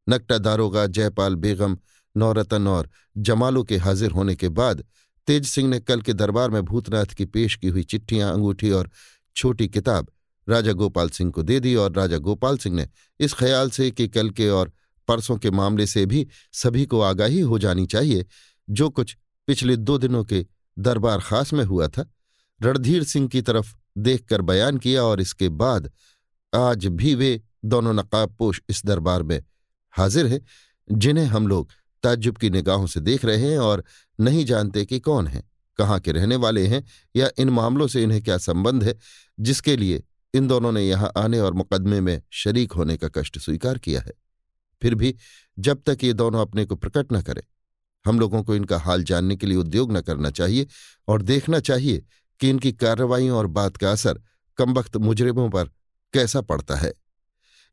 [0.07, 1.77] नकटा दारोगा जयपाल बेगम,
[2.15, 4.83] नौरतन और जमालों के हाजिर होने के बाद
[5.27, 8.89] तेज सिंह ने कल के दरबार में भूतनाथ की पेश की हुई चिट्ठियाँ, अंगूठी और
[9.35, 10.07] छोटी किताब
[10.49, 12.87] राजा गोपाल सिंह को दे दी और राजा गोपाल सिंह ने
[13.19, 14.71] इस ख्याल से कि कल के और
[15.07, 18.25] परसों के मामले से भी सभी को आगाही हो जानी चाहिए,
[18.67, 19.15] जो कुछ
[19.47, 20.45] पिछले दो दिनों के
[20.77, 22.09] दरबार खास में हुआ था,
[22.61, 25.91] रणधीर सिंह की तरफ़ देखकर बयान किया और इसके बाद
[26.53, 29.41] आज भी वे दोनों नकाबपोश इस दरबार में
[29.93, 30.39] हाजिर हैं,
[30.87, 31.71] जिन्हें हम लोग
[32.03, 33.83] ताज्जुब की निगाहों से देख रहे हैं और
[34.19, 35.43] नहीं जानते कि कौन है,
[35.79, 36.83] कहाँ के रहने वाले हैं
[37.15, 38.95] या इन मामलों से इन्हें क्या संबंध है,
[39.39, 40.03] जिसके लिए
[40.33, 44.13] इन दोनों ने यहाँ आने और मुकदमे में शरीक होने का कष्ट स्वीकार किया है।
[44.81, 45.15] फिर भी
[45.57, 47.43] जब तक ये दोनों अपने को प्रकट न करें,
[48.05, 50.67] हम लोगों को इनका हाल जानने के लिए उद्योग न करना चाहिए
[51.07, 52.03] और देखना चाहिए
[52.39, 54.21] कि इनकी कार्रवाइयों और बात का असर
[54.57, 55.69] कमबख्त मुजरिमों पर
[56.13, 56.93] कैसा पड़ता है।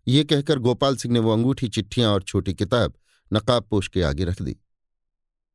[0.07, 2.95] ये कहकर गोपाल सिंह ने वो अंगूठी, चिट्ठियाँ और छोटी किताब
[3.33, 4.57] नकाबपोश के आगे रख दी।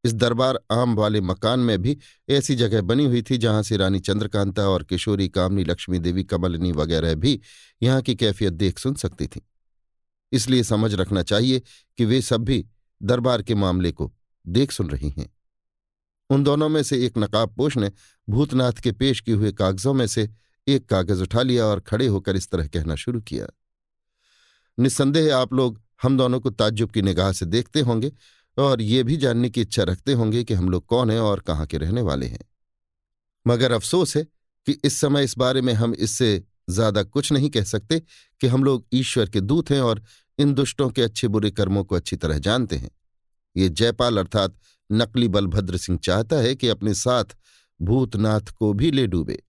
[0.06, 1.98] इस दरबार आम वाले मकान में भी
[2.30, 6.72] ऐसी जगह बनी हुई थी जहाँ से रानी चंद्रकांता और किशोरी कामनी, लक्ष्मी देवी, कमलनी
[6.72, 7.40] वगैरह भी
[7.84, 9.42] यहाँ की कैफियत देख सुन सकती थीं।
[10.32, 11.62] इसलिए समझ रखना चाहिए
[11.98, 12.66] कि वे सब भी
[13.04, 14.14] दरबार के मामले को
[14.48, 15.34] देख सुन रही हैं।
[16.30, 17.92] उन दोनों में से एक नकाबपोश ने
[18.30, 20.30] भूतनाथ के पेश किए हुए कागजों में से
[20.68, 23.48] एक कागज़ उठा लिया और खड़े होकर इस तरह कहना शुरू किया।
[24.80, 28.12] निस्संदेह आप लोग हम दोनों को ताज्जुब की निगाह से देखते होंगे
[28.58, 31.66] और ये भी जानने की इच्छा रखते होंगे कि हम लोग कौन हैं और कहाँ
[31.66, 32.46] के रहने वाले हैं।
[33.46, 34.24] मगर अफसोस है
[34.68, 38.00] कि इस समय इस बारे में हम इससे ज़्यादा कुछ नहीं कह सकते
[38.42, 40.02] कि हम लोग ईश्वर के दूत हैं और
[40.40, 42.90] इन दुष्टों के अच्छे बुरे कर्मों को अच्छी तरह जानते हैं।
[43.56, 44.58] ये जयपाल अर्थात
[44.90, 47.36] नकली बलभद्र सिंह चाहता है कि अपने साथ
[47.80, 49.42] भूतनाथ को भी ले डूबे।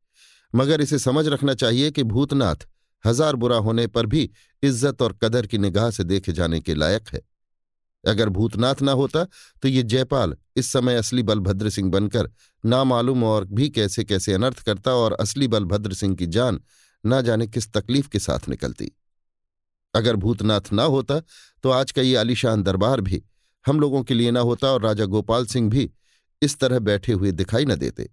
[0.52, 2.66] मगर इसे समझ रखना चाहिए कि भूतनाथ
[3.04, 4.30] हज़ार बुरा होने पर भी
[4.62, 7.20] इज़्ज़त और कदर की निगाह से देखे जाने के लायक है।
[8.06, 9.24] अगर भूतनाथ ना होता
[9.62, 12.30] तो ये जयपाल इस समय असली बलभद्र सिंह बनकर
[12.64, 16.60] नामालूम और भी कैसे कैसे अनर्थ करता और असली बलभद्र सिंह की जान
[17.04, 18.90] ना जाने किस तकलीफ़ के साथ निकलती।
[19.94, 21.20] अगर भूतनाथ ना होता
[21.64, 23.22] तो आज का ये आलिशान दरबार भी
[23.64, 25.90] हम लोगों के लिए ना होता और राजा गोपाल सिंह भी
[26.42, 28.04] इस तरह बैठे हुए दिखाई न देते,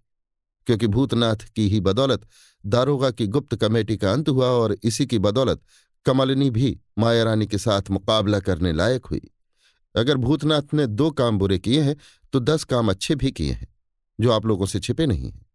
[0.67, 2.27] क्योंकि भूतनाथ की ही बदौलत
[2.63, 5.61] दारोगा की गुप्त कमेटी का अंत हुआ और इसी की बदौलत
[6.05, 9.21] कमलिनी भी मायारानी के साथ मुकाबला करने लायक हुई।
[9.95, 11.95] अगर भूतनाथ ने दो काम बुरे किए हैं
[12.33, 13.67] तो दस काम अच्छे भी किए हैं,
[14.19, 15.45] जो आप लोगों से छिपे नहीं हैं।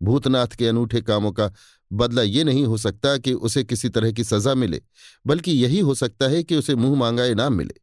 [0.00, 1.50] भूतनाथ के अनूठे कामों का
[1.92, 4.80] बदला ये नहीं हो सकता कि उसे किसी तरह की सजा मिले,
[5.26, 7.80] बल्कि यही हो सकता है कि उसे मुँह मांगा इनाम मिले।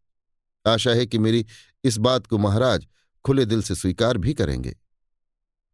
[0.66, 1.46] आशा है कि मेरी
[1.84, 2.88] इस बात को महाराज
[3.26, 4.76] खुले दिल से स्वीकार भी करेंगे।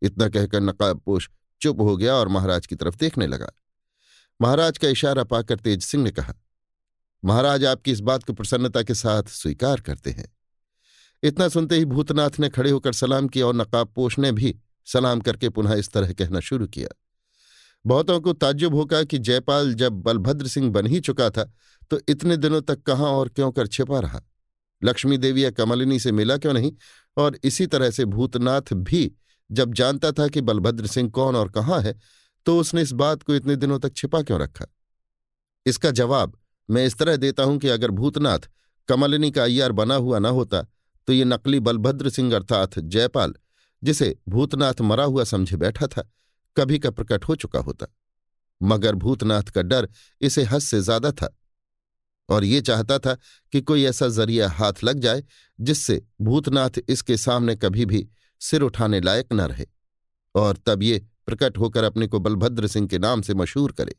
[0.01, 1.29] इतना कहकर नकाबपोश
[1.61, 3.51] चुप हो गया और महाराज की तरफ़ देखने लगा।
[4.41, 6.33] महाराज का इशारा पाकर तेज सिंह ने कहा
[7.25, 10.33] महाराज आपकी इस बात को प्रसन्नता के साथ स्वीकार करते हैं।
[11.23, 14.55] इतना सुनते ही भूतनाथ ने खड़े होकर सलाम किया और नकाबपोश ने भी
[14.87, 16.89] सलाम करके पुनः इस तरह कहना शुरू किया।
[17.85, 21.51] बहुतों को ताज्जुब होगा कि जयपाल जब बलभद्र सिंह बन ही चुका था
[21.91, 24.21] तो इतने दिनों तक कहाँ और क्यों कर छिपा रहा?
[24.81, 26.71] लक्ष्मी देवी या कमलिनी से मिला क्यों नहीं?
[27.17, 29.11] और इसी तरह से भूतनाथ भी
[29.51, 31.95] जब जानता था कि बलभद्र सिंह कौन और कहाँ है
[32.45, 34.65] तो उसने इस बात को इतने दिनों तक छिपा क्यों रखा?
[35.65, 36.37] इसका जवाब
[36.69, 38.49] मैं इस तरह देता हूँ कि अगर भूतनाथ
[38.89, 40.61] कमलिनी का अय्यार बना हुआ न होता
[41.07, 43.33] तो ये नकली बलभद्र सिंह अर्थात जयपाल,
[43.83, 46.03] जिसे भूतनाथ मरा हुआ समझे बैठा था,
[46.57, 47.87] कभी का प्रकट हो चुका होता।
[48.61, 49.87] मगर भूतनाथ का डर
[50.21, 51.29] इसे हद से ज़्यादा था,
[52.29, 53.15] और ये चाहता था
[53.53, 55.23] कि कोई ऐसा ज़रिया हाथ लग जाए,
[55.59, 58.07] जिससे भूतनाथ इसके सामने कभी भी
[58.41, 59.65] सिर उठाने लायक न रहे,
[60.35, 63.95] और तब ये प्रकट होकर अपने को बलभद्र सिंह के नाम से मशहूर करे।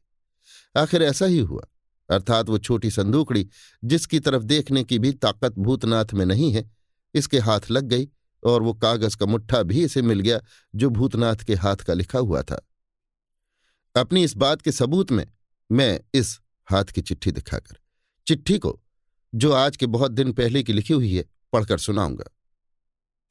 [0.75, 1.67] आखिर ऐसा ही हुआ।
[2.11, 3.49] अर्थात वो छोटी संदूकड़ी,
[3.85, 6.71] जिसकी तरफ़ देखने की भी ताकत भूतनाथ में नहीं है,
[7.15, 8.09] इसके हाथ लग गई
[8.43, 10.41] और वो कागज़ का मुट्ठा भी इसे मिल गया,
[10.75, 12.61] जो भूतनाथ के हाथ का लिखा हुआ था।
[13.95, 15.27] अपनी इस बात के सबूत में
[15.71, 17.77] मैं इस हाथ की चिट्ठी दिखाकर,
[18.27, 18.81] चिट्ठी को,
[19.35, 22.25] जो आज के बहुत दिन पहले की लिखी हुई है, पढ़कर सुनाऊँगा।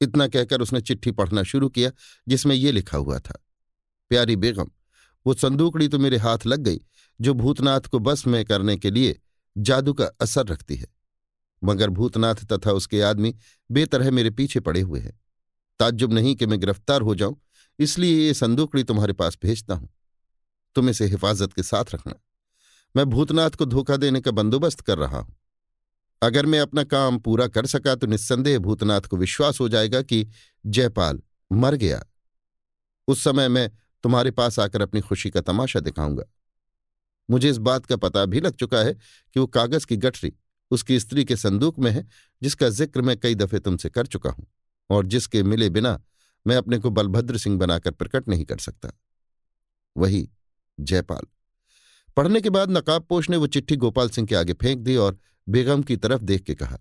[0.00, 1.90] इतना कहकर उसने चिट्ठी पढ़ना शुरू किया,
[2.28, 3.42] जिसमें यह लिखा हुआ था,
[4.10, 4.70] प्यारी बेगम,
[5.26, 6.80] वो संदूकड़ी तो मेरे हाथ लग गई
[7.20, 9.18] जो भूतनाथ को बस में करने के लिए
[9.56, 10.86] जादू का असर रखती है।
[11.62, 13.34] मगर भूतनाथ तथा उसके आदमी
[13.70, 15.20] बेतरह मेरे पीछे पड़े हुए हैं।
[15.80, 17.36] ताज्जुब नहीं कि मैं गिरफ़्तार हो जाऊँ,
[17.78, 19.88] इसलिए ये संदूकड़ी तुम्हारे पास भेजता हूँ।
[20.74, 22.14] तुम इसे हिफाजत के साथ रखना।
[22.96, 25.36] मैं भूतनाथ को धोखा देने का बंदोबस्त कर रहा हूँ।
[26.22, 30.26] अगर मैं अपना काम पूरा कर सका तो निस्संदेह भूतनाथ को विश्वास हो जाएगा कि
[30.66, 31.20] जयपाल
[31.52, 32.02] मर गया।
[33.08, 33.70] उस समय मैं
[34.02, 36.22] तुम्हारे पास आकर अपनी खुशी का तमाशा दिखाऊँगा।
[37.28, 40.32] मुझे इस बात का पता भी लग चुका है कि वो कागज़ की गठरी
[40.70, 42.06] उसकी स्त्री के संदूक में है,
[42.42, 44.46] जिसका ज़िक्र मैं कई दफे तुमसे कर चुका हूँ,
[44.90, 46.00] और जिसके मिले बिना
[46.46, 48.90] मैं अपने को बलभद्र सिंह बनाकर प्रकट नहीं कर सकता।
[49.96, 50.28] वही
[50.78, 51.26] जयपाल।
[52.16, 55.82] पढ़ने के बाद नकाबपोश ने वो चिट्ठी गोपाल सिंह के आगे फेंक दी और बेगम
[55.82, 56.78] की तरफ़ देख के कहा,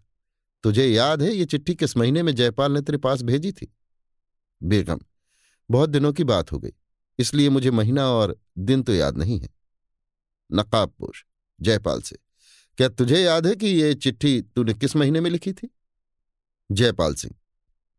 [0.64, 3.72] तुझे याद है ये चिट्ठी किस महीने में जयपाल ने तेरे पास भेजी थी?
[4.62, 5.00] बेगम,
[5.70, 6.72] बहुत दिनों की बात हो गई,
[7.20, 9.50] इसलिए मुझे महीना और दिन तो याद नहीं है।
[10.52, 11.26] नकाबपोश
[11.60, 12.18] जयपाल से।
[12.78, 15.70] क्या तुझे याद है कि ये चिट्ठी तूने किस महीने में लिखी थी?
[16.70, 17.36] जयपाल सिंह,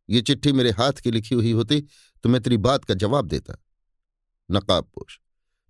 [0.08, 1.80] ये चिट्ठी मेरे हाथ की लिखी हुई होती
[2.24, 3.56] तो मैं तेरी बात का जवाब देता।
[4.50, 5.20] नकाबपोश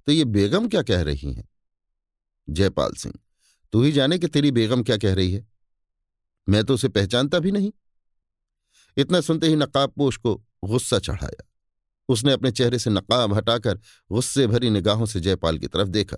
[0.06, 1.48] तो ये बेगम क्या कह रही हैं?
[2.48, 3.14] जयपाल सिंह,
[3.72, 5.46] तू ही जाने कि तेरी बेगम क्या कह रही है?
[6.48, 7.72] मैं तो उसे पहचानता भी नहीं।
[8.96, 11.44] इतना सुनते ही नकाबपोश को गुस्सा चढ़ाया।
[12.08, 13.80] उसने अपने चेहरे से नकाब हटाकर
[14.10, 16.16] गुस्से भरी निगाहों से जयपाल की तरफ़ देखा।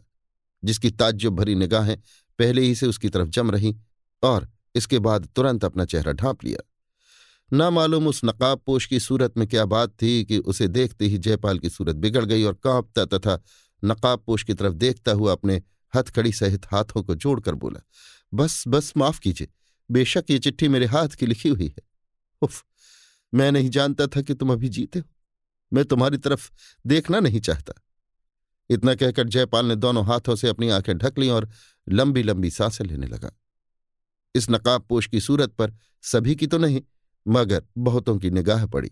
[0.65, 1.97] जिसकी ताज्जुब भरी निगाहें
[2.39, 3.77] पहले ही से उसकी तरफ़ जम रही
[4.23, 6.65] और इसके बाद तुरंत अपना चेहरा ढांप लिया।
[7.53, 11.19] ना मालूम उस नकाब पोश की सूरत में क्या बात थी कि उसे देखते ही
[11.19, 13.43] जयपाल की सूरत बिगड़ गई और कांपता तथा
[13.85, 15.63] नकाब पोश की तरफ़ देखता हुआ अपने
[15.97, 17.81] हथकड़ी सहित हाथों को जोड़कर बोला,
[18.35, 19.49] बस बस, माफ़ कीजिए,
[19.91, 21.83] बेशक ये चिट्ठी मेरे हाथ की लिखी हुई है।
[22.43, 22.65] उफ,
[23.35, 25.11] मैं नहीं जानता था कि तुम अभी जीते हो।
[25.73, 26.51] मैं तुम्हारी तरफ़
[26.87, 27.73] देखना नहीं चाहता।
[28.71, 31.49] इतना कहकर जयपाल ने दोनों हाथों से अपनी आँखें ढक लीं और
[31.87, 33.31] लंबी लंबी साँसें लेने लगा।
[34.35, 35.73] इस नकाबपोश की सूरत पर
[36.03, 36.83] सभी की तो नहीं,
[37.27, 38.91] मगर बहुतों की निगाह पड़ी।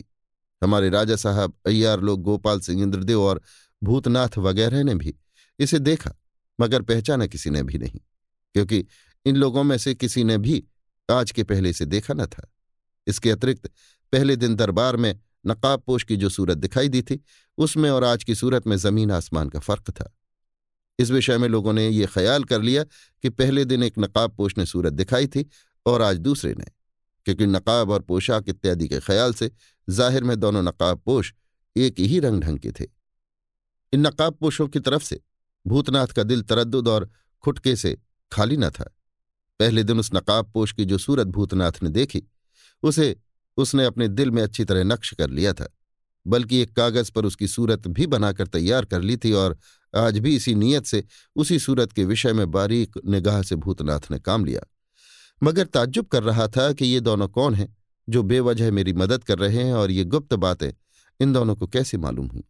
[0.61, 3.41] हमारे राजा साहब अय्यार लोग गोपाल सिंह इंद्रदेव और
[3.81, 5.15] भूतनाथ वगैरह ने भी
[5.59, 6.11] इसे देखा,
[6.59, 7.99] मगर पहचाना किसी ने भी नहीं,
[8.55, 8.85] क्योंकि
[9.25, 10.63] इन लोगों में से किसी ने भी
[11.09, 12.47] आज के पहले इसे देखा न था।
[13.07, 13.69] इसके अतिरिक्त
[14.13, 17.23] पहले दिन दरबार में नकाबपोश की जो सूरत दिखाई दी थी,
[17.57, 20.17] उसमें और आज की सूरत में ज़मीन आसमान का फ़र्क था।
[20.99, 24.65] इस विषय में लोगों ने ये ख्याल कर लिया कि पहले दिन एक नकाबपोश ने
[24.65, 25.49] सूरत दिखाई थी
[25.85, 26.65] और आज दूसरे ने।
[27.25, 29.51] क्योंकि नकाब और पोशाक इत्यादि के ख्याल से
[29.89, 31.33] ज़ाहिर में दोनों नकाबपोश
[31.77, 32.85] एक ही रंग ढंग के थे।
[33.93, 35.19] इन नकाबपोशों की तरफ़ से
[35.67, 37.09] भूतनाथ का दिल तरद और
[37.41, 37.97] खुटके से
[38.31, 38.93] खाली न था।
[39.59, 42.23] पहले दिन उस नकाबपोश की जो सूरत भूतनाथ ने देखी,
[42.83, 43.15] उसे
[43.57, 45.67] उसने अपने दिल में अच्छी तरह नक्श कर लिया था,
[46.25, 49.57] बल्कि एक कागज़ पर उसकी सूरत भी बनाकर तैयार कर ली थी और
[49.93, 51.03] आज भी इसी नीयत से
[51.35, 54.61] उसी सूरत के विषय में बारीक निगाह से भूतनाथ ने काम लिया।
[55.41, 57.75] मगर ताज्जुब कर रहा था कि ये दोनों कौन हैं,
[58.07, 60.71] जो बेवजह मेरी मदद कर रहे हैं और ये गुप्त बातें
[61.19, 62.43] इन दोनों को कैसे मालूम हुई?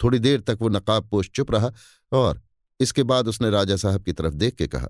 [0.00, 1.72] थोड़ी देर तक वो नकाब पोष चुप रहा
[2.12, 2.40] और
[2.80, 4.88] इसके बाद उसने राजा साहब की तरफ़ देख के कहा,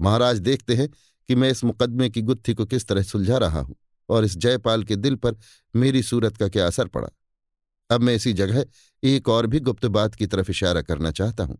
[0.00, 0.88] महाराज देखते हैं
[1.28, 3.76] कि मैं इस मुकदमे की गुत्थी को किस तरह सुलझा रहा हूँ।
[4.08, 5.36] और इस जयपाल के दिल पर
[5.74, 7.08] मेरी सूरत का क्या असर पड़ा।
[7.90, 8.64] अब मैं इसी जगह
[9.02, 11.58] एक और भी गुप्त बात की तरफ़ इशारा करना चाहता हूँ,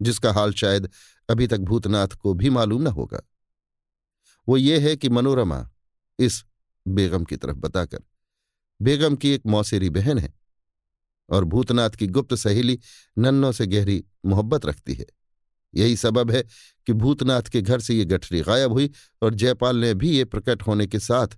[0.00, 0.88] जिसका हाल शायद
[1.28, 3.20] अभी तक भूतनाथ को भी मालूम न होगा।
[4.48, 5.68] वो ये है कि मनोरमा
[6.18, 6.42] इस
[6.86, 7.98] बेगम की तरफ़ बताकर,
[8.80, 10.32] बेगम की एक मौसेरी बहन है
[11.28, 12.78] और भूतनाथ की गुप्त सहेली
[13.16, 15.06] नन्नों से गहरी मोहब्बत रखती है।
[15.74, 16.42] यही सबब है
[16.86, 18.90] कि भूतनाथ के घर से ये गठरी गायब हुई
[19.22, 21.36] और जयपाल ने भी ये प्रकट होने के साथ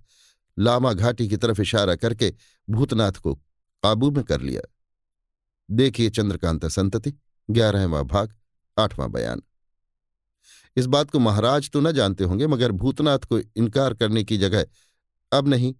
[0.57, 2.33] लामा घाटी की तरफ़ इशारा करके
[2.67, 3.33] भूतनाथ को
[3.83, 4.61] काबू में कर लिया।
[5.69, 7.13] देखिए चंद्रकांता संतति,
[7.49, 8.35] ग्यारहवां भाग,
[8.77, 9.41] आठवां बयान।
[10.77, 14.65] इस बात को महाराज तो न जानते होंगे, मगर भूतनाथ को इनकार करने की जगह
[15.31, 15.73] अब नहीं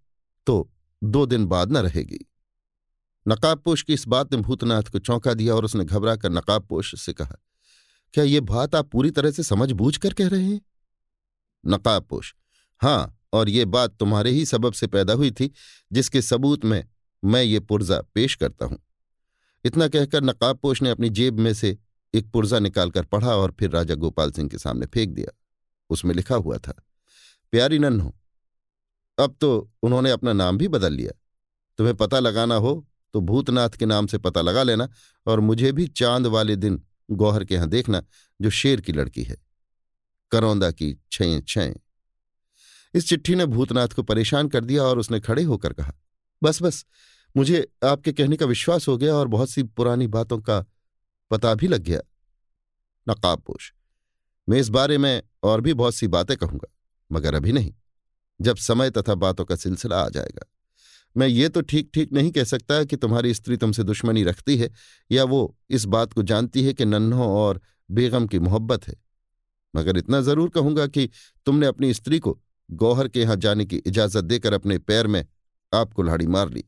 [0.48, 0.69] तो
[1.02, 2.26] दो दिन बाद न रहेगी।
[3.26, 7.14] नकाबपोश की इस बात ने भूतनाथ को चौंका दिया और उसने घबरा कर नकाबपोश से
[7.14, 7.35] कहा,
[8.14, 10.60] क्या ये बात आप पूरी तरह से समझ बूझ कर कह रहे हैं?
[11.64, 12.34] नकाबपोश
[12.82, 15.52] हाँ और ये बात तुम्हारे ही सबब से पैदा हुई थी,
[15.92, 16.84] जिसके सबूत में
[17.24, 18.78] मैं ये पुर्जा पेश करता हूँ।
[19.66, 21.78] इतना कहकर नकाबपोश ने अपनी जेब में से
[22.14, 25.32] एक पुर्जा निकालकर पढ़ा और फिर राजा गोपाल सिंह के सामने फेंक दिया।
[25.90, 26.74] उसमें लिखा हुआ था,
[27.53, 28.14] प्यारी नन्हो,
[29.18, 31.12] अब तो उन्होंने अपना नाम भी बदल लिया।
[31.80, 32.74] तुम्हें पता लगाना हो
[33.14, 34.88] तो भूतनाथ के नाम से पता लगा लेना
[35.26, 36.82] और मुझे भी चाँद वाले दिन
[37.12, 38.03] गौहर के यहाँ देखना,
[38.40, 39.38] जो शेर की लड़की है।
[40.32, 41.76] करौंदा की छय छय
[42.94, 45.94] इस चिट्ठी ने भूतनाथ को परेशान कर दिया और उसने खड़े होकर कहा,
[46.42, 46.86] बस बस,
[47.36, 50.60] मुझे आपके कहने का विश्वास हो गया और बहुत सी पुरानी बातों का
[51.32, 52.00] पता भी लग गया।
[53.08, 53.74] नकाबपोश
[54.48, 56.68] मैं इस बारे में और भी बहुत सी बातें कहूँगा,
[57.10, 57.74] मगर अभी नहीं,
[58.40, 60.46] जब समय तथा बातों का सिलसिला आ जाएगा।
[61.16, 64.70] मैं ये तो ठीक ठीक नहीं कह सकता कि तुम्हारी स्त्री तुमसे दुश्मनी रखती है
[65.10, 68.96] या वो इस बात को जानती है कि नन्हों और बेगम की मोहब्बत है,
[69.74, 71.10] मगर इतना ज़रूर कहूँगा कि
[71.48, 75.25] तुमने अपनी स्त्री को गौहर के यहाँ जाने की इजाज़त देकर अपने पैर में
[75.72, 76.64] आप कुल्हाड़ी मार ली।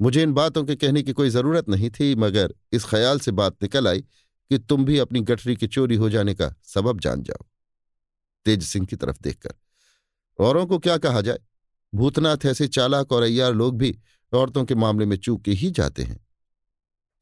[0.00, 3.62] मुझे इन बातों के कहने की कोई ज़रूरत नहीं थी, मगर इस ख्याल से बात
[3.62, 7.46] निकल आई कि तुम भी अपनी गठरी की चोरी हो जाने का सबब जान जाओ।
[8.46, 9.54] तेज सिंह की तरफ़ देखकर,
[10.38, 11.38] औरों को क्या कहा जाए?
[11.92, 13.98] भूतनाथ ऐसे चालाक और अय्यार लोग भी
[14.32, 16.18] औरतों के मामले में चूक के ही जाते हैं।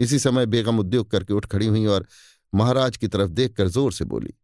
[0.01, 2.07] इसी समय बेगम उद्योग करके उठ खड़ी हुई और
[2.53, 4.35] महाराज की तरफ़ देखकर ज़ोर से बोली,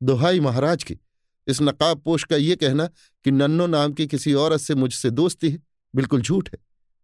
[0.00, 0.98] दोहाई महाराज की
[1.46, 2.86] इस नकाब पोश का ये कहना
[3.24, 5.62] कि नन्नो नाम की किसी औरत से मुझसे दोस्ती है,
[5.94, 6.58] बिल्कुल झूठ है।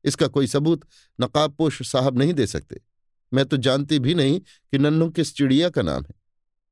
[0.04, 0.84] इसका कोई सबूत
[1.20, 2.80] नकाब पोश साहब नहीं दे सकते।
[3.32, 6.14] मैं तो जानती भी नहीं कि नन्नो किस चिड़िया का नाम है।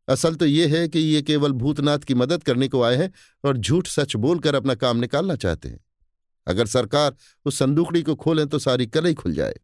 [0.09, 3.13] असल तो ये है कि ये केवल भूतनाथ की मदद करने को आए हैं
[3.45, 5.81] और झूठ सच बोलकर अपना काम निकालना चाहते हैं।
[6.47, 7.17] अगर सरकार
[7.47, 9.55] उस संदूकड़ी को खोलें तो सारी कलई खुल जाए।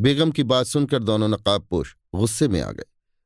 [0.00, 2.84] बेगम की बात सुनकर दोनों नकाबपोश गुस्से में आ गए।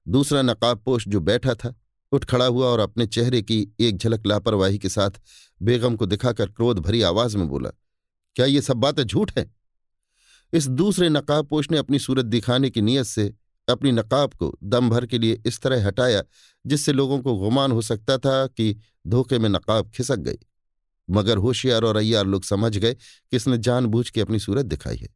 [0.09, 1.75] दूसरा नकाबपोश जो बैठा था
[2.12, 5.10] उठ खड़ा हुआ और अपने चेहरे की एक झलक लापरवाही के साथ
[5.62, 7.70] बेगम को दिखाकर क्रोध भरी आवाज़ में बोला,
[8.36, 9.50] क्या ये सब बातें झूठ है?
[10.52, 13.34] इस दूसरे नकाबपोश ने अपनी सूरत दिखाने की नीयत से
[13.68, 16.22] अपनी नकाब को दम भर के लिए इस तरह हटाया,
[16.66, 20.39] जिससे लोगों को गुमान हो सकता था कि धोखे में नकाब खिसक गई।
[21.08, 25.08] मगर होशियार और अय्यार लोग समझ गए कि इसने जानबूझ के अपनी सूरत दिखाई है।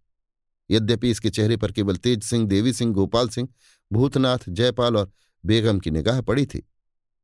[0.71, 3.49] यद्यपि इसके चेहरे पर केवल तेज सिंह, देवी सिंह, गोपाल सिंह,
[3.93, 5.11] भूतनाथ, जयपाल और
[5.45, 6.63] बेगम की निगाह पड़ी थी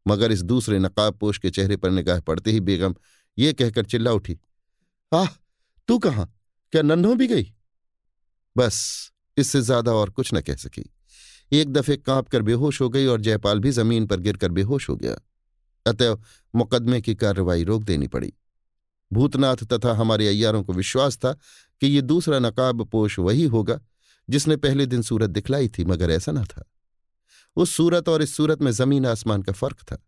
[0.06, 2.94] मगर इस दूसरे नकाब पोश के चेहरे पर निगाह पड़ते ही बेगम
[3.38, 4.38] ये कहकर चिल्ला उठी,
[5.12, 5.26] आह,
[5.88, 6.32] तू कहाँ?
[6.72, 7.52] क्या नन्हों भी गई?
[8.56, 10.84] बस, इससे ज़्यादा और कुछ न कह सकी।
[11.52, 14.96] एक दफे काँप कर बेहोश हो गई और जयपाल भी ज़मीन पर गिरकर बेहोश हो
[14.96, 15.14] गया।
[15.86, 16.22] अतएव
[16.54, 18.32] मुकदमे की कार्रवाई रोक देनी पड़ी।
[19.10, 21.32] भूतनाथ तथा हमारे अय्यारों को विश्वास था
[21.80, 23.80] कि ये दूसरा नकाब पोश वही होगा
[24.28, 26.64] जिसने पहले दिन सूरत दिखलाई थी, मगर ऐसा न था।
[27.56, 29.98] उस सूरत और इस सूरत में ज़मीन आसमान का फ़र्क था।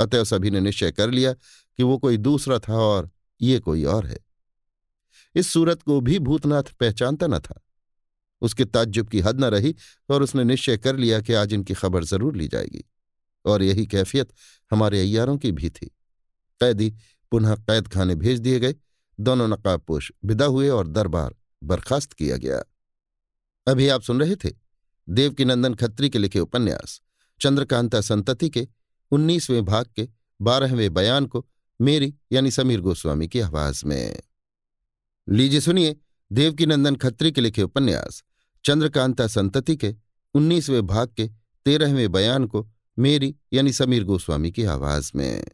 [0.00, 3.10] अतएव सभी ने निश्चय कर लिया कि वो कोई दूसरा था और
[3.40, 4.18] ये कोई और है।
[5.34, 7.60] इस सूरत को भी भूतनाथ पहचानता न था।
[8.42, 9.74] उसके ताज्जुब की हद न रही
[10.10, 12.84] और उसने निश्चय कर लिया कि आज इनकी खबर ज़रूर ली जाएगी।
[13.44, 14.32] और यही कैफियत
[14.70, 15.86] हमारे अयारों की भी थी।
[16.60, 16.90] कैदी
[17.32, 18.74] पुनः कैद खाने भेज दिए गए।
[19.18, 21.34] दोनों नकाबपोश विदा हुए और दरबार
[21.64, 22.62] बर्खास्त किया गया।
[23.66, 24.50] अभी आप सुन रहे थे
[25.10, 27.00] देवकीनंदन खत्री के लिखे उपन्यास,
[27.40, 28.68] चंद्रकांता संतति के
[29.10, 30.08] उन्नीसवें भाग के
[30.42, 31.46] बारहवें बयान को
[31.80, 34.20] मेरी यानी समीर गोस्वामी की आवाज़ में।
[35.28, 35.96] लीजिए सुनिए
[36.32, 38.24] देवकीनंदन खत्री के लिखे उपन्यास,
[38.64, 39.94] चंद्रकांता संतति के
[40.34, 41.28] उन्नीसवें भाग के
[41.64, 45.44] तेरहवें बयान को मेरी यानी समीर गोस्वामी की आवाज़ में।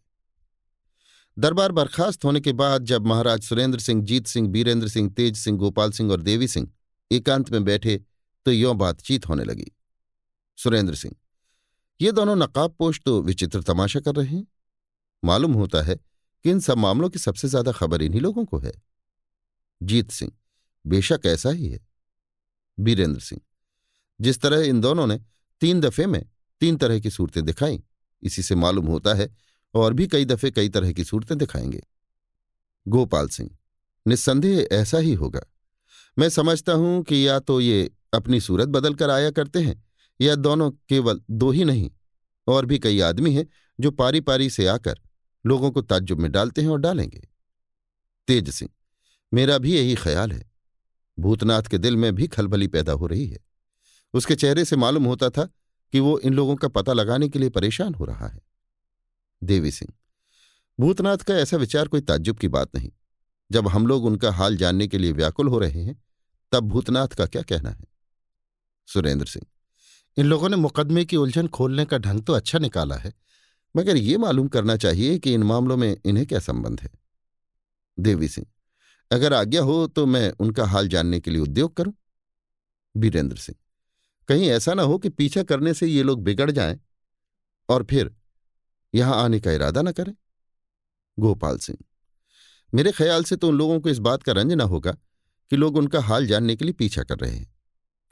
[1.38, 5.58] दरबार बर्खास्त होने के बाद जब महाराज सुरेंद्र सिंह, जीत सिंह, बीरेंद्र सिंह, तेज सिंह,
[5.58, 6.72] गोपाल सिंह और देवी सिंह
[7.12, 8.02] एकांत में बैठे
[8.46, 9.70] तो यों बातचीत होने लगी।
[10.58, 11.14] सुरेंद्र सिंह,
[12.00, 14.46] ये दोनों नकाब पोश तो विचित्र तमाशा कर रहे हैं।
[15.22, 18.72] मालूम होता है कि इन सब मामलों की सबसे ज़्यादा खबर इन्हीं लोगों को है।
[19.80, 20.32] जीत सिंह,
[20.84, 21.80] बेशक ऐसा ही है।
[22.78, 23.40] बीरेंद्र सिंह,
[24.20, 25.18] जिस तरह इन दोनों ने
[25.62, 26.24] तीन दफे में
[26.60, 27.82] तीन तरह की सूरतें दिखाई,
[28.22, 29.28] इसी से मालूम होता है
[29.74, 31.82] और भी कई दफे कई तरह की सूरतें दिखाएँगे।
[32.86, 33.50] गोपाल सिंह,
[34.06, 35.40] निस्संदेह ऐसा ही होगा।
[36.16, 39.82] मैं समझता हूँ कि या तो ये अपनी सूरत बदल कर आया करते हैं,
[40.20, 41.90] या दोनों केवल दो ही नहीं,
[42.46, 43.46] और भी कई आदमी हैं
[43.78, 45.00] जो पारी पारी से आकर
[45.44, 47.28] लोगों को ताज्जुब में डालते हैं और डालेंगे।
[48.28, 48.70] तेज सिंह,
[49.32, 50.52] मेरा भी यही ख्याल है।
[51.18, 53.38] भूतनाथ के दिल में भी खलबली पैदा हो रही है।
[54.14, 55.44] उसके चेहरे से मालूम होता था
[55.92, 58.40] कि वो इन लोगों का पता लगाने के लिए परेशान हो रहा है।
[59.42, 59.92] देवी सिंह,
[60.78, 62.90] भूतनाथ का ऐसा विचार कोई ताज्जुब की बात नहीं।
[63.50, 66.02] जब हम लोग उनका हाल जानने के लिए व्याकुल हो रहे हैं,
[66.52, 67.84] तब भूतनाथ का क्या कहना है?
[68.88, 69.46] सुरेंद्र सिंह,
[70.16, 73.12] इन लोगों ने मुकदमे की उलझन खोलने का ढंग तो अच्छा निकाला है,
[73.74, 76.90] मगर ये मालूम करना चाहिए कि इन मामलों में इन्हें क्या संबंध है।
[77.98, 78.46] देवी सिंह,
[79.10, 81.94] अगर आज्ञा हो तो मैं उनका हाल जानने के लिए उद्योग करूँ?
[82.94, 83.56] बीरेंद्र सिंह,
[84.28, 86.78] कहीं ऐसा ना हो कि पीछा करने से ये लोग बिगड़ जाएँ
[87.68, 88.14] और फिर
[88.94, 90.14] यहाँ आने का इरादा न करें।
[91.18, 91.78] गोपाल सिंह
[92.74, 94.92] मेरे ख्याल से तो उन लोगों को इस बात का रंज न होगा
[95.50, 97.46] कि लोग उनका हाल जानने के लिए पीछा कर रहे हैं,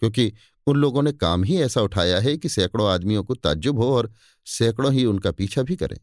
[0.03, 0.33] क्योंकि
[0.67, 4.13] उन लोगों ने काम ही ऐसा उठाया है कि सैकड़ों आदमियों को ताज्जुब हो और
[4.47, 5.97] सैकड़ों ही उनका पीछा भी करें।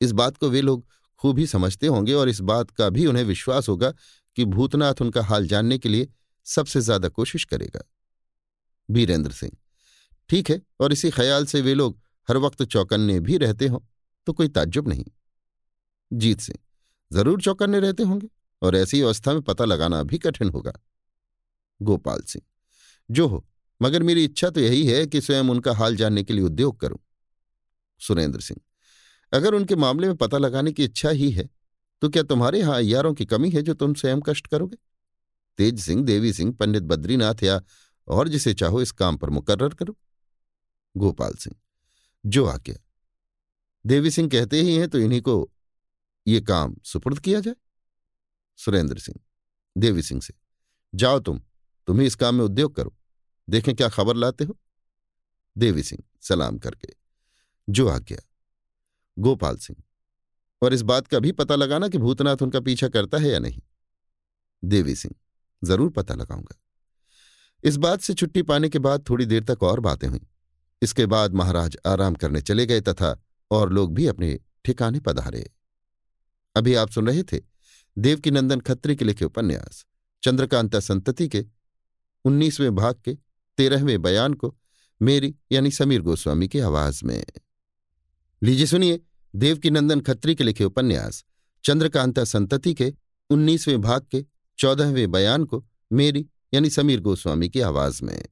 [0.00, 0.84] इस बात को वे लोग
[1.20, 3.90] खूब ही समझते होंगे और इस बात का भी उन्हें विश्वास होगा
[4.36, 6.08] कि भूतनाथ उनका हाल जानने के लिए
[6.46, 7.80] सबसे ज़्यादा कोशिश करेगा।
[8.88, 9.52] बीरेंद्र सिंह,
[10.30, 13.78] ठीक है, और इसी ख्याल से वे लोग हर वक्त चौकन्ने भी रहते हों
[14.26, 15.04] तो कोई ताज्जुब नहीं।
[16.10, 16.58] जीत सिंह
[17.10, 18.28] ज़रूर चौकन्ने रहते होंगे
[18.62, 20.72] और ऐसी अवस्था में पता लगाना भी कठिन होगा।
[21.80, 22.42] गोपाल सिंह,
[23.10, 23.44] जो हो,
[23.80, 26.98] मगर मेरी इच्छा तो यही है कि स्वयं उनका हाल जानने के लिए उद्योग करूँ।
[28.00, 28.60] सुरेंद्र सिंह,
[29.32, 31.48] अगर उनके मामले में पता लगाने की इच्छा ही है
[32.02, 34.76] तो क्या तुम्हारे यहाँ अयारों की कमी है जो तुम स्वयं कष्ट करोगे?
[35.58, 37.60] तेज सिंह, देवी सिंह, पंडित बद्रीनाथ या
[38.08, 39.96] और जिसे चाहो इस काम पर मुकर्र करो।
[40.94, 41.56] गोपाल सिंह,
[42.24, 42.76] जो आ गया
[43.84, 45.50] देवी सिंह कहते ही हैं तो इन्हीं को
[46.26, 47.54] ये काम सुपुर्द किया जाए?
[48.58, 49.18] सुरेंद्र सिंह,
[49.76, 50.34] देवी सिंह से,
[50.92, 51.40] जाओ तुम
[51.88, 52.94] तुम ही इस काम में उद्योग करो,
[53.48, 54.56] देखें क्या खबर लाते हो।
[55.56, 56.92] देवी सिंह सलाम करके
[57.68, 58.22] जो आ गया
[59.16, 59.82] गोपाल सिंह,
[60.62, 63.60] और इस बात का भी पता लगाना कि भूतनाथ उनका पीछा करता है या नहीं।
[64.62, 65.14] देवी सिंह,
[65.62, 66.56] ज़रूर पता लगाऊँगा।
[67.64, 70.20] इस बात से छुट्टी पाने के बाद थोड़ी देर तक और बातें हुई।
[70.82, 73.16] इसके बाद महाराज आराम करने चले गए तथा
[73.50, 75.50] और लोग भी अपने ठिकाने पधारे।
[76.56, 77.40] अभी आप सुन रहे थे
[77.96, 79.84] देवकीनंदन खत्री के लिखे उपन्यास,
[80.22, 81.44] चंद्रकांता संतति के
[82.24, 83.14] उन्नीसवें भाग के
[83.58, 84.54] तेरहवें बयान को
[85.00, 87.24] मेरी यानी समीर गोस्वामी की आवाज़ में।
[88.42, 89.00] लीजिए सुनिए
[89.34, 91.24] देवकीनंदन खत्री के लिखे उपन्यास,
[91.64, 92.92] चंद्रकांता संतति के
[93.30, 94.24] उन्नीसवें भाग के
[94.58, 98.22] चौदहवें बयान को मेरी यानी समीर गोस्वामी की आवाज़ में।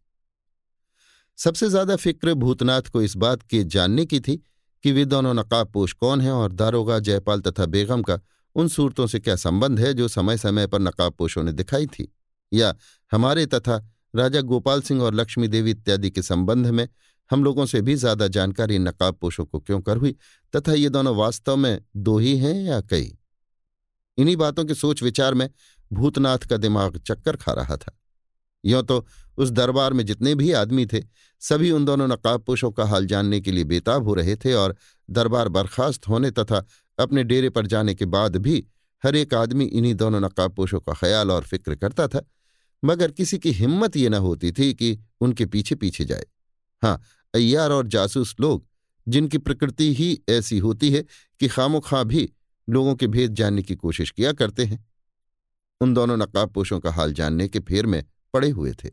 [1.39, 4.42] सबसे ज़्यादा फ़िक्र भूतनाथ को इस बात के जानने की थी
[4.83, 8.20] कि वे दोनों नकाबपोश कौन हैं और दारोगा जयपाल तथा बेगम का
[8.55, 12.12] उन सूरतों से क्या संबंध है जो समय समय पर नकाबपोशों ने दिखाई थी?
[12.52, 12.75] या
[13.12, 16.89] हमारे तथा राजा गोपाल सिंह और लक्ष्मी देवी इत्यादि के संबंध में
[17.31, 20.17] हम लोगों से भी ज़्यादा जानकारी नकाबपोशों को क्यों कर हुई?
[20.57, 23.19] तथा ये दोनों वास्तव में दो ही हैं या कई?
[24.19, 25.51] इन्हीं बातों के सोच विचार में
[25.93, 27.99] भूतनाथ का दिमाग चक्कर खा रहा था।
[28.65, 31.02] यों तो उस दरबार में जितने भी आदमी थे,
[31.42, 34.76] सभी उन दोनों नकाबपोशों का हाल जानने के लिए बेताब हो रहे थे और
[35.08, 36.65] दरबार बर्खास्त होने तथा
[36.99, 38.65] अपने डेरे पर जाने के बाद भी
[39.02, 42.23] हर एक आदमी इन्हीं दोनों नकाबपोशों का ख्याल और फ़िक्र करता था।
[42.82, 46.26] मगर किसी की हिम्मत ये न होती थी कि उनके पीछे पीछे जाए।
[46.82, 47.00] हाँ
[47.34, 48.66] अय्यार और जासूस लोग,
[49.07, 51.05] जिनकी प्रकृति ही ऐसी होती है
[51.41, 52.28] कि खामो खां भी
[52.68, 54.84] लोगों के भेद जानने की कोशिश किया करते हैं,
[55.81, 58.91] उन दोनों नकाबपोशों का हाल जानने के फेर में पड़े हुए थे।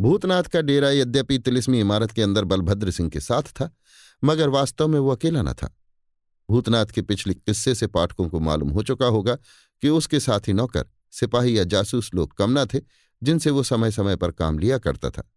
[0.00, 3.70] भूतनाथ का डेरा यद्यपि तिलिस्मी इमारत के अंदर बलभद्र सिंह के साथ था,
[4.24, 5.76] मगर वास्तव में वो अकेला न था।
[6.50, 10.84] भूतनाथ के पिछले किस्से से पाठकों को मालूम हो चुका होगा कि उसके साथी नौकर,
[11.10, 12.80] सिपाही या जासूस लोग कम न थे,
[13.22, 15.30] जिनसे वो समय समय पर काम लिया करता था,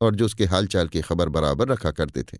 [0.00, 2.38] और जो उसके हालचाल की खबर बराबर रखा करते थे।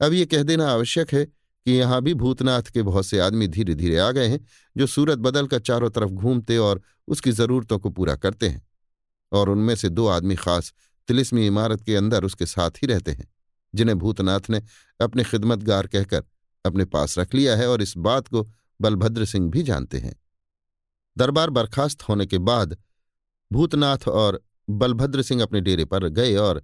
[0.00, 3.74] अब ये कह देना आवश्यक है कि यहाँ भी भूतनाथ के बहुत से आदमी धीरे
[3.74, 4.46] धीरे आ गए हैं,
[4.76, 8.69] जो सूरत बदल कर चारों तरफ़ घूमते और उसकी जरूरतों को पूरा करते हैं।
[9.32, 10.72] और उनमें से दो आदमी खास
[11.08, 13.28] तिलिस्मी इमारत के अंदर उसके साथ ही रहते हैं,
[13.74, 14.62] जिन्हें भूतनाथ ने
[15.00, 16.24] अपने खिदमतगार कहकर
[16.64, 18.42] अपने पास रख लिया है और इस बात को
[18.80, 20.14] बलभद्र सिंह भी जानते हैं।
[21.16, 22.76] दरबार बर्खास्त होने के बाद
[23.50, 26.62] भूतनाथ और बलभद्र सिंह अपने डेरे पर गए और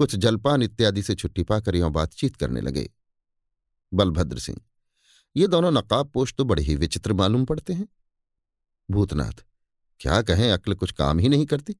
[0.00, 2.88] कुछ जलपान इत्यादि से छुट्टी पाकर यहाँ बातचीत करने लगे।
[3.92, 4.60] बलभद्र सिंह,
[5.36, 7.88] ये दोनों नकाब पोष तो बड़े ही विचित्र मालूम पड़ते हैं।
[8.88, 9.44] भूतनाथ,
[10.00, 11.76] क्या कहें, अक्ल कुछ काम ही नहीं करती।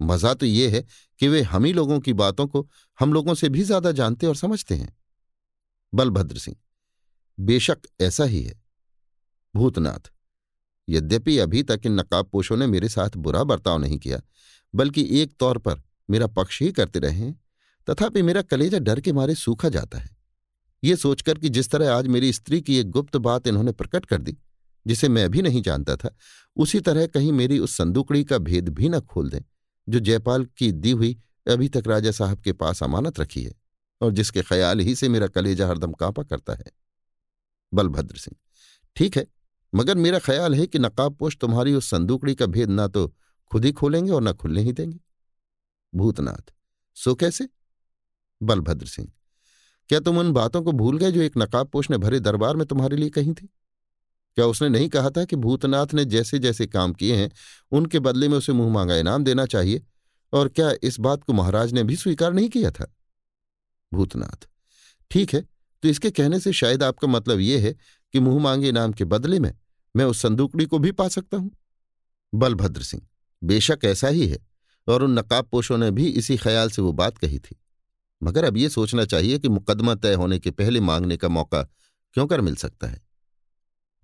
[0.00, 0.84] मज़ा तो ये है
[1.20, 2.66] कि वे हम ही लोगों की बातों को
[2.98, 4.96] हम लोगों से भी ज़्यादा जानते और समझते हैं।
[5.92, 6.56] बलभद्र सिंह,
[7.38, 8.54] बेशक ऐसा ही है।
[9.54, 10.10] भूतनाथ,
[10.88, 14.20] यद्यपि अभी तक इन नकाबपोशों ने मेरे साथ बुरा बर्ताव नहीं किया,
[14.74, 17.30] बल्कि एक तौर पर मेरा पक्ष ही करते रहे
[17.88, 20.08] तथापि मेरा कलेजा डर के मारे सूखा जाता है।
[20.82, 24.18] ये सोचकर कि जिस तरह आज मेरी स्त्री की एक गुप्त बात इन्होंने प्रकट कर
[24.18, 24.36] दी,
[24.86, 26.14] जिसे मैं भी नहीं जानता था,
[26.56, 29.40] उसी तरह कहीं मेरी उस संदूकड़ी का भेद भी न खोल दें।
[29.90, 33.52] जो जयपाल की दी हुई अभी तक राजा साहब के पास अमानत रखी है
[34.00, 36.72] और जिसके ख्याल ही से मेरा कलेजा हरदम कांपा करता है।
[37.72, 38.36] बलभद्र सिंह,
[38.96, 39.26] ठीक है,
[39.72, 43.06] मगर मेरा ख्याल है कि नकाबपोश तुम्हारी उस संदूकड़ी का भेद ना तो
[43.50, 44.98] खुद ही खोलेंगे और ना खुलने ही देंगे।
[45.92, 46.52] भूतनाथ,
[46.96, 47.48] सो कैसे?
[48.40, 49.08] बलभद्र सिंह,
[49.90, 52.96] क्या तुम उन बातों को भूल गए जो एक नकाबपोश ने भरे दरबार में तुम्हारे
[52.96, 53.48] लिए कही थी?
[54.36, 57.30] क्या उसने नहीं कहा था कि भूतनाथ ने जैसे जैसे काम किए हैं,
[57.72, 59.82] उनके बदले में उसे मुँह मांगा इनाम देना चाहिए?
[60.32, 62.94] और क्या इस बात को महाराज ने भी स्वीकार नहीं किया था?
[63.92, 64.48] भूतनाथ।
[65.10, 65.40] ठीक है
[65.82, 67.74] तो इसके कहने से शायद आपका मतलब यह है
[68.14, 69.52] कि मुँह मांगे इनाम के बदले में
[69.96, 71.50] मैं उस संदूकड़ी को भी पा सकता हूँ?
[72.34, 73.02] बलभद्र सिंह,
[73.42, 74.38] बेशक ऐसा ही है,
[74.88, 77.56] और उन नकाब पोशों ने भी इसी ख्याल से वो बात कही थी।
[78.22, 81.62] मगर अब ये सोचना चाहिए कि मुकदमा तय होने के पहले मांगने का मौका
[82.14, 83.09] क्यों कर मिल सकता है?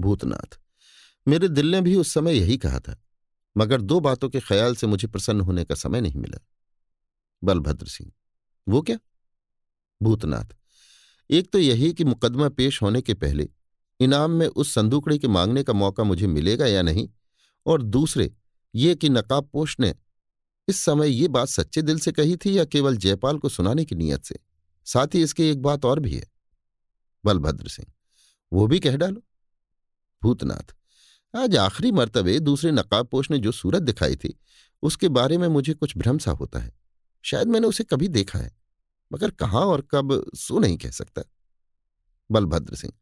[0.00, 0.58] भूतनाथ।
[1.26, 2.96] मेरे दिल ने भी उस समय यही कहा था,
[3.56, 6.38] मगर दो बातों के ख्याल से मुझे प्रसन्न होने का समय नहीं मिला।
[7.42, 8.12] बलभद्र सिंह,
[8.66, 8.98] वो क्या?
[10.00, 10.56] भूतनाथ,
[11.30, 13.48] एक तो यही कि मुकदमा पेश होने के पहले
[14.00, 17.08] इनाम में उस संदूकड़ी के मांगने का मौका मुझे मिलेगा या नहीं?
[17.66, 18.32] और दूसरे,
[18.74, 19.94] ये कि नकाबपोश ने
[20.68, 23.94] इस समय ये बात सच्चे दिल से कही थी या केवल जयपाल को सुनाने की
[23.94, 24.38] नीयत से?
[24.86, 26.26] साथ ही इसकी एक बात और भी है।
[27.24, 27.92] बलभद्र सिंह,
[28.52, 29.22] वो भी कह डालो।
[30.26, 30.74] भूतनाथ।
[31.34, 34.32] आज आखिरी मर्तबे दूसरे नकाबपोश ने जो सूरत दिखाई थी,
[34.82, 36.72] उसके बारे में मुझे कुछ भ्रम सा होता है।
[37.24, 38.50] शायद मैंने उसे कभी देखा है,
[39.10, 41.22] मगर कहाँ और कब सो नहीं कह सकता।
[42.30, 42.92] बलभद्र सिंह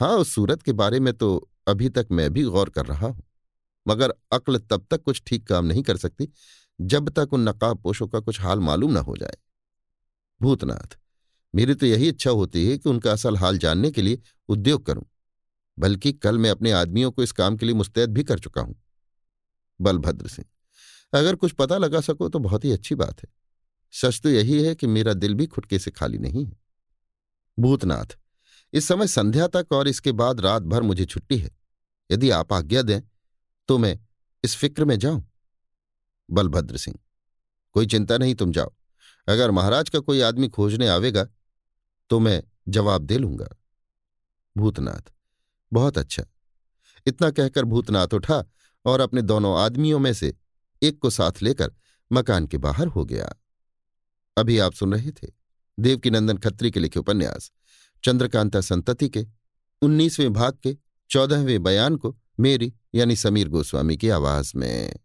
[0.00, 1.28] हाँ उस सूरत के बारे में तो
[1.68, 3.22] अभी तक मैं भी गौर कर रहा हूँ,
[3.86, 6.28] मगर अक्ल तब तक कुछ ठीक काम नहीं कर सकती,
[6.78, 9.36] जब तक उन नकाब पोशों का कुछ हाल मालूम ना हो जाए।
[10.40, 10.98] भूतनाथ,
[11.54, 15.04] मेरी तो यही इच्छा होती है कि उनका असल हाल जानने के लिए उद्योग करूँ।
[15.78, 18.74] बल्कि कल मैं अपने आदमियों को इस काम के लिए मुस्तैद भी कर चुका हूँ।
[19.80, 20.46] बलभद्र सिंह,
[21.12, 23.28] अगर कुछ पता लगा सको तो बहुत ही अच्छी बात है।
[23.94, 26.56] सच तो यही है कि मेरा दिल भी खुटके से खाली नहीं है।
[27.58, 28.16] भूतनाथ,
[28.72, 31.50] इस समय संध्या तक और इसके बाद रात भर मुझे छुट्टी है।
[32.10, 33.00] यदि आप आज्ञा दें
[33.68, 33.98] तो मैं
[34.44, 35.24] इस फ़िक्र में जाऊँ?
[36.28, 36.98] बलभद्र सिंह,
[37.74, 38.72] कोई चिंता नहीं, तुम जाओ।
[39.28, 41.24] अगर महाराज का कोई आदमी खोजने आवेगा
[42.10, 43.48] तो मैं जवाब दे लूँगा।
[44.56, 45.10] भूतनाथ
[45.72, 46.24] बहुत अच्छा।
[47.06, 48.44] इतना कहकर भूतनाथ उठा
[48.84, 50.34] और अपने दोनों आदमियों में से
[50.82, 51.72] एक को साथ लेकर
[52.12, 53.34] मकान के बाहर हो गया।
[54.38, 55.26] अभी आप सुन रहे थे
[55.80, 57.52] देवकीनंदन खत्री के लिखे उपन्यास,
[58.04, 59.26] चंद्रकांता संतति के,
[59.82, 60.76] उन्नीसवें भाग के,
[61.10, 64.96] चौदहवें बयान को मेरी यानी समीर गोस्वामी की आवाज़ में।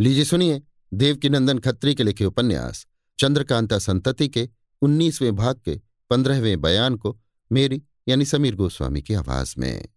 [0.00, 0.62] लीजिए सुनिए
[0.94, 2.86] देवकीनंदन खत्री के लिखे उपन्यास,
[3.18, 4.48] चंद्रकांता संतति के,
[4.82, 5.80] उन्नीसवें भाग के,
[6.10, 7.20] पंद्रहवें बयान को
[7.52, 9.88] मेरी यानी समीर गोस्वामी की आवाज़ में।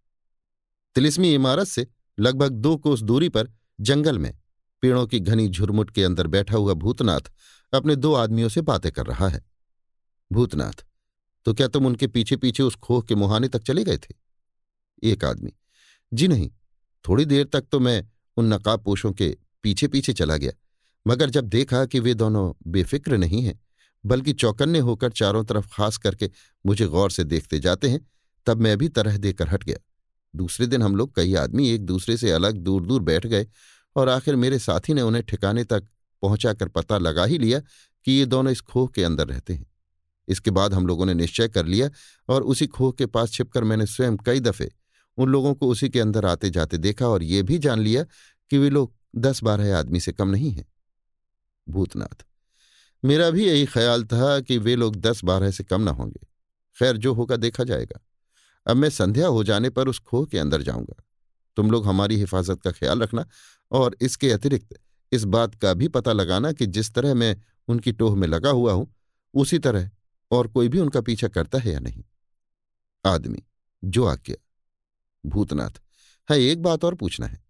[0.95, 1.87] तिलिस्मी इमारत से
[2.19, 4.33] लगभग दो कोस दूरी पर जंगल में
[4.83, 7.31] पेड़ों की घनी झुरमुट के अंदर बैठा हुआ भूतनाथ
[7.73, 9.43] अपने दो आदमियों से बातें कर रहा है।
[10.31, 10.85] भूतनाथ
[11.45, 14.13] तो क्या तुम उनके पीछे पीछे उस खोह के मुहाने तक चले गए थे?
[15.03, 15.51] एक आदमी,
[16.11, 16.49] जी नहीं,
[17.05, 18.07] थोड़ी देर तक तो मैं
[18.37, 20.51] उन नकाबपोशों के पीछे पीछे चला गया,
[21.05, 23.59] मगर जब देखा कि वे दोनों बेफिक्र नहीं हैं
[24.05, 26.29] बल्कि चौकन्ने होकर चारों तरफ़ खास करके
[26.65, 27.99] मुझे गौर से देखते जाते हैं,
[28.47, 29.77] तब मैं भी तरह देकर हट गया।
[30.33, 33.47] दूसरे दिन हम लोग कई आदमी एक दूसरे से अलग दूर दूर बैठ गए
[33.95, 35.87] और आखिर मेरे साथी ने उन्हें ठिकाने तक
[36.23, 37.59] पहुंचाकर पता लगा ही लिया
[38.05, 39.65] कि ये दोनों इस खोह के अंदर रहते हैं।
[40.27, 41.89] इसके बाद हम लोगों ने निश्चय कर लिया
[42.29, 44.69] और उसी खोह के पास छिपकर मैंने स्वयं कई दफे
[45.17, 48.03] उन लोगों को उसी के अंदर आते जाते देखा और ये भी जान लिया
[48.51, 50.65] कि वे लोग दस बारह आदमी से कम नहीं हैं।
[51.67, 52.25] भूतनाथ
[53.05, 56.27] मेरा भी यही ख्याल था कि वे लोग दस बारह से कम ना होंगे।
[56.79, 57.99] खैर, जो होगा देखा जाएगा।
[58.67, 61.03] अब मैं संध्या हो जाने पर उस खोह के अंदर जाऊँगा।
[61.55, 63.25] तुम लोग हमारी हिफाजत का ख्याल रखना
[63.71, 64.75] और इसके अतिरिक्त
[65.11, 68.73] इस बात का भी पता लगाना कि जिस तरह मैं उनकी टोह में लगा हुआ
[68.73, 68.95] हूँ,
[69.33, 69.89] उसी तरह
[70.31, 72.03] और कोई भी उनका पीछा करता है या नहीं।
[73.05, 73.43] आदमी,
[73.83, 74.35] जो आज्ञा।
[75.25, 75.81] भूतनाथ,
[76.31, 77.43] है, एक बात और पूछना है।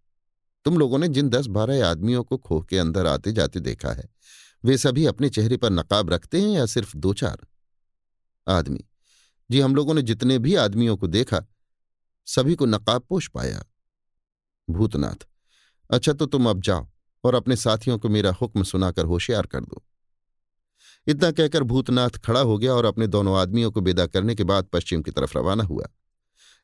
[0.65, 4.09] तुम लोगों ने जिन दस बारह आदमियों को खोह के अंदर आते जाते देखा है
[4.63, 7.37] वे सभी अपने चेहरे पर नकाब रखते हैं या सिर्फ़ दो चार?
[8.47, 8.85] आदमी।
[9.51, 11.45] जी, हम लोगों ने जितने भी आदमियों को देखा,
[12.25, 13.65] सभी को नकाब पोष पाया।
[14.69, 15.27] भूतनाथ।
[15.89, 16.89] अच्छा तो तुम अब जाओ
[17.23, 19.83] और अपने साथियों को मेरा हुक्म सुनाकर होशियार कर दो।
[21.07, 24.65] इतना कहकर भूतनाथ खड़ा हो गया और अपने दोनों आदमियों को बेदा करने के बाद
[24.65, 25.85] पश्चिम की तरफ़ रवाना हुआ।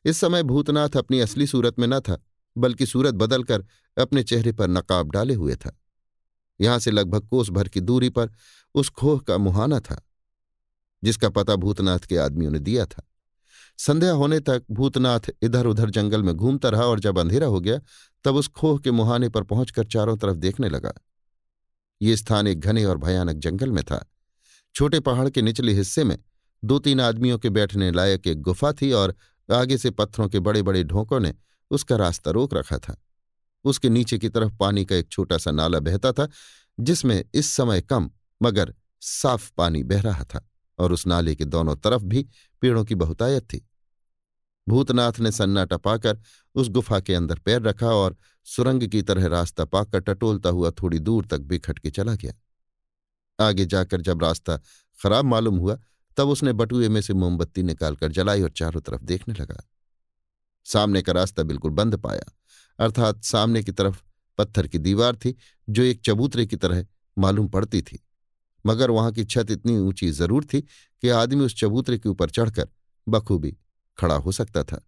[0.04, 2.22] इस समय भूतनाथ अपनी असली सूरत में न था,
[2.58, 3.64] बल्कि सूरत बदलकर
[3.98, 5.80] अपने चेहरे पर नकाब डाले हुए था।
[6.60, 8.30] यहाँ से लगभग कोस भर की दूरी पर
[8.74, 10.00] उस खोह का मुहाना था,
[11.02, 13.02] जिसका पता भूतनाथ के आदमियों ने दिया था।
[13.78, 17.80] संध्या होने तक भूतनाथ इधर उधर जंगल में घूमता रहा और जब अंधेरा हो गया,
[18.24, 20.92] तब उस खोह के मुहाने पर पहुंचकर चारों तरफ़ देखने लगा।
[22.00, 24.04] ये स्थान एक घने और भयानक जंगल में था।
[24.74, 26.18] छोटे पहाड़ के निचले हिस्से में
[26.64, 29.14] दो तीन आदमियों के बैठने लायक एक गुफा थी और
[29.48, 31.34] आगे से पत्थरों के बड़े बड़े ढोंकों ने
[31.70, 32.96] उसका रास्ता रोक रखा था।
[33.64, 36.28] उसके नीचे की तरफ़ पानी का एक छोटा सा नाला बहता था,
[36.80, 38.10] जिसमें इस समय कम,
[38.42, 42.28] मगर साफ़ पानी बह रहा था और उस नाले के दोनों तरफ़ भी
[42.60, 43.68] पेड़ों की बहुतायत थी।
[44.68, 46.20] भूतनाथ ने सन्नाटा पाकर
[46.54, 50.98] उस गुफा के अंदर पैर रखा और सुरंग की तरह रास्ता पाकर टटोलता हुआ थोड़ी
[50.98, 52.32] दूर तक बिखट के चला गया।
[53.40, 54.56] आगे जाकर जब रास्ता
[55.02, 55.78] खराब मालूम हुआ,
[56.16, 59.68] तब उसने बटुए में से मोमबत्ती निकालकर जलाई और चारों तरफ़ देखने लगा।
[60.64, 62.35] सामने का रास्ता बिल्कुल बंद पाया।
[62.78, 64.02] अर्थात सामने की तरफ़
[64.38, 65.34] पत्थर की दीवार थी,
[65.68, 66.84] जो एक चबूतरे की तरह
[67.16, 68.02] मालूम पड़ती थी।
[68.64, 72.68] मगर वहाँ की छत इतनी ऊँची ज़रूर थी कि आदमी उस चबूतरे के ऊपर चढ़कर
[73.06, 73.56] बखूबी
[73.98, 74.80] खड़ा हो सकता था।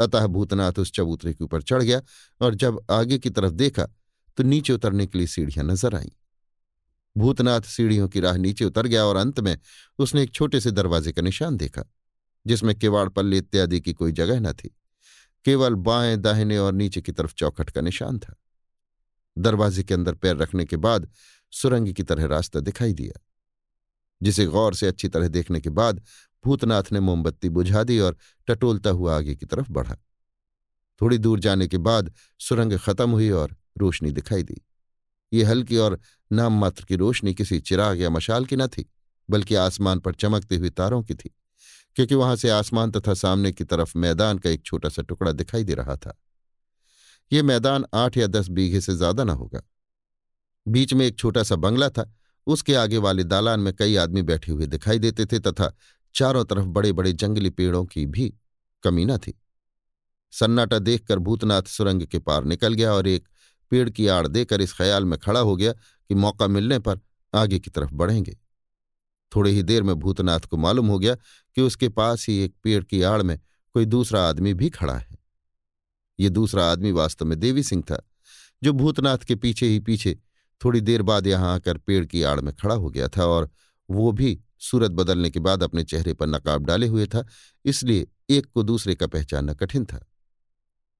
[0.00, 2.00] अतः भूतनाथ उस चबूतरे के ऊपर चढ़ गया
[2.40, 3.86] और जब आगे की तरफ़ देखा
[4.38, 6.10] तो नीचे उतरने के लिए सीढ़ियाँ नज़र आईं।
[7.16, 9.56] भूतनाथ सीढ़ियों की राह नीचे उतर गया और अंत में
[9.98, 11.84] उसने एक छोटे से दरवाजे का निशान देखा,
[12.46, 14.70] जिसमें किवाड़ पल्ले इत्यादि की कोई जगह न थी।
[15.48, 18.34] केवल बाएँ, दाहिने और नीचे की तरफ़ चौखट का निशान था।
[19.38, 21.10] दरवाजे के अंदर पैर रखने के बाद
[21.52, 23.20] सुरंग की तरह रास्ता दिखाई दिया,
[24.22, 26.02] जिसे गौर से अच्छी तरह देखने के बाद
[26.44, 29.96] भूतनाथ ने मोमबत्ती बुझा दी और टटोलता हुआ आगे की तरफ़ बढ़ा।
[31.00, 34.66] थोड़ी दूर जाने के बाद सुरंग खत्म हुई और रोशनी दिखाई दी।
[35.32, 36.00] ये हल्की और
[36.32, 38.90] नाम मात्र की रोशनी किसी चिराग या मशाल की न थी,
[39.30, 41.37] बल्कि आसमान पर चमकती हुई तारों की थी।
[41.98, 45.64] क्योंकि वहाँ से आसमान तथा सामने की तरफ़ मैदान का एक छोटा सा टुकड़ा दिखाई
[45.64, 46.18] दे रहा था।
[47.32, 49.62] ये मैदान आठ या दस बीघे से ज़्यादा न होगा।
[50.68, 52.14] बीच में एक छोटा सा बंगला था,
[52.46, 55.76] उसके आगे वाले दालान में कई आदमी बैठे हुए दिखाई देते थे तथा
[56.14, 58.34] चारों तरफ़ बड़े बड़े जंगली पेड़ों की भी
[58.82, 59.40] कमी न थी।
[60.32, 63.28] सन्नाटा देखकर भूतनाथ सुरंग के पार निकल गया और एक
[63.70, 67.00] पेड़ की आड़ देकर इस ख्याल में खड़ा हो गया कि मौका मिलने पर
[67.34, 68.36] आगे की तरफ़ बढ़ेंगे।
[69.32, 72.82] थोड़ी ही देर में भूतनाथ को मालूम हो गया कि उसके पास ही एक पेड़
[72.84, 73.38] की आड़ में
[73.74, 75.18] कोई दूसरा आदमी भी खड़ा है।
[76.18, 78.02] ये दूसरा आदमी वास्तव में देवी सिंह था,
[78.62, 80.16] जो भूतनाथ के पीछे ही पीछे
[80.60, 83.50] थोड़ी देर बाद यहाँ आकर पेड़ की आड़ में खड़ा हो गया था और
[83.88, 87.24] वो भी सूरत बदलने के बाद अपने चेहरे पर नकाब डाले हुए था,
[87.64, 90.04] इसलिए एक को दूसरे का पहचानना कठिन था।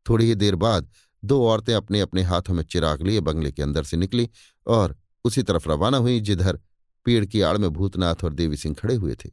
[0.06, 0.88] थोड़ी ही देर बाद
[1.22, 4.28] दो औरतें अपने अपने हाथों में चिराग लिए बंगले के अंदर से निकली
[4.66, 6.58] और उसी तरफ़ रवाना हुई, जिधर
[7.04, 9.30] पेड़ की आड़ में भूतनाथ और देवी सिंह खड़े हुए थे।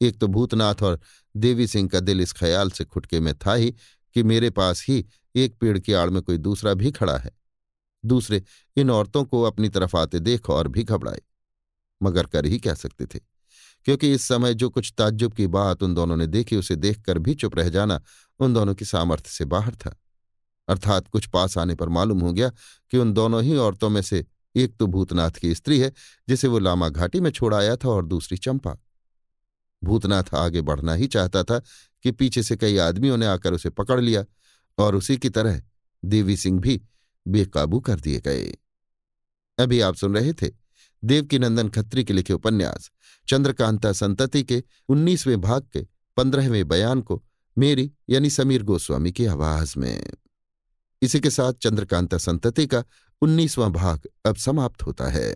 [0.00, 1.00] एक तो भूतनाथ और
[1.36, 3.74] देवी सिंह का दिल इस ख्याल से खुटके में था ही
[4.14, 7.30] कि मेरे पास ही एक पेड़ की आड़ में कोई दूसरा भी खड़ा है।
[8.04, 8.42] दूसरे
[8.76, 11.22] इन औरतों को अपनी तरफ़ आते देख और भी घबराए।
[12.02, 13.18] मगर कर ही कह सकते थे?
[13.84, 17.34] क्योंकि इस समय जो कुछ ताज्जुब की बात उन दोनों ने देखी उसे देखकर भी
[17.34, 18.02] चुप रह जाना
[18.38, 20.00] उन दोनों की सामर्थ्य से बाहर था।
[20.68, 22.48] अर्थात कुछ पास आने पर मालूम हो गया
[22.90, 25.92] कि उन दोनों ही औरतों में से एक तो भूतनाथ की स्त्री है,
[26.28, 28.76] जिसे वो लामा घाटी में छोड़ आया था और दूसरी चंपा।
[29.84, 31.58] भूतनाथ आगे बढ़ना ही चाहता था
[32.02, 34.24] कि पीछे से कई आदमियों ने आकर उसे पकड़ लिया
[34.78, 35.62] और उसी की तरह
[36.04, 36.82] देवी सिंह भी
[37.28, 38.56] बेकाबू कर दिए गए।
[39.58, 40.50] अभी आप सुन रहे थे
[41.04, 42.90] देवकीनंदन खत्री के लिखे उपन्यास,
[43.28, 45.86] चंद्रकांता संतति के उन्नीसवें भाग के
[46.16, 47.22] पंद्रहवें बयान को
[47.58, 50.12] मेरी यानी समीर गोस्वामी की आवाज़ में।
[51.02, 52.84] इसी के साथ चंद्रकांता संतति का
[53.22, 55.34] उन्नीसवां भाग अब समाप्त होता है।